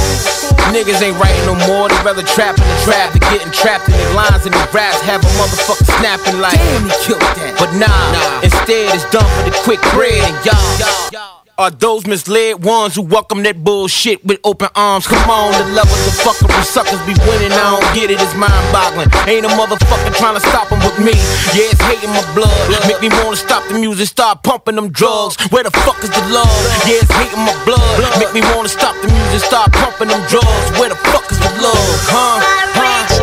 Niggas 0.76 1.00
ain't 1.00 1.16
writing 1.16 1.46
no 1.46 1.56
more, 1.68 1.88
they 1.88 1.96
rather 2.04 2.24
trap 2.24 2.58
in 2.58 2.66
the 2.68 2.80
trap 2.84 3.12
than 3.14 3.22
getting 3.32 3.52
trapped 3.52 3.88
in 3.88 3.96
their 3.96 4.14
lines 4.16 4.44
and 4.44 4.54
their 4.54 4.68
raps. 4.74 5.00
Have 5.02 5.24
a 5.24 5.32
motherfucker 5.40 5.88
snapping 6.00 6.40
like, 6.40 6.60
damn, 6.60 6.84
he 6.84 6.92
killed 7.08 7.22
that. 7.40 7.56
But 7.60 7.72
nah, 7.80 7.88
nah. 7.88 8.42
instead 8.44 8.92
it's 8.96 9.08
done 9.12 9.28
for 9.40 9.48
the 9.48 9.56
quick 9.64 9.82
bread 9.96 10.18
and 10.28 10.36
y'all. 10.44 11.12
y'all. 11.12 11.43
Are 11.56 11.70
those 11.70 12.08
misled 12.08 12.66
ones 12.66 12.96
who 12.96 13.04
welcome 13.04 13.44
that 13.46 13.64
bullshit 13.64 14.26
with 14.26 14.42
open 14.44 14.74
arms? 14.74 15.06
Come 15.06 15.30
on, 15.30 15.54
the 15.54 15.70
levels 15.78 16.02
of 16.10 16.18
fuckery 16.26 16.66
suckers 16.66 16.98
be 17.06 17.14
winning. 17.30 17.54
I 17.54 17.78
don't 17.78 17.86
get 17.94 18.10
it, 18.10 18.18
it's 18.18 18.34
mind 18.34 18.58
boggling. 18.74 19.06
Ain't 19.30 19.46
a 19.46 19.54
motherfucker 19.54 20.18
trying 20.18 20.34
to 20.34 20.42
stop 20.42 20.74
them 20.74 20.82
with 20.82 20.98
me. 20.98 21.14
Yeah, 21.54 21.70
it's 21.70 21.78
hating 21.86 22.10
my 22.10 22.26
blood. 22.34 22.50
Make 22.90 23.06
me 23.06 23.10
wanna 23.22 23.38
stop 23.38 23.62
the 23.70 23.78
music, 23.78 24.10
start 24.10 24.42
pumping 24.42 24.74
them 24.74 24.90
drugs. 24.90 25.38
Where 25.54 25.62
the 25.62 25.70
fuck 25.86 26.02
is 26.02 26.10
the 26.10 26.26
love? 26.34 26.50
Yeah, 26.90 27.06
it's 27.06 27.14
hating 27.14 27.46
my 27.46 27.54
blood. 27.70 28.02
Make 28.18 28.34
me 28.34 28.42
wanna 28.58 28.74
stop 28.74 28.98
the 29.06 29.14
music, 29.14 29.46
start 29.46 29.70
pumping 29.78 30.10
them 30.10 30.26
drugs. 30.26 30.68
Where 30.82 30.90
the 30.90 30.98
fuck 31.14 31.30
is 31.30 31.38
the 31.38 31.54
love? 31.62 31.94
Huh? 32.10 32.42
Huh? 32.82 33.14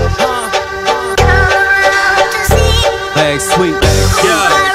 Leg 3.19 3.41
sweep, 3.43 3.75
leg 3.75 4.07
sweep. 4.23 4.70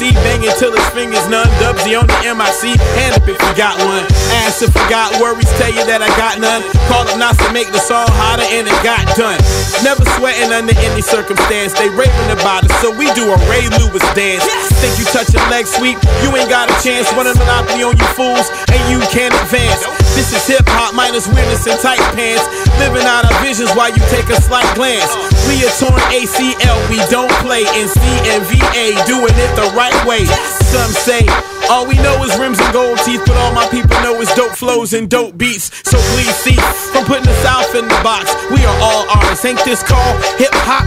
Leg 0.00 0.14
sweep, 0.14 0.22
leg 0.22 0.38
SB 0.38 0.46
on 0.46 0.46
the 0.46 0.48
NPC 0.48 0.48
banging 0.48 0.54
till 0.58 0.72
his 0.72 0.88
fingers 0.94 1.28
numb. 1.28 1.48
Dubsy 1.58 1.98
on 1.98 2.06
the 2.06 2.18
MIC, 2.22 2.78
hand 2.94 3.14
up 3.18 3.26
if 3.26 3.34
you 3.34 3.52
got 3.56 3.74
one. 3.82 4.04
Ask 4.46 4.62
if 4.62 4.70
you 4.74 4.86
got 4.86 5.10
worries, 5.20 5.50
tell 5.58 5.70
you 5.70 5.82
that 5.86 6.02
I 6.02 6.10
got 6.14 6.38
none. 6.38 6.62
Call 6.86 7.02
up 7.02 7.18
Nas 7.18 7.36
to 7.42 7.50
make 7.52 7.70
the 7.72 7.82
song 7.82 8.06
hotter 8.14 8.46
and 8.54 8.66
it 8.68 8.78
got 8.86 9.02
done. 9.18 9.38
Never 9.82 10.04
sweating 10.18 10.52
under 10.54 10.76
any 10.86 11.02
circumstance. 11.02 11.74
They 11.74 11.90
raving 11.90 12.30
about 12.30 12.64
it, 12.64 12.72
so 12.78 12.94
we 12.94 13.10
do 13.18 13.26
a 13.26 13.38
Ray 13.50 13.66
Lewis 13.78 14.04
dance. 14.14 14.46
Think 14.78 14.94
you 14.98 15.06
touch 15.10 15.34
a 15.34 15.42
leg 15.50 15.66
sweep? 15.66 15.98
You 16.22 16.30
ain't 16.36 16.50
got 16.50 16.70
a 16.70 16.76
chance. 16.78 17.10
Run 17.18 17.26
a 17.26 17.34
monopoly 17.34 17.82
on 17.82 17.98
you 17.98 18.08
fools, 18.14 18.46
and 18.70 18.80
you 18.86 19.02
can't 19.10 19.34
advance. 19.46 19.82
This 20.18 20.34
is 20.34 20.42
hip 20.50 20.66
hop 20.74 20.98
minus 20.98 21.30
weirdness 21.30 21.62
and 21.70 21.78
tight 21.78 22.02
pants. 22.18 22.42
Living 22.82 23.06
out 23.06 23.22
our 23.22 23.38
visions 23.38 23.70
while 23.78 23.86
you 23.86 24.02
take 24.10 24.26
a 24.26 24.38
slight 24.42 24.66
glance. 24.74 25.06
We 25.46 25.62
are 25.62 25.70
torn 25.78 25.94
ACL, 26.10 26.74
we 26.90 26.98
don't 27.06 27.30
play 27.38 27.62
in 27.78 27.86
CNVA, 27.86 28.98
doing 29.06 29.30
it 29.30 29.50
the 29.54 29.70
right 29.78 29.94
way. 30.10 30.26
Some 30.74 30.90
say 30.90 31.22
all 31.70 31.86
we 31.86 31.94
know 32.02 32.18
is 32.26 32.34
rims 32.34 32.58
and 32.58 32.66
gold 32.74 32.98
teeth, 33.06 33.22
but 33.30 33.38
all 33.38 33.54
my 33.54 33.70
people 33.70 33.94
know 34.02 34.18
is 34.18 34.26
dope 34.34 34.58
flows 34.58 34.90
and 34.90 35.08
dope 35.08 35.38
beats. 35.38 35.70
So 35.86 36.02
please 36.18 36.34
see 36.34 36.58
from 36.90 37.06
putting 37.06 37.30
the 37.30 37.38
South 37.38 37.70
in 37.78 37.86
the 37.86 38.00
box. 38.02 38.34
We 38.50 38.58
are 38.66 38.78
all 38.82 39.06
artists. 39.14 39.46
Ain't 39.46 39.62
this 39.62 39.86
called 39.86 40.18
hip 40.34 40.50
hop? 40.66 40.82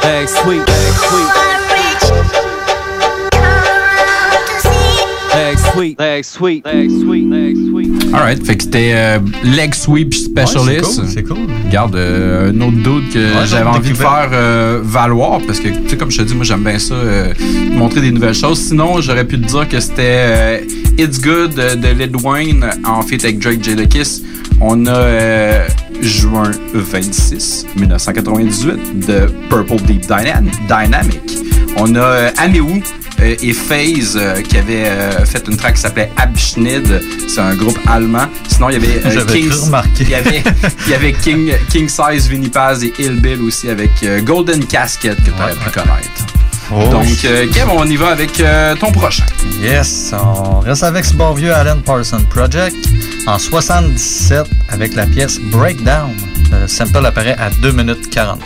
Bag 0.00 0.24
sweet, 0.24 0.64
bag 0.64 0.94
sweet. 1.04 1.51
Bag 5.96 6.22
sweet. 6.24 6.64
Alright, 8.12 8.44
fait 8.44 8.56
que 8.56 8.62
c'était 8.64 8.92
euh, 8.94 9.18
Leg 9.44 9.74
Sweep 9.74 10.12
Specialist. 10.12 10.66
Ouais, 10.66 10.82
c'est 10.82 11.00
cool, 11.00 11.08
c'est 11.08 11.22
cool. 11.22 11.38
Regarde, 11.66 11.96
euh, 11.96 12.50
un 12.52 12.60
autre 12.60 12.76
doute 12.82 13.10
que 13.12 13.18
Ouais, 13.18 13.46
j'avais 13.46 13.68
envie 13.68 13.90
de 13.90 13.96
faire 13.96 14.28
euh, 14.32 14.80
valoir 14.82 15.40
parce 15.46 15.60
que, 15.60 15.68
tu 15.68 15.88
sais, 15.88 15.96
comme 15.96 16.10
je 16.10 16.18
te 16.18 16.22
dis, 16.22 16.34
moi 16.34 16.44
j'aime 16.44 16.62
bien 16.62 16.78
ça, 16.78 16.94
euh, 16.94 17.32
montrer 17.72 18.00
des 18.02 18.10
nouvelles 18.10 18.34
choses. 18.34 18.58
Sinon, 18.58 19.00
j'aurais 19.00 19.26
pu 19.26 19.40
te 19.40 19.46
dire 19.46 19.66
que 19.68 19.80
c'était 19.80 20.02
euh, 20.02 20.58
It's 20.98 21.20
Good 21.20 21.54
de, 21.54 21.88
Lil 21.98 22.16
Wayne 22.22 22.66
en 22.84 23.02
fait 23.02 23.22
avec 23.24 23.38
Drake 23.38 23.64
Jadakiss. 23.64 24.22
On 24.60 24.86
a 24.86 24.94
euh, 24.94 25.66
juin 26.02 26.50
26 26.74 27.66
1998 27.76 29.06
de 29.06 29.26
Purple 29.48 29.76
Deep 29.86 30.02
Dyna- 30.02 30.42
Dynamic. 30.68 31.20
On 31.78 31.94
a 31.94 31.98
euh, 31.98 32.30
euh, 32.38 32.40
et 33.22 33.52
FaZe 33.52 34.16
euh, 34.16 34.42
qui 34.42 34.58
avaient 34.58 34.86
euh, 34.86 35.24
fait 35.24 35.46
une 35.48 35.56
track 35.56 35.74
qui 35.74 35.82
s'appelait 35.82 36.10
Abschnid. 36.16 37.02
C'est 37.28 37.40
un 37.40 37.54
groupe 37.54 37.78
allemand. 37.86 38.26
Sinon, 38.48 38.70
il 38.70 38.74
y 38.74 38.76
avait 38.76 39.06
euh, 39.06 39.60
remarquer. 39.64 40.04
il 40.04 40.10
y 40.10 40.14
avait, 40.14 40.42
il 40.86 40.90
y 40.90 40.94
avait 40.94 41.12
King, 41.12 41.52
King 41.70 41.88
Size, 41.88 42.28
Vinny 42.28 42.48
Paz 42.48 42.84
et 42.84 42.92
Ill 42.98 43.20
Bill 43.20 43.42
aussi 43.42 43.68
avec 43.68 43.90
euh, 44.02 44.20
Golden 44.20 44.64
Casket 44.64 45.16
que 45.16 45.30
tu 45.30 45.32
aurais 45.32 45.54
pu 45.54 45.70
connaître. 45.70 46.26
Oh. 46.74 46.88
Donc, 46.90 47.24
euh, 47.24 47.46
Kev, 47.52 47.70
on 47.70 47.86
y 47.86 47.96
va 47.96 48.08
avec 48.08 48.40
euh, 48.40 48.74
ton 48.76 48.92
prochain. 48.92 49.24
Yes, 49.60 50.14
on 50.14 50.60
reste 50.60 50.82
avec 50.84 51.04
ce 51.04 51.14
bon 51.14 51.32
vieux 51.32 51.52
Alan 51.52 51.78
Parsons 51.84 52.24
Project 52.30 52.76
en 53.26 53.38
77 53.38 54.46
avec 54.70 54.94
la 54.94 55.06
pièce 55.06 55.38
Breakdown. 55.38 56.12
Le 56.50 56.66
sample 56.66 57.04
apparaît 57.04 57.36
à 57.38 57.50
2 57.50 57.72
minutes 57.72 58.08
40. 58.10 58.40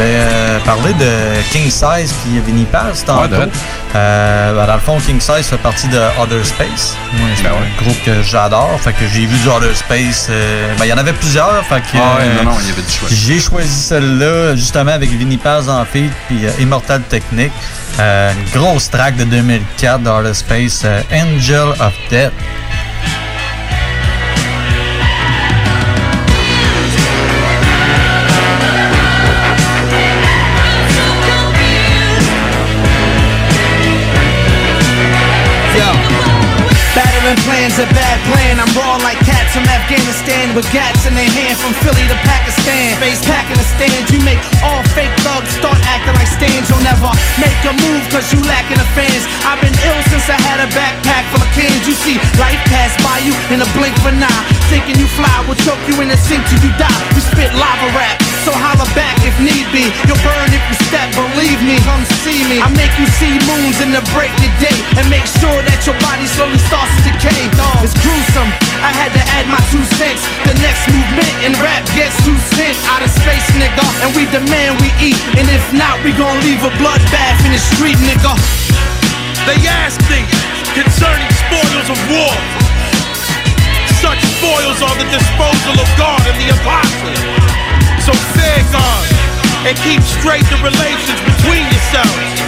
Euh, 0.00 0.58
parlé 0.64 0.92
de 0.94 1.42
King 1.52 1.70
Size 1.70 2.14
puis 2.22 2.40
Vinny 2.46 2.64
Paz 2.64 3.04
tantôt. 3.04 3.22
Ouais, 3.22 3.28
de- 3.46 3.50
Euh, 3.96 4.54
ben, 4.54 4.66
dans 4.66 4.74
le 4.74 4.80
fond, 4.80 4.98
King 5.04 5.20
Size 5.20 5.46
fait 5.48 5.56
partie 5.58 5.88
de 5.88 5.98
Other 6.18 6.44
Space. 6.46 6.96
Moi, 7.14 7.28
c'est 7.36 7.42
Ben 7.42 7.50
un 7.50 7.82
groupe 7.82 8.02
que 8.04 8.22
j'adore. 8.22 8.78
Fait 8.82 8.92
que 8.92 9.00
j'ai 9.12 9.26
vu 9.26 9.36
du 9.36 9.48
Other 9.48 9.74
Space. 9.76 10.28
euh, 10.30 10.72
ben, 10.78 10.84
il 10.84 10.88
y 10.88 10.92
en 10.92 10.98
avait 10.98 11.12
plusieurs. 11.12 11.64
Fait 11.66 11.80
que, 11.80 11.96
Ah 11.96 12.16
ouais, 12.18 12.22
euh, 12.24 12.44
non, 12.44 12.50
non, 12.52 12.56
il 12.62 12.68
y 12.68 12.72
avait 12.72 12.82
du 12.82 12.90
choix. 12.90 13.08
J'ai 13.10 13.40
choisi 13.40 13.68
celle-là 13.68 14.54
justement 14.56 14.92
avec 14.92 15.10
Vinny 15.10 15.36
Paz 15.36 15.68
en 15.68 15.84
feat 15.84 16.12
puis 16.28 16.40
Immortal 16.60 17.02
Technique. 17.02 17.52
Une 17.98 18.44
grosse 18.58 18.88
track 18.90 19.16
de 19.16 19.24
2004 19.24 20.00
d'Other 20.00 20.34
Space, 20.34 20.84
Angel 21.12 21.68
of 21.80 21.92
Death. 22.10 22.32
Gats 40.68 41.08
in 41.08 41.16
their 41.16 41.24
hand 41.24 41.56
from 41.56 41.72
Philly 41.80 42.04
to 42.04 42.18
Pakistan. 42.20 42.92
Face 43.00 43.24
packing 43.24 43.56
the 43.56 43.64
stands, 43.64 44.12
you 44.12 44.20
make 44.20 44.38
all 44.60 44.84
fake 44.92 45.10
thugs 45.24 45.48
start 45.56 45.80
acting 45.88 46.12
like 46.14 46.28
stands. 46.28 46.68
You'll 46.68 46.84
never 46.84 47.08
make 47.40 47.56
a 47.64 47.72
move 47.80 48.04
cause 48.12 48.28
you 48.28 48.38
lacking 48.44 48.76
the 48.76 48.84
fans. 48.92 49.24
I've 49.48 49.58
been 49.64 49.72
ill 49.72 50.00
since 50.12 50.28
I 50.28 50.36
had 50.36 50.60
a 50.60 50.68
backpack 50.76 51.24
full 51.32 51.40
of 51.40 51.50
cans. 51.56 51.88
You 51.88 51.96
see, 51.96 52.20
life 52.36 52.60
pass 52.68 52.92
by 53.00 53.24
you 53.24 53.32
in 53.50 53.64
a 53.64 53.68
blink 53.72 53.96
of 54.04 54.12
an 54.12 54.20
eye. 54.20 54.44
Thinking 54.68 55.00
you 55.00 55.08
fly 55.16 55.32
will 55.48 55.58
choke 55.64 55.80
you 55.88 55.96
in 56.04 56.12
the 56.12 56.18
sink 56.28 56.44
till 56.52 56.60
you 56.60 56.70
die. 56.76 57.00
We 57.16 57.24
spit 57.24 57.50
lava 57.56 57.88
rap, 57.96 58.20
so 58.44 58.52
holla 58.56 58.88
back 58.96 59.20
if 59.20 59.36
need 59.36 59.68
be. 59.68 59.84
You'll 60.08 60.20
burn 60.24 60.48
if 60.48 60.62
you 60.72 60.76
step, 60.88 61.12
believe 61.12 61.60
me. 61.60 61.76
Come 61.84 62.04
see 62.24 62.40
me. 62.48 62.56
I 62.60 62.72
make 62.72 62.92
you 62.96 63.04
see 63.20 63.36
moons 63.44 63.84
in 63.84 63.92
the 63.92 64.00
break 64.16 64.32
of 64.40 64.52
day 64.56 64.76
and 64.96 65.04
make 65.12 65.28
sure 65.28 65.60
that 65.68 65.84
your 65.84 65.96
body 66.00 66.24
slowly 66.24 66.60
starts 66.64 66.88
to 67.00 67.12
decay. 67.12 67.52
It's 67.84 67.92
gruesome. 68.00 68.48
I 68.80 68.92
had 68.96 69.12
to 69.12 69.22
add 69.36 69.44
my 69.52 69.60
two 69.68 69.84
cents. 70.00 70.24
The 70.48 70.56
next 70.64 70.88
movement 70.88 71.34
in 71.44 71.52
rap 71.60 71.84
gets 71.92 72.16
two 72.24 72.36
cents 72.56 72.80
out 72.88 73.04
of 73.04 73.12
space, 73.12 73.44
nigga. 73.60 73.84
And 74.04 74.16
we 74.16 74.24
demand 74.32 74.80
we 74.80 74.88
eat. 75.00 75.20
And 75.36 75.44
if 75.52 75.64
not, 75.76 76.00
we 76.00 76.16
gon' 76.16 76.40
leave 76.40 76.64
a 76.64 76.72
bloodbath 76.80 77.38
in 77.44 77.52
the 77.52 77.60
street, 77.60 78.00
nigga. 78.08 78.32
They 79.44 79.60
ask 79.68 80.00
me 80.08 80.24
concerning 80.72 81.28
spoils 81.44 81.88
of 81.92 81.98
war. 82.08 82.32
Such 84.00 84.20
spoils 84.40 84.80
are 84.80 84.96
the 84.96 85.08
disposal 85.12 85.76
of 85.76 85.88
God 86.00 86.24
and 86.24 86.36
the 86.40 86.48
apostles. 86.56 87.39
So 88.06 88.12
fear 88.32 88.60
God 88.72 89.06
and 89.66 89.76
keep 89.84 90.00
straight 90.00 90.44
the 90.48 90.56
relations 90.64 91.20
between 91.20 91.64
yourselves. 91.68 92.40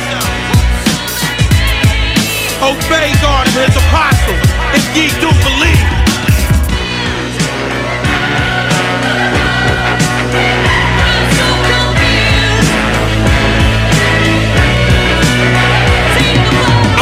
Obey 2.63 3.13
God 3.21 3.45
and 3.49 3.57
his 3.67 3.77
apostles 3.77 4.49
if 4.73 4.85
ye 4.97 5.09
do 5.21 5.29
believe. 5.43 5.89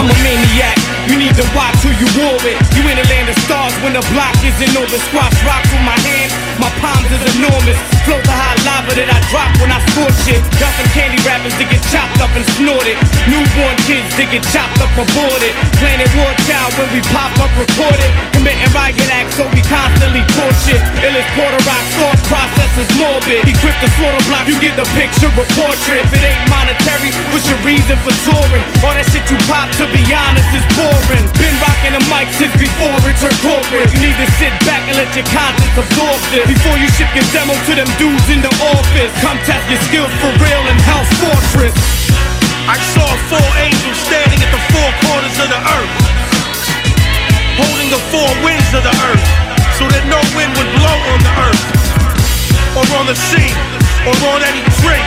I'm 0.00 0.08
a 0.08 0.16
maniac. 0.24 0.80
You 1.04 1.18
need 1.18 1.34
to 1.36 1.44
watch 1.52 1.76
who 1.84 1.92
you 2.00 2.08
war 2.16 2.40
with. 2.40 2.56
You 2.72 2.88
in 2.88 2.96
the 2.96 3.04
land 3.12 3.28
of 3.28 3.36
stars 3.44 3.74
when 3.84 3.92
the 3.92 4.04
block 4.14 4.32
isn't 4.40 4.76
over. 4.78 4.96
Squash 5.10 5.19
get 14.30 14.46
chopped 14.54 14.78
up 14.78 14.94
aborted. 14.94 15.52
Planet 15.82 16.06
war 16.14 16.30
child 16.46 16.70
when 16.78 16.86
we 16.94 17.02
pop 17.10 17.34
up 17.42 17.50
recorded. 17.58 18.10
Committing 18.30 18.70
riot 18.70 18.96
acts 19.10 19.34
so 19.34 19.44
we 19.50 19.60
constantly 19.66 20.22
torture. 20.38 20.78
Illest 21.02 21.26
quarter 21.34 21.58
rock 21.66 21.84
thought 21.98 22.20
process 22.30 22.72
is 22.78 22.90
morbid. 22.94 23.42
Equipped 23.42 23.82
to 23.82 23.90
slaughter 23.98 24.22
block, 24.30 24.46
you 24.46 24.54
get 24.62 24.78
the 24.78 24.86
picture 24.94 25.28
of 25.34 25.46
portrait. 25.58 26.06
If 26.06 26.14
it 26.14 26.22
ain't 26.22 26.46
monetary, 26.46 27.10
what's 27.34 27.50
your 27.50 27.58
reason 27.66 27.98
for 28.06 28.14
touring? 28.22 28.64
All 28.86 28.94
that 28.94 29.06
shit 29.10 29.26
you 29.26 29.38
pop, 29.50 29.66
to 29.82 29.84
be 29.90 30.02
honest, 30.14 30.48
is 30.54 30.66
boring. 30.78 31.26
Been 31.34 31.56
rocking 31.58 31.94
the 31.98 32.02
mic 32.06 32.30
since 32.38 32.54
before 32.54 32.94
it 33.02 33.18
turned 33.18 33.40
corporate. 33.42 33.90
You 33.90 33.98
need 33.98 34.14
to 34.14 34.28
sit 34.38 34.54
back 34.62 34.86
and 34.86 34.94
let 34.94 35.10
your 35.18 35.26
conscience 35.34 35.74
absorb 35.74 36.18
this. 36.30 36.46
Before 36.46 36.78
you 36.78 36.86
ship 36.94 37.10
your 37.18 37.26
demo 37.34 37.58
to 37.66 37.72
them 37.74 37.90
dudes 37.98 38.28
in 38.30 38.46
the 38.46 38.52
office. 38.78 39.10
Come 39.18 39.42
test 39.42 39.66
your 39.66 39.82
skills 39.90 40.12
for 40.22 40.30
real 40.38 40.62
in 40.70 40.78
Hell's 40.86 41.10
Fortress. 41.18 42.39
I 42.70 42.78
saw 42.94 43.02
four 43.26 43.50
angels 43.58 43.98
standing 43.98 44.38
at 44.38 44.50
the 44.54 44.62
four 44.70 44.90
corners 45.02 45.34
of 45.42 45.50
the 45.50 45.58
earth, 45.58 45.94
holding 47.58 47.90
the 47.90 47.98
four 48.14 48.30
winds 48.46 48.70
of 48.70 48.86
the 48.86 48.94
earth, 49.10 49.26
so 49.74 49.90
that 49.90 50.06
no 50.06 50.22
wind 50.38 50.54
would 50.54 50.70
blow 50.78 50.98
on 51.10 51.18
the 51.18 51.34
earth, 51.50 51.66
or 52.78 52.86
on 52.94 53.10
the 53.10 53.18
sea, 53.18 53.50
or 54.06 54.14
on 54.30 54.46
any 54.46 54.62
tree. 54.78 55.02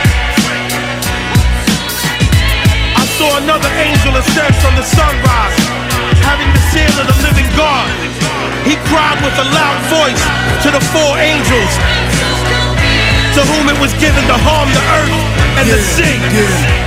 I 3.00 3.04
saw 3.16 3.40
another 3.40 3.72
angel 3.80 4.12
ascend 4.12 4.52
from 4.60 4.76
the 4.76 4.84
sunrise, 4.84 5.56
having 6.20 6.52
the 6.52 6.60
seal 6.68 6.92
of 7.00 7.08
the 7.08 7.16
living 7.24 7.48
God. 7.56 7.88
He 8.68 8.76
cried 8.92 9.16
with 9.24 9.40
a 9.40 9.46
loud 9.56 9.80
voice 9.88 10.20
to 10.60 10.68
the 10.68 10.84
four 10.92 11.16
angels, 11.16 11.72
to 13.32 13.40
whom 13.40 13.72
it 13.72 13.78
was 13.80 13.96
given 13.96 14.20
to 14.28 14.36
harm 14.36 14.68
the 14.68 14.84
earth 15.00 15.16
and 15.56 15.66
the 15.72 15.80
sea. 15.80 16.83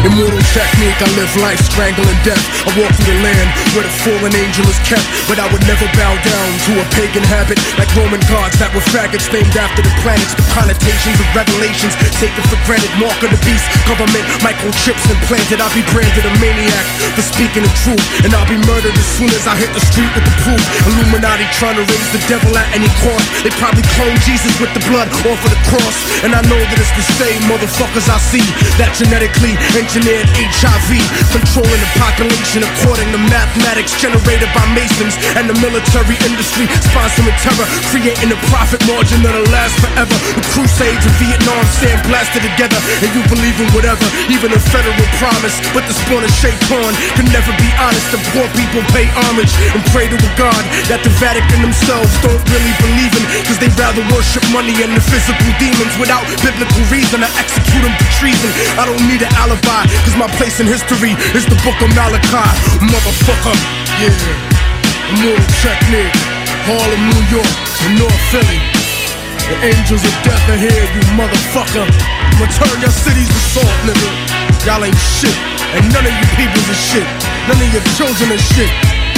Immortal 0.00 0.40
technique, 0.56 0.96
I 0.96 1.08
live 1.12 1.28
life 1.44 1.60
strangling 1.60 2.16
death. 2.24 2.40
I 2.64 2.72
walk 2.80 2.88
through 2.96 3.12
the 3.12 3.20
land 3.20 3.48
where 3.76 3.84
the 3.84 3.92
fallen 4.00 4.32
angel 4.32 4.64
is 4.64 4.80
kept, 4.88 5.04
but 5.28 5.36
I 5.36 5.44
would 5.52 5.60
never 5.68 5.84
bow 5.92 6.16
down 6.24 6.50
to 6.72 6.80
a 6.80 6.86
pagan 6.96 7.20
habit 7.28 7.60
like 7.76 7.92
Roman 7.92 8.24
gods 8.24 8.56
that 8.64 8.72
were 8.72 8.84
faggots 8.88 9.28
named 9.28 9.52
after 9.60 9.84
the 9.84 9.92
planets. 10.00 10.32
The 10.32 10.46
connotations 10.56 11.20
of 11.20 11.28
revelations 11.36 11.92
taken 12.16 12.40
for 12.48 12.56
granted. 12.64 12.88
Mark 12.96 13.20
of 13.20 13.28
the 13.28 13.40
beast, 13.44 13.68
government 13.84 14.24
microchips 14.40 15.04
implanted. 15.12 15.60
I'll 15.60 15.72
be 15.76 15.84
branded 15.92 16.24
a 16.24 16.32
maniac 16.40 16.86
for 17.12 17.20
speaking 17.20 17.68
the 17.68 17.74
truth, 17.84 18.04
and 18.24 18.32
I'll 18.32 18.48
be 18.48 18.56
murdered 18.64 18.96
as 18.96 19.08
soon 19.20 19.28
as 19.36 19.44
I 19.44 19.52
hit 19.52 19.68
the 19.76 19.84
street 19.84 20.08
with 20.16 20.24
the 20.24 20.34
proof. 20.48 20.64
Illuminati 20.88 21.44
trying 21.60 21.76
to 21.76 21.84
raise 21.84 22.08
the 22.16 22.24
devil 22.24 22.56
at 22.56 22.72
any 22.72 22.88
cost. 23.04 23.28
They 23.44 23.52
probably 23.60 23.84
clone 24.00 24.16
Jesus 24.24 24.56
with 24.64 24.72
the 24.72 24.80
blood 24.88 25.12
off 25.28 25.40
of 25.44 25.50
the 25.52 25.60
cross, 25.68 25.96
and 26.24 26.32
I 26.32 26.40
know 26.48 26.56
that 26.56 26.78
it's 26.80 26.94
the 26.96 27.04
same 27.20 27.44
motherfuckers 27.52 28.08
I 28.08 28.16
see 28.16 28.48
that 28.80 28.96
genetically 28.96 29.60
engineered 29.90 30.30
HIV, 30.38 31.02
controlling 31.34 31.80
the 31.82 31.90
population 31.98 32.62
according 32.62 33.10
to 33.10 33.18
mathematics 33.26 33.98
generated 33.98 34.46
by 34.54 34.62
Masons 34.70 35.18
and 35.34 35.50
the 35.50 35.56
military 35.58 36.14
industry, 36.30 36.70
sponsoring 36.94 37.34
terror, 37.42 37.66
creating 37.90 38.30
a 38.30 38.38
profit 38.54 38.78
margin 38.86 39.18
that'll 39.26 39.42
last 39.50 39.74
forever. 39.82 40.14
The 40.38 40.46
crusades 40.54 41.02
of 41.02 41.10
Vietnam 41.18 41.66
stand 41.74 41.98
blasted 42.06 42.46
together, 42.46 42.78
and 43.02 43.10
you 43.18 43.22
believe 43.34 43.58
in 43.58 43.66
whatever, 43.74 44.06
even 44.30 44.54
a 44.54 44.62
federal 44.70 44.94
promise. 45.18 45.58
But 45.74 45.82
the 45.90 45.94
spawn 46.06 46.22
of 46.22 46.30
Shaitan 46.38 46.94
can 47.18 47.26
never 47.34 47.50
be 47.58 47.70
honest. 47.82 48.14
The 48.14 48.22
poor 48.30 48.46
people 48.54 48.86
pay 48.94 49.10
homage 49.26 49.50
and 49.74 49.82
pray 49.90 50.06
to 50.06 50.14
a 50.14 50.32
God 50.38 50.62
that 50.86 51.02
the 51.02 51.10
Vatican 51.18 51.66
themselves 51.66 52.14
don't 52.22 52.38
really 52.46 52.74
believe 52.78 53.10
in, 53.18 53.26
cause 53.42 53.58
they 53.58 53.70
rather 53.74 54.06
worship 54.14 54.46
money 54.54 54.86
and 54.86 54.94
the 54.94 55.02
physical 55.02 55.50
demons 55.58 55.98
without 55.98 56.22
biblical 56.46 56.78
reason. 56.94 57.26
I 57.26 57.30
execute 57.42 57.82
them 57.82 57.94
for 57.98 58.06
treason. 58.22 58.54
I 58.78 58.86
don't 58.86 59.02
need 59.10 59.26
an 59.26 59.34
alibi, 59.34 59.79
cause 59.86 60.16
my 60.16 60.28
place 60.36 60.60
in 60.60 60.66
history 60.66 61.16
is 61.36 61.44
the 61.46 61.56
book 61.64 61.78
of 61.80 61.90
Malachi. 61.96 62.48
Motherfucker, 62.84 63.56
yeah. 64.00 64.12
Technique, 65.60 66.14
Harlem, 66.64 67.02
New 67.12 67.22
York, 67.34 67.54
and 67.84 67.98
North 67.98 68.22
Philly. 68.30 68.60
The 69.50 69.58
angels 69.74 70.06
of 70.06 70.14
death 70.22 70.40
are 70.48 70.56
here, 70.56 70.86
you 70.94 71.02
motherfucker. 71.18 71.84
I'ma 71.84 72.46
turn 72.54 72.78
your 72.80 72.94
cities 72.94 73.26
to 73.26 73.40
salt, 73.52 73.76
nigga. 73.84 74.08
Y'all 74.64 74.84
ain't 74.84 74.96
shit, 74.96 75.34
and 75.74 75.84
none 75.92 76.06
of 76.06 76.14
you 76.14 76.26
peoples 76.38 76.68
are 76.70 76.80
shit. 76.80 77.08
None 77.50 77.58
of 77.58 77.68
your 77.74 77.84
children 77.98 78.32
are 78.32 78.44
shit. 78.54 78.70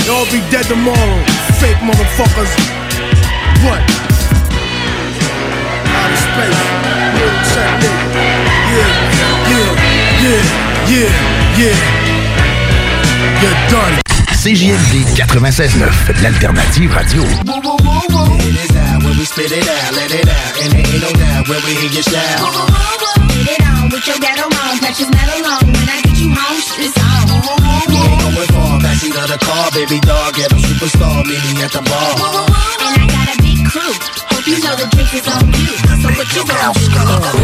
Y'all 0.09 0.27
be 0.33 0.41
dead 0.51 0.65
tomorrow, 0.67 1.21
fake 1.61 1.79
motherfuckers. 1.85 2.51
What? 3.63 3.85
Outer 5.93 6.21
space, 6.27 6.63
real 7.15 7.37
technique. 7.53 8.03
Yeah, 8.73 8.91
yeah, 9.53 9.82
yeah, 10.33 10.41
yeah, 10.89 11.09
yeah. 11.59 11.77
You're 13.43 13.59
done. 13.69 14.01
CJMD 14.33 15.05
96.9, 15.17 16.23
l'alternative 16.23 16.95
radio. 16.95 17.23
Baby 29.73 30.01
dog, 30.01 30.35
get 30.35 30.53
a 30.53 30.57
superstar, 30.57 31.25
meet 31.25 31.43
me 31.57 31.63
at 31.63 31.73
the 31.73 31.81
bar. 31.81 32.13
And 32.13 33.01
I 33.01 33.07
got 33.09 33.33
a 33.33 33.43
big 33.43 33.62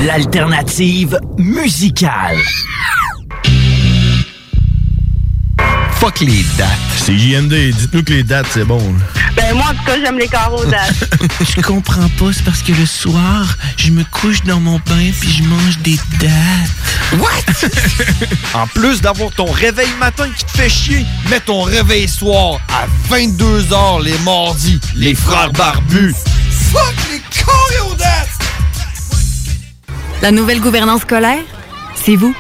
L'alternative 0.05 1.19
musicale. 1.39 2.37
Fuck 5.93 6.21
les 6.21 6.45
dates. 6.59 6.69
C'est 6.97 7.17
JMD, 7.17 7.53
dites-nous 7.73 8.03
que 8.03 8.13
les 8.13 8.23
dates, 8.23 8.47
c'est 8.51 8.65
bon. 8.65 8.79
Ben 9.37 9.55
moi, 9.55 9.67
en 9.71 9.75
tout 9.75 9.85
cas, 9.87 9.97
j'aime 10.05 10.19
les 10.19 10.29
carreaux 10.29 10.65
dates. 10.67 11.09
Je 11.57 11.61
comprends 11.63 12.09
pas, 12.19 12.33
c'est 12.33 12.45
parce 12.45 12.63
que 12.63 12.73
le 12.73 12.85
soir, 12.87 13.57
je 13.77 13.91
me 13.91 14.05
couche 14.05 14.43
dans 14.43 14.61
mon 14.61 14.79
bain 14.81 15.11
puis 15.21 15.31
je 15.33 15.43
mange 15.45 15.79
des 15.79 15.99
dates. 16.21 16.88
What? 17.19 17.69
en 18.55 18.67
plus 18.67 19.01
d'avoir 19.01 19.31
ton 19.31 19.51
réveil 19.51 19.89
matin 19.99 20.29
qui 20.37 20.45
te 20.45 20.51
fait 20.51 20.69
chier, 20.69 21.07
mets 21.31 21.41
ton 21.41 21.63
réveil 21.63 22.07
soir 22.09 22.61
à 22.69 22.87
22h 23.13 24.03
les 24.03 24.19
mardis. 24.19 24.81
Les 24.95 25.15
frères 25.15 25.53
barbus. 25.53 26.15
Fuck 26.73 26.95
les 27.11 27.23
choréodates! 27.43 28.29
La 30.21 30.31
nouvelle 30.31 30.61
gouvernance 30.61 31.03
scolaire, 31.03 31.43
c'est 31.95 32.17
vous. 32.17 32.35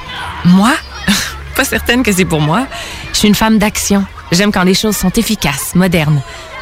Moi? 0.45 0.73
Pas 1.57 1.65
certaine 1.65 2.03
que 2.03 2.13
c'est 2.13 2.25
pour 2.25 2.41
moi. 2.41 2.67
Je 3.13 3.19
suis 3.19 3.29
une 3.29 3.35
femme 3.35 3.59
d'action. 3.59 4.05
J'aime 4.33 4.53
quand 4.53 4.65
les 4.65 4.75
choses 4.75 4.97
sont 4.97 5.13
efficaces, 5.13 5.75
modernes. 5.75 6.21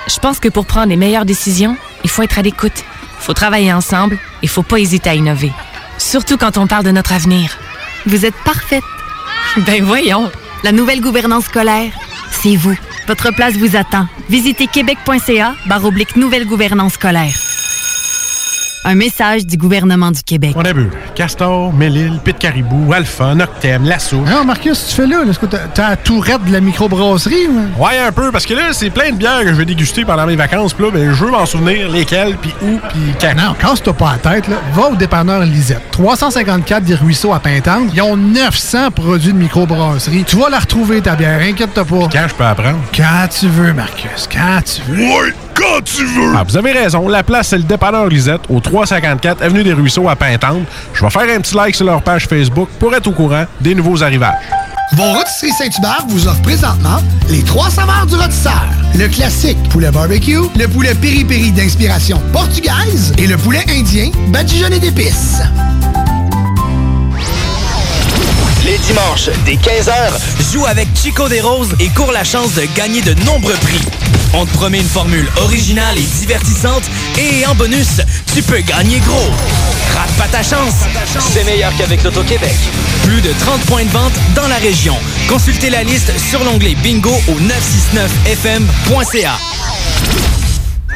Je 0.09 0.19
pense 0.21 0.39
que 0.39 0.49
pour 0.49 0.67
prendre 0.67 0.89
les 0.89 0.97
meilleures 0.97 1.25
décisions, 1.25 1.77
il 2.05 2.11
faut 2.11 2.23
être 2.23 2.39
à 2.39 2.43
l'écoute. 2.43 2.85
Il 3.19 3.25
faut 3.25 3.35
travailler 3.35 3.73
ensemble 3.73 4.15
et 4.15 4.19
il 4.45 4.49
faut 4.49 4.63
pas 4.63 4.79
hésiter 4.79 5.11
à 5.11 5.15
innover. 5.15 5.53
Surtout 5.99 6.37
quand 6.37 6.59
on 6.59 6.67
parle 6.67 6.85
de 6.85 6.93
notre 6.93 7.13
avenir. 7.13 7.59
Vous 8.07 8.25
êtes 8.25 8.37
parfaite. 8.45 8.85
Ben 9.67 9.83
voyons. 9.83 10.31
La 10.65 10.73
nouvelle 10.73 11.01
gouvernance 11.01 11.47
scolaire, 11.47 11.93
c'est 12.31 12.57
vous. 12.57 12.77
Votre 13.07 13.33
place 13.33 13.55
vous 13.55 13.77
attend. 13.77 14.07
Visitez 14.29 14.67
québec.ca 14.67 15.55
barre 15.67 15.85
oblique 15.85 16.17
nouvelle 16.17 16.47
gouvernance 16.47 16.95
scolaire. 16.95 17.46
Un 18.89 18.95
message 18.95 19.45
du 19.45 19.57
gouvernement 19.57 20.13
du 20.13 20.23
Québec. 20.23 20.53
On 20.55 20.65
a 20.65 20.73
vu. 20.73 20.89
Castor, 21.17 21.73
Mélile, 21.73 22.21
Pit 22.23 22.39
Caribou, 22.39 22.93
Alpha, 22.93 23.35
Noctem, 23.35 23.83
Lasso. 23.85 24.19
Non, 24.19 24.45
Marcus, 24.45 24.87
tu 24.91 24.95
fais 24.95 25.09
là? 25.09 25.25
Est-ce 25.29 25.41
que 25.41 25.47
t'as- 25.47 25.67
t'as 25.75 25.91
la 25.91 25.97
tourette 25.97 26.45
de 26.45 26.53
la 26.53 26.61
microbrasserie? 26.61 27.49
ou? 27.49 27.83
Ouais, 27.85 27.99
un 27.99 28.13
peu, 28.13 28.31
parce 28.31 28.47
que 28.47 28.55
là, 28.55 28.69
c'est 28.73 28.91
plein 28.91 29.11
de 29.11 29.17
bières 29.17 29.41
que 29.43 29.49
je 29.49 29.55
vais 29.55 29.65
déguster 29.65 30.05
pendant 30.05 30.25
mes 30.25 30.37
vacances. 30.37 30.73
Puis 30.73 30.85
là, 30.85 30.93
ben, 30.93 31.13
je 31.13 31.25
veux 31.25 31.33
m'en 31.33 31.45
souvenir 31.47 31.91
lesquelles, 31.91 32.37
puis 32.37 32.55
où, 32.63 32.79
puis 32.89 33.01
quand. 33.21 33.35
Non, 33.37 33.55
casse-toi 33.59 33.93
pas 33.93 34.13
la 34.23 34.31
tête, 34.35 34.47
là. 34.47 34.57
Va 34.73 34.91
au 34.91 34.95
dépanneur 34.95 35.41
Lisette. 35.41 35.83
354 35.91 36.85
des 36.85 36.95
Ruisseaux 36.95 37.33
à 37.35 37.41
Pintante. 37.41 37.91
Ils 37.93 38.03
ont 38.03 38.17
900 38.17 38.93
produits 38.93 39.33
de 39.33 39.39
microbrasserie. 39.39 40.23
Tu 40.25 40.37
vas 40.37 40.49
la 40.49 40.61
retrouver, 40.61 41.01
ta 41.01 41.17
bière. 41.17 41.41
Inquiète-toi 41.43 41.85
pas. 41.85 42.09
Quand 42.13 42.29
je 42.29 42.35
peux 42.35 42.45
apprendre? 42.45 42.79
Quand 42.97 43.27
tu 43.37 43.49
veux, 43.49 43.73
Marcus. 43.73 44.29
Quand 44.33 44.61
tu 44.65 44.81
veux. 44.93 45.03
Ouais, 45.03 45.35
quand 45.55 45.83
tu 45.85 46.05
veux! 46.05 46.35
Ah, 46.37 46.45
vous 46.47 46.57
avez 46.57 46.71
raison. 46.73 47.09
La 47.09 47.23
place, 47.25 47.49
c'est 47.49 47.57
le 47.57 47.63
dépanneur 47.65 48.07
Lisette, 48.09 48.43
au 48.51 48.61
354 48.77 49.43
Avenue 49.43 49.65
des 49.65 49.73
Ruisseaux 49.73 50.07
à 50.07 50.17
Pintante. 50.17 50.67
Je 50.93 51.03
vais 51.03 51.11
faire 51.11 51.23
un 51.23 51.41
petit 51.41 51.55
like 51.55 51.75
sur 51.75 51.87
leur 51.87 52.03
page 52.03 52.27
Facebook 52.27 52.69
pour 52.79 52.95
être 52.95 53.07
au 53.07 53.13
courant 53.13 53.45
des 53.61 53.75
nouveaux 53.75 54.03
arrivages. 54.03 54.35
Vos 54.93 55.13
rôtisseries 55.13 55.53
Saint-Hubert 55.53 56.05
vous 56.09 56.29
offre 56.29 56.43
présentement 56.43 56.99
les 57.31 57.43
trois 57.43 57.71
saveurs 57.71 58.05
du 58.07 58.17
rôtisseur. 58.17 58.67
Le 58.95 59.09
classique 59.09 59.57
poulet 59.71 59.91
barbecue, 59.91 60.43
le 60.59 60.69
poulet 60.69 60.95
piri-piri 60.95 61.53
d'inspiration 61.53 62.21
portugaise 62.35 63.15
et 63.17 63.27
le 63.27 63.39
poulet 63.39 63.65
indien 63.71 64.11
badigeonné 64.29 64.79
d'épices. 64.79 65.41
Les 68.65 68.79
dimanches, 68.79 69.31
dès 69.47 69.55
15h, 69.55 70.53
joue 70.53 70.67
avec 70.67 70.89
Chico 70.95 71.29
des 71.31 71.41
Roses 71.41 71.75
et 71.81 71.89
cours 71.89 72.13
la 72.13 72.25
chance 72.25 72.55
de 72.55 72.67
gagner 72.77 73.01
de 73.01 73.15
nombreux 73.25 73.55
prix. 73.55 73.81
On 74.35 74.47
te 74.47 74.53
promet 74.53 74.81
une 74.81 74.89
formule 74.89 75.29
originale 75.37 75.97
et 75.99 76.07
divertissante 76.19 76.83
et 77.19 77.47
en 77.47 77.55
bonus, 77.55 78.01
tu 78.35 78.43
peux 78.43 78.61
gagner 78.61 79.01
gros. 79.01 79.31
Rate 79.95 80.11
pas 80.19 80.29
ta 80.29 80.43
chance. 80.43 80.75
C'est 81.33 81.45
meilleur 81.45 81.73
qu'avec 81.77 82.03
l'Auto-Québec. 82.03 82.55
Plus 83.05 83.21
de 83.21 83.33
30 83.41 83.61
points 83.63 83.85
de 83.85 83.91
vente 83.91 84.15
dans 84.35 84.49
la 84.49 84.57
région. 84.57 84.97
Consultez 85.29 85.71
la 85.71 85.83
liste 85.85 86.13
sur 86.19 86.43
l'onglet 86.45 86.75
bingo 86.83 87.15
au 87.29 87.35
969fm.ca. 87.41 89.39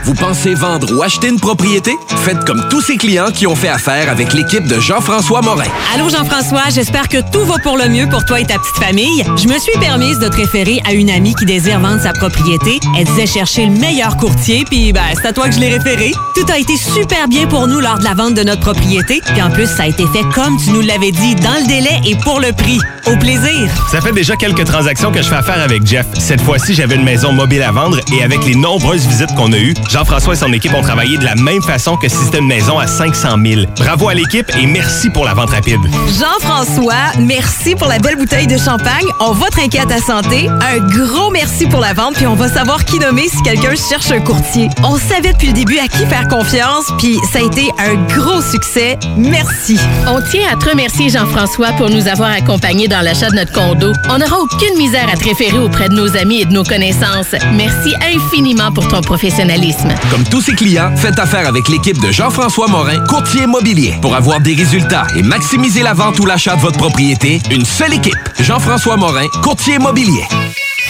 Vous 0.04 0.14
pensez 0.14 0.54
vendre 0.54 0.92
ou 0.96 1.02
acheter 1.02 1.28
une 1.28 1.38
propriété? 1.38 1.94
Faites 2.24 2.44
comme 2.44 2.66
tous 2.70 2.80
ces 2.80 2.96
clients 2.96 3.30
qui 3.30 3.46
ont 3.46 3.54
fait 3.54 3.68
affaire 3.68 4.10
avec 4.10 4.32
l'équipe 4.32 4.66
de 4.66 4.80
Jean-François 4.80 5.42
Morin. 5.42 5.68
Allô 5.94 6.08
Jean-François, 6.08 6.70
j'espère 6.70 7.08
que 7.08 7.18
tout 7.30 7.44
va 7.44 7.58
pour 7.62 7.76
le 7.76 7.88
mieux 7.88 8.08
pour 8.08 8.24
toi 8.24 8.40
et 8.40 8.46
ta 8.46 8.58
petite 8.58 8.76
famille. 8.76 9.24
Je 9.36 9.46
me 9.46 9.58
suis 9.58 9.78
permise 9.78 10.18
de 10.18 10.28
te 10.28 10.36
référer 10.36 10.80
à 10.88 10.92
une 10.92 11.10
amie 11.10 11.34
qui 11.34 11.44
désire 11.44 11.80
vendre 11.80 12.00
sa 12.00 12.12
propriété. 12.12 12.80
Elle 12.98 13.04
disait 13.04 13.26
chercher 13.26 13.66
le 13.66 13.72
meilleur 13.72 14.16
courtier, 14.16 14.64
puis 14.70 14.92
ben, 14.92 15.02
c'est 15.14 15.28
à 15.28 15.32
toi 15.32 15.48
que 15.48 15.54
je 15.54 15.60
l'ai 15.60 15.68
référé. 15.68 16.12
Tout 16.34 16.46
a 16.50 16.58
été 16.58 16.76
super 16.76 17.28
bien 17.28 17.46
pour 17.46 17.66
nous 17.66 17.80
lors 17.80 17.98
de 17.98 18.04
la 18.04 18.14
vente 18.14 18.34
de 18.34 18.42
notre 18.42 18.60
propriété, 18.62 19.20
puis 19.32 19.42
en 19.42 19.50
plus, 19.50 19.66
ça 19.66 19.82
a 19.82 19.86
été 19.86 20.06
fait 20.12 20.24
comme 20.34 20.56
tu 20.56 20.70
nous 20.70 20.80
l'avais 20.80 21.12
dit, 21.12 21.34
dans 21.36 21.60
le 21.60 21.66
délai 21.66 22.00
et 22.06 22.16
pour 22.16 22.40
le 22.40 22.52
prix. 22.52 22.78
Au 23.06 23.16
plaisir! 23.16 23.68
Ça 23.90 24.00
fait 24.00 24.12
déjà 24.12 24.36
quelques 24.36 24.64
transactions 24.64 25.10
que 25.10 25.22
je 25.22 25.28
fais 25.28 25.36
affaire 25.36 25.60
avec 25.60 25.86
Jeff. 25.86 26.06
Cette 26.18 26.40
fois-ci, 26.40 26.74
j'avais 26.74 26.96
une 26.96 27.04
maison 27.04 27.32
mobile 27.32 27.62
à 27.62 27.72
vendre 27.72 27.98
et 28.12 28.22
avec 28.22 28.44
les 28.44 28.54
nombreuses 28.54 29.06
visites 29.06 29.34
qu'on 29.34 29.52
a 29.52 29.58
eues, 29.58 29.74
Jean-François 29.90 30.34
et 30.34 30.36
son 30.36 30.52
équipe 30.52 30.72
ont 30.72 30.82
travaillé 30.82 31.18
de 31.18 31.24
la 31.24 31.34
même 31.34 31.62
façon 31.62 31.96
que 31.96 32.08
si 32.08 32.14
c'était 32.24 32.38
une 32.38 32.46
maison 32.46 32.78
à 32.78 32.86
500 32.86 33.36
000. 33.44 33.62
Bravo 33.76 34.08
à 34.08 34.14
l'équipe 34.14 34.48
et 34.56 34.64
merci 34.64 35.10
pour 35.10 35.24
la 35.24 35.34
vente 35.34 35.50
rapide. 35.50 35.80
Jean-François, 36.16 37.18
merci 37.18 37.74
pour 37.74 37.88
la 37.88 37.98
belle 37.98 38.14
bouteille 38.14 38.46
de 38.46 38.56
champagne. 38.56 39.06
On 39.18 39.32
va 39.32 39.48
trinquer 39.48 39.80
à 39.80 39.86
ta 39.86 39.98
santé. 39.98 40.48
Un 40.48 40.78
gros 40.78 41.30
merci 41.32 41.66
pour 41.66 41.80
la 41.80 41.92
vente, 41.92 42.14
puis 42.14 42.26
on 42.28 42.36
va 42.36 42.48
savoir 42.48 42.84
qui 42.84 43.00
nommer 43.00 43.28
si 43.28 43.42
quelqu'un 43.42 43.74
cherche 43.74 44.12
un 44.12 44.20
courtier. 44.20 44.68
On 44.84 44.96
savait 44.96 45.32
depuis 45.32 45.48
le 45.48 45.54
début 45.54 45.78
à 45.78 45.88
qui 45.88 46.06
faire 46.06 46.28
confiance, 46.28 46.84
puis 46.98 47.18
ça 47.32 47.40
a 47.40 47.42
été 47.42 47.68
un 47.78 47.94
gros 48.14 48.42
succès. 48.42 48.96
Merci. 49.16 49.76
On 50.06 50.20
tient 50.22 50.52
à 50.52 50.56
te 50.56 50.70
remercier, 50.70 51.08
Jean-François, 51.08 51.72
pour 51.72 51.90
nous 51.90 52.06
avoir 52.06 52.30
accompagnés 52.30 52.86
dans 52.86 53.00
l'achat 53.00 53.28
de 53.30 53.34
notre 53.34 53.52
condo. 53.52 53.92
On 54.08 54.18
n'aura 54.18 54.38
aucune 54.38 54.78
misère 54.78 55.08
à 55.12 55.16
te 55.16 55.24
référer 55.24 55.58
auprès 55.58 55.88
de 55.88 55.94
nos 55.94 56.16
amis 56.16 56.42
et 56.42 56.44
de 56.44 56.52
nos 56.52 56.64
connaissances. 56.64 57.34
Merci 57.54 57.92
infiniment 58.14 58.70
pour 58.70 58.86
ton 58.86 59.00
professionnalisme. 59.00 59.79
Comme 60.10 60.24
tous 60.24 60.40
ses 60.40 60.54
clients, 60.54 60.94
faites 60.96 61.18
affaire 61.18 61.48
avec 61.48 61.68
l'équipe 61.68 62.00
de 62.00 62.10
Jean-François 62.10 62.68
Morin, 62.68 63.04
courtier 63.06 63.44
immobilier. 63.44 63.94
Pour 64.02 64.14
avoir 64.14 64.40
des 64.40 64.54
résultats 64.54 65.06
et 65.16 65.22
maximiser 65.22 65.82
la 65.82 65.94
vente 65.94 66.18
ou 66.18 66.26
l'achat 66.26 66.56
de 66.56 66.60
votre 66.60 66.78
propriété, 66.78 67.40
une 67.50 67.64
seule 67.64 67.94
équipe. 67.94 68.18
Jean-François 68.40 68.96
Morin, 68.96 69.26
courtier 69.42 69.76
immobilier. 69.76 70.24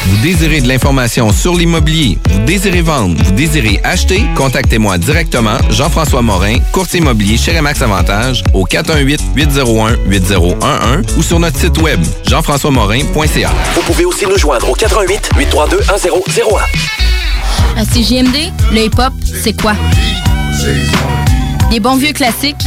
Vous 0.07 0.17
désirez 0.23 0.61
de 0.61 0.69
l'information 0.69 1.33
sur 1.33 1.55
l'immobilier, 1.55 2.19
vous 2.31 2.39
désirez 2.41 2.81
vendre, 2.81 3.23
vous 3.23 3.33
désirez 3.33 3.81
acheter, 3.85 4.25
contactez-moi 4.35 4.97
directement, 4.99 5.59
Jean-François 5.69 6.23
Morin, 6.23 6.57
courtier 6.73 7.01
immobilier 7.01 7.37
chez 7.37 7.57
Remax 7.57 7.83
Avantage, 7.83 8.43
au 8.55 8.65
418-801-8011 8.65 11.19
ou 11.19 11.23
sur 11.23 11.39
notre 11.39 11.59
site 11.59 11.77
web, 11.79 12.01
jean-françois-morin.ca. 12.27 13.51
Vous 13.75 13.83
pouvez 13.83 14.07
aussi 14.07 14.25
nous 14.27 14.39
joindre 14.39 14.71
au 14.71 14.75
88 14.75 15.31
832 15.37 15.79
1001. 15.79 17.20
À 17.77 17.85
CGMD, 17.85 18.53
le 18.73 18.85
hip-hop, 18.85 19.13
c'est 19.43 19.61
quoi? 19.61 19.73
Des 21.71 21.81
bons 21.81 21.97
vieux 21.97 22.13
classiques, 22.13 22.67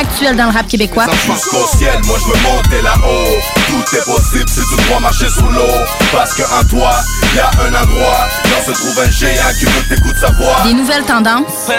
actuels 0.00 0.36
dans 0.36 0.46
le 0.46 0.52
rap 0.52 0.66
québécois. 0.66 1.06
Ça 1.06 1.32
jusqu'au 1.32 1.66
ciel, 1.78 2.00
moi 2.04 2.16
je 2.18 2.24
veux 2.24 2.42
monter 2.42 2.82
là-haut. 2.82 3.38
Tout 3.68 3.96
est 3.96 4.04
possible 4.04 4.48
si 4.48 4.60
tu 4.60 4.88
dois 4.88 5.00
marcher 5.00 5.28
sous 5.28 5.48
l'eau. 5.48 5.84
Parce 6.12 6.34
qu'en 6.34 6.64
toi, 6.68 6.96
y 7.34 7.38
a 7.38 7.50
un 7.62 7.82
endroit. 7.82 8.26
Là 8.44 8.64
se 8.66 8.72
trouve 8.72 8.98
un 8.98 9.10
géant 9.10 9.52
qui 9.58 9.64
veut 9.64 9.88
t'écouter 9.88 10.18
sa 10.20 10.32
voix. 10.32 10.62
Des 10.64 10.74
nouvelles 10.74 11.04
tendances, 11.04 11.70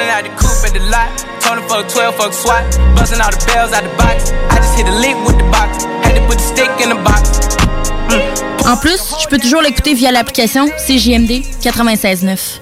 En 8.68 8.76
plus, 8.76 9.16
je 9.22 9.28
peux 9.28 9.38
toujours 9.38 9.62
l'écouter 9.62 9.94
via 9.94 10.12
l'application 10.12 10.68
CJMD 10.68 11.42
96.9. 11.62 12.60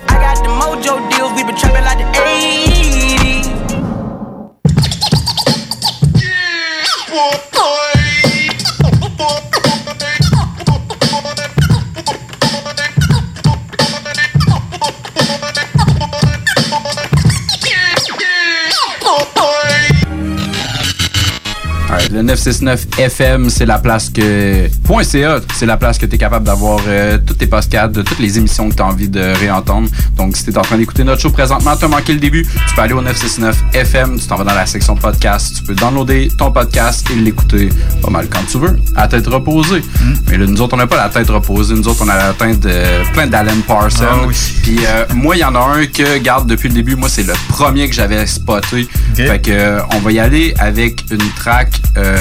969 22.26 22.88
FM, 22.98 23.50
c'est 23.50 23.66
la 23.66 23.80
place 23.80 24.10
que. 24.10 24.68
.ca, 25.04 25.40
c'est 25.56 25.66
la 25.66 25.78
place 25.78 25.98
que 25.98 26.06
tu 26.06 26.16
es 26.16 26.18
capable 26.18 26.46
d'avoir 26.46 26.80
euh, 26.88 27.18
toutes 27.26 27.38
tes 27.38 27.46
de 27.46 28.02
toutes 28.02 28.20
les 28.20 28.38
émissions 28.38 28.70
que 28.70 28.76
tu 28.76 28.82
as 28.82 28.86
envie 28.86 29.10
de 29.10 29.22
réentendre. 29.40 29.88
Donc, 30.18 30.36
si 30.36 30.44
tu 30.44 30.52
es 30.52 30.58
en 30.58 30.62
train 30.62 30.78
d'écouter 30.78 31.04
notre 31.04 31.22
show 31.22 31.30
présentement, 31.30 31.76
tu 31.76 31.86
as 31.86 31.88
manqué 31.88 32.14
le 32.14 32.20
début, 32.20 32.46
tu 32.68 32.76
peux 32.76 32.82
aller 32.82 32.94
au 32.94 33.02
969 33.02 33.64
FM, 33.74 34.20
tu 34.20 34.28
t'en 34.28 34.36
vas 34.36 34.44
dans 34.44 34.54
la 34.54 34.66
section 34.66 34.96
podcast, 34.96 35.56
tu 35.58 35.64
peux 35.64 35.76
downloader 35.76 36.30
ton 36.38 36.52
podcast 36.52 37.06
et 37.12 37.16
l'écouter 37.16 37.70
pas 38.02 38.10
mal 38.10 38.28
quand 38.30 38.44
tu 38.50 38.58
veux, 38.58 38.78
à 38.96 39.08
tête 39.08 39.28
reposée. 39.28 39.82
Mais 40.30 40.38
là, 40.38 40.46
nous 40.46 40.62
autres, 40.62 40.74
on 40.74 40.78
n'a 40.78 40.88
pas 40.88 40.98
la 40.98 41.10
tête 41.10 41.30
reposée. 41.30 41.76
Nous 41.76 41.88
autres, 41.88 42.04
on 42.04 42.10
a 42.10 42.18
la 42.18 42.34
tête 42.34 42.60
de 42.60 43.12
plein 43.14 43.28
d'Alan 43.28 43.62
Parsons. 43.68 44.06
Ah 44.10 44.22
oui. 44.28 44.36
Puis 44.64 44.80
euh, 44.86 45.06
moi, 45.14 45.36
il 45.36 45.40
y 45.40 45.44
en 45.44 45.56
a 45.56 45.60
un 45.60 45.86
que, 45.86 46.18
garde 46.18 46.48
depuis 46.48 46.70
le 46.70 46.76
début, 46.76 46.96
moi, 46.96 47.10
c'est 47.10 47.24
le 47.24 47.34
premier 47.50 47.88
que 47.88 47.94
j'avais 47.94 48.26
spoté. 48.26 48.88
Fait 49.16 49.42
que, 49.42 49.52
euh, 49.52 49.80
on 49.94 50.00
va 50.00 50.12
y 50.12 50.20
aller 50.20 50.54
avec 50.58 51.06
une 51.12 51.30
track, 51.36 51.82
euh, 51.98 52.15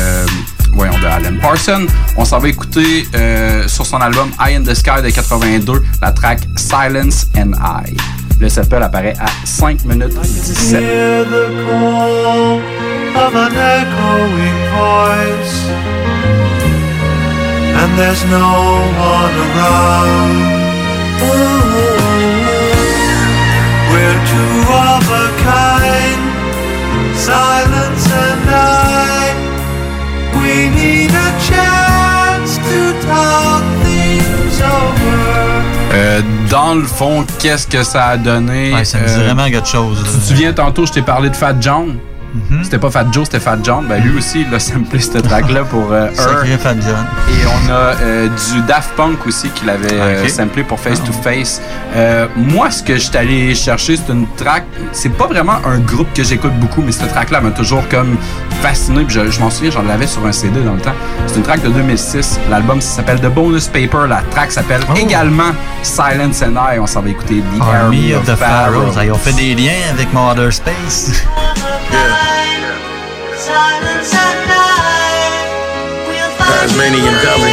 voyons, 0.73 0.99
de 0.99 1.07
Alan 1.07 1.37
Parsons. 1.41 1.87
On 2.17 2.25
s'en 2.25 2.39
va 2.39 2.49
écouter 2.49 3.07
euh, 3.15 3.67
sur 3.69 3.87
son 3.87 4.01
album 4.01 4.31
Eye 4.41 4.57
in 4.57 4.63
the 4.63 4.75
Sky 4.75 5.03
de 5.03 5.11
82, 5.11 5.83
la 6.03 6.13
track 6.13 6.41
Silence 6.57 7.27
and 7.37 7.53
I. 7.61 7.97
Le 8.41 8.49
sample 8.49 8.83
apparaît 8.83 9.15
à 9.21 9.27
5 9.45 9.85
minutes 9.85 10.13
17. 10.23 10.81
Hear 10.83 11.25
the 11.25 11.51
call 11.69 12.61
of 13.17 13.35
an 13.35 13.53
echoing 13.55 14.59
voice, 14.75 15.69
and 17.77 17.97
there's 17.97 18.25
no 18.27 18.81
one 18.99 19.35
around. 19.57 20.55
Silence 27.25 28.07
and 28.13 28.51
I. 28.51 28.84
Euh, 35.93 36.21
dans 36.51 36.75
le 36.75 36.83
fond, 36.83 37.25
qu'est-ce 37.39 37.67
que 37.67 37.83
ça 37.85 38.07
a 38.07 38.17
donné? 38.17 38.75
Ouais, 38.75 38.85
ça 38.85 38.99
me 38.99 39.07
dit 39.07 39.13
Euh, 39.13 39.25
vraiment 39.25 39.49
quelque 39.49 39.69
chose. 39.69 39.99
Tu 40.05 40.19
te 40.19 40.25
souviens 40.27 40.53
tantôt, 40.53 40.87
je 40.87 40.93
t'ai 40.93 41.03
parlé 41.03 41.31
de 41.31 41.37
Fat 41.37 41.55
John? 41.61 41.99
C'était 42.63 42.79
pas 42.79 42.91
Fat 42.91 43.07
Joe, 43.13 43.25
c'était 43.25 43.41
Fat 43.41 43.59
John. 43.63 43.87
Ben 43.89 44.03
lui 44.03 44.19
aussi, 44.19 44.45
il 44.49 44.55
a 44.55 44.59
samplé 44.59 44.99
cette 45.01 45.23
track-là 45.23 45.65
pour 45.65 45.93
euh, 45.93 46.09
Sacré. 46.15 46.57
Fat 46.59 46.75
John. 46.75 47.07
Et 47.29 47.47
on 47.47 47.71
a 47.71 47.95
euh, 48.03 48.29
du 48.29 48.61
Daft 48.63 48.91
Punk 48.97 49.27
aussi 49.27 49.49
qu'il 49.51 49.71
avait 49.71 49.93
euh, 49.93 50.29
samplé 50.29 50.65
pour 50.65 50.81
Face 50.81 51.03
to 51.03 51.13
Face. 51.13 51.61
Euh, 51.95 52.27
moi, 52.37 52.71
ce 52.71 52.83
que 52.83 52.95
je 52.95 53.01
suis 53.01 53.17
allé 53.17 53.55
chercher, 53.55 53.97
c'est 53.97 54.13
une 54.13 54.27
track. 54.37 54.65
C'est 54.93 55.11
pas 55.17 55.27
vraiment 55.27 55.57
un 55.67 55.79
groupe 55.79 56.13
que 56.13 56.25
j'écoute 56.25 56.55
beaucoup, 56.59 56.83
mais 56.83 56.93
cette 56.93 57.13
track-là 57.13 57.41
m'a 57.41 57.51
toujours 57.51 57.87
comme 57.89 58.17
fasciné. 58.63 59.05
Puis 59.05 59.15
je, 59.15 59.31
je 59.31 59.41
m'en 59.41 59.51
souviens, 59.51 59.71
j'en 59.71 59.89
avais 59.89 60.07
sur 60.07 60.25
un 60.27 60.33
CD 60.33 60.61
dans 60.63 60.75
le 60.75 60.81
temps. 60.81 60.95
C'est 61.27 61.37
une 61.37 61.43
track 61.43 61.63
de 61.63 61.69
2006. 61.69 62.41
L'album 62.51 62.81
s'appelle 62.81 63.21
The 63.21 63.33
Bonus 63.33 63.69
Paper. 63.69 64.07
La 64.09 64.23
track 64.31 64.51
s'appelle 64.51 64.83
également 64.97 65.53
Silence 65.83 66.43
and 66.43 66.55
I. 66.57 66.79
On 66.81 66.87
s'en 66.87 67.03
va 67.03 67.11
écouter 67.11 67.43
The 67.57 67.63
Army 67.63 68.15
of 68.15 68.25
the 68.25 68.35
Pharaohs. 68.37 68.99
Ils 69.03 69.13
ont 69.13 69.19
fait 69.19 69.33
des 69.33 69.55
liens 69.55 69.93
avec 69.93 70.13
Mother 70.13 70.53
Space. 70.53 71.23
Tasmanian 76.65 77.13
Deli. 77.21 77.53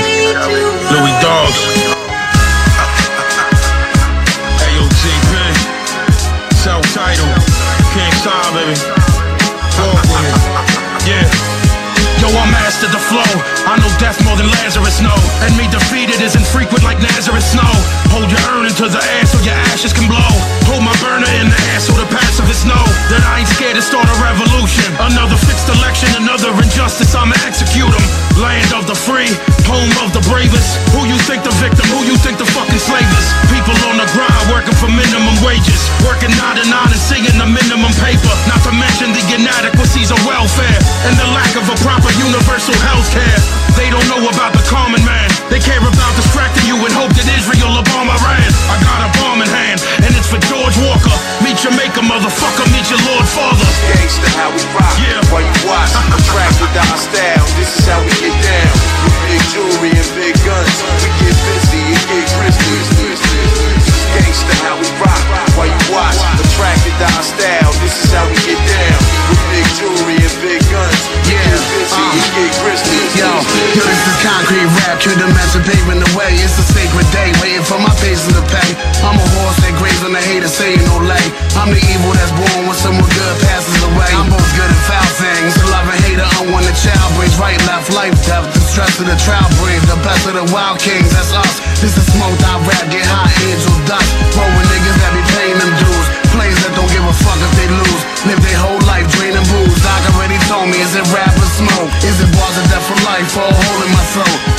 Louis 0.88 1.16
Dogs. 1.20 1.60
AOTP. 4.64 5.34
Self 6.56 6.86
title. 6.94 7.28
King 7.92 8.14
Star, 8.24 8.40
baby. 8.56 8.76
Walk. 9.84 10.24
Yeah. 11.06 11.28
Yo, 12.22 12.28
I 12.40 12.46
mastered 12.52 12.92
the 12.92 13.00
flow. 13.00 13.61
I 13.68 13.78
know 13.78 13.92
death 14.02 14.18
more 14.26 14.36
than 14.36 14.50
Lazarus 14.62 15.02
know. 15.02 15.16
And 15.46 15.54
me 15.56 15.70
defeated 15.70 16.20
is 16.22 16.36
infrequent 16.36 16.84
like 16.84 16.98
Nazareth 17.00 17.46
snow. 17.46 17.72
Hold 18.12 18.28
your 18.28 18.42
urn 18.52 18.66
into 18.66 18.90
the 18.90 19.02
air 19.18 19.26
so 19.26 19.38
your 19.46 19.56
ashes 19.72 19.94
can 19.94 20.10
blow. 20.10 20.32
Hold 20.68 20.84
my 20.84 20.96
burner 21.00 21.30
in 21.40 21.48
the 21.48 21.60
air 21.72 21.80
so 21.80 21.94
the 21.94 22.08
pacifists 22.10 22.66
know 22.66 22.86
that 23.14 23.22
I 23.24 23.44
ain't 23.44 23.52
scared 23.54 23.78
to 23.78 23.84
start 23.84 24.10
a 24.10 24.18
revolution. 24.20 24.90
Another 25.00 25.38
fixed 25.48 25.70
election, 25.70 26.10
another 26.20 26.52
injustice, 26.58 27.14
I'ma 27.14 27.38
execute 27.46 27.88
'em. 27.88 28.06
Land 28.42 28.74
of 28.74 28.88
the 28.90 28.96
free, 28.96 29.30
home 29.70 29.94
of 30.02 30.12
the 30.12 30.24
bravest. 30.28 30.82
Who 30.96 31.06
you 31.06 31.18
think 31.30 31.44
the 31.44 31.54
victim? 31.62 31.86
Who 31.94 32.04
you 32.10 32.18
think 32.18 32.38
the 32.42 32.50
fucking 32.58 32.82
slave 32.82 33.08
is? 33.20 33.28
People 33.54 33.78
on 33.88 33.98
the 34.02 34.08
grind 34.16 34.44
working 34.50 34.76
for 34.82 34.90
minimum 34.90 35.38
wages. 35.46 35.82
Working 36.08 36.34
nine 36.42 36.58
to 36.58 36.66
nine 36.66 36.92
and 36.92 37.04
seeing 37.10 37.38
the 37.38 37.46
minimum 37.46 37.94
paper. 38.02 38.34
Not 38.48 38.64
to 38.64 38.72
mention 38.72 39.14
the 39.14 39.24
inadequacies 39.36 40.10
of 40.12 40.20
welfare 40.26 40.80
and 41.06 41.14
the 41.20 41.28
lack 41.38 41.54
of 41.56 41.70
a 41.70 41.78
proper 41.86 42.12
universal 42.18 42.76
health 42.88 43.08
care. 43.12 43.51
They 43.78 43.90
don't 43.90 44.06
know 44.08 44.24
about 44.28 44.52
the 44.54 44.64
common 44.68 45.04
man. 45.04 45.28
They 45.50 45.60
care 45.60 45.80
about 45.82 46.14
distracting 46.16 46.66
you 46.68 46.80
and 46.80 46.94
hope 46.96 47.12
that 47.16 47.28
Israel 47.28 47.76
Obama 47.80 48.16
ran. 48.24 48.50
I 48.72 48.76
got 48.84 49.00
a 49.04 49.10
bomb 49.20 49.44
in 49.44 49.52
hand, 49.52 49.80
and 50.04 50.12
it's 50.16 50.28
for 50.32 50.40
George 50.48 50.76
Walker. 50.80 51.16
Meet 51.44 51.64
your 51.64 51.76
maker, 51.76 52.04
motherfucker. 52.04 52.66
Meet 52.72 52.88
your 52.88 53.02
Lord 53.12 53.28
Father. 53.28 53.68
Gangsta, 53.92 54.30
how 54.36 54.50
we 54.52 54.64
rock. 54.72 54.96
Yeah. 55.00 55.20
While 55.32 55.44
you 55.44 55.56
watch, 55.68 55.92
I'm 55.96 56.12
cracked 56.32 56.60
with 56.64 56.76
our 56.76 56.98
style. 56.98 57.46
This 57.60 57.72
is 57.76 57.86
how 57.88 58.00
we 58.04 58.12
get 58.20 58.36
down. 58.44 58.74
With 59.04 59.18
big 59.28 59.44
jewelry 59.52 59.92
and 59.92 60.10
big 60.16 60.36
guns, 60.44 60.78
we 61.04 61.10
get 61.20 61.36
busy 61.48 61.84
and 61.92 62.04
get 62.08 62.26
crispy 62.40 63.71
gangsta, 64.16 64.54
how 64.64 64.76
we 64.80 64.88
rock. 65.00 65.22
Why 65.56 65.68
you 65.68 65.82
watch, 65.92 66.20
attracted 66.40 66.96
to 67.00 67.08
our 67.08 67.26
style. 67.26 67.72
This 67.84 67.96
is 68.04 68.10
how 68.12 68.24
we 68.28 68.38
get 68.46 68.60
down 68.60 69.00
with 69.28 69.44
big 69.52 69.68
jewelry 69.76 70.18
and 70.20 70.36
big 70.40 70.62
guns. 70.72 71.02
Yeah, 71.28 71.44
busy, 71.76 71.92
uh, 71.92 72.16
we 72.16 72.24
get 72.36 72.52
crispy. 72.64 73.00
Yo, 73.20 73.32
yo, 73.76 73.84
this 73.84 74.04
is 74.08 74.18
concrete 74.24 74.70
rap. 74.84 75.00
Cue 75.04 75.16
the 75.16 75.28
master 75.32 75.64
paving 75.64 76.00
the 76.00 76.12
way. 76.16 76.32
It's 76.40 76.56
a 76.60 76.66
sacred 76.66 77.08
day, 77.12 77.32
waiting 77.44 77.66
for 77.68 77.80
my 77.80 77.92
patience 78.00 78.32
to 78.32 78.44
pay. 78.48 78.70
I'm 79.04 79.18
a 79.18 79.28
horse 79.40 79.60
that 79.64 79.74
graze 79.80 80.02
on 80.08 80.16
the 80.16 80.24
haters, 80.24 80.56
saying 80.56 80.80
no 80.88 81.04
lay. 81.04 81.26
I'm 81.60 81.72
the 81.72 81.82
evil 81.82 82.14
that's 82.16 82.32
born 82.36 82.68
when 82.68 82.78
someone 82.78 83.08
good 83.12 83.36
passes 83.44 83.80
away. 83.92 84.12
I'm 84.16 84.32
both 84.32 84.52
good 84.56 84.72
and 84.72 84.84
foul 84.88 85.10
things. 85.20 85.52
Love 85.68 85.88
I'm 85.88 86.52
one 86.52 86.64
that 86.64 86.78
child 86.78 87.12
brings 87.18 87.38
right, 87.38 87.60
left, 87.68 87.94
life, 87.94 88.16
death 88.26 88.61
best 88.82 88.98
of 88.98 89.06
the 89.06 89.20
trial 89.22 89.46
breeds, 89.62 89.86
the 89.86 90.00
best 90.02 90.26
of 90.26 90.34
the 90.34 90.46
wild 90.50 90.82
kings, 90.82 91.14
that's 91.14 91.30
us. 91.38 91.62
This 91.78 91.94
is 91.94 92.06
smoke, 92.18 92.34
I 92.42 92.58
rap, 92.66 92.90
get 92.90 93.06
high, 93.06 93.30
angel 93.46 93.78
dust. 93.86 94.10
Roll 94.34 94.50
niggas 94.50 94.98
that 95.06 95.14
be 95.14 95.22
paying 95.38 95.58
them 95.62 95.70
dues. 95.78 96.08
Players 96.34 96.58
that 96.66 96.74
don't 96.74 96.90
give 96.90 97.06
a 97.06 97.14
fuck 97.22 97.38
if 97.38 97.54
they 97.62 97.70
lose. 97.70 98.02
Live 98.26 98.42
their 98.42 98.58
whole 98.58 98.82
life 98.90 99.06
draining 99.14 99.46
booze. 99.54 99.78
Doc 99.86 100.02
already 100.18 100.42
told 100.50 100.66
me, 100.74 100.82
is 100.82 100.98
it 100.98 101.06
rap 101.14 101.30
or 101.30 101.52
smoke? 101.54 101.94
Is 102.02 102.18
it 102.26 102.30
bars 102.34 102.58
of 102.58 102.66
death 102.74 102.86
for 102.90 102.98
life 103.06 103.30
or 103.38 103.46
a 103.46 103.54
hole 103.54 103.80
in 103.86 103.92
my 103.94 104.06
throat? 104.18 104.51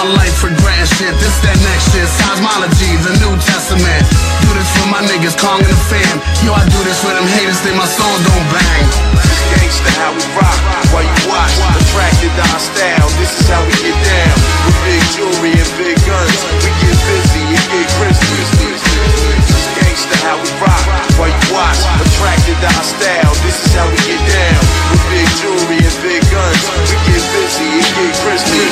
my 0.00 0.16
life 0.16 0.32
for 0.40 0.48
shit. 0.96 1.12
This, 1.20 1.36
that, 1.44 1.56
next 1.60 1.92
shit. 1.92 2.08
Cosmology, 2.24 2.96
the 3.04 3.12
New 3.20 3.36
Testament. 3.44 4.02
Do 4.40 4.48
this 4.56 4.70
for 4.80 4.88
my 4.88 5.04
niggas, 5.04 5.36
Kong 5.36 5.60
and 5.60 5.68
the 5.68 5.80
fam. 5.92 6.16
Yo, 6.40 6.56
I 6.56 6.64
do 6.72 6.80
this 6.88 7.04
for 7.04 7.12
them 7.12 7.28
haters, 7.36 7.60
then 7.60 7.76
my 7.76 7.84
song 7.84 8.16
don't 8.24 8.46
bang. 8.48 8.84
This 9.20 9.40
Gangsta, 9.52 9.92
how 10.00 10.16
we 10.16 10.24
rock, 10.40 10.56
while 10.92 11.04
you 11.04 11.16
watch. 11.28 11.52
Attracted 11.76 12.32
to 12.32 12.44
our 12.48 12.60
style, 12.60 13.08
this 13.20 13.32
is 13.36 13.44
how 13.48 13.60
we 13.68 13.76
get 13.84 13.96
down. 14.08 14.36
With 14.64 14.78
big 14.88 15.04
jewelry 15.12 15.52
and 15.52 15.72
big 15.76 15.98
guns, 16.08 16.40
we 16.64 16.70
get 16.80 16.96
busy 17.04 17.44
and 17.52 17.66
get 17.68 17.88
crispy. 18.00 19.59
Gangsta, 20.00 20.16
how 20.24 20.36
we 20.40 20.48
rock, 20.60 20.84
while 21.20 21.28
you 21.28 21.42
watch. 21.52 21.80
Attracted 22.00 22.56
to 22.60 22.68
our 22.72 22.84
style, 22.84 23.32
this 23.44 23.56
is 23.60 23.72
how 23.76 23.84
we 23.88 23.98
get 24.08 24.22
down. 24.32 24.62
With 24.92 25.04
big 25.12 25.28
jewelry 25.36 25.80
and 25.84 25.96
big 26.00 26.22
guns, 26.32 26.64
we 26.88 26.96
get 27.04 27.22
busy 27.36 27.68
and 27.68 27.90
get 27.92 28.12
crispy. 28.24 28.64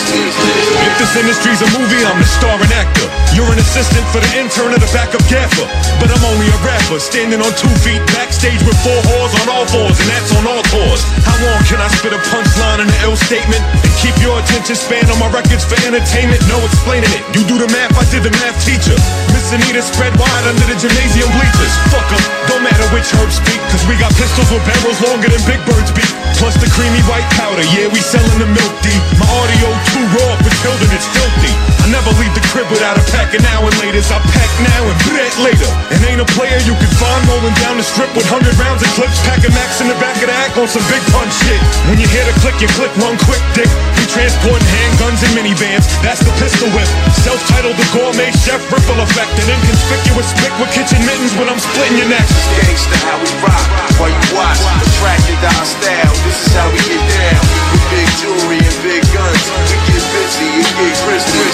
If 0.88 0.94
this 0.96 1.12
industry's 1.20 1.60
a 1.60 1.68
movie, 1.76 2.00
I'm 2.04 2.16
the 2.16 2.28
star 2.28 2.56
and 2.56 2.72
actor. 2.72 3.04
You're 3.36 3.50
an 3.52 3.60
assistant 3.60 4.06
for 4.08 4.24
the 4.24 4.30
intern 4.40 4.72
or 4.72 4.80
the 4.80 4.88
backup 4.96 5.22
gaffer. 5.28 5.68
But 6.00 6.08
I'm 6.08 6.24
only 6.32 6.48
a 6.48 6.58
rapper, 6.64 6.96
standing 6.96 7.44
on 7.44 7.52
two 7.60 7.72
feet, 7.84 8.00
backstage 8.16 8.62
with 8.64 8.78
four 8.80 8.96
whores 9.12 9.32
on 9.44 9.52
all 9.52 9.66
fours, 9.68 10.00
and 10.00 10.08
that's 10.08 10.32
on 10.32 10.48
all 10.48 10.64
tours. 10.72 11.04
How 11.28 11.36
long 11.44 11.60
can 11.68 11.82
I 11.82 11.88
spit 11.92 12.16
a 12.16 12.20
punchline 12.32 12.80
and 12.80 12.88
an 12.88 13.00
ill 13.04 13.18
statement 13.18 13.60
and 13.60 13.92
keep 14.00 14.16
your 14.24 14.40
attention 14.40 14.80
span 14.80 15.04
on 15.12 15.18
my 15.20 15.28
records 15.28 15.66
for 15.66 15.76
entertainment? 15.84 16.40
No 16.48 16.56
explaining 16.64 17.12
it. 17.12 17.22
You 17.36 17.44
do 17.44 17.60
the 17.60 17.68
math, 17.68 17.92
I 17.98 18.06
did 18.08 18.24
the 18.24 18.32
math 18.40 18.56
teacher. 18.64 18.96
Miss 19.34 19.52
Anita 19.52 19.82
spread 19.82 20.14
wide 20.16 20.46
under 20.46 20.66
the 20.66 20.78
gymnasium 20.78 21.17
bleachers. 21.26 21.74
Fuck 21.90 22.06
'em, 22.14 22.22
don't 22.46 22.62
matter 22.62 22.86
which 22.94 23.10
herbs 23.18 23.42
speak, 23.42 23.58
cause 23.72 23.82
we 23.90 23.98
got 23.98 24.14
pistols 24.14 24.46
with 24.54 24.62
barrels 24.62 25.00
longer 25.02 25.26
than 25.26 25.42
Big 25.42 25.58
Bird's 25.66 25.90
beak. 25.90 26.06
Plus 26.38 26.54
the 26.62 26.70
creamy 26.70 27.02
white 27.10 27.26
powder, 27.34 27.66
yeah, 27.74 27.90
we 27.90 27.98
selling 27.98 28.38
the 28.38 28.46
milk 28.46 28.74
deep. 28.86 29.02
My 29.18 29.26
audio 29.26 29.68
too 29.90 30.04
raw 30.14 30.32
for 30.38 30.52
children, 30.62 30.86
it's 30.94 31.08
filthy. 31.10 31.50
I 31.82 31.90
never 31.90 32.14
leave 32.22 32.30
the 32.38 32.44
crib 32.54 32.70
without 32.70 32.94
a 32.94 33.04
pack 33.10 33.34
of 33.34 33.42
now 33.42 33.66
and 33.66 33.74
laters. 33.82 34.06
I 34.14 34.22
pack 34.22 34.50
now 34.62 34.82
and 34.86 34.98
bet 35.10 35.34
later. 35.42 35.70
And 35.90 35.98
ain't 36.06 36.22
a 36.22 36.28
player 36.38 36.58
you 36.62 36.78
can 36.78 36.92
find 37.02 37.26
rolling 37.26 37.56
down 37.58 37.74
the 37.80 37.82
strip 37.82 38.14
with 38.14 38.30
100 38.30 38.54
rounds 38.62 38.82
of 38.86 38.90
clips, 38.94 39.18
packing 39.26 39.50
max 39.54 39.80
in 39.80 39.88
the 39.88 39.98
back 39.98 40.14
of 40.22 40.30
the 40.30 40.36
act 40.46 40.54
on 40.58 40.68
some 40.68 40.84
big 40.86 41.02
punch 41.10 41.34
shit. 41.42 41.58
When 41.90 41.98
you 41.98 42.06
hear 42.06 42.22
the 42.22 42.36
click, 42.38 42.60
you 42.62 42.68
click 42.78 42.92
one 43.02 43.18
quick 43.26 43.42
dick. 43.58 43.97
Transporting 44.08 44.64
handguns 44.64 45.20
and 45.20 45.32
minivans, 45.36 45.84
that's 46.00 46.24
the 46.24 46.32
pistol 46.40 46.66
whip. 46.72 46.88
Self-titled 47.12 47.76
the 47.76 47.86
gourmet 47.92 48.32
chef, 48.32 48.58
ripple 48.72 48.98
effect. 49.04 49.30
An 49.36 49.52
inconspicuous 49.52 50.32
spick 50.32 50.50
with 50.56 50.72
kitchen 50.72 50.98
mittens 51.04 51.36
when 51.36 51.46
I'm 51.46 51.60
splitting 51.60 52.00
your 52.00 52.08
neck. 52.08 52.24
Gangsta, 52.56 52.96
how 53.04 53.20
we 53.20 53.28
rock, 53.44 53.62
while 54.00 54.08
you 54.08 54.24
watch. 54.32 54.58
Attracted 54.80 55.38
to 55.44 55.50
our 55.52 55.68
style, 55.68 56.14
this 56.24 56.40
is 56.40 56.50
how 56.56 56.66
we 56.72 56.80
get 56.88 57.04
down. 57.04 57.42
With 57.68 57.84
big 57.92 58.08
jewelry 58.16 58.58
and 58.58 58.78
big 58.80 59.04
guns, 59.12 59.44
we 59.68 59.76
get 59.86 60.02
busy 60.10 60.50
and 60.56 60.72
get 60.72 60.94
crispy. 61.04 61.44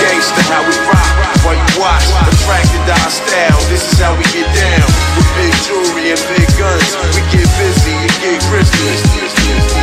Gangsta, 0.00 0.42
how 0.48 0.64
we 0.64 0.74
rock, 0.88 1.12
while 1.44 1.60
you 1.60 1.68
watch. 1.76 2.08
Attracted 2.24 2.82
to 2.88 2.94
our 3.04 3.12
style, 3.12 3.60
this 3.68 3.84
is 3.84 4.00
how 4.00 4.16
we 4.16 4.24
get 4.32 4.48
down. 4.56 4.88
With 5.14 5.30
big 5.36 5.54
jewelry 5.62 6.08
and 6.08 6.22
big 6.34 6.48
guns, 6.56 6.88
we 7.14 7.20
get 7.30 7.46
busy 7.60 7.94
and 7.94 8.16
get 8.24 8.40
crispy. 8.48 9.77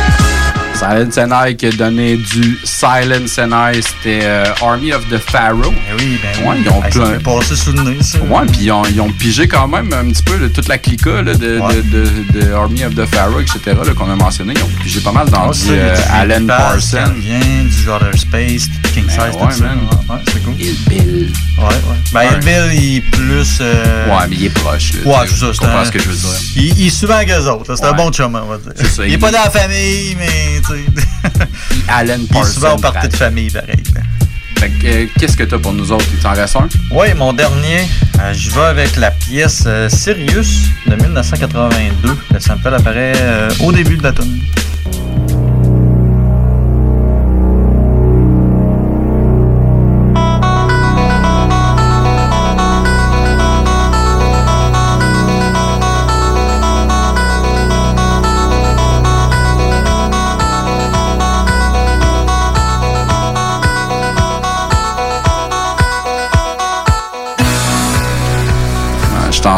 Silence 0.78 1.16
and 1.18 1.30
I 1.32 1.56
qui 1.56 1.66
a 1.66 1.72
donné 1.72 2.16
du 2.16 2.58
Silence 2.64 3.38
and 3.38 3.50
I, 3.52 3.80
c'était 3.82 4.20
euh, 4.24 4.44
Army 4.62 4.92
of 4.92 5.08
the 5.08 5.16
Pharaoh. 5.18 5.72
oui, 5.98 6.18
ben 6.22 6.46
ouais, 6.48 6.56
ils 6.62 6.68
ont 6.68 6.82
ça 6.82 6.88
plein- 6.90 7.18
passer 7.20 7.56
sous 7.56 7.72
le 7.72 7.82
nez, 7.82 8.02
ça. 8.02 8.18
Ouais, 8.18 8.44
puis 8.46 8.58
ils 8.64 8.72
ont, 8.72 8.82
ils 8.84 9.00
ont 9.00 9.10
pigé 9.10 9.48
quand 9.48 9.66
même 9.68 9.90
un 9.92 10.04
petit 10.10 10.22
peu 10.22 10.36
là, 10.36 10.48
toute 10.48 10.68
la 10.68 10.76
clica 10.78 11.22
là, 11.22 11.34
de, 11.34 11.34
de, 11.34 11.80
de, 11.82 12.40
de 12.46 12.52
Army 12.52 12.84
of 12.84 12.94
the 12.94 13.06
Pharaoh, 13.06 13.40
etc., 13.40 13.60
qu'on 13.96 14.10
a 14.10 14.16
mentionné. 14.16 14.52
Ils 14.56 14.62
ont 14.64 14.82
pigé 14.82 15.00
pas 15.00 15.12
mal 15.12 15.28
dans 15.30 15.48
Ah, 15.48 15.52
du 15.52 15.58
ça, 15.58 15.70
euh, 15.72 15.96
du 15.96 16.02
Alan 16.12 16.46
Parsons. 16.46 17.12
Du 17.16 17.88
Outer 17.90 18.18
Space, 18.18 18.68
King 18.92 19.04
Size, 19.08 19.16
Ben 19.18 19.30
tout 19.32 19.44
ouais, 19.46 19.52
ça. 19.52 19.64
man. 19.64 19.78
Ouais, 20.08 20.14
ouais, 20.14 20.20
c'est 20.32 20.44
cool. 20.44 20.54
Bill. 20.54 21.32
Ouais, 21.58 21.64
ouais. 21.64 21.72
Ben, 22.12 22.20
Ouais. 22.20 22.38
Bill, 22.40 22.82
il 22.82 22.96
est 22.96 23.00
plus. 23.00 23.58
euh, 23.60 24.06
Ouais, 24.08 24.26
mais 24.28 24.36
il 24.36 24.44
est 24.46 24.50
proche. 24.50 24.92
Là, 24.92 25.10
Ouais, 25.10 25.26
c'est 25.28 25.36
ça. 25.36 25.46
c'est 25.52 25.58
comprends 25.58 25.78
un- 25.78 25.84
ce 25.86 25.90
que 25.92 25.98
je 26.00 26.08
veux 26.08 26.14
dire. 26.14 26.40
Il, 26.56 26.78
il 26.78 26.86
est 26.88 26.90
souvent 26.90 27.14
avec 27.14 27.30
eux 27.30 27.48
autres. 27.50 27.74
C'est 27.76 27.84
un 27.84 27.90
Ouais. 27.92 27.96
bon 27.96 28.10
chum, 28.10 28.34
on 28.40 28.46
va 28.46 28.58
dire. 28.58 28.72
C'est 28.76 28.86
ça, 28.86 29.04
il 29.06 29.10
est 29.12 29.14
il- 29.14 29.18
pas 29.18 29.30
dans 29.30 29.42
la 29.44 29.50
famille, 29.50 30.14
mais 30.18 30.60
tu 30.66 30.74
sais. 30.74 31.46
Alan 31.88 32.18
Parsons. 32.30 32.52
souvent 32.54 32.74
au 32.74 32.78
party 32.78 33.08
de 33.08 33.16
famille, 33.16 33.50
pareil. 33.50 33.76
là. 33.94 34.00
Fait 34.58 34.70
que, 34.70 34.86
euh, 34.86 35.06
qu'est-ce 35.18 35.36
que 35.36 35.42
t'as 35.44 35.58
pour 35.58 35.74
nous 35.74 35.92
autres? 35.92 36.06
Il 36.14 36.18
t'en 36.18 36.32
reste 36.32 36.56
un? 36.56 36.66
Oui, 36.90 37.08
mon 37.14 37.32
dernier, 37.34 37.86
euh, 38.20 38.32
je 38.32 38.50
vais 38.50 38.62
avec 38.62 38.96
la 38.96 39.10
pièce 39.10 39.64
euh, 39.66 39.88
Sirius 39.90 40.62
de 40.86 40.94
1982. 40.96 42.16
Le 42.32 42.40
sample 42.40 42.72
apparaît 42.74 43.12
euh, 43.16 43.50
au 43.62 43.70
début 43.70 43.96
de 43.98 44.02
la 44.02 44.12
tune. 44.12 44.40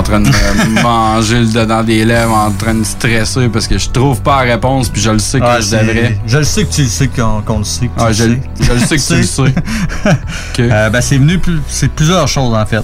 Train 0.09 0.21
de 0.21 0.29
me 0.75 0.83
manger 0.83 1.41
le 1.41 1.47
dedans 1.47 1.83
des 1.83 2.05
lèvres, 2.05 2.33
en 2.35 2.51
train 2.51 2.75
de 2.75 2.85
stresser 2.85 3.49
parce 3.49 3.67
que 3.67 3.79
je 3.79 3.89
trouve 3.91 4.21
pas 4.23 4.45
la 4.45 4.53
réponse, 4.55 4.89
puis 4.89 5.01
je 5.03 5.11
le 5.11 5.19
sais 5.19 5.39
que 5.39 5.45
Ah, 5.47 5.61
je 5.61 5.71
devrais. 5.77 6.19
Je 6.27 6.39
le 6.39 6.45
sais 6.45 6.65
que 6.65 6.73
tu 6.73 6.83
le 6.83 6.89
sais 6.89 7.09
qu'on 7.09 7.43
qu'on 7.43 7.59
le 7.59 7.65
sait. 7.65 7.87
que 7.89 7.99
tu 7.99 8.05
Ah, 8.05 8.09
le 8.09 8.13
je, 8.15 8.23
sais. 8.25 8.41
je 8.61 8.73
le 8.73 8.79
sais 8.81 8.97
que 8.97 9.03
tu 9.07 9.15
le 9.17 9.23
sais. 9.23 9.55
Euh, 10.61 10.91
ben, 10.91 11.01
c'est 11.01 11.19
venu 11.19 11.39
plus, 11.39 11.61
c'est 11.69 11.89
plusieurs 11.93 12.27
choses 12.27 12.53
en 12.55 12.67
fait. 12.67 12.83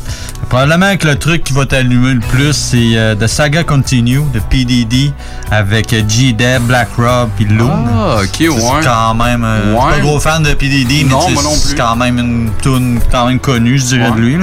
Probablement 0.49 0.97
que 0.97 1.09
le 1.09 1.17
truc 1.17 1.43
qui 1.43 1.53
va 1.53 1.67
t'allumer 1.67 2.15
le 2.15 2.21
plus, 2.21 2.53
c'est 2.53 2.97
euh, 2.97 3.17
The 3.17 3.27
Saga 3.27 3.65
Continue 3.65 4.21
de 4.33 4.39
PDD 4.39 5.13
avec 5.51 5.93
euh, 5.93 6.03
G-Deb, 6.09 6.63
Black 6.63 6.89
Rob 6.97 7.31
puis 7.37 7.47
Loon. 7.47 7.69
Ah, 7.93 8.19
ok, 8.23 8.41
ouais. 8.41 8.49
C'est 8.81 8.87
quand 8.89 9.15
même. 9.15 9.43
euh, 9.45 9.59
je 9.65 9.69
suis 9.71 9.75
Ouais. 9.75 9.91
pas 9.91 9.97
un 9.97 10.01
gros 10.01 10.21
fan 10.21 10.43
de 10.45 10.55
PDD, 10.55 11.03
mais 11.05 11.11
Non, 11.11 11.29
non 11.31 11.51
c'est 11.57 11.75
quand 11.77 11.97
même 11.97 12.19
une 12.19 12.51
tune 12.63 13.01
quand 13.11 13.27
même 13.27 13.41
connue, 13.41 13.79
je 13.79 13.85
dirais 13.87 14.11
Ouais. 14.11 14.17
de 14.17 14.21
lui. 14.21 14.37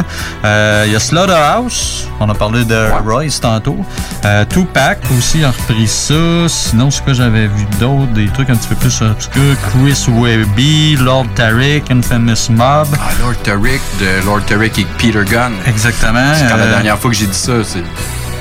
Euh, 0.44 0.84
Il 0.88 0.91
y 0.91 0.95
a 0.95 0.99
Slaughterhouse, 0.99 2.08
on 2.20 2.30
a 2.30 2.34
parlé 2.34 2.66
de 2.66 2.70
Royce 3.06 3.39
tantôt. 3.39 3.77
Euh, 4.26 4.45
Tupac 4.45 4.99
aussi 5.18 5.43
a 5.43 5.52
repris 5.52 5.88
ça. 5.88 6.48
Sinon, 6.48 6.91
c'est 6.91 7.03
quoi 7.03 7.14
j'avais 7.14 7.48
vu 7.48 7.65
d'autres, 7.80 8.11
des 8.14 8.27
trucs 8.27 8.49
un 8.49 8.56
petit 8.56 8.68
peu 8.69 8.76
plus 8.76 9.02
obscurs. 9.02 9.56
Chris 9.69 10.06
Webby, 10.10 10.98
Lord 10.98 11.27
Tariq, 11.35 11.84
Infamous 11.91 12.49
Mob. 12.49 12.88
Ah, 12.93 13.11
Lord 13.19 13.38
Tariq, 13.43 13.81
de 13.99 14.26
Lord 14.26 14.45
Tariq 14.45 14.80
et 14.80 14.88
Peter 14.98 15.23
Gunn. 15.26 15.53
Exactement. 15.65 16.34
C'est 16.35 16.48
quand 16.48 16.57
la 16.57 16.64
euh, 16.64 16.72
dernière 16.72 16.98
fois 16.98 17.11
que 17.11 17.18
j'ai 17.18 17.27
dit 17.27 17.38
ça, 17.38 17.64
c'est. 17.64 17.84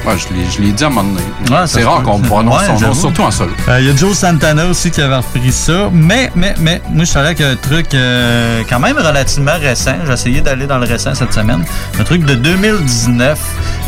Ouais, 0.06 0.14
je 0.18 0.62
l'ai- 0.62 0.72
dit 0.72 0.84
à 0.84 0.86
un 0.86 0.90
moment 0.90 1.08
donné. 1.10 1.22
Ouais, 1.50 1.66
c'est 1.66 1.84
rare 1.84 2.02
qu'on 2.02 2.20
prononce 2.20 2.60
Ouais, 2.60 2.66
son 2.78 2.80
nom, 2.86 2.94
surtout 2.94 3.22
en 3.22 3.30
solo. 3.30 3.52
Euh, 3.68 3.80
Il 3.80 3.86
y 3.86 3.90
a 3.90 3.96
Joe 3.96 4.16
Santana 4.16 4.66
aussi 4.66 4.90
qui 4.90 5.00
avait 5.02 5.16
repris 5.16 5.52
ça. 5.52 5.88
Mais, 5.92 6.30
mais, 6.34 6.54
mais, 6.58 6.80
moi, 6.90 7.04
je 7.04 7.10
savais 7.10 7.26
avec 7.28 7.40
un 7.40 7.56
truc 7.56 7.92
euh, 7.94 8.62
quand 8.68 8.78
même 8.80 8.96
relativement 8.96 9.58
récent. 9.60 9.94
J'ai 10.06 10.12
essayé 10.12 10.40
d'aller 10.40 10.66
dans 10.66 10.78
le 10.78 10.86
récent 10.86 11.14
cette 11.14 11.32
semaine. 11.34 11.64
Un 11.98 12.04
truc 12.04 12.24
de 12.24 12.34
2019. 12.34 13.38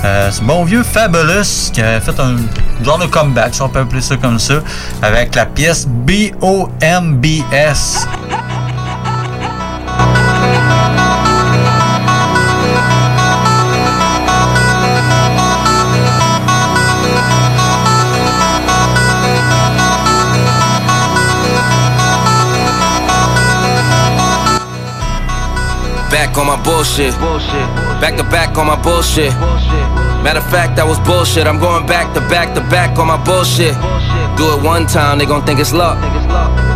Euh, 0.04 0.30
c'est 0.32 0.42
bon 0.44 0.64
vieux 0.64 0.82
Fabulous 0.82 1.70
qui 1.72 1.80
a 1.80 2.00
fait 2.00 2.18
un 2.20 2.36
genre 2.84 2.98
de 2.98 3.06
comeback, 3.06 3.54
si 3.54 3.62
on 3.62 3.68
peut 3.68 3.80
appeler 3.80 4.00
ça 4.02 4.16
comme 4.16 4.38
ça, 4.38 4.54
avec 5.00 5.34
la 5.34 5.46
pièce 5.46 5.86
B.O.M.B.S. 6.86 8.06
Back 26.12 26.36
on 26.36 26.46
my 26.46 26.62
bullshit. 26.62 27.14
Back 28.00 28.16
to 28.18 28.24
back 28.24 28.58
on 28.58 28.66
my 28.66 28.76
bullshit. 28.80 29.32
Matter 30.22 30.38
of 30.38 30.50
fact, 30.50 30.76
that 30.76 30.86
was 30.86 31.00
bullshit. 31.00 31.46
I'm 31.46 31.58
going 31.58 31.86
back 31.86 32.12
to 32.14 32.20
back 32.28 32.54
to 32.54 32.60
back 32.68 32.98
on 32.98 33.08
my 33.08 33.16
bullshit. 33.16 33.74
Do 34.36 34.44
it 34.54 34.62
one 34.62 34.86
time, 34.86 35.18
they 35.18 35.26
gon' 35.26 35.44
think 35.44 35.58
it's 35.58 35.72
luck. 35.72 35.98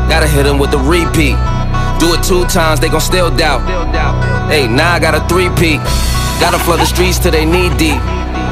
Gotta 0.09 0.27
hit 0.27 0.45
them 0.45 0.59
with 0.59 0.71
the 0.71 0.79
repeat. 0.79 1.37
Do 2.01 2.17
it 2.17 2.25
two 2.25 2.45
times, 2.49 2.81
they 2.81 2.89
gon' 2.89 3.01
still 3.01 3.31
doubt. 3.31 3.61
Hey, 4.51 4.67
now 4.67 4.93
I 4.95 4.99
got 4.99 5.15
a 5.15 5.21
three-peat. 5.29 5.81
Gotta 6.41 6.59
flood 6.59 6.81
the 6.81 6.87
streets 6.87 7.19
till 7.19 7.33
they 7.33 7.45
knee 7.45 7.69
deep. 7.77 8.01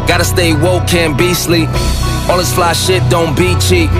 Gotta 0.07 0.25
stay 0.25 0.53
woke, 0.55 0.87
can't 0.87 1.17
be 1.17 1.35
sleep. 1.35 1.69
All 2.29 2.39
this 2.39 2.53
fly 2.53 2.73
shit 2.73 3.03
don't 3.09 3.37
be 3.37 3.57
cheap. 3.57 3.91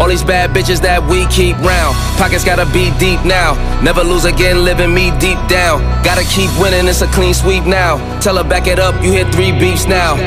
All 0.00 0.08
these 0.08 0.24
bad 0.24 0.50
bitches 0.50 0.80
that 0.82 1.02
we 1.02 1.26
keep 1.26 1.56
round. 1.62 1.94
Pockets 2.18 2.44
gotta 2.44 2.66
be 2.66 2.90
deep 2.98 3.22
now. 3.24 3.54
Never 3.80 4.02
lose 4.02 4.24
again, 4.24 4.64
living 4.64 4.92
me 4.92 5.10
deep 5.18 5.38
down. 5.46 5.82
Gotta 6.02 6.24
keep 6.26 6.50
winning, 6.58 6.88
it's 6.88 7.02
a 7.02 7.06
clean 7.08 7.34
sweep 7.34 7.64
now. 7.64 7.98
Tell 8.20 8.36
her 8.36 8.44
back 8.44 8.66
it 8.66 8.78
up, 8.78 8.94
you 9.02 9.12
hit 9.12 9.30
three 9.32 9.52
beeps 9.52 9.88
now. 9.88 10.18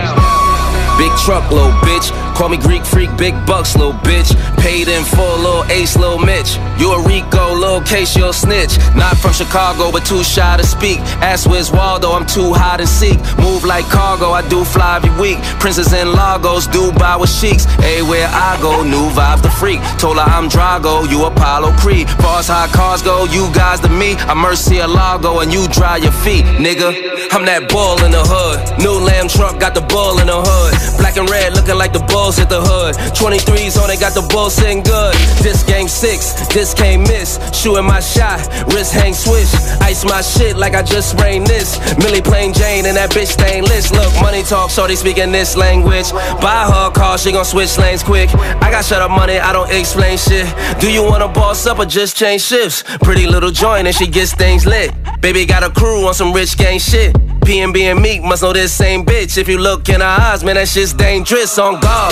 Big 0.98 1.12
truck, 1.20 1.52
little 1.52 1.72
bitch. 1.84 2.10
Call 2.38 2.50
me 2.50 2.58
Greek 2.58 2.86
freak, 2.86 3.10
big 3.18 3.34
bucks, 3.48 3.76
little 3.76 3.98
bitch. 4.06 4.30
Paid 4.60 4.90
in 4.90 5.04
full, 5.04 5.38
little 5.40 5.64
ace, 5.72 5.98
little 5.98 6.20
Mitch. 6.20 6.58
You 6.78 6.94
a 6.94 7.02
Rico, 7.02 7.56
little 7.56 7.82
case, 7.82 8.16
you'll 8.16 8.32
snitch. 8.32 8.78
Not 8.96 9.18
from 9.18 9.34
Chicago, 9.34 9.92
but 9.92 10.06
too 10.06 10.24
shy 10.24 10.56
to 10.56 10.64
speak. 10.64 11.00
Ask 11.18 11.50
where's 11.50 11.72
Waldo, 11.72 12.12
I'm 12.12 12.28
too 12.28 12.54
hot 12.54 12.78
to 12.78 12.86
seek. 12.86 13.18
Move 13.40 13.64
like 13.64 13.86
cargo, 13.86 14.30
I 14.32 14.48
do 14.48 14.64
fly 14.64 14.98
every 14.98 15.10
week. 15.20 15.42
Princess 15.60 15.92
in 15.94 16.14
Lagos, 16.14 16.68
Dubai 16.68 17.20
with 17.20 17.32
sheiks. 17.32 17.66
Everywhere 17.82 18.28
I 18.30 18.60
go, 18.62 18.84
new 18.84 19.10
vibes 19.18 19.42
the 19.42 19.50
freak. 19.50 19.82
Told 19.98 20.18
her 20.18 20.24
I'm 20.24 20.48
Drago, 20.48 21.10
you 21.10 21.26
Apollo 21.26 21.72
Creed. 21.78 22.08
Far 22.22 22.44
high 22.44 22.68
cars 22.68 23.02
go, 23.02 23.26
you 23.26 23.50
guys 23.52 23.80
to 23.80 23.90
me. 23.90 24.14
I'm 24.30 24.38
Mercy 24.38 24.78
a 24.78 24.88
Lago, 24.88 25.40
and 25.40 25.52
you 25.52 25.68
dry 25.70 25.98
your 25.98 26.12
feet, 26.12 26.46
nigga. 26.62 26.94
I'm 27.32 27.46
that 27.46 27.68
bull 27.70 27.98
in 28.06 28.12
the 28.12 28.22
hood. 28.22 28.78
New 28.78 28.94
lamb 28.94 29.28
truck 29.28 29.60
got 29.60 29.74
the 29.74 29.82
bull 29.82 30.20
in 30.20 30.28
the 30.28 30.38
hood. 30.38 31.00
Black 31.00 31.18
and 31.18 31.28
red 31.30 31.54
looking 31.54 31.78
like 31.78 31.94
the 31.94 32.04
bulls 32.28 32.40
at 32.40 32.50
the 32.50 32.60
hood. 32.60 32.96
23s 33.16 33.80
on 33.82 33.90
it, 33.90 34.00
got 34.00 34.14
the 34.14 34.26
bull 34.34 34.50
sitting 34.50 34.84
good. 34.84 35.14
This 35.40 35.64
game 35.64 35.88
six, 35.88 36.36
this 36.54 36.74
can't 36.74 37.02
miss. 37.08 37.40
Shooting 37.56 37.86
my 37.86 38.02
shot, 38.02 38.44
wrist 38.74 38.92
hang 38.92 39.14
swish. 39.14 39.54
Ice 39.80 40.04
my 40.04 40.22
shit 40.22 40.58
like 40.58 40.74
I 40.76 40.84
just 40.84 41.12
sprained 41.12 41.48
this. 41.48 41.80
Millie 42.00 42.22
plain 42.22 42.52
Jane 42.54 42.86
and 42.86 42.98
that 42.98 43.12
bitch 43.12 43.32
stainless. 43.32 43.92
Look, 43.92 44.12
money 44.22 44.44
talk, 44.44 44.72
so 44.72 44.88
they 44.88 44.96
speaking 44.96 45.32
this 45.32 45.56
language. 45.56 46.12
Buy 46.44 46.68
her 46.68 46.92
car, 46.92 47.18
she 47.18 47.32
gon' 47.32 47.46
switch 47.46 47.78
lanes 47.78 48.04
quick. 48.04 48.30
I 48.62 48.72
got 48.72 48.84
shut 48.84 49.02
up 49.02 49.12
money, 49.12 49.40
I 49.40 49.54
don't 49.54 49.72
explain 49.72 50.18
shit. 50.18 50.48
Do 50.82 50.92
you 50.92 51.04
wanna 51.04 51.30
boss 51.30 51.66
up 51.66 51.80
or 51.80 51.86
just 51.86 52.18
change 52.18 52.42
shifts? 52.42 52.84
Pretty 53.08 53.26
little 53.28 53.52
joint 53.52 53.88
and 53.88 53.96
she 53.96 54.08
gets 54.08 54.34
things 54.34 54.66
lit. 54.66 54.92
Baby 55.22 55.46
got 55.46 55.64
a 55.64 55.70
crew 55.70 56.06
on 56.06 56.14
some 56.14 56.34
rich 56.34 56.58
gang 56.58 56.80
shit. 56.80 57.16
PNB 57.48 57.80
and 57.84 58.02
Meek 58.02 58.22
must 58.24 58.44
know 58.44 58.52
this 58.52 58.74
same 58.74 59.06
bitch. 59.06 59.38
If 59.38 59.48
you 59.48 59.58
look 59.58 59.88
in 59.88 60.02
her 60.02 60.18
eyes, 60.20 60.44
man, 60.44 60.56
that 60.56 60.68
shit's 60.68 60.92
dangerous 60.92 61.58
on 61.58 61.80
God. 61.80 62.12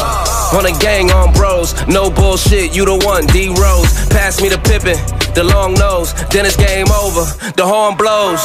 On 0.56 0.66
a 0.66 0.72
gang, 0.80 1.12
on 1.12 1.34
bros. 1.34 1.76
No 1.88 2.10
bullshit, 2.10 2.74
you 2.74 2.86
the 2.86 2.96
one, 3.06 3.28
D 3.28 3.50
Rose. 3.50 3.92
Pass 4.08 4.42
me 4.42 4.48
the 4.48 4.58
Pippin, 4.64 4.96
the 5.36 5.44
long 5.44 5.74
nose. 5.74 6.14
Then 6.32 6.46
it's 6.46 6.56
game 6.56 6.88
over, 6.88 7.28
the 7.52 7.68
horn 7.68 7.98
blows. 7.98 8.40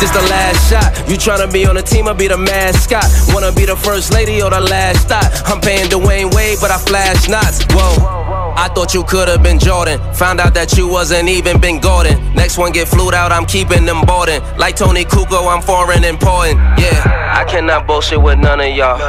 This 0.00 0.08
the 0.08 0.24
last 0.32 0.72
shot. 0.72 0.88
You 1.06 1.20
tryna 1.20 1.52
be 1.52 1.66
on 1.66 1.76
the 1.76 1.82
team 1.82 2.08
or 2.08 2.14
be 2.14 2.28
the 2.28 2.38
mascot? 2.38 3.04
Wanna 3.34 3.52
be 3.52 3.66
the 3.66 3.76
first 3.76 4.10
lady 4.10 4.40
or 4.40 4.48
the 4.48 4.60
last 4.60 5.06
thought? 5.06 5.28
I'm 5.44 5.60
paying 5.60 5.90
Dwayne 5.90 6.32
Wade, 6.34 6.56
but 6.62 6.70
I 6.70 6.78
flash 6.78 7.28
knots. 7.28 7.60
Whoa. 7.76 8.49
I 8.56 8.68
thought 8.68 8.94
you 8.94 9.04
could've 9.04 9.42
been 9.42 9.58
Jordan. 9.58 9.98
Found 10.14 10.40
out 10.40 10.54
that 10.54 10.76
you 10.76 10.88
wasn't 10.88 11.28
even 11.28 11.60
Ben 11.60 11.80
Gordon. 11.80 12.16
Next 12.34 12.58
one 12.58 12.72
get 12.72 12.88
flued 12.88 13.14
out, 13.14 13.32
I'm 13.32 13.46
keeping 13.46 13.84
them 13.84 14.02
boarding. 14.02 14.42
Like 14.58 14.76
Tony 14.76 15.04
Kuko, 15.04 15.48
I'm 15.48 15.62
foreign 15.62 16.04
important. 16.04 16.58
Yeah, 16.78 17.34
I 17.36 17.44
cannot 17.44 17.86
bullshit 17.86 18.20
with 18.20 18.38
none 18.38 18.60
of 18.60 18.74
y'all. 18.74 19.00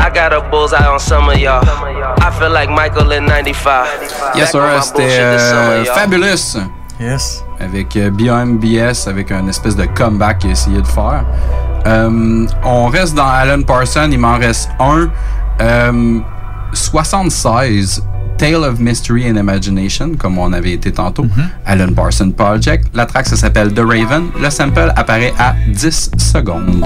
I 0.00 0.10
got 0.12 0.32
a 0.32 0.40
bullseye 0.50 0.86
on 0.86 1.00
some 1.00 1.28
of 1.28 1.38
y'all. 1.38 1.62
I 1.64 2.30
feel 2.38 2.50
like 2.50 2.70
Michael 2.70 3.12
in 3.12 3.26
95. 3.26 4.34
Yes, 4.34 4.34
Back 4.34 4.36
on 4.36 4.46
sir, 4.46 4.60
my 4.60 4.80
c'était 4.80 4.96
bullshit 4.98 5.32
this 5.32 5.42
summer, 5.42 5.72
euh. 5.72 5.84
Fabulous. 5.94 6.56
Yes. 7.00 7.44
Avec 7.60 7.96
euh, 7.96 8.10
BMBS, 8.10 9.08
avec 9.08 9.32
un 9.32 9.48
espèce 9.48 9.76
de 9.76 9.86
comeback 9.86 10.38
qu'il 10.38 10.50
a 10.50 10.52
essayé 10.52 10.80
de 10.80 10.86
faire. 10.86 11.24
Euh, 11.86 12.46
on 12.64 12.86
reste 12.86 13.14
dans 13.14 13.26
Alan 13.28 13.62
Parsons, 13.62 14.08
il 14.10 14.18
m'en 14.18 14.38
reste 14.38 14.70
un. 14.78 15.08
Euh, 15.60 16.20
76, 16.72 18.02
Tale 18.44 18.62
of 18.62 18.78
Mystery 18.78 19.26
and 19.26 19.38
Imagination, 19.38 20.16
comme 20.16 20.36
on 20.36 20.52
avait 20.52 20.72
été 20.72 20.92
tantôt. 20.92 21.24
Alan 21.64 21.94
Parsons 21.94 22.30
Project. 22.30 22.88
La 22.92 23.06
track, 23.06 23.26
ça 23.26 23.36
s'appelle 23.36 23.72
The 23.72 23.80
Raven. 23.80 24.24
Le 24.38 24.50
sample 24.50 24.92
apparaît 24.96 25.32
à 25.38 25.54
10 25.68 26.10
secondes. 26.18 26.84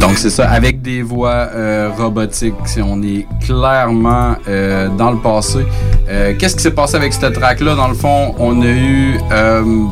Donc 0.00 0.18
c'est 0.18 0.30
ça, 0.30 0.50
avec 0.50 0.82
des 0.82 1.02
voix 1.02 1.48
euh, 1.54 1.90
robotiques, 1.96 2.54
si 2.64 2.82
on 2.82 3.00
est 3.04 3.24
clairement 3.46 4.34
euh, 4.48 4.88
dans 4.88 5.12
le 5.12 5.18
passé. 5.18 5.60
Euh, 6.08 6.34
Qu'est-ce 6.36 6.56
qui 6.56 6.62
s'est 6.62 6.72
passé 6.72 6.96
avec 6.96 7.12
cette 7.12 7.34
track-là? 7.34 7.76
Dans 7.76 7.86
le 7.86 7.94
fond, 7.94 8.34
on 8.40 8.62
a 8.62 8.66
eu 8.66 9.14
euh, 9.30 9.84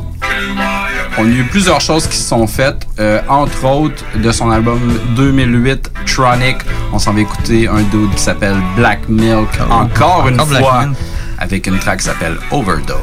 on 1.18 1.24
a 1.24 1.28
eu 1.28 1.44
plusieurs 1.44 1.80
choses 1.80 2.06
qui 2.06 2.16
se 2.16 2.28
sont 2.28 2.46
faites, 2.46 2.86
euh, 2.98 3.20
entre 3.28 3.64
autres 3.66 4.04
de 4.14 4.32
son 4.32 4.50
album 4.50 4.80
2008 5.16 5.90
Tronic. 6.06 6.56
On 6.92 6.98
s'en 6.98 7.12
va 7.12 7.20
écouter 7.20 7.68
un 7.68 7.82
dude 7.82 8.14
qui 8.14 8.22
s'appelle 8.22 8.56
Black 8.76 9.00
Milk 9.08 9.48
encore 9.70 10.28
une 10.28 10.34
Encore 10.34 10.46
Black 10.46 10.62
fois 10.62 10.84
avec 11.38 11.66
une 11.66 11.78
track 11.78 11.98
qui 11.98 12.06
s'appelle 12.06 12.36
Overdose. 12.50 12.96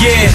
Yeah. 0.00 0.28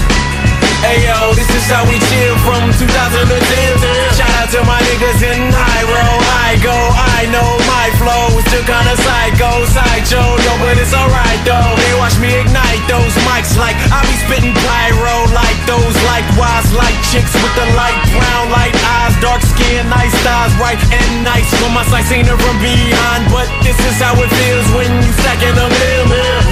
Hey 0.82 1.06
yo, 1.06 1.34
this 1.34 1.48
is 1.54 1.70
how 1.70 1.84
we 1.86 1.94
chill 2.10 2.34
from 2.42 2.72
2010. 2.72 4.18
Shout 4.18 4.30
out 4.40 4.50
to 4.50 4.64
my 4.64 4.80
niggas 4.82 5.22
in 5.22 5.52
Hyro. 5.52 6.02
I 6.42 6.58
go, 6.60 6.72
I 6.72 7.09
know 7.28 7.58
my 7.68 7.92
flow 8.00 8.32
is 8.38 8.44
still 8.48 8.64
kinda 8.64 8.96
psycho, 8.96 9.66
sideshow. 9.68 10.28
Yo, 10.40 10.52
but 10.62 10.78
it's 10.80 10.94
alright 10.94 11.40
though. 11.44 11.76
They 11.76 11.92
watch 12.00 12.16
me 12.16 12.32
ignite 12.32 12.84
those 12.88 13.12
mics 13.28 13.56
like 13.60 13.76
I 13.92 14.00
be 14.08 14.16
spitting 14.24 14.54
pyro 14.56 15.28
like 15.36 15.58
those 15.68 15.96
like 16.08 16.24
wise 16.40 16.70
like 16.72 16.96
chicks 17.12 17.34
with 17.36 17.54
the 17.56 17.66
light 17.76 17.98
brown 18.16 18.48
light 18.50 18.76
eyes, 18.96 19.14
dark 19.20 19.42
skin, 19.42 19.84
nice 19.90 20.14
thighs, 20.24 20.54
right 20.56 20.80
and 20.92 21.24
nice. 21.24 21.48
For 21.60 21.68
my 21.68 21.84
sight 21.92 22.06
seen 22.08 22.24
her 22.24 22.38
from 22.38 22.56
beyond, 22.62 23.28
but 23.28 23.48
this 23.60 23.76
is 23.76 23.96
how 24.00 24.16
it 24.16 24.30
feels 24.40 24.66
when 24.72 24.88
you 25.04 25.12
stacking 25.20 25.56
them 25.58 25.72
in. 25.72 26.04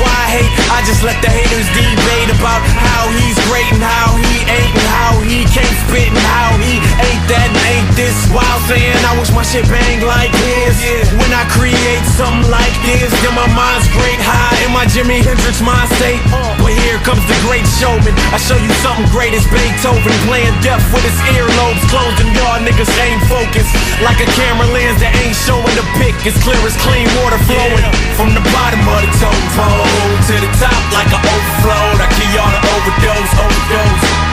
Why 0.04 0.20
hate? 0.28 0.52
I 0.68 0.84
just 0.84 1.02
let 1.02 1.16
the 1.24 1.30
haters 1.32 1.68
debate 1.72 2.30
about 2.34 2.60
how 2.60 3.08
he's 3.16 3.38
great 3.48 3.68
and 3.72 3.82
how 3.82 4.16
he 4.20 4.44
ain't 4.44 4.74
and 4.76 4.88
how 4.92 5.12
he 5.24 5.48
can't 5.48 5.76
spit 5.88 6.12
and 6.12 6.26
how 6.28 6.52
he 6.60 6.76
ain't 6.76 7.24
that 7.32 7.48
and 7.48 7.64
ain't 7.72 7.90
this. 7.96 8.16
While 8.28 8.60
saying 8.68 9.00
I 9.06 9.16
wish 9.18 9.32
my 9.32 9.42
shit 9.42 9.64
bang 9.68 10.04
like 10.04 10.32
his. 10.66 11.06
When 11.14 11.30
I 11.30 11.44
create 11.54 12.04
something 12.18 12.46
like 12.50 12.74
this, 12.86 13.10
then 13.22 13.34
my 13.34 13.46
mind's 13.54 13.86
great 13.94 14.18
high 14.18 14.56
in 14.64 14.70
my 14.74 14.86
Jimi 14.90 15.22
Hendrix 15.22 15.62
mind 15.62 15.88
state. 15.98 16.20
But 16.58 16.74
here 16.84 16.98
comes 17.06 17.22
the 17.30 17.38
great 17.46 17.66
showman. 17.78 18.14
I 18.34 18.38
show 18.38 18.58
you 18.58 18.70
something 18.82 19.06
great 19.14 19.34
as 19.34 19.46
Beethoven 19.50 20.14
playing 20.26 20.54
deaf 20.64 20.82
with 20.90 21.04
his 21.06 21.18
earlobes 21.34 21.82
closed 21.90 22.18
and 22.22 22.30
y'all 22.34 22.58
niggas 22.62 22.90
ain't 22.98 23.22
focused. 23.30 23.70
Like 24.02 24.18
a 24.18 24.28
camera 24.34 24.66
lens 24.74 24.98
that 25.02 25.14
ain't 25.22 25.36
showing 25.36 25.74
the 25.78 25.86
pic. 26.00 26.14
It's 26.26 26.38
clear 26.42 26.58
as 26.66 26.76
clean 26.82 27.06
water 27.22 27.40
flowing 27.46 27.84
from 28.18 28.34
the 28.34 28.42
bottom 28.50 28.82
of 28.82 29.00
the 29.04 29.10
totem 29.20 29.48
pole 29.54 29.86
to 30.30 30.34
the 30.42 30.50
top 30.58 30.82
like 30.94 31.10
an 31.12 31.22
overflow. 31.22 31.86
I 32.02 32.06
key 32.16 32.28
y'all 32.34 32.50
to 32.50 32.60
overdose, 32.62 33.32
overdose. 33.38 34.28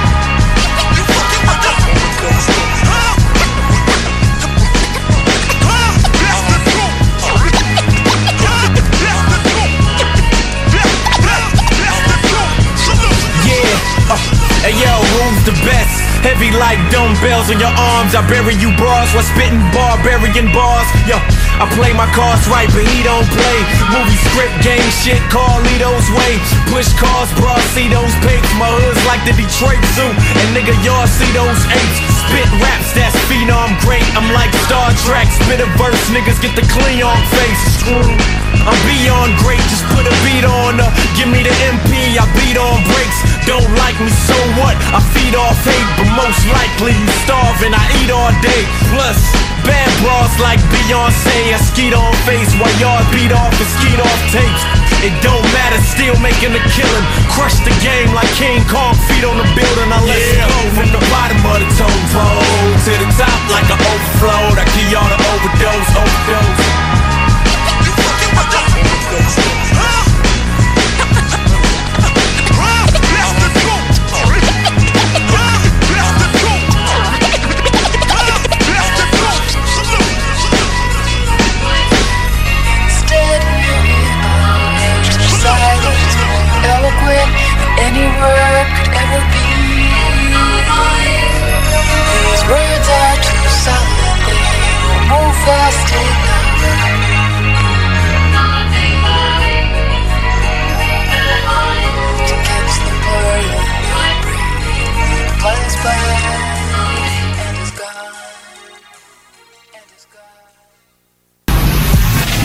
Hey 14.63 14.75
yo, 14.77 14.93
who's 15.17 15.41
the 15.43 15.55
best? 15.65 16.05
Heavy 16.25 16.49
like 16.57 16.81
dumbbells 16.89 17.53
on 17.53 17.61
your 17.61 17.69
arms. 17.69 18.17
I 18.17 18.25
bury 18.25 18.57
you 18.57 18.73
bras 18.81 19.13
while 19.13 19.21
spitting 19.21 19.61
barbarian 19.69 20.49
bars. 20.49 20.89
Yo, 21.05 21.21
I 21.61 21.69
play 21.77 21.93
my 21.93 22.09
cards 22.17 22.49
right, 22.49 22.65
but 22.73 22.81
he 22.81 23.05
don't 23.05 23.29
play. 23.29 23.59
Movie 23.93 24.17
script 24.25 24.57
game 24.65 24.89
shit, 25.05 25.21
Carlito's 25.29 26.09
way. 26.17 26.41
Push 26.73 26.89
cars, 26.97 27.29
bras, 27.37 27.61
see 27.77 27.85
those 27.93 28.09
pics. 28.25 28.49
My 28.57 28.65
hood's 28.65 29.05
like 29.05 29.21
the 29.21 29.37
Detroit 29.37 29.81
Zoo. 29.93 30.09
And 30.09 30.47
nigga, 30.57 30.73
y'all 30.81 31.05
see 31.05 31.29
those 31.37 31.61
apes. 31.69 31.99
Spit 32.25 32.49
raps, 32.57 32.89
that's 32.97 33.13
phenom 33.29 33.77
great. 33.85 34.05
I'm 34.17 34.25
like 34.33 34.49
Star 34.65 34.89
Trek, 35.05 35.29
spit 35.29 35.61
a 35.61 35.69
verse, 35.77 36.01
niggas 36.09 36.41
get 36.41 36.57
the 36.57 36.65
clean 36.73 37.05
on 37.05 37.21
face. 37.37 38.44
I'm 38.65 38.79
beyond 38.89 39.37
great, 39.45 39.61
just 39.69 39.85
put 39.93 40.05
a 40.05 40.15
beat 40.25 40.45
on 40.45 40.81
uh, 40.81 40.89
Give 41.13 41.29
me 41.29 41.45
the 41.45 41.53
MP, 41.69 42.17
I 42.17 42.25
beat 42.33 42.57
on 42.57 42.81
breaks. 42.89 43.19
Don't 43.45 43.69
like 43.77 43.93
me, 44.01 44.09
so 44.09 44.37
what? 44.57 44.73
I 44.89 44.99
feed 45.13 45.37
off 45.37 45.57
hate, 45.61 45.89
but 46.01 46.09
most 46.17 46.41
likely 46.49 46.97
you 46.97 47.09
starving 47.23 47.77
I 47.77 47.85
eat 48.01 48.09
all 48.09 48.33
day, 48.41 48.61
plus 48.89 49.21
Bad 49.65 49.89
bras 50.01 50.33
like 50.37 50.61
Beyonce. 50.69 51.53
I 51.53 51.57
skeet 51.57 51.93
on 51.93 52.13
face 52.25 52.53
while 52.61 52.73
y'all 52.77 53.01
beat 53.09 53.33
off 53.33 53.49
and 53.49 53.69
skeet 53.81 53.97
off 53.97 54.19
tapes. 54.29 54.63
It 55.01 55.13
don't 55.21 55.45
matter, 55.53 55.81
still 55.81 56.17
making 56.21 56.53
a 56.53 56.61
killing. 56.73 57.05
Crush 57.33 57.57
the 57.65 57.73
game 57.81 58.13
like 58.13 58.29
King 58.37 58.61
Kong 58.69 58.93
Feet 59.09 59.25
on 59.25 59.37
the 59.37 59.47
building, 59.57 59.89
I 59.91 59.99
let 60.05 60.17
it 60.17 60.39
go 60.41 60.61
From 60.73 60.89
the 60.89 61.03
bottom 61.13 61.37
of 61.45 61.57
the 61.61 61.67
totem 61.77 62.05
pole 62.15 62.41
To 62.85 62.91
the 62.95 63.09
top 63.13 63.41
like 63.51 63.67
an 63.69 63.77
overflow. 63.77 64.57
I 64.57 64.65
give 64.73 64.89
y'all 64.89 65.09
the 65.09 65.19
overdose, 65.19 65.91
overdose 65.97 66.94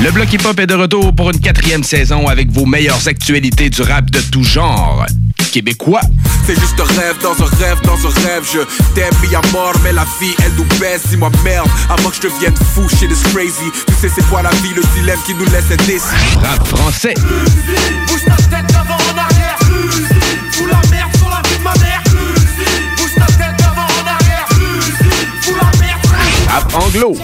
Le 0.03 0.11
Bloc 0.13 0.33
Hip 0.33 0.47
Hop 0.47 0.59
est 0.59 0.67
de 0.67 0.75
retour 0.75 1.15
pour 1.15 1.31
une 1.31 1.39
quatrième 1.39 1.85
saison 1.85 2.27
avec 2.27 2.51
vos 2.51 2.65
meilleures 2.65 3.07
actualités 3.07 3.69
du 3.69 3.83
rap 3.83 4.11
de 4.11 4.19
tout 4.21 4.43
genre. 4.43 5.05
Québécois. 5.53 6.01
C'est 6.47 6.59
juste 6.59 6.81
un 6.81 7.01
rêve 7.01 7.17
dans 7.23 7.33
un 7.33 7.49
rêve 7.59 7.79
dans 7.83 7.99
un 8.07 8.27
rêve 8.27 8.49
Je 8.51 8.61
t'aime 8.95 9.13
mis 9.23 9.35
à 9.35 9.43
mort 9.53 9.75
mais 9.85 9.93
la 9.93 10.07
vie 10.21 10.35
elle 10.45 10.53
nous 10.57 10.65
baisse 10.79 11.03
Dis-moi 11.11 11.31
merde 11.45 11.69
avant 11.91 12.09
que 12.09 12.17
je 12.17 12.23
devienne 12.23 12.55
fou 12.75 12.89
shit 12.89 13.11
is 13.11 13.23
crazy 13.35 13.71
Tu 13.87 13.95
sais 13.95 14.09
c'est 14.15 14.27
quoi 14.29 14.43
la 14.43 14.51
vie 14.51 14.73
le 14.75 14.83
dilemme 14.95 15.19
qui 15.27 15.35
nous 15.35 15.45
laisse 15.47 15.71
indécis 15.71 16.07
Rap 16.43 16.67
français. 16.67 17.15
Bouge 18.07 18.25
ta 18.25 18.37
tête 18.37 18.73
d'avant 18.73 18.95
en 18.95 19.19
arrière. 19.19 19.59
Fous 20.53 20.67
la 20.67 20.81
merde 20.91 21.17
sur 21.19 21.29
la 21.29 21.43
vie 21.47 21.59
de 21.59 21.63
ma 21.63 21.75
mère. 21.75 22.03
Bouge 22.97 23.15
ta 23.17 23.27
tête 23.27 23.57
d'avant 23.59 23.83
en 23.83 24.07
arrière. 24.07 24.47
Fous 25.43 25.55
la 25.57 25.79
merde. 25.79 26.07
Rap 26.49 26.75
anglo. 26.75 27.17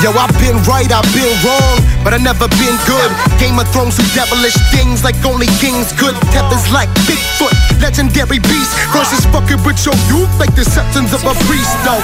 Yo, 0.00 0.12
I've 0.12 0.30
been 0.38 0.62
right, 0.62 0.86
I've 0.92 1.02
been 1.12 1.26
wrong, 1.42 1.82
but 2.04 2.14
I 2.14 2.18
never 2.18 2.46
been 2.54 2.78
good. 2.86 3.10
Game 3.40 3.58
of 3.58 3.66
Thrones 3.72 3.96
do 3.96 4.04
devilish 4.14 4.54
things 4.70 5.02
like 5.02 5.16
only 5.26 5.48
kings 5.58 5.90
could. 5.98 6.14
Tethers 6.30 6.70
like 6.70 6.88
Bigfoot, 7.02 7.50
legendary 7.82 8.38
beast. 8.38 8.70
Crosses 8.92 9.26
fucking 9.26 9.58
with 9.64 9.84
your 9.84 9.96
youth 10.06 10.30
like 10.38 10.54
the 10.54 10.64
septons 10.64 11.12
of 11.12 11.24
a 11.24 11.34
priest, 11.46 11.74
though. 11.82 11.98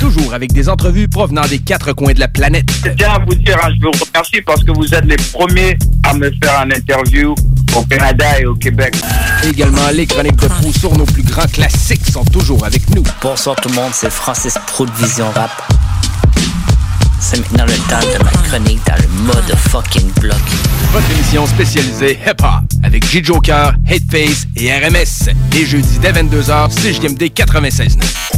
Toujours 0.00 0.34
avec 0.34 0.52
des 0.52 0.68
entrevues 0.68 1.06
provenant 1.06 1.46
des 1.46 1.60
quatre 1.60 1.92
coins 1.92 2.12
de 2.12 2.18
la 2.18 2.26
planète. 2.26 2.68
Je 2.84 2.90
tiens 2.90 3.14
à 3.14 3.18
vous 3.20 3.36
dire, 3.36 3.56
hein, 3.62 3.70
je 3.80 3.86
vous 3.86 4.04
remercie 4.04 4.42
parce 4.42 4.64
que 4.64 4.72
vous 4.72 4.92
êtes 4.92 5.04
les 5.04 5.16
premiers 5.32 5.78
à 6.10 6.14
me 6.14 6.32
faire 6.42 6.58
un 6.58 6.72
interview 6.72 7.36
au 7.76 7.82
Canada 7.82 8.40
et 8.40 8.46
au 8.46 8.56
Québec. 8.56 8.96
Également, 9.44 9.88
les 9.94 10.06
chroniques 10.06 10.40
de 10.42 10.48
fou 10.48 10.72
sur 10.76 10.92
nos 10.98 11.06
plus 11.06 11.22
grands 11.22 11.46
classiques 11.46 12.04
sont 12.10 12.24
toujours 12.24 12.64
avec 12.64 12.90
nous. 12.96 13.04
Bonsoir 13.22 13.54
tout 13.54 13.68
le 13.68 13.76
monde, 13.76 13.92
c'est 13.92 14.10
Francis 14.10 14.54
Pro 14.66 14.86
de 14.86 14.92
Vision 14.92 15.30
Rap. 15.36 15.52
C'est 17.20 17.38
maintenant 17.40 17.66
le 17.66 17.72
temps 17.90 18.00
de 18.00 18.24
ma 18.24 18.30
chronique 18.30 18.80
dans 18.86 18.94
le 18.94 19.08
mode 19.24 19.56
fucking 19.56 20.10
bloc. 20.20 20.38
Votre 20.92 21.10
émission 21.10 21.46
spécialisée 21.46 22.18
hip-hop 22.24 22.64
avec 22.84 23.04
J. 23.06 23.22
Joker, 23.22 23.74
Hateface 23.86 24.46
et 24.56 24.72
RMS. 24.72 25.32
Les 25.52 25.66
jeudis 25.66 25.98
dès 25.98 26.12
22h, 26.12 26.68
CJMD 26.70 27.22
96.9. 27.34 28.37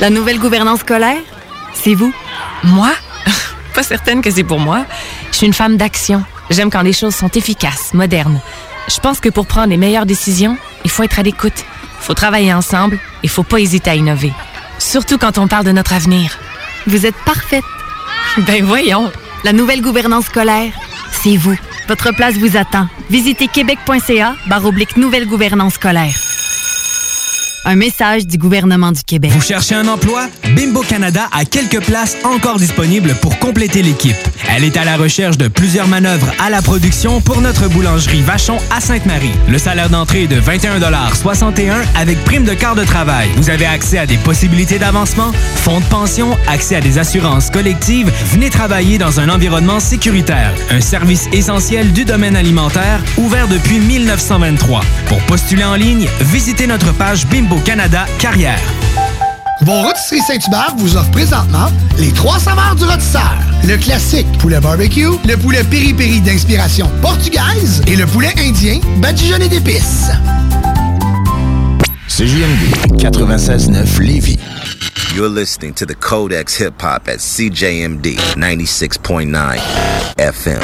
La 0.00 0.08
nouvelle 0.08 0.38
gouvernance 0.38 0.80
scolaire, 0.80 1.20
c'est 1.74 1.94
vous? 1.94 2.12
Moi? 2.64 2.90
Pas 3.74 3.82
certaine 3.82 4.22
que 4.22 4.30
c'est 4.30 4.44
pour 4.44 4.58
moi. 4.58 4.86
Je 5.30 5.36
suis 5.36 5.46
une 5.46 5.52
femme 5.52 5.76
d'action. 5.76 6.24
J'aime 6.48 6.70
quand 6.70 6.80
les 6.80 6.94
choses 6.94 7.14
sont 7.14 7.28
efficaces, 7.28 7.92
modernes. 7.92 8.40
Je 8.88 8.98
pense 8.98 9.20
que 9.20 9.28
pour 9.28 9.46
prendre 9.46 9.68
les 9.68 9.76
meilleures 9.76 10.06
décisions, 10.06 10.56
il 10.84 10.90
faut 10.90 11.02
être 11.02 11.18
à 11.18 11.22
l'écoute. 11.22 11.52
Il 11.56 12.04
faut 12.04 12.14
travailler 12.14 12.54
ensemble. 12.54 12.98
Il 13.22 13.28
faut 13.28 13.42
pas 13.42 13.58
hésiter 13.58 13.90
à 13.90 13.94
innover. 13.94 14.32
Surtout 14.78 15.18
quand 15.18 15.36
on 15.36 15.46
parle 15.46 15.66
de 15.66 15.72
notre 15.72 15.92
avenir. 15.92 16.38
Vous 16.86 17.04
êtes 17.04 17.16
parfaite. 17.26 17.64
Ben 18.38 18.64
voyons. 18.64 19.12
La 19.44 19.52
nouvelle 19.52 19.82
gouvernance 19.82 20.26
scolaire, 20.26 20.72
c'est 21.12 21.36
vous. 21.36 21.58
Votre 21.88 22.14
place 22.14 22.36
vous 22.36 22.56
attend. 22.56 22.88
Visitez 23.10 23.48
québec.ca 23.48 24.34
barre 24.48 24.64
oblique 24.64 24.96
nouvelle 24.96 25.26
gouvernance 25.26 25.74
scolaire. 25.74 26.14
Un 27.66 27.76
message 27.76 28.26
du 28.26 28.38
gouvernement 28.38 28.90
du 28.90 29.02
Québec. 29.04 29.30
Vous 29.32 29.42
cherchez 29.42 29.74
un 29.74 29.86
emploi? 29.86 30.28
Bimbo 30.56 30.80
Canada 30.80 31.28
a 31.30 31.44
quelques 31.44 31.80
places 31.80 32.16
encore 32.24 32.56
disponibles 32.56 33.14
pour 33.20 33.38
compléter 33.38 33.82
l'équipe. 33.82 34.16
Elle 34.48 34.64
est 34.64 34.78
à 34.78 34.84
la 34.84 34.96
recherche 34.96 35.36
de 35.36 35.46
plusieurs 35.46 35.86
manœuvres 35.86 36.32
à 36.42 36.48
la 36.48 36.62
production 36.62 37.20
pour 37.20 37.42
notre 37.42 37.68
boulangerie 37.68 38.22
Vachon 38.22 38.56
à 38.74 38.80
Sainte-Marie. 38.80 39.34
Le 39.46 39.58
salaire 39.58 39.90
d'entrée 39.90 40.22
est 40.22 40.26
de 40.26 40.40
21,61 40.40 41.74
avec 41.96 42.24
prime 42.24 42.44
de 42.44 42.54
quart 42.54 42.74
de 42.74 42.84
travail. 42.84 43.28
Vous 43.36 43.50
avez 43.50 43.66
accès 43.66 43.98
à 43.98 44.06
des 44.06 44.16
possibilités 44.16 44.78
d'avancement, 44.78 45.30
fonds 45.56 45.80
de 45.80 45.84
pension, 45.84 46.38
accès 46.48 46.76
à 46.76 46.80
des 46.80 46.96
assurances 46.96 47.50
collectives. 47.50 48.10
Venez 48.32 48.48
travailler 48.48 48.96
dans 48.96 49.20
un 49.20 49.28
environnement 49.28 49.80
sécuritaire. 49.80 50.54
Un 50.70 50.80
service 50.80 51.28
essentiel 51.32 51.92
du 51.92 52.06
domaine 52.06 52.36
alimentaire, 52.36 53.02
ouvert 53.18 53.48
depuis 53.48 53.78
1923. 53.80 54.80
Pour 55.06 55.20
postuler 55.26 55.64
en 55.64 55.74
ligne, 55.74 56.08
visitez 56.22 56.66
notre 56.66 56.94
page 56.94 57.26
Bimbo 57.26 57.49
Canada 57.58 58.06
Carrière. 58.18 58.60
Vos 59.62 59.82
rôtisseries 59.82 60.20
Saint-Hubert 60.20 60.74
vous 60.78 60.96
offrent 60.96 61.10
présentement 61.10 61.68
les 61.98 62.12
trois 62.12 62.38
saveurs 62.38 62.74
du 62.76 62.84
rôtisseur. 62.84 63.36
Le 63.64 63.76
classique 63.76 64.26
poulet 64.38 64.60
barbecue, 64.60 65.10
le 65.26 65.36
poulet 65.36 65.62
piri-piri 65.64 66.20
d'inspiration 66.20 66.88
portugaise 67.02 67.82
et 67.86 67.96
le 67.96 68.06
poulet 68.06 68.32
indien 68.38 68.80
badigeonné 68.98 69.48
d'épices. 69.48 70.10
CJMD 72.08 72.98
96.9 72.98 74.00
Lévis. 74.00 74.38
You're 75.14 75.28
listening 75.28 75.74
to 75.74 75.84
the 75.84 75.94
Codex 75.94 76.58
Hip 76.60 76.82
Hop 76.82 77.08
at 77.08 77.18
CJMD 77.18 78.16
96.9 78.36 79.58
FM. 80.18 80.60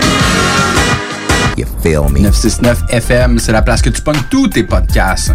You 1.59 1.67
feel 1.83 2.09
me? 2.11 2.21
969 2.21 2.83
FM, 2.91 3.39
c'est 3.39 3.53
la 3.53 3.63
place 3.63 3.83
que 3.83 3.91
tu 3.91 4.01
pognes 4.03 4.23
tous 4.31 4.49
tes 4.49 4.63
podcasts 4.63 5.33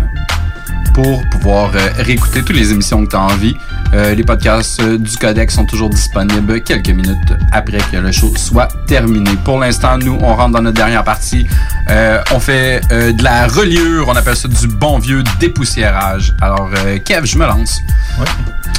pour 0.93 1.21
pouvoir 1.29 1.71
euh, 1.75 1.89
réécouter 1.97 2.43
toutes 2.43 2.55
les 2.55 2.71
émissions 2.71 3.05
que 3.05 3.11
tu 3.11 3.15
as 3.15 3.21
envie. 3.21 3.55
Euh, 3.93 4.13
les 4.15 4.23
podcasts 4.23 4.81
euh, 4.81 4.97
du 4.97 5.17
Codex 5.17 5.53
sont 5.53 5.65
toujours 5.65 5.89
disponibles 5.89 6.61
quelques 6.61 6.89
minutes 6.89 7.33
après 7.51 7.79
que 7.91 7.97
le 7.97 8.11
show 8.11 8.31
soit 8.35 8.69
terminé. 8.87 9.31
Pour 9.43 9.59
l'instant, 9.59 9.97
nous, 9.97 10.17
on 10.21 10.35
rentre 10.35 10.51
dans 10.51 10.61
notre 10.61 10.77
dernière 10.77 11.03
partie. 11.03 11.47
Euh, 11.89 12.21
on 12.31 12.39
fait 12.39 12.81
de 12.89 13.23
la 13.23 13.47
reliure, 13.47 14.07
on 14.07 14.15
appelle 14.15 14.35
ça 14.35 14.47
du 14.47 14.67
bon 14.67 14.99
vieux 14.99 15.23
dépoussiérage. 15.39 16.33
Alors, 16.41 16.69
Kev, 17.05 17.25
je 17.25 17.37
me 17.37 17.45
lance. 17.45 17.81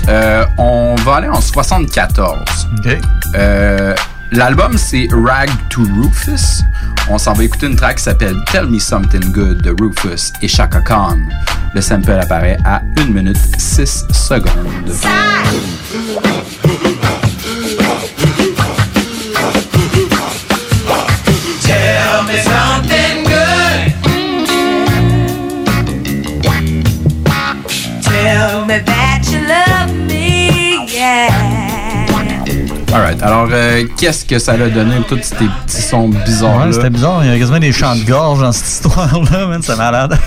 Euh, 0.08 0.44
on 0.58 0.94
va 0.96 1.16
aller 1.16 1.28
en 1.28 1.40
74. 1.40 2.68
Euh, 3.34 3.94
L'album, 4.32 4.78
c'est 4.78 5.08
Rag 5.12 5.50
to 5.68 5.82
Rufus. 5.82 6.62
On 7.10 7.18
s'en 7.18 7.34
va 7.34 7.44
écouter 7.44 7.66
une 7.66 7.76
track 7.76 7.98
qui 7.98 8.04
s'appelle 8.04 8.36
Tell 8.50 8.66
Me 8.66 8.78
Something 8.78 9.30
Good 9.30 9.60
de 9.60 9.74
Rufus 9.78 10.32
et 10.40 10.48
Chaka 10.48 10.80
Khan. 10.80 11.18
Le 11.74 11.80
sample 11.82 12.12
apparaît 12.12 12.56
à 12.64 12.80
1 12.96 13.04
minute 13.12 13.36
6 13.58 14.06
secondes. 14.10 14.48
Alors 33.22 33.48
euh, 33.52 33.84
qu'est-ce 33.96 34.24
que 34.24 34.40
ça 34.40 34.52
a 34.52 34.68
donné, 34.68 34.96
tous 35.08 35.20
ces 35.22 35.36
petits 35.36 35.80
sons 35.80 36.08
bizarres 36.08 36.66
Ouais, 36.66 36.72
c'était 36.72 36.90
bizarre. 36.90 37.24
Il 37.24 37.30
y 37.30 37.34
a 37.34 37.38
quasiment 37.38 37.60
des 37.60 37.70
chants 37.70 37.94
de 37.94 38.02
gorge 38.02 38.40
dans 38.40 38.50
cette 38.50 38.66
histoire-là, 38.66 39.46
man. 39.48 39.62
C'est 39.62 39.76
malade. 39.76 40.18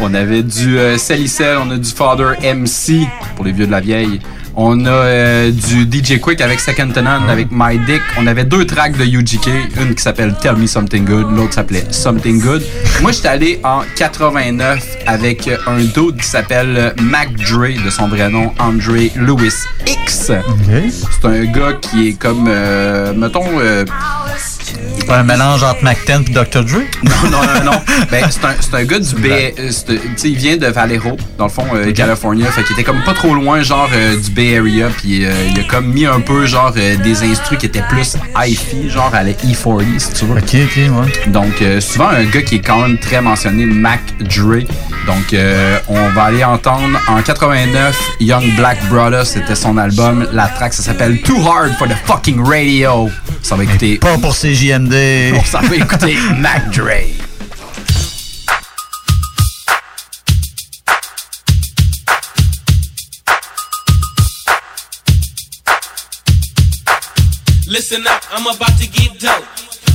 On 0.00 0.14
avait 0.14 0.42
du 0.42 0.78
euh, 0.78 0.96
Salicel, 0.96 1.58
on 1.58 1.70
a 1.70 1.76
du 1.76 1.90
Father 1.90 2.32
MC 2.42 3.06
pour 3.36 3.44
les 3.44 3.52
vieux 3.52 3.66
de 3.66 3.72
la 3.72 3.80
vieille. 3.80 4.20
On 4.56 4.86
a 4.86 4.90
euh, 4.90 5.50
du 5.50 5.82
DJ 5.90 6.20
Quick 6.20 6.40
avec 6.40 6.60
Second 6.60 6.88
Tenant, 6.88 7.26
avec 7.28 7.48
My 7.50 7.78
Dick. 7.86 8.00
On 8.16 8.26
avait 8.26 8.44
deux 8.44 8.64
tracks 8.64 8.96
de 8.96 9.04
UGK, 9.04 9.48
une 9.80 9.94
qui 9.94 10.02
s'appelle 10.02 10.34
Tell 10.40 10.56
Me 10.56 10.66
Something 10.66 11.04
Good, 11.04 11.36
l'autre 11.36 11.54
s'appelait 11.54 11.84
Something 11.90 12.40
Good. 12.40 12.62
Moi, 13.02 13.10
j'étais 13.10 13.28
allé 13.28 13.60
en 13.64 13.82
89 13.96 14.98
avec 15.06 15.50
un 15.66 15.78
dude 15.78 16.18
qui 16.20 16.28
s'appelle 16.28 16.94
Mac 17.02 17.34
Dre, 17.34 17.82
de 17.84 17.90
son 17.90 18.06
vrai 18.06 18.30
nom, 18.30 18.52
Andre 18.60 19.10
Lewis 19.16 19.54
X. 19.86 20.30
C'est 20.30 21.26
un 21.26 21.44
gars 21.46 21.72
qui 21.80 22.08
est 22.08 22.12
comme, 22.18 22.46
euh, 22.48 23.12
mettons, 23.12 23.58
euh, 23.58 23.84
Pas 25.06 25.18
un 25.18 25.22
mélange 25.22 25.62
entre 25.62 25.82
Mac-10 25.84 26.30
et 26.30 26.32
Dr. 26.32 26.64
Dre? 26.64 26.78
Non, 27.02 27.30
non, 27.30 27.38
non, 27.42 27.72
non. 27.72 27.80
Ben, 28.10 28.24
c'est 28.30 28.44
un, 28.44 28.54
c'est 28.60 28.74
un 28.74 28.84
gars 28.84 28.98
du 28.98 29.14
Bay. 29.16 29.54
euh, 29.58 29.70
c'est- 29.70 29.84
Tu 29.96 30.00
sais, 30.16 30.28
il 30.30 30.36
vient 30.36 30.56
de 30.56 30.66
Vallejo, 30.66 31.16
dans 31.38 31.44
le 31.44 31.50
fond, 31.50 31.66
euh, 31.74 31.92
California. 31.92 32.46
Fait 32.50 32.62
qu'il 32.62 32.72
était 32.72 32.84
comme 32.84 33.02
pas 33.04 33.12
trop 33.14 33.34
loin, 33.34 33.62
genre, 33.62 33.88
euh, 33.94 34.16
du 34.16 34.30
Bay 34.30 34.58
Area. 34.58 34.88
Puis 34.96 35.24
euh, 35.24 35.32
il 35.50 35.60
a 35.60 35.64
comme 35.64 35.86
mis 35.92 36.06
un 36.06 36.20
peu, 36.20 36.46
genre, 36.46 36.72
des 36.72 37.22
instrus 37.24 37.58
qui 37.58 37.66
étaient 37.66 37.84
plus 37.88 38.16
hi-fi, 38.36 38.88
genre 38.90 39.10
à 39.14 39.22
la 39.22 39.30
E40, 39.32 39.98
si 39.98 40.12
tu 40.12 40.24
veux. 40.26 40.36
Ok, 40.38 40.54
ok, 40.54 40.76
ouais. 40.76 41.30
Donc, 41.30 41.62
souvent, 41.80 42.08
un 42.08 42.24
gars 42.24 42.42
qui 42.42 42.56
est 42.56 42.60
quand 42.60 42.80
même 42.80 42.98
très 42.98 43.20
mentionné, 43.20 43.66
Mac 43.66 44.00
Dre. 44.20 44.60
Donc, 45.06 45.34
on 45.88 46.08
va 46.10 46.22
aller 46.24 46.44
entendre 46.44 46.98
en 47.08 47.20
89, 47.22 47.96
Young 48.20 48.44
Black 48.56 48.78
Brother, 48.88 49.26
c'était 49.26 49.54
son 49.54 49.76
album. 49.76 50.26
La 50.32 50.48
track, 50.48 50.72
ça 50.72 50.82
s'appelle 50.82 51.20
Too 51.22 51.36
Hard 51.46 51.72
for 51.78 51.88
the 51.88 51.96
Fucking 52.06 52.42
Radio. 52.46 53.10
Ça 53.42 53.56
va 53.56 53.64
écouter. 53.64 53.98
Pas 53.98 54.16
pour 54.18 54.34
CJMD. 54.34 54.93
Ça 54.94 55.58
va 55.62 55.74
écouter 55.74 56.16
Mac 56.38 56.70
Dre. 56.70 57.02
Listen 67.66 68.06
up, 68.06 68.22
I'm 68.30 68.46
about 68.46 68.78
to 68.78 68.86
get 68.86 69.18
dope. 69.18 69.42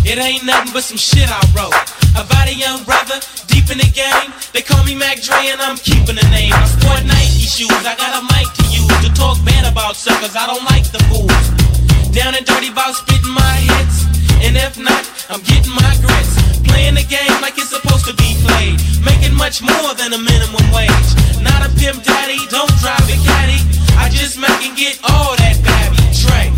It 0.04 0.18
ain't 0.18 0.44
nothing 0.44 0.74
but 0.74 0.84
some 0.84 0.98
shit 0.98 1.30
I 1.30 1.40
wrote. 1.56 1.72
About 2.20 2.50
a 2.50 2.54
young 2.54 2.84
brother 2.84 3.22
deep 3.48 3.72
in 3.72 3.78
the 3.78 3.90
game. 3.96 4.34
They 4.52 4.62
call 4.62 4.84
me 4.84 4.96
Mac 4.96 5.22
Dre 5.22 5.48
and 5.48 5.62
I'm 5.62 5.78
keeping 5.78 6.16
the 6.16 6.28
name. 6.30 6.52
I 6.52 6.66
sport 6.66 7.06
Nike 7.06 7.48
shoes, 7.48 7.72
I 7.88 7.96
got 7.96 8.20
a 8.20 8.24
mic 8.36 8.52
to 8.52 8.64
use 8.68 9.08
to 9.08 9.14
talk 9.14 9.38
bad 9.46 9.72
about 9.72 9.96
suckers. 9.96 10.36
I 10.36 10.46
don't 10.46 10.66
like 10.66 10.92
the 10.92 11.00
fools. 11.08 12.12
Down 12.12 12.36
and 12.36 12.46
dirty 12.46 12.68
about 12.68 12.96
spitting 12.96 13.32
my 13.32 13.56
hits. 13.64 14.09
And 14.42 14.56
if 14.56 14.80
not, 14.80 15.04
I'm 15.30 15.42
getting 15.44 15.74
my 15.76 15.94
grits. 16.00 16.34
Playing 16.64 16.96
the 16.96 17.06
game 17.06 17.36
like 17.42 17.58
it's 17.58 17.70
supposed 17.70 18.06
to 18.08 18.14
be 18.16 18.40
played. 18.46 18.80
Making 19.04 19.36
much 19.36 19.62
more 19.62 19.94
than 19.96 20.14
a 20.14 20.20
minimum 20.20 20.66
wage. 20.72 21.10
Not 21.44 21.66
a 21.66 21.70
pimp 21.76 22.04
daddy, 22.04 22.40
don't 22.50 22.72
drive 22.80 23.04
a 23.08 23.18
caddy. 23.26 23.60
I 24.00 24.10
just 24.10 24.40
make 24.40 24.62
and 24.64 24.76
get 24.78 25.00
all 25.04 25.36
that 25.38 25.60
babby. 25.64 26.00
Dre. 26.24 26.52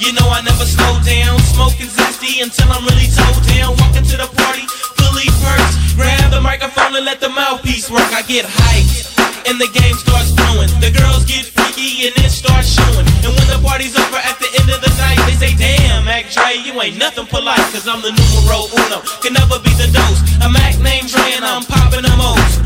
You 0.00 0.16
know 0.16 0.26
I 0.32 0.40
never 0.40 0.64
slow 0.64 0.96
down, 1.04 1.36
smoking 1.52 1.90
zesty 1.92 2.40
until 2.42 2.72
I'm 2.72 2.84
really 2.88 3.10
toe 3.12 3.36
down. 3.52 3.76
Walking 3.76 4.06
to 4.08 4.16
the 4.16 4.30
party, 4.40 4.64
fully 4.96 5.28
perched. 5.44 5.96
Grab 5.96 6.30
the 6.32 6.40
microphone 6.40 6.96
and 6.96 7.04
let 7.04 7.20
the 7.20 7.28
mouthpiece 7.28 7.90
work. 7.90 8.08
I 8.16 8.22
get 8.22 8.46
hyped, 8.46 9.19
and 9.46 9.60
the 9.60 9.70
game 9.70 9.94
starts 9.94 10.32
flowing. 10.34 10.68
The 10.80 10.92
girls 10.92 11.24
get 11.24 11.46
freaky 11.46 12.08
and 12.08 12.14
it 12.20 12.32
starts 12.32 12.68
showing. 12.68 13.06
And 13.24 13.32
when 13.32 13.46
the 13.48 13.60
party's 13.62 13.96
over 13.96 14.20
at 14.20 14.36
the 14.40 14.50
end 14.60 14.68
of 14.68 14.80
the 14.82 14.92
night, 14.98 15.20
they 15.24 15.36
say, 15.38 15.52
Damn, 15.56 16.04
Mac 16.04 16.28
Dre, 16.28 16.58
you 16.60 16.74
ain't 16.80 16.98
nothing 16.98 17.26
polite, 17.26 17.62
cause 17.72 17.86
I'm 17.88 18.02
the 18.02 18.12
numero 18.12 18.68
uno. 18.72 19.00
Can 19.22 19.32
never 19.32 19.58
be 19.62 19.72
the 19.80 19.88
dose. 19.92 20.20
A 20.44 20.48
Mac 20.48 20.76
named 20.80 21.08
Dre 21.08 21.24
and 21.36 21.44
I'm 21.44 21.64
popping 21.64 22.02
the 22.02 22.14
most. 22.18 22.60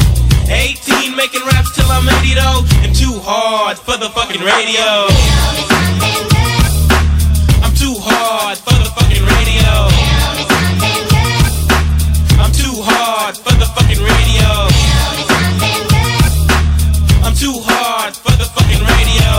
18 0.50 1.16
making 1.16 1.44
raps 1.46 1.74
till 1.74 1.88
I'm 1.88 2.08
80 2.08 2.34
though, 2.34 2.60
and 2.84 2.94
too 2.94 3.16
hard 3.22 3.78
for 3.78 3.96
the 3.96 4.10
fucking 4.10 4.42
radio. 4.42 5.08
I'm 7.64 7.74
too 7.74 7.96
hard 7.96 8.58
for 8.58 8.76
the 8.76 8.90
fucking 8.92 9.24
radio. 9.24 9.72
I'm 12.40 12.52
too 12.52 12.76
hard 12.84 13.36
for 13.36 13.54
the 13.56 13.66
fucking 13.66 13.83
too 17.44 17.60
hard 17.60 18.16
for 18.16 18.32
the 18.40 18.44
fucking 18.56 18.80
radio. 18.80 19.32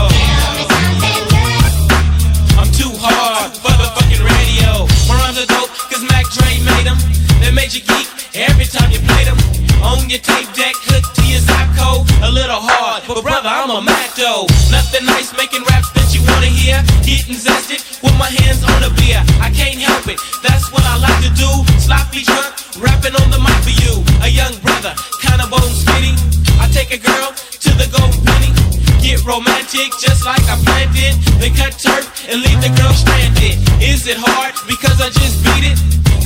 I'm 2.53 2.69
too 2.69 2.94
hard 3.02 3.49
for 3.57 3.73
the 3.82 3.90
fucking 3.98 4.22
radio. 4.22 4.86
My 5.10 5.18
rhymes 5.18 5.41
are 5.41 5.49
dope, 5.49 5.73
cause 5.90 6.03
Mac 6.14 6.30
Dre 6.30 6.61
made 6.61 6.86
them. 6.86 7.25
They 7.46 7.52
made 7.52 7.78
you 7.78 7.86
geek 7.86 8.10
every 8.34 8.66
time 8.66 8.90
you 8.90 8.98
played 9.06 9.30
them. 9.30 9.38
On 9.86 10.10
your 10.10 10.18
tape 10.18 10.50
deck, 10.58 10.74
hooked 10.90 11.14
to 11.14 11.24
your 11.30 11.38
zap 11.46 11.70
code. 11.78 12.10
A 12.26 12.32
little 12.32 12.58
hard, 12.58 13.06
but 13.06 13.22
brother, 13.22 13.46
I'm 13.46 13.70
a 13.70 13.86
Mac 13.86 14.18
though. 14.18 14.50
Nothing 14.74 15.06
nice 15.06 15.30
making 15.38 15.62
raps 15.70 15.94
that 15.94 16.10
you 16.10 16.26
wanna 16.26 16.50
hear. 16.50 16.82
Getting 17.06 17.38
zested 17.38 17.86
with 18.02 18.18
my 18.18 18.34
hands 18.42 18.66
on 18.66 18.82
a 18.82 18.90
beer. 18.98 19.22
I 19.38 19.54
can't 19.54 19.78
help 19.78 20.10
it, 20.10 20.18
that's 20.42 20.74
what 20.74 20.82
I 20.90 20.98
like 20.98 21.22
to 21.22 21.30
do. 21.38 21.46
Sloppy 21.78 22.26
drunk, 22.26 22.50
rapping 22.82 23.14
on 23.14 23.30
the 23.30 23.38
mic 23.38 23.62
for 23.62 23.78
you. 23.78 24.02
A 24.26 24.28
young 24.28 24.58
brother, 24.66 24.98
kinda 25.22 25.46
bone 25.46 25.70
skinny. 25.70 26.18
I 26.58 26.66
take 26.74 26.90
a 26.90 26.98
girl 26.98 27.30
to 27.62 27.70
the 27.78 27.86
gold 27.94 28.18
penny. 28.26 28.75
Get 29.06 29.22
romantic 29.22 29.94
just 30.02 30.26
like 30.26 30.41
I 30.49 30.57
planned 30.65 30.98
it. 30.98 31.14
Then 31.38 31.53
cut 31.53 31.77
turf 31.77 32.10
and 32.26 32.41
leave 32.41 32.57
the 32.57 32.73
girl 32.73 32.90
stranded. 32.90 33.53
Is 33.77 34.10
it 34.10 34.18
hard 34.18 34.57
because 34.65 34.98
I 34.98 35.14
just 35.14 35.45
beat 35.45 35.61
it? 35.61 35.77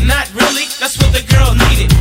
Not 0.08 0.32
really, 0.32 0.64
that's 0.80 0.96
what 0.96 1.12
the 1.12 1.20
girl 1.28 1.52
needed. 1.68 1.92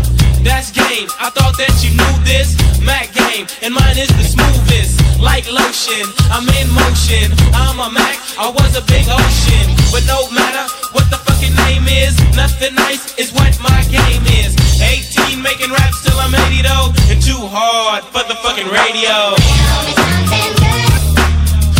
That's 0.46 0.70
game, 0.70 1.10
I 1.18 1.34
thought 1.34 1.58
that 1.58 1.74
you 1.82 1.98
knew 1.98 2.14
this. 2.22 2.54
Mac 2.78 3.10
game, 3.10 3.50
and 3.58 3.74
mine 3.74 3.98
is 3.98 4.06
the 4.14 4.22
smoothest. 4.22 5.02
Like 5.18 5.50
lotion, 5.50 6.06
I'm 6.30 6.46
in 6.46 6.70
motion. 6.70 7.34
I'm 7.58 7.82
a 7.82 7.90
Mac, 7.90 8.14
I 8.38 8.46
was 8.46 8.78
a 8.78 8.84
big 8.86 9.02
ocean. 9.10 9.66
But 9.90 10.06
no 10.06 10.30
matter 10.30 10.62
what 10.94 11.10
the 11.10 11.18
fucking 11.38 11.54
name 11.54 11.86
is, 11.86 12.18
nothing 12.34 12.74
nice 12.74 13.16
is 13.18 13.32
what 13.32 13.56
my 13.60 13.82
game 13.90 14.22
is. 14.42 14.56
18 14.82 15.40
making 15.40 15.70
raps 15.70 16.02
till 16.02 16.18
I'm 16.18 16.34
80 16.34 16.62
though, 16.62 16.90
and 17.10 17.22
too 17.22 17.38
hard 17.38 18.02
for 18.04 18.26
the 18.26 18.34
fucking 18.42 18.66
radio. 18.66 19.38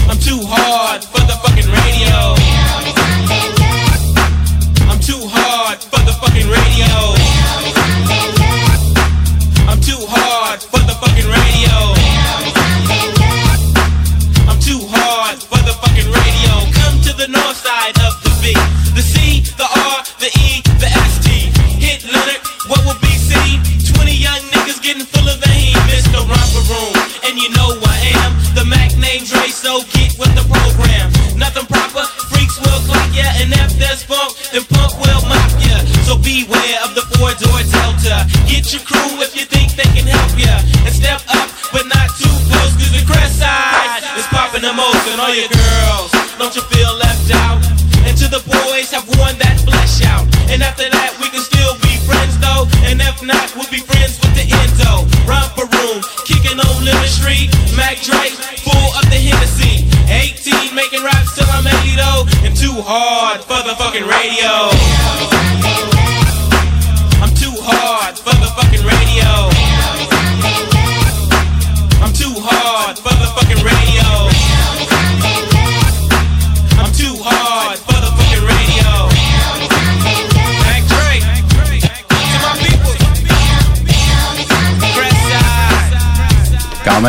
I'm 0.09 0.19
too 0.19 0.41
hard 0.47 1.03
for 1.03 1.21
the 1.27 1.48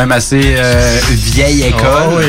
même 0.00 0.12
assez 0.12 0.54
euh, 0.56 0.98
vieille 1.10 1.64
école. 1.64 2.08
Oh, 2.10 2.18
oui. 2.18 2.24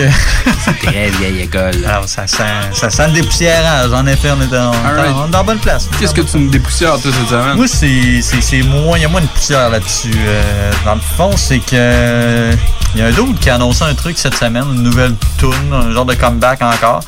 C'est 0.66 0.78
très 0.80 1.10
vieille 1.12 1.42
école. 1.42 1.86
Alors, 1.88 2.08
ça 2.08 2.28
sent, 2.28 2.44
ça 2.74 2.90
sent 2.90 3.08
le 3.08 3.14
dépoussiérage. 3.14 3.94
En 3.94 4.06
effet, 4.08 4.30
on 4.32 4.42
est 4.42 4.48
dans, 4.48 4.72
dans 5.30 5.38
la 5.38 5.44
bonne 5.44 5.60
place. 5.60 5.88
Qu'est-ce 5.98 6.14
que 6.14 6.22
tu 6.22 6.38
nous 6.38 6.50
dépoussières, 6.50 7.00
toi, 7.00 7.12
cette 7.14 7.30
semaine? 7.30 7.56
Moi, 7.56 7.68
c'est, 7.68 8.64
moins, 8.64 8.98
il 8.98 9.04
y 9.04 9.06
a 9.06 9.08
moins 9.08 9.22
de 9.22 9.28
poussière 9.28 9.70
là-dessus. 9.70 10.12
Euh, 10.14 10.72
dans 10.84 10.96
le 10.96 11.02
fond, 11.02 11.32
c'est 11.38 11.60
que 11.60 12.52
il 12.94 13.00
y 13.00 13.04
a 13.04 13.08
un 13.08 13.12
d'autre 13.12 13.40
qui 13.40 13.50
a 13.50 13.56
annoncé 13.56 13.86
un 13.86 13.94
truc 13.94 14.18
cette 14.18 14.36
semaine, 14.36 14.66
une 14.74 14.84
nouvelle 14.84 15.16
tune, 15.38 15.72
un 15.72 15.94
genre 15.94 16.06
de 16.06 16.14
comeback 16.14 16.62
encore. 16.62 17.02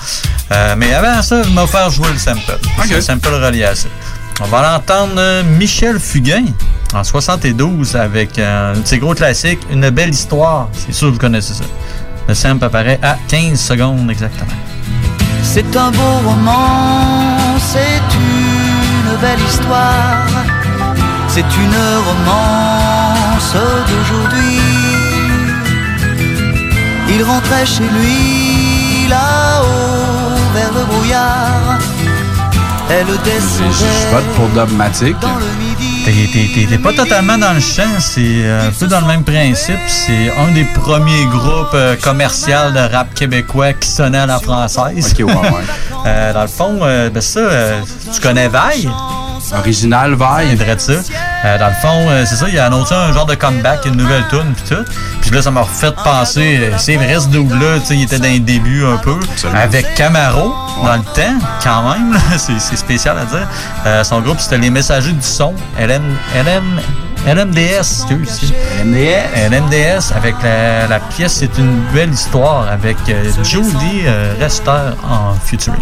Euh, 0.54 0.76
mais 0.78 0.94
avant 0.94 1.22
ça, 1.22 1.42
il 1.46 1.54
m'a 1.54 1.64
offert 1.64 1.90
jouer 1.90 2.08
le 2.14 2.18
sample. 2.18 2.58
C'est 2.86 2.96
le 2.96 3.02
sample 3.02 3.34
relié 3.34 3.66
à 3.66 3.76
ça. 3.76 3.90
On 4.42 4.48
va 4.48 4.62
l'entendre 4.62 5.44
Michel 5.44 6.00
Fugain 6.00 6.46
en 6.94 7.04
72 7.04 7.96
avec 7.96 8.38
un 8.40 8.74
de 8.74 8.86
ses 8.86 9.00
gros 9.00 9.14
classiques, 9.14 9.60
Une 9.72 9.90
belle 9.90 10.10
histoire. 10.12 10.68
C'est 10.74 10.94
sûr 10.94 11.08
que 11.10 11.14
vous 11.14 11.20
connaissez 11.20 11.54
ça. 11.54 11.64
Le 12.28 12.34
sample 12.34 12.64
apparaît 12.66 13.00
à 13.02 13.18
15 13.28 13.60
secondes 13.60 14.10
exactement. 14.10 14.52
C'est 15.44 15.76
un 15.76 15.92
beau 15.92 16.14
roman, 16.26 17.58
c'est 17.60 18.02
une 18.16 19.18
belle 19.22 19.40
histoire. 19.48 20.26
C'est 21.28 21.42
une 21.42 21.80
romance 22.08 23.54
d'aujourd'hui. 23.90 24.60
Il 27.10 27.24
rentrait 27.24 27.66
chez 27.66 27.84
lui 27.84 29.08
là-haut 29.10 30.38
vers 30.54 30.72
le 30.74 30.86
brouillard. 30.86 31.80
Elle 32.90 33.06
Je 33.08 33.24
descendait. 33.24 34.12
vote 34.12 34.24
pour 34.36 34.48
t'es- 35.20 35.28
T'es 36.06 36.68
t'es 36.70 36.78
pas 36.78 36.92
totalement 36.92 37.38
dans 37.38 37.54
le 37.54 37.62
champ, 37.62 37.88
c'est 38.00 38.22
euh, 38.22 38.68
un 38.68 38.72
peu 38.72 38.88
dans 38.88 39.00
le 39.00 39.08
même 39.08 39.24
principe. 39.24 39.80
C'est 39.88 40.32
un 40.38 40.52
des 40.52 40.66
premiers 40.66 41.26
groupes 41.28 41.74
euh, 41.74 41.96
commerciaux 41.96 42.72
de 42.76 42.94
rap 42.94 43.14
québécois 43.14 43.72
qui 43.74 43.88
sonnait 43.88 44.18
à 44.18 44.26
la 44.26 44.40
française. 44.40 45.14
Ok, 45.18 45.26
ouais, 45.28 45.34
ouais. 45.34 45.44
Euh, 46.06 46.34
dans 46.34 46.42
le 46.42 46.48
fond, 46.50 46.80
euh, 46.82 47.10
ben 47.10 47.22
ça, 47.22 47.40
euh, 47.40 47.80
tu 48.14 48.20
connais 48.20 48.50
Vaille? 48.50 48.90
Original 49.58 50.14
Vaille. 50.16 50.50
Il 50.52 50.58
dirait 50.58 50.78
ça. 50.78 50.94
Euh, 51.46 51.58
dans 51.58 51.68
le 51.68 51.74
fond, 51.74 52.10
euh, 52.10 52.26
c'est 52.26 52.36
ça, 52.36 52.48
il 52.50 52.58
a 52.60 52.66
annoncé 52.66 52.94
un 52.94 53.14
genre 53.14 53.26
de 53.26 53.36
comeback, 53.36 53.86
une 53.86 53.96
nouvelle 53.96 54.24
tune 54.30 54.54
puis 54.54 54.76
tout. 54.76 54.84
Là, 55.34 55.42
ça 55.42 55.50
m'a 55.50 55.64
fait 55.64 55.96
penser, 55.96 56.72
c'est 56.78 56.96
vrai 56.96 57.16
ce 57.16 57.86
sais, 57.86 57.96
il 57.96 58.04
était 58.04 58.20
dans 58.20 58.26
les 58.26 58.40
débuts 58.40 58.86
un 58.86 58.98
peu, 58.98 59.20
avec 59.52 59.96
Camaro 59.96 60.54
dans 60.84 60.96
le 60.96 61.02
temps, 61.02 61.40
quand 61.64 61.92
même, 61.92 62.16
c'est 62.38 62.76
spécial 62.76 63.18
à 63.18 63.26
dire. 63.26 63.48
Euh, 63.88 64.04
son 64.04 64.22
groupe, 64.22 64.40
c'était 64.40 64.60
Les 64.60 64.70
Messagers 64.70 65.12
du 65.12 65.24
Son, 65.24 65.56
LM, 65.80 66.04
LM, 66.36 66.82
LMDS, 67.26 68.06
excuse. 68.12 68.54
LMDS. 68.84 69.50
LMDS, 69.50 70.14
avec 70.16 70.36
la, 70.44 70.88
la 70.88 71.00
pièce 71.00 71.34
C'est 71.40 71.58
une 71.58 71.82
belle 71.94 72.12
histoire, 72.12 72.68
avec 72.70 72.98
euh, 73.10 73.24
Judy 73.44 74.04
euh, 74.06 74.36
Rester 74.40 74.92
en 75.04 75.34
featuring. 75.44 75.82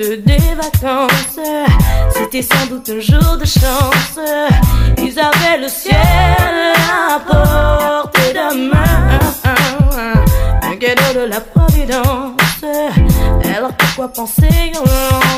Des 0.00 0.54
vacances, 0.54 1.38
c'était 2.14 2.40
sans 2.40 2.66
doute 2.66 2.88
un 2.88 3.00
jour 3.00 3.36
de 3.36 3.44
chance. 3.44 4.18
Ils 4.96 5.18
avaient 5.18 5.60
le 5.60 5.68
ciel 5.68 5.94
à 5.94 7.20
portée 7.20 8.32
de 8.32 8.70
main, 8.70 9.18
un 10.62 10.76
cadeau 10.76 11.20
de 11.20 11.26
la 11.28 11.40
providence. 11.40 12.64
Alors 13.54 13.72
pourquoi 13.76 14.08
penser 14.08 14.72
au 14.74 15.29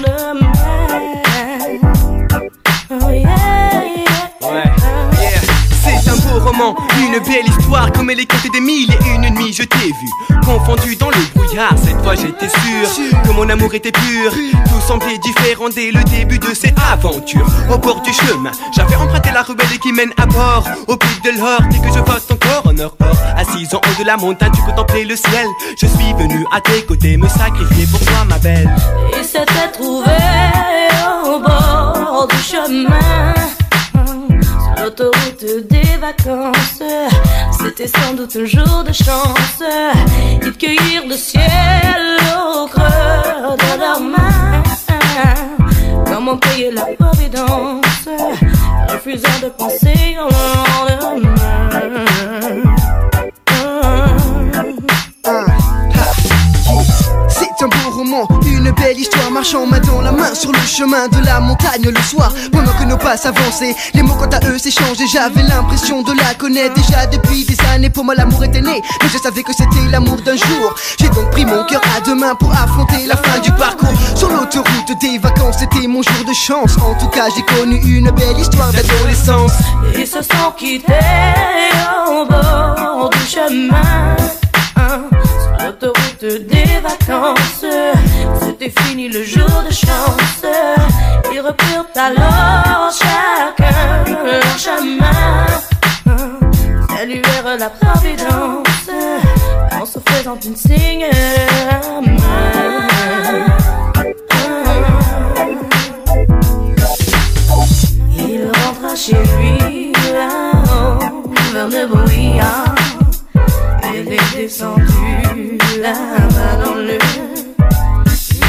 une 7.13 7.23
belle 7.25 7.49
histoire 7.59 7.93
comme 7.93 8.11
elle 8.11 8.21
est 8.21 8.31
contée 8.31 8.49
des 8.51 8.61
mille 8.61 8.91
et 8.91 9.15
une 9.15 9.35
nuits. 9.35 9.53
Je 9.53 9.65
t'ai 9.65 9.87
vu 9.87 10.09
Confondu 10.45 10.97
dans 10.97 11.11
le 11.11 11.17
brouillard, 11.35 11.75
cette 11.77 12.03
fois 12.03 12.15
j'étais 12.15 12.49
sûr 12.49 13.23
Que 13.25 13.31
mon 13.33 13.49
amour 13.49 13.75
était 13.75 13.93
pur. 13.93 14.33
Tout 14.33 14.81
semblait 14.87 15.19
différent 15.19 15.69
dès 15.69 15.91
le 15.91 16.03
début 16.05 16.39
de 16.39 16.55
cette 16.55 16.79
aventure 16.91 17.47
Au 17.71 17.79
bord 17.79 18.01
du 18.01 18.13
chemin, 18.13 18.51
j'avais 18.75 18.97
emprunté 18.97 19.31
la 19.33 19.43
ruelle 19.43 19.79
qui 19.83 19.93
mène 19.93 20.13
à 20.19 20.27
bord. 20.27 20.65
Au 20.89 20.97
pic 20.97 21.23
de 21.25 21.39
l'or, 21.39 21.61
dès 21.71 21.79
que 21.79 21.95
je 21.95 22.01
vote 22.01 22.31
encore 22.31 22.73
en 22.73 22.79
or. 22.79 22.97
Or 23.01 23.17
Assise 23.37 23.75
en 23.75 23.79
haut 23.79 24.03
de 24.03 24.07
la 24.07 24.17
montagne, 24.17 24.53
tu 24.55 24.63
contemplais 24.63 25.05
le 25.05 25.17
ciel. 25.17 25.47
Je 25.77 25.87
suis 25.87 26.13
venu 26.15 26.47
à 26.55 26.61
tes 26.61 26.83
côtés 26.85 27.17
me 27.17 27.29
sacrifier 27.29 27.87
pour 27.87 28.01
toi 28.01 28.25
ma 28.29 28.39
belle. 28.39 28.71
Ils 29.19 29.25
s'étaient 29.25 29.73
trouvés 29.73 30.11
au 31.25 31.39
bord 31.41 32.29
du 32.31 32.43
chemin 32.43 33.42
l'autoroute 34.83 35.45
des 35.69 35.97
vacances 36.01 36.83
C'était 37.63 37.87
sans 37.87 38.15
doute 38.15 38.37
un 38.37 38.45
jour 38.45 38.85
de 38.85 38.93
chance. 38.93 39.63
Ils 40.43 40.53
cueillirent 40.53 41.07
le 41.09 41.15
ciel 41.15 42.19
au 42.37 42.67
creux 42.67 43.57
de 43.59 43.79
leurs 43.79 44.01
mains. 44.01 44.63
Comment 46.07 46.37
payer 46.37 46.73
la 46.73 46.87
providence 46.99 48.09
Refusant 48.89 49.39
de 49.43 49.49
penser 49.51 50.17
au 50.19 50.29
lendemain 51.01 52.72
un 57.63 57.69
beau 57.69 57.91
roman, 57.91 58.29
une 58.45 58.71
belle 58.73 58.99
histoire 58.99 59.31
marchant 59.31 59.67
main 59.67 59.79
dans 59.81 60.01
la 60.01 60.11
main 60.11 60.35
sur 60.35 60.51
le 60.51 60.59
chemin 60.67 61.07
de 61.09 61.25
la 61.25 61.39
montagne 61.39 61.89
le 61.89 62.03
soir. 62.03 62.33
Pendant 62.51 62.73
que 62.73 62.85
nos 62.85 62.97
pas 62.97 63.17
s'avançaient, 63.17 63.77
les 63.95 64.03
mots 64.03 64.15
quant 64.15 64.29
à 64.37 64.45
eux 64.49 64.59
s'échangeaient. 64.59 65.07
J'avais 65.07 65.43
l'impression 65.43 66.03
de 66.03 66.13
la 66.13 66.35
connaître 66.35 66.75
déjà 66.75 67.07
depuis 67.07 67.45
des 67.45 67.57
années. 67.73 67.91
Pour 67.91 68.05
moi, 68.05 68.15
l'amour 68.15 68.43
était 68.45 68.61
né, 68.61 68.83
mais 69.03 69.09
je 69.09 69.19
savais 69.19 69.43
que 69.43 69.53
c'était 69.53 69.91
l'amour 69.91 70.17
d'un 70.23 70.37
jour. 70.37 70.75
J'ai 70.99 71.09
donc 71.11 71.31
pris 71.31 71.45
mon 71.45 71.65
cœur 71.65 71.81
à 71.97 72.01
deux 72.01 72.17
mains 72.17 72.35
pour 72.35 72.53
affronter 72.53 73.07
la 73.07 73.17
fin 73.17 73.39
du 73.39 73.53
parcours. 73.53 73.95
Sur 74.17 74.31
l'autoroute 74.31 75.01
des 75.01 75.19
vacances, 75.19 75.57
c'était 75.61 75.87
mon 75.87 76.03
jour 76.03 76.25
de 76.27 76.33
chance. 76.33 76.77
En 76.79 76.95
tout 76.99 77.09
cas, 77.09 77.27
j'ai 77.37 77.43
connu 77.43 77.77
une 77.85 78.11
belle 78.11 78.39
histoire 78.39 78.73
d'adolescence. 78.73 79.53
Ils 79.97 80.07
se 80.07 80.23
sont 80.23 80.51
quittés 80.57 80.93
au 82.09 82.25
bord 82.27 83.11
du 83.11 83.31
chemin 83.31 84.17
Sur 84.77 85.42
l'autoroute 85.65 86.25
des 86.25 86.81
vacances. 86.81 87.65
C'était 88.41 88.73
fini 88.83 89.09
le 89.09 89.23
jour 89.23 89.65
de 89.69 89.73
chance. 89.73 90.45
Ils 91.33 91.41
reprirent 91.41 91.87
alors 91.95 92.91
chacun 92.93 94.05
leur 94.25 94.59
chemin. 94.59 95.47
Saluèrent 96.97 97.59
la 97.59 97.71
providence 97.71 98.91
En 99.81 99.85
se 99.85 99.99
faisant 100.09 100.39
une 100.45 100.57
signe 100.57 101.07
Il 108.17 108.47
rentra 108.47 108.95
chez 108.95 109.15
lui 109.15 109.93
là-haut 110.13 111.29
vers 111.53 111.69
le. 111.69 112.82
Elle 113.95 114.13
est 114.13 114.37
descendue 114.37 115.59
là-bas 115.81 116.65
dans 116.65 116.75
le 116.75 116.99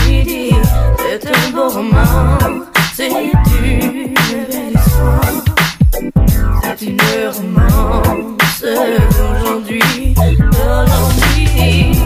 midi. 0.09 0.51
C'est 0.97 1.27
un 1.27 1.51
beau 1.53 1.69
roman, 1.69 2.37
c'est 2.95 3.09
une 3.09 4.13
belle 4.13 4.73
histoire. 4.73 5.21
C'est 6.63 6.85
une 6.85 6.99
romance 7.27 8.61
d'aujourd'hui, 8.61 10.15
d'aujourd'hui. 10.15 11.97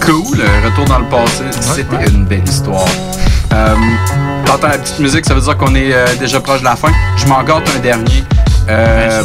Cool, 0.00 0.40
retour 0.64 0.84
dans 0.86 0.98
le 1.00 1.08
passé. 1.10 1.44
C'était 1.60 2.10
une 2.10 2.24
belle 2.24 2.48
histoire. 2.48 2.88
Euh, 3.52 3.76
T'entends 4.48 4.68
la 4.68 4.78
petite 4.78 4.98
musique, 4.98 5.26
ça 5.26 5.34
veut 5.34 5.42
dire 5.42 5.56
qu'on 5.58 5.74
est 5.74 5.92
euh, 5.92 6.06
déjà 6.18 6.40
proche 6.40 6.60
de 6.60 6.64
la 6.64 6.74
fin. 6.76 6.88
Je 7.16 7.26
m'en 7.26 7.42
gâte 7.42 7.68
un 7.76 7.80
dernier. 7.80 8.24
Euh, 8.70 9.22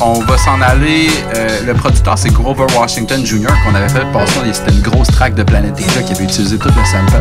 on 0.00 0.20
va 0.20 0.38
s'en 0.38 0.60
aller. 0.62 1.08
euh, 1.34 1.48
le 1.66 1.74
producteur, 1.74 2.16
c'est 2.16 2.32
Grover 2.32 2.66
Washington 2.78 3.26
Jr. 3.26 3.48
qu'on 3.64 3.74
avait 3.74 3.88
fait 3.88 4.06
passer. 4.12 4.38
C'était 4.52 4.70
une 4.70 4.82
grosse 4.82 5.08
track 5.08 5.34
de 5.34 5.42
Planet 5.42 5.74
Asia 5.76 6.02
qui 6.02 6.12
avait 6.12 6.22
utilisé 6.24 6.56
tout 6.56 6.68
le 6.68 6.84
sample. 6.84 7.20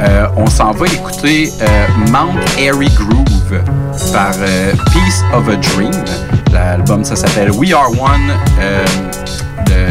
Euh, 0.00 0.26
on 0.36 0.46
s'en 0.46 0.70
va 0.72 0.86
écouter 0.86 1.52
euh, 1.60 1.86
Mount 2.10 2.32
Airy 2.58 2.88
Groove 2.96 3.60
par 4.12 4.32
Piece 4.92 5.22
of 5.34 5.46
a 5.50 5.56
Dream. 5.56 5.92
L'album, 6.50 7.04
ça 7.04 7.14
s'appelle 7.14 7.50
We 7.50 7.74
Are 7.74 7.90
One. 7.90 8.32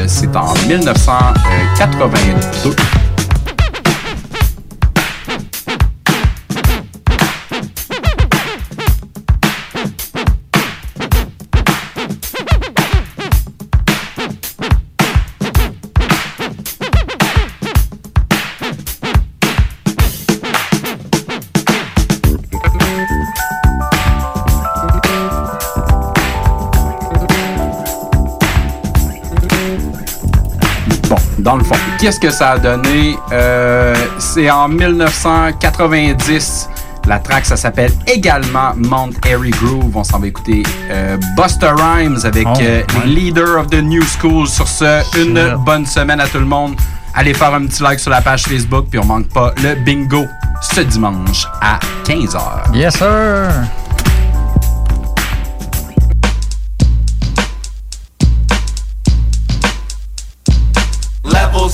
C'est 0.08 0.36
en 0.36 0.54
1982. 0.68 2.76
Dans 31.58 31.64
le 31.64 31.70
fond, 31.70 31.76
qu'est-ce 32.00 32.20
que 32.20 32.30
ça 32.30 32.52
a 32.52 32.60
donné? 32.60 33.18
Euh, 33.32 33.96
c'est 34.20 34.50
en 34.52 34.68
1990. 34.68 36.70
La 37.08 37.20
track, 37.20 37.46
ça 37.46 37.56
s'appelle 37.56 37.92
également 38.06 38.74
Mount 38.76 39.12
Airy 39.26 39.52
Groove. 39.52 39.96
On 39.96 40.04
s'en 40.04 40.20
va 40.20 40.28
écouter 40.28 40.62
euh, 40.92 41.18
Buster 41.36 41.72
Rhymes 41.76 42.20
avec 42.26 42.46
Oh, 42.48 42.54
euh, 42.62 42.82
ouais. 42.82 43.06
Leader 43.08 43.60
of 43.60 43.68
the 43.68 43.82
New 43.82 44.04
School. 44.20 44.48
Sur 44.48 44.68
ce, 44.68 45.02
une 45.20 45.56
bonne 45.64 45.86
semaine 45.86 46.20
à 46.20 46.28
tout 46.28 46.40
le 46.40 46.46
monde. 46.46 46.76
Allez 47.16 47.34
faire 47.34 47.54
un 47.54 47.66
petit 47.66 47.82
like 47.82 48.00
sur 48.00 48.12
la 48.12 48.22
page 48.22 48.44
Facebook, 48.44 48.88
puis 48.92 49.00
on 49.00 49.06
manque 49.06 49.30
pas 49.30 49.54
le 49.64 49.76
bingo 49.84 50.26
ce 50.62 50.82
dimanche 50.82 51.48
à 51.62 51.80
15h. 52.06 52.76
Yes, 52.76 52.98
sir! 52.98 53.50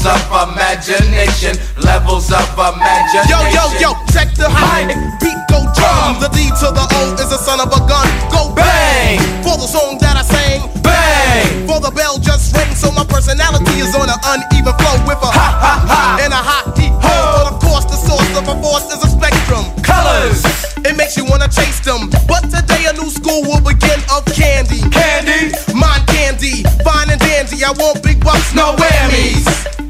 Of 0.06 0.20
imagination, 0.52 1.56
levels 1.80 2.28
of 2.32 2.44
imagination. 2.60 3.24
Yo, 3.32 3.40
yo, 3.56 3.64
yo, 3.80 3.90
check 4.12 4.36
the 4.36 4.52
hype. 4.52 4.92
Beat 5.24 5.40
go 5.48 5.64
drum. 5.72 6.20
The 6.20 6.28
D 6.36 6.52
to 6.60 6.68
the 6.76 6.84
O 6.84 7.16
is 7.16 7.32
a 7.32 7.40
son 7.40 7.64
of 7.64 7.72
a 7.72 7.82
gun. 7.88 8.08
Go 8.28 8.52
bang! 8.52 9.20
For 9.44 9.56
the 9.56 9.68
song 9.68 9.98
that 10.04 10.20
I 10.20 10.24
sang. 10.28 10.68
Bang! 10.84 11.68
For 11.68 11.80
the 11.80 11.92
bell 11.96 12.20
just 12.20 12.52
rang, 12.56 12.76
so 12.76 12.92
my 12.92 13.08
personality 13.08 13.80
is 13.80 13.96
on 13.96 14.12
an 14.12 14.20
uneven 14.28 14.76
flow 14.76 14.98
with 15.08 15.24
a 15.24 15.32
ha 15.32 15.50
ha 15.56 15.74
ha 15.88 16.02
and 16.20 16.34
a 16.36 16.42
hot 16.42 16.76
heat 16.76 16.92
ho. 17.00 17.16
But 17.40 17.48
of 17.56 17.58
course, 17.64 17.86
the 17.88 18.00
source 18.00 18.32
of 18.36 18.44
a 18.52 18.56
force 18.60 18.92
is 18.92 19.00
a 19.04 19.10
spectrum. 19.10 19.64
Colors! 19.88 20.44
It 20.84 20.98
makes 21.00 21.16
you 21.16 21.24
wanna 21.24 21.48
chase 21.48 21.80
them. 21.80 22.12
But 22.28 22.52
today 22.52 22.92
a 22.92 22.94
new 22.94 23.08
school 23.08 23.44
will 23.48 23.64
begin 23.64 24.04
of 24.12 24.28
candy. 24.36 24.84
Candy! 24.92 25.56
Mind 25.72 26.04
candy. 26.12 26.68
Fine 26.84 27.16
and 27.16 27.22
dandy. 27.24 27.64
I 27.64 27.72
want 27.72 28.04
big 28.04 28.20
bucks, 28.20 28.54
no 28.54 28.76
whammies. 28.76 29.83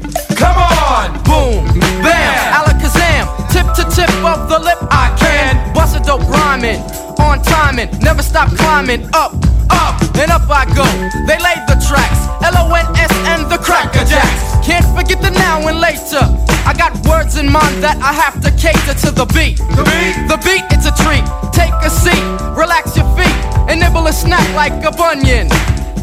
Come 1.04 1.16
on! 1.16 1.24
Boom, 1.24 1.64
bam, 2.00 2.64
alakazam, 2.64 3.28
tip 3.52 3.66
to 3.76 3.84
tip 3.94 4.08
of 4.24 4.48
the 4.48 4.58
lip, 4.58 4.78
I 4.90 5.14
can 5.18 5.74
bust 5.74 5.96
a 5.96 6.00
dope 6.00 6.22
rhyming, 6.28 6.80
on 7.20 7.42
timing, 7.42 7.90
never 8.00 8.22
stop 8.22 8.48
climbing, 8.56 9.04
up, 9.12 9.34
up, 9.70 10.00
and 10.16 10.30
up 10.30 10.48
I 10.48 10.64
go. 10.72 10.86
They 11.26 11.36
laid 11.36 11.60
the 11.68 11.76
tracks, 11.84 12.20
L-O-N-S 12.42 13.12
and 13.28 13.50
the 13.50 13.58
Cracker 13.58 14.04
Jacks. 14.04 14.66
Can't 14.66 14.86
forget 14.96 15.20
the 15.20 15.30
now 15.30 15.66
and 15.68 15.80
later. 15.80 16.24
I 16.64 16.72
got 16.72 16.96
words 17.06 17.36
in 17.36 17.50
mind 17.52 17.82
that 17.82 18.00
I 18.00 18.12
have 18.12 18.40
to 18.40 18.50
cater 18.56 18.94
to 19.04 19.10
the 19.10 19.26
beat. 19.36 19.58
The 19.76 19.84
beat, 19.84 20.16
the 20.28 20.38
beat, 20.40 20.64
it's 20.72 20.88
a 20.88 20.94
treat. 21.04 21.24
Take 21.52 21.74
a 21.84 21.90
seat, 21.90 22.24
relax 22.56 22.96
your 22.96 23.08
feet, 23.16 23.36
and 23.68 23.80
nibble 23.80 24.06
a 24.06 24.12
snack 24.12 24.46
like 24.56 24.72
a 24.84 24.90
bunion. 24.90 25.48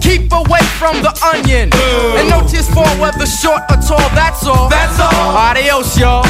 Keep 0.02 0.34
away 0.34 0.62
from 0.78 1.02
the 1.02 1.14
onion. 1.34 1.70
And 2.18 2.30
no 2.30 2.46
tears 2.48 2.68
for 2.70 2.86
whether 3.00 3.26
short 3.26 3.62
or 3.70 3.78
tall, 3.78 4.10
that's 4.14 4.46
all. 4.46 4.70
That's 4.70 5.00
all. 5.00 5.38
Adios, 5.38 5.98
y'all. 5.98 6.26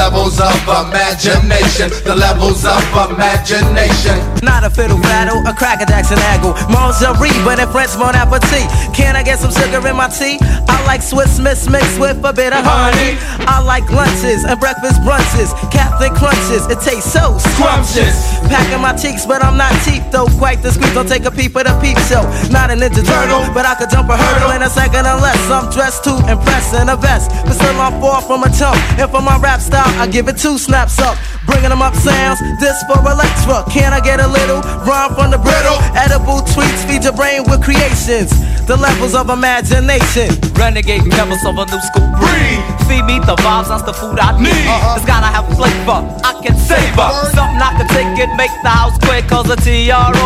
Levels 0.00 0.40
of 0.40 0.56
imagination, 0.64 1.92
the 2.08 2.16
levels 2.16 2.64
of 2.64 2.80
imagination. 3.12 4.16
Not 4.40 4.64
a 4.64 4.70
fiddle 4.70 4.96
faddle, 4.96 5.44
a 5.44 5.52
cracker 5.52 5.84
Jackson 5.84 6.16
aggle. 6.32 6.56
Mongerie, 6.72 7.36
but 7.44 7.60
in 7.60 7.68
French, 7.68 7.92
mon 8.00 8.16
appetit. 8.16 8.64
Can 8.96 9.14
I 9.14 9.22
get 9.22 9.38
some 9.38 9.52
sugar 9.52 9.86
in 9.86 9.94
my 9.94 10.08
tea? 10.08 10.40
I 10.40 10.80
like 10.88 11.02
Swiss 11.02 11.38
Miss 11.38 11.68
mixed 11.68 12.00
with 12.00 12.16
a 12.24 12.32
bit 12.32 12.56
of 12.56 12.64
honey. 12.64 13.20
I 13.44 13.60
like 13.60 13.84
lunches 13.92 14.42
and 14.48 14.58
breakfast 14.58 15.04
brunches. 15.04 15.52
Catholic 15.68 16.16
crunches, 16.16 16.64
it 16.72 16.80
tastes 16.80 17.12
so 17.12 17.36
scrumptious. 17.52 18.40
Packing 18.48 18.80
my 18.80 18.96
cheeks, 18.96 19.26
but 19.28 19.44
I'm 19.44 19.60
not 19.60 19.76
cheap 19.84 20.00
though. 20.08 20.32
Quite 20.40 20.62
discreet, 20.64 20.96
don't 20.96 21.08
take 21.12 21.28
a 21.28 21.30
peep 21.30 21.54
at 21.60 21.68
a 21.68 21.76
peep 21.76 22.00
show. 22.08 22.24
Not 22.48 22.72
a 22.72 22.74
ninja 22.74 23.04
turtle, 23.04 23.44
but 23.52 23.68
I 23.68 23.76
could 23.76 23.92
jump 23.92 24.08
a 24.08 24.16
hurdle 24.16 24.56
in 24.56 24.62
a 24.64 24.70
second 24.72 25.04
unless 25.04 25.38
I'm 25.52 25.68
dressed 25.68 26.04
to 26.08 26.16
impress 26.24 26.72
in 26.72 26.88
a 26.88 26.96
vest. 26.96 27.28
But 27.44 27.52
still 27.52 27.76
I'm 27.76 28.00
far 28.00 28.24
from 28.24 28.48
a 28.48 28.50
chump. 28.50 28.80
And 28.96 29.10
for 29.12 29.20
my 29.20 29.36
rap 29.36 29.60
style, 29.60 29.89
I 29.98 30.06
give 30.06 30.28
it 30.28 30.36
two 30.38 30.58
snaps 30.58 30.98
up. 30.98 31.16
Bringing 31.46 31.70
them 31.70 31.80
up 31.82 31.94
sounds, 31.94 32.40
this 32.60 32.82
for 32.84 32.98
Electra. 33.00 33.64
Can 33.72 33.92
I 33.92 34.00
get 34.00 34.20
a 34.20 34.28
little 34.28 34.60
rhyme 34.84 35.14
from 35.14 35.30
the 35.30 35.38
brittle? 35.38 35.78
Edible 35.96 36.44
tweets 36.52 36.84
feed 36.84 37.04
your 37.04 37.14
brain 37.14 37.44
with 37.48 37.62
creations. 37.62 38.30
The 38.66 38.76
levels 38.76 39.14
of 39.14 39.30
imagination. 39.30 40.30
Renegade 40.54 41.06
members 41.06 41.42
of 41.44 41.56
a 41.56 41.64
new 41.64 41.80
school 41.80 42.08
breed. 42.20 42.60
Feed 42.86 43.04
me 43.08 43.18
the 43.24 43.36
vibes, 43.40 43.68
that's 43.72 43.82
the 43.82 43.94
food 43.94 44.18
I 44.18 44.36
need. 44.36 44.52
Uh-huh. 44.52 44.96
It's 44.98 45.06
gotta 45.06 45.26
have 45.32 45.48
flavor, 45.56 46.04
I 46.22 46.34
can 46.42 46.58
savor. 46.58 47.08
Something 47.32 47.62
I 47.62 47.72
can 47.78 47.88
take 47.88 48.18
it, 48.18 48.28
make 48.36 48.52
the 48.62 48.68
house 48.68 48.98
quick. 49.00 49.26
Cause 49.26 49.46
the 49.46 49.56
T-R-O-P-I-C-A-L, 49.56 50.20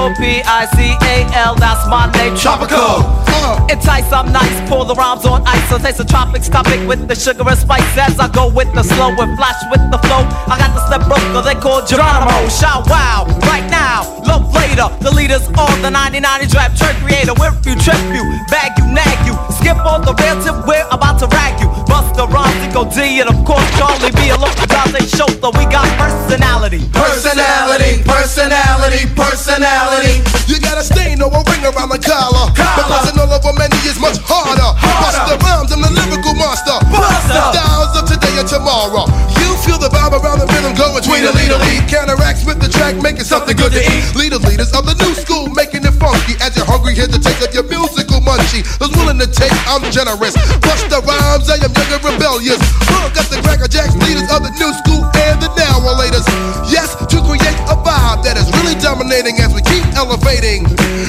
that's 1.57 1.87
my 1.87 2.11
name. 2.13 2.35
Tropical. 2.37 3.05
Uh-huh. 3.31 3.67
Entice, 3.71 4.11
I'm 4.13 4.33
nice, 4.33 4.61
pour 4.69 4.85
the 4.85 4.95
rhymes 4.95 5.25
on 5.25 5.47
ice. 5.47 5.69
So 5.69 5.79
taste 5.79 5.99
the 5.99 6.05
tropics, 6.05 6.49
topic 6.49 6.81
with 6.89 7.07
the 7.07 7.15
sugar 7.15 7.45
and 7.47 7.59
spice. 7.59 7.85
As 7.97 8.19
I 8.19 8.29
go 8.29 8.49
with 8.49 8.73
the 8.75 8.83
slow 8.83 9.15
and 9.15 9.37
flash 9.37 9.61
with 9.71 9.85
the 9.93 9.99
flow. 10.09 10.25
I 10.49 10.59
got 10.59 10.75
the 10.75 10.81
step 10.89 11.04
broker, 11.07 11.43
they 11.43 11.55
call 11.55 11.85
Geronimo. 11.85 12.49
Shout 12.49 12.89
wow, 12.89 13.27
right 13.49 13.67
now, 13.71 14.05
love 14.25 14.53
later. 14.55 14.89
The 15.01 15.11
leaders 15.11 15.47
on 15.57 15.83
the 15.83 15.91
99 15.91 16.23
rap 16.55 16.75
track 16.77 16.97
creator. 17.03 17.35
If 17.37 17.67
you 17.67 17.75
trip 17.77 18.01
you, 18.13 18.25
bag 18.49 18.77
you, 18.79 18.87
nag 18.93 19.19
you. 19.27 19.35
Skip 19.59 19.81
on 19.85 20.05
the 20.05 20.15
rail 20.21 20.37
tip, 20.43 20.57
we're 20.67 20.87
about 20.91 21.19
to 21.21 21.27
rag 21.29 21.61
you. 21.61 21.69
Bust 21.89 22.15
the 22.17 22.27
rhymes, 22.29 22.55
Nico 22.61 22.85
D, 22.89 23.21
and 23.21 23.29
of 23.33 23.39
course 23.45 23.65
Charlie 23.81 24.13
B. 24.13 24.31
Along 24.31 24.53
the 24.61 24.67
drive, 24.69 24.93
they 24.93 25.05
shoulder. 25.09 25.51
We 25.57 25.65
got 25.67 25.89
personality. 25.97 26.85
Personality, 26.93 28.05
personality, 28.05 29.09
personality. 29.17 30.21
You 30.47 30.61
gotta 30.61 30.85
stay 30.85 31.15
no 31.17 31.33
a 31.33 31.41
ring 31.49 31.65
around 31.65 31.91
the 31.91 31.99
collar. 31.99 32.53
But 32.55 32.87
busting 32.87 33.19
all 33.19 33.33
over 33.33 33.57
many 33.57 33.77
is 33.89 33.99
much 33.99 34.21
harder. 34.23 34.71
Bust 34.79 35.21
the 35.27 35.37
rhymes, 35.41 35.73
I'm 35.73 35.81
the 35.81 35.91
lyrical 35.91 36.35
monster. 36.37 36.77
Buster. 36.93 37.43
Styles 37.57 37.93
of 37.99 38.05
today 38.07 38.37
and 38.39 38.49
tomorrow. 38.49 39.09
You 39.41 39.57
feel 39.65 39.81
the 39.81 39.89
vibe 39.89 40.15
around 40.15 40.39
the 40.39 40.49
rhythm 40.53 40.77
going 40.79 40.94
tweet 41.01 41.25
a 41.25 41.33
lead 41.33 41.51
a 41.51 41.59
lead. 41.59 41.89
Counteracts 41.89 42.45
with 42.45 42.61
the 42.61 42.69
track, 42.69 42.95
making 43.03 43.25
something 43.25 43.57
good 43.57 43.73
to 43.73 43.83
eat. 43.83 44.05
Leader 44.15 44.39
leaders 44.39 44.71
of 44.77 44.87
the 44.87 44.95
new 45.01 45.15
school, 45.15 45.49
making 45.55 45.83
it 45.83 45.95
funky. 45.99 46.39
As 46.39 46.55
you're 46.55 46.67
hungry, 46.67 46.95
here 46.95 47.09
to 47.09 47.19
take 47.19 47.41
up 47.43 47.55
your 47.55 47.67
musical 47.67 48.21
munchie. 48.21 48.63
Those 48.79 48.95
willing 48.95 49.19
to 49.19 49.27
take, 49.27 49.55
I'm 49.67 49.83
generous. 49.91 50.35
Bust 50.61 50.87
the 50.91 51.01
rhymes, 51.03 51.51
I 51.51 51.63
am 51.63 51.73
young 51.73 51.91
and 51.95 52.05
rebellious. 52.05 52.61
Uh, 52.91 53.11
got 53.15 53.27
the 53.31 53.41
cracker 53.43 53.69
jacks, 53.69 53.95
leaders 54.03 54.29
of 54.31 54.43
the 54.45 54.53
new 54.59 54.71
school 54.83 55.14
and 55.35 55.43
the 55.43 55.51
now 55.59 55.83
laters. 55.99 56.27
Yes, 56.71 56.95
to 56.95 57.19
create 57.27 57.59
a 57.67 57.77
vibe 57.83 58.23
that 58.23 58.39
is 58.39 58.47
really 58.59 58.79
dominating 58.79 59.39
as 59.43 59.51
we 59.51 59.63
keep 59.67 59.85
elevating 59.99 60.67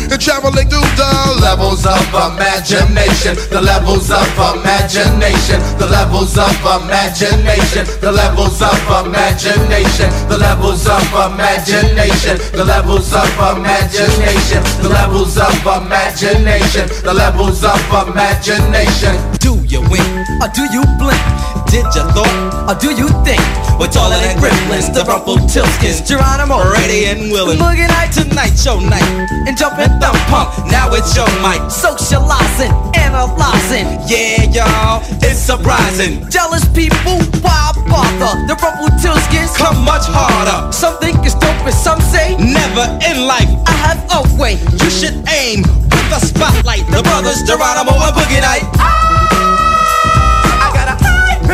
and 0.09 0.19
traveling 0.21 0.67
through 0.67 0.85
the 0.97 1.13
Levels 1.41 1.85
of 1.85 2.01
imagination, 2.09 3.37
the 3.53 3.61
levels 3.61 4.09
of 4.09 4.25
imagination, 4.57 5.61
the 5.77 5.85
levels 5.85 6.37
of 6.37 6.51
imagination, 6.81 7.85
the 8.01 8.11
levels 8.11 8.61
of 8.61 8.73
imagination, 9.05 10.09
the 10.27 10.37
levels 10.37 10.87
of 10.87 11.05
imagination, 11.37 12.35
the 12.51 12.65
levels 12.65 13.13
of 13.13 13.29
imagination, 13.61 14.61
the 14.81 14.89
levels 14.89 15.37
of 15.37 15.53
imagination, 15.63 16.87
the 17.03 17.13
levels 17.13 17.63
of 17.63 17.79
imagination. 18.09 19.13
Do 19.39 19.61
you 19.69 19.81
wink 19.89 20.09
or 20.41 20.49
do 20.53 20.63
you 20.73 20.83
blink? 20.97 21.54
Did 21.67 21.85
you 21.95 22.03
thought 22.15 22.69
or 22.69 22.75
do 22.79 22.89
you 22.95 23.09
think? 23.23 23.41
We're 23.79 23.91
taller 23.91 24.15
than 24.15 24.37
gremlins, 24.39 24.93
the 24.93 25.03
rumpled 25.03 25.51
tilskins, 25.51 26.07
Geronimo, 26.07 26.63
ready 26.71 27.05
and 27.11 27.29
willing. 27.31 27.59
Boogie 27.59 27.87
night 27.87 28.11
tonight, 28.15 28.55
show 28.55 28.79
night, 28.79 29.03
and 29.45 29.57
jumping 29.57 29.91
thumb 29.99 30.15
pump. 30.31 30.55
Now 30.71 30.93
it's 30.95 31.11
your 31.15 31.27
mic, 31.43 31.59
socializing, 31.69 32.71
analyzing. 32.95 33.99
Yeah, 34.07 34.47
y'all, 34.47 35.03
it's 35.19 35.39
surprising. 35.39 36.23
Jealous 36.31 36.63
people, 36.71 37.19
why 37.43 37.75
bother? 37.91 38.33
The 38.47 38.55
rumpled 38.63 38.95
tilskins 39.03 39.55
come 39.57 39.83
much 39.83 40.07
harder. 40.07 40.71
Some 40.71 40.97
think 40.99 41.19
it's 41.25 41.35
dope, 41.35 41.59
and 41.67 41.75
some 41.75 41.99
say 41.99 42.35
never 42.39 42.85
in 43.03 43.27
life. 43.27 43.51
I 43.67 43.75
have 43.85 43.99
a 44.15 44.21
way 44.39 44.55
you 44.79 44.89
should 44.89 45.19
aim 45.27 45.61
with 45.91 46.07
the 46.09 46.19
spotlight. 46.19 46.87
The 46.87 47.03
brothers 47.03 47.43
Geronimo 47.43 47.91
and 47.91 48.15
Boogie 48.15 48.41
Night. 48.41 48.63
I 48.79 48.95
got 48.95 49.11
a 49.11 49.14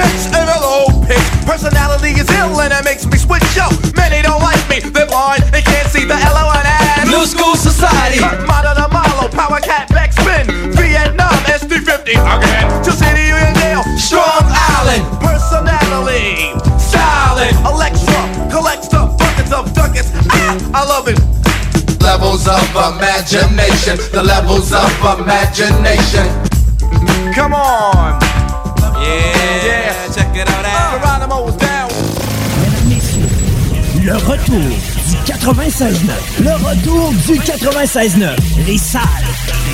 pitch 0.02 0.34
and 0.34 0.50
a 0.50 0.58
low 0.62 0.86
pitch. 1.06 1.28
Personality 1.46 2.18
is 2.18 2.30
ill 2.42 2.60
and 2.62 2.74
it 2.74 2.84
makes 2.84 3.06
me 3.06 3.18
switch 3.18 3.58
up. 3.62 3.74
Many 3.96 4.22
don't 4.26 4.42
like 4.42 4.62
me, 4.70 4.80
they're 4.82 5.06
blind, 5.06 5.44
they 5.54 5.62
can't 5.62 5.88
see 5.90 6.06
the 6.06 6.18
L 6.18 6.38
O 6.38 6.46
N 6.50 6.66
N. 6.66 7.08
New 7.10 7.26
School 7.26 7.56
Society. 7.56 8.22
Modern 8.50 8.78
Amalo, 8.82 9.30
Power 9.32 9.60
Cat, 9.62 9.90
Backspin, 9.90 10.74
Vietnam, 10.74 11.38
SD50 11.46 12.18
again. 12.18 12.66
To 12.84 12.92
City 12.92 13.30
Union 13.30 13.54
Dale, 13.62 13.84
Strong 13.98 14.46
Island. 14.50 15.04
Personality, 15.22 16.58
silent. 16.80 17.54
Electra 17.66 18.22
collects 18.50 18.88
the 18.88 19.06
buckets 19.20 19.52
of 19.54 19.74
ducats. 19.74 20.10
Ah, 20.34 20.82
I 20.82 20.82
love 20.86 21.08
it. 21.08 21.20
Levels 22.02 22.48
of 22.48 22.66
imagination, 22.74 23.98
the 24.12 24.24
levels 24.24 24.74
of 24.74 24.90
imagination. 25.20 26.26
Come 27.34 27.54
on. 27.54 28.41
Yeah, 29.02 30.14
check 30.14 30.36
it 30.36 30.48
out. 30.50 31.02
Geronimo 31.02 31.46
was 31.46 31.58
down. 31.58 31.90
Le 34.04 34.16
retour 34.16 34.58
du 34.58 35.16
96.9. 35.32 36.44
Le 36.44 36.52
retour 36.54 37.14
du 37.28 37.40
96.9. 37.40 38.36
Les 38.66 38.78
salles 38.78 39.02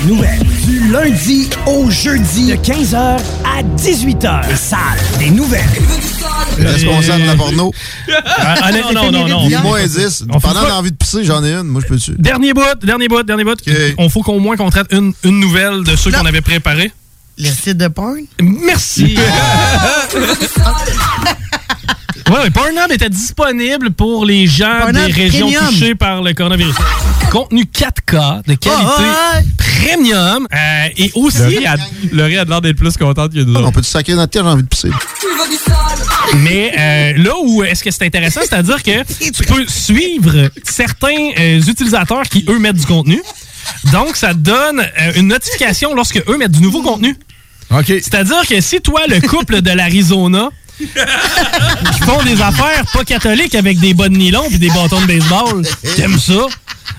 des 0.02 0.08
nouvelles. 0.08 0.42
Du 0.66 0.90
lundi 0.90 1.48
au 1.66 1.90
jeudi 1.90 2.48
de 2.48 2.54
15h 2.56 2.96
à 2.96 3.62
18h. 3.76 4.48
Les 4.48 4.56
salles 4.56 4.78
des 5.18 5.30
nouvelles. 5.30 5.64
Responsable 6.58 7.22
de 7.22 7.26
la 7.26 7.36
porno. 7.36 7.72
Ah, 8.40 8.70
non, 8.72 8.92
non, 8.92 9.10
non, 9.12 9.28
non. 9.28 9.46
Dis-moi 9.48 9.82
10. 9.86 10.24
On 10.32 10.40
fait 10.40 10.48
Pendant 10.48 10.66
l'envie 10.68 10.90
de 10.92 10.96
pisser, 10.96 11.24
j'en 11.24 11.42
ai 11.44 11.52
une. 11.52 11.64
Moi, 11.64 11.80
je 11.82 11.86
peux 11.88 11.96
dessus. 11.96 12.14
Dernier 12.18 12.52
bout, 12.54 12.62
dernier 12.82 13.08
bout, 13.08 13.22
dernier 13.22 13.44
bout. 13.44 13.58
On 13.98 14.08
faut 14.08 14.22
qu'au 14.22 14.38
moins 14.38 14.56
qu'on 14.56 14.70
traite 14.70 14.86
une, 14.92 15.12
une 15.24 15.40
nouvelle 15.40 15.84
de 15.84 15.96
ceux 15.96 16.10
qu'on 16.10 16.26
avait 16.26 16.40
préparés. 16.40 16.92
Les 17.38 17.50
sites 17.50 17.76
de 17.76 17.88
porn? 17.88 18.18
Merci. 18.40 19.16
Ouais, 22.30 22.50
Pornhub 22.50 22.92
était 22.92 23.08
disponible 23.08 23.90
pour 23.90 24.26
les 24.26 24.46
gens 24.46 24.80
Pornhub 24.80 25.06
des 25.06 25.12
régions 25.12 25.46
Premium. 25.46 25.66
touchées 25.68 25.94
par 25.94 26.20
le 26.20 26.34
coronavirus. 26.34 26.74
Contenu 27.30 27.62
4K 27.62 28.46
de 28.46 28.54
qualité 28.54 28.68
Ah, 28.70 29.40
premium 29.56 30.46
euh, 30.52 30.88
et 30.98 31.10
aussi 31.14 31.58
Laurie 32.12 32.36
a, 32.36 32.44
l'air 32.44 32.60
d'être 32.60 32.76
plus 32.76 32.98
contente 32.98 33.32
que 33.32 33.38
nous 33.38 33.54
autres. 33.54 33.68
On 33.68 33.72
peut-tu 33.72 33.88
sacrer 33.88 34.12
notre 34.12 34.30
terre, 34.30 34.44
j'ai 34.44 34.50
envie 34.50 34.62
de 34.62 34.68
pisser? 34.68 34.90
Mais 36.36 36.72
euh, 36.78 37.22
là 37.22 37.32
où 37.42 37.62
est-ce 37.64 37.82
que 37.82 37.90
c'est 37.90 38.04
intéressant, 38.04 38.40
c'est-à-dire 38.46 38.82
que 38.82 39.04
tu 39.30 39.42
peux 39.44 39.66
suivre 39.66 40.50
certains 40.64 41.30
euh, 41.38 41.62
utilisateurs 41.62 42.24
qui, 42.24 42.44
eux, 42.48 42.58
mettent 42.58 42.76
du 42.76 42.86
contenu. 42.86 43.22
Donc, 43.92 44.16
ça 44.16 44.34
te 44.34 44.38
donne 44.38 44.80
euh, 44.80 45.12
une 45.16 45.28
notification 45.28 45.94
lorsque 45.94 46.22
eux 46.28 46.36
mettent 46.36 46.52
du 46.52 46.60
nouveau 46.60 46.82
contenu. 46.82 47.16
C'est-à-dire 48.02 48.46
que 48.48 48.60
si 48.60 48.80
toi, 48.80 49.02
le 49.08 49.20
couple 49.20 49.60
de 49.62 49.70
l'Arizona, 49.70 50.48
qui 50.78 52.00
font 52.04 52.22
des 52.22 52.40
affaires 52.40 52.84
pas 52.92 53.04
catholiques 53.04 53.54
avec 53.54 53.78
des 53.80 53.94
bas 53.94 54.08
de 54.08 54.16
nylon 54.16 54.44
et 54.50 54.58
des 54.58 54.68
bâtons 54.70 55.00
de 55.00 55.06
baseball, 55.06 55.62
t'aimes 55.96 56.18
ça? 56.18 56.46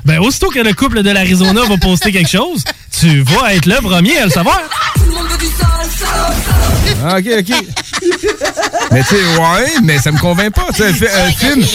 Ben, 0.05 0.19
aussitôt 0.19 0.49
que 0.49 0.59
le 0.59 0.73
couple 0.73 1.01
de 1.01 1.09
l'Arizona 1.11 1.61
va 1.67 1.77
poster 1.77 2.11
quelque 2.11 2.29
chose, 2.29 2.63
tu 2.99 3.21
vas 3.21 3.53
être 3.55 3.65
le 3.65 3.75
premier 3.81 4.17
à 4.17 4.25
le 4.25 4.31
savoir. 4.31 4.59
Ah, 7.05 7.17
ok, 7.17 7.25
ok. 7.39 7.65
mais 8.91 9.03
tu 9.03 9.07
sais, 9.09 9.15
ouais, 9.37 9.73
mais 9.83 9.97
ça 9.99 10.11
me 10.11 10.17
convainc 10.19 10.53
pas. 10.53 10.67
Tu 10.75 10.83
sais, 10.83 10.89
un, 10.89 10.93
fi- 10.93 11.05
un 11.07 11.31
film, 11.31 11.65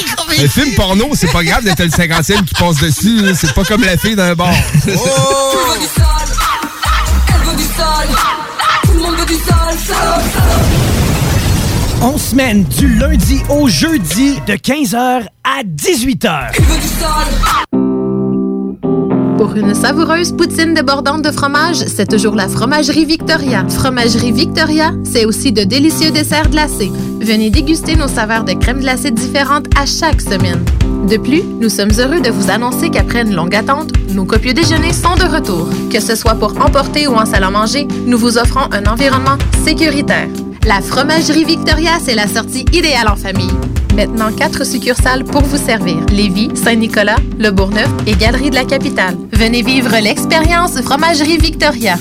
un 0.44 0.48
film 0.48 0.74
porno, 0.74 1.08
c'est 1.14 1.30
pas 1.32 1.42
grave 1.42 1.64
d'être 1.64 1.82
le 1.82 1.88
50e 1.88 2.44
qui 2.44 2.54
passe 2.54 2.76
dessus. 2.76 3.20
C'est 3.34 3.52
pas 3.54 3.64
comme 3.64 3.82
la 3.82 3.96
fille 3.96 4.16
d'un 4.16 4.34
bar. 4.34 4.52
On 12.02 12.18
semaine 12.18 12.64
du 12.64 12.96
lundi 12.96 13.40
au 13.48 13.68
jeudi 13.68 14.38
de 14.46 14.55
15h 14.55 15.26
à 15.42 15.62
18h. 15.64 17.93
Pour 19.44 19.56
une 19.56 19.74
savoureuse 19.74 20.32
poutine 20.32 20.72
débordante 20.72 21.20
de 21.20 21.30
fromage, 21.30 21.76
c'est 21.76 22.08
toujours 22.08 22.34
la 22.34 22.48
Fromagerie 22.48 23.04
Victoria. 23.04 23.68
Fromagerie 23.68 24.32
Victoria, 24.32 24.92
c'est 25.04 25.26
aussi 25.26 25.52
de 25.52 25.64
délicieux 25.64 26.10
desserts 26.10 26.48
glacés. 26.48 26.90
Venez 27.20 27.50
déguster 27.50 27.94
nos 27.94 28.08
saveurs 28.08 28.44
de 28.44 28.54
crème 28.54 28.80
glacée 28.80 29.10
différentes 29.10 29.66
à 29.78 29.84
chaque 29.84 30.22
semaine. 30.22 30.64
De 31.10 31.18
plus, 31.18 31.42
nous 31.60 31.68
sommes 31.68 31.92
heureux 31.98 32.22
de 32.22 32.30
vous 32.30 32.50
annoncer 32.50 32.88
qu'après 32.88 33.20
une 33.20 33.34
longue 33.34 33.54
attente, 33.54 33.92
nos 34.14 34.24
copieux 34.24 34.54
déjeuners 34.54 34.94
sont 34.94 35.14
de 35.14 35.30
retour. 35.30 35.68
Que 35.92 36.00
ce 36.00 36.14
soit 36.14 36.36
pour 36.36 36.58
emporter 36.64 37.06
ou 37.06 37.12
en 37.12 37.26
salle 37.26 37.44
à 37.44 37.50
manger, 37.50 37.86
nous 38.06 38.16
vous 38.16 38.38
offrons 38.38 38.72
un 38.72 38.90
environnement 38.90 39.36
sécuritaire. 39.62 40.28
La 40.66 40.80
Fromagerie 40.80 41.44
Victoria, 41.44 41.98
c'est 42.02 42.14
la 42.14 42.28
sortie 42.28 42.64
idéale 42.72 43.08
en 43.08 43.16
famille. 43.16 43.52
Maintenant, 43.94 44.32
quatre 44.32 44.66
succursales 44.66 45.22
pour 45.22 45.42
vous 45.42 45.56
servir. 45.56 46.04
Lévis, 46.10 46.50
Saint-Nicolas, 46.56 47.16
Le 47.38 47.50
Bourgneuf 47.50 47.88
et 48.08 48.16
Galerie 48.16 48.50
de 48.50 48.56
la 48.56 48.64
Capitale. 48.64 49.16
Venez 49.32 49.62
vivre 49.62 49.96
l'expérience 50.02 50.80
Fromagerie 50.82 51.38
Victoria. 51.38 51.94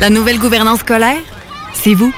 La 0.00 0.10
nouvelle 0.10 0.40
gouvernance 0.40 0.80
scolaire, 0.80 1.20
c'est 1.74 1.94
vous. 1.94 2.12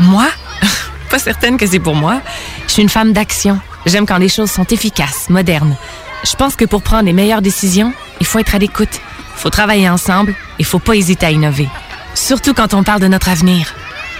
Moi? 0.00 0.26
Pas 1.10 1.20
certaine 1.20 1.56
que 1.56 1.68
c'est 1.68 1.78
pour 1.78 1.94
moi. 1.94 2.20
Je 2.66 2.72
suis 2.72 2.82
une 2.82 2.88
femme 2.88 3.12
d'action. 3.12 3.60
J'aime 3.86 4.06
quand 4.06 4.18
les 4.18 4.28
choses 4.28 4.50
sont 4.50 4.66
efficaces, 4.66 5.30
modernes. 5.30 5.76
Je 6.24 6.34
pense 6.34 6.56
que 6.56 6.64
pour 6.64 6.82
prendre 6.82 7.04
les 7.04 7.12
meilleures 7.12 7.42
décisions, 7.42 7.92
il 8.20 8.26
faut 8.26 8.40
être 8.40 8.56
à 8.56 8.58
l'écoute. 8.58 9.00
Il 9.36 9.40
faut 9.40 9.50
travailler 9.50 9.88
ensemble. 9.88 10.34
Il 10.58 10.64
faut 10.64 10.80
pas 10.80 10.96
hésiter 10.96 11.26
à 11.26 11.30
innover. 11.30 11.68
Surtout 12.14 12.54
quand 12.54 12.74
on 12.74 12.82
parle 12.82 13.02
de 13.02 13.08
notre 13.08 13.28
avenir. 13.28 13.72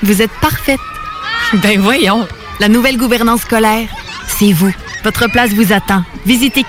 Vous 0.04 0.22
êtes 0.22 0.32
parfaite. 0.40 0.80
Ben 1.54 1.80
voyons. 1.80 2.28
La 2.60 2.68
nouvelle 2.68 2.96
gouvernance 2.96 3.42
scolaire, 3.42 3.88
c'est 4.26 4.52
vous. 4.52 4.72
Votre 5.02 5.28
place 5.30 5.50
vous 5.50 5.72
attend. 5.72 6.02
Visitez 6.24 6.64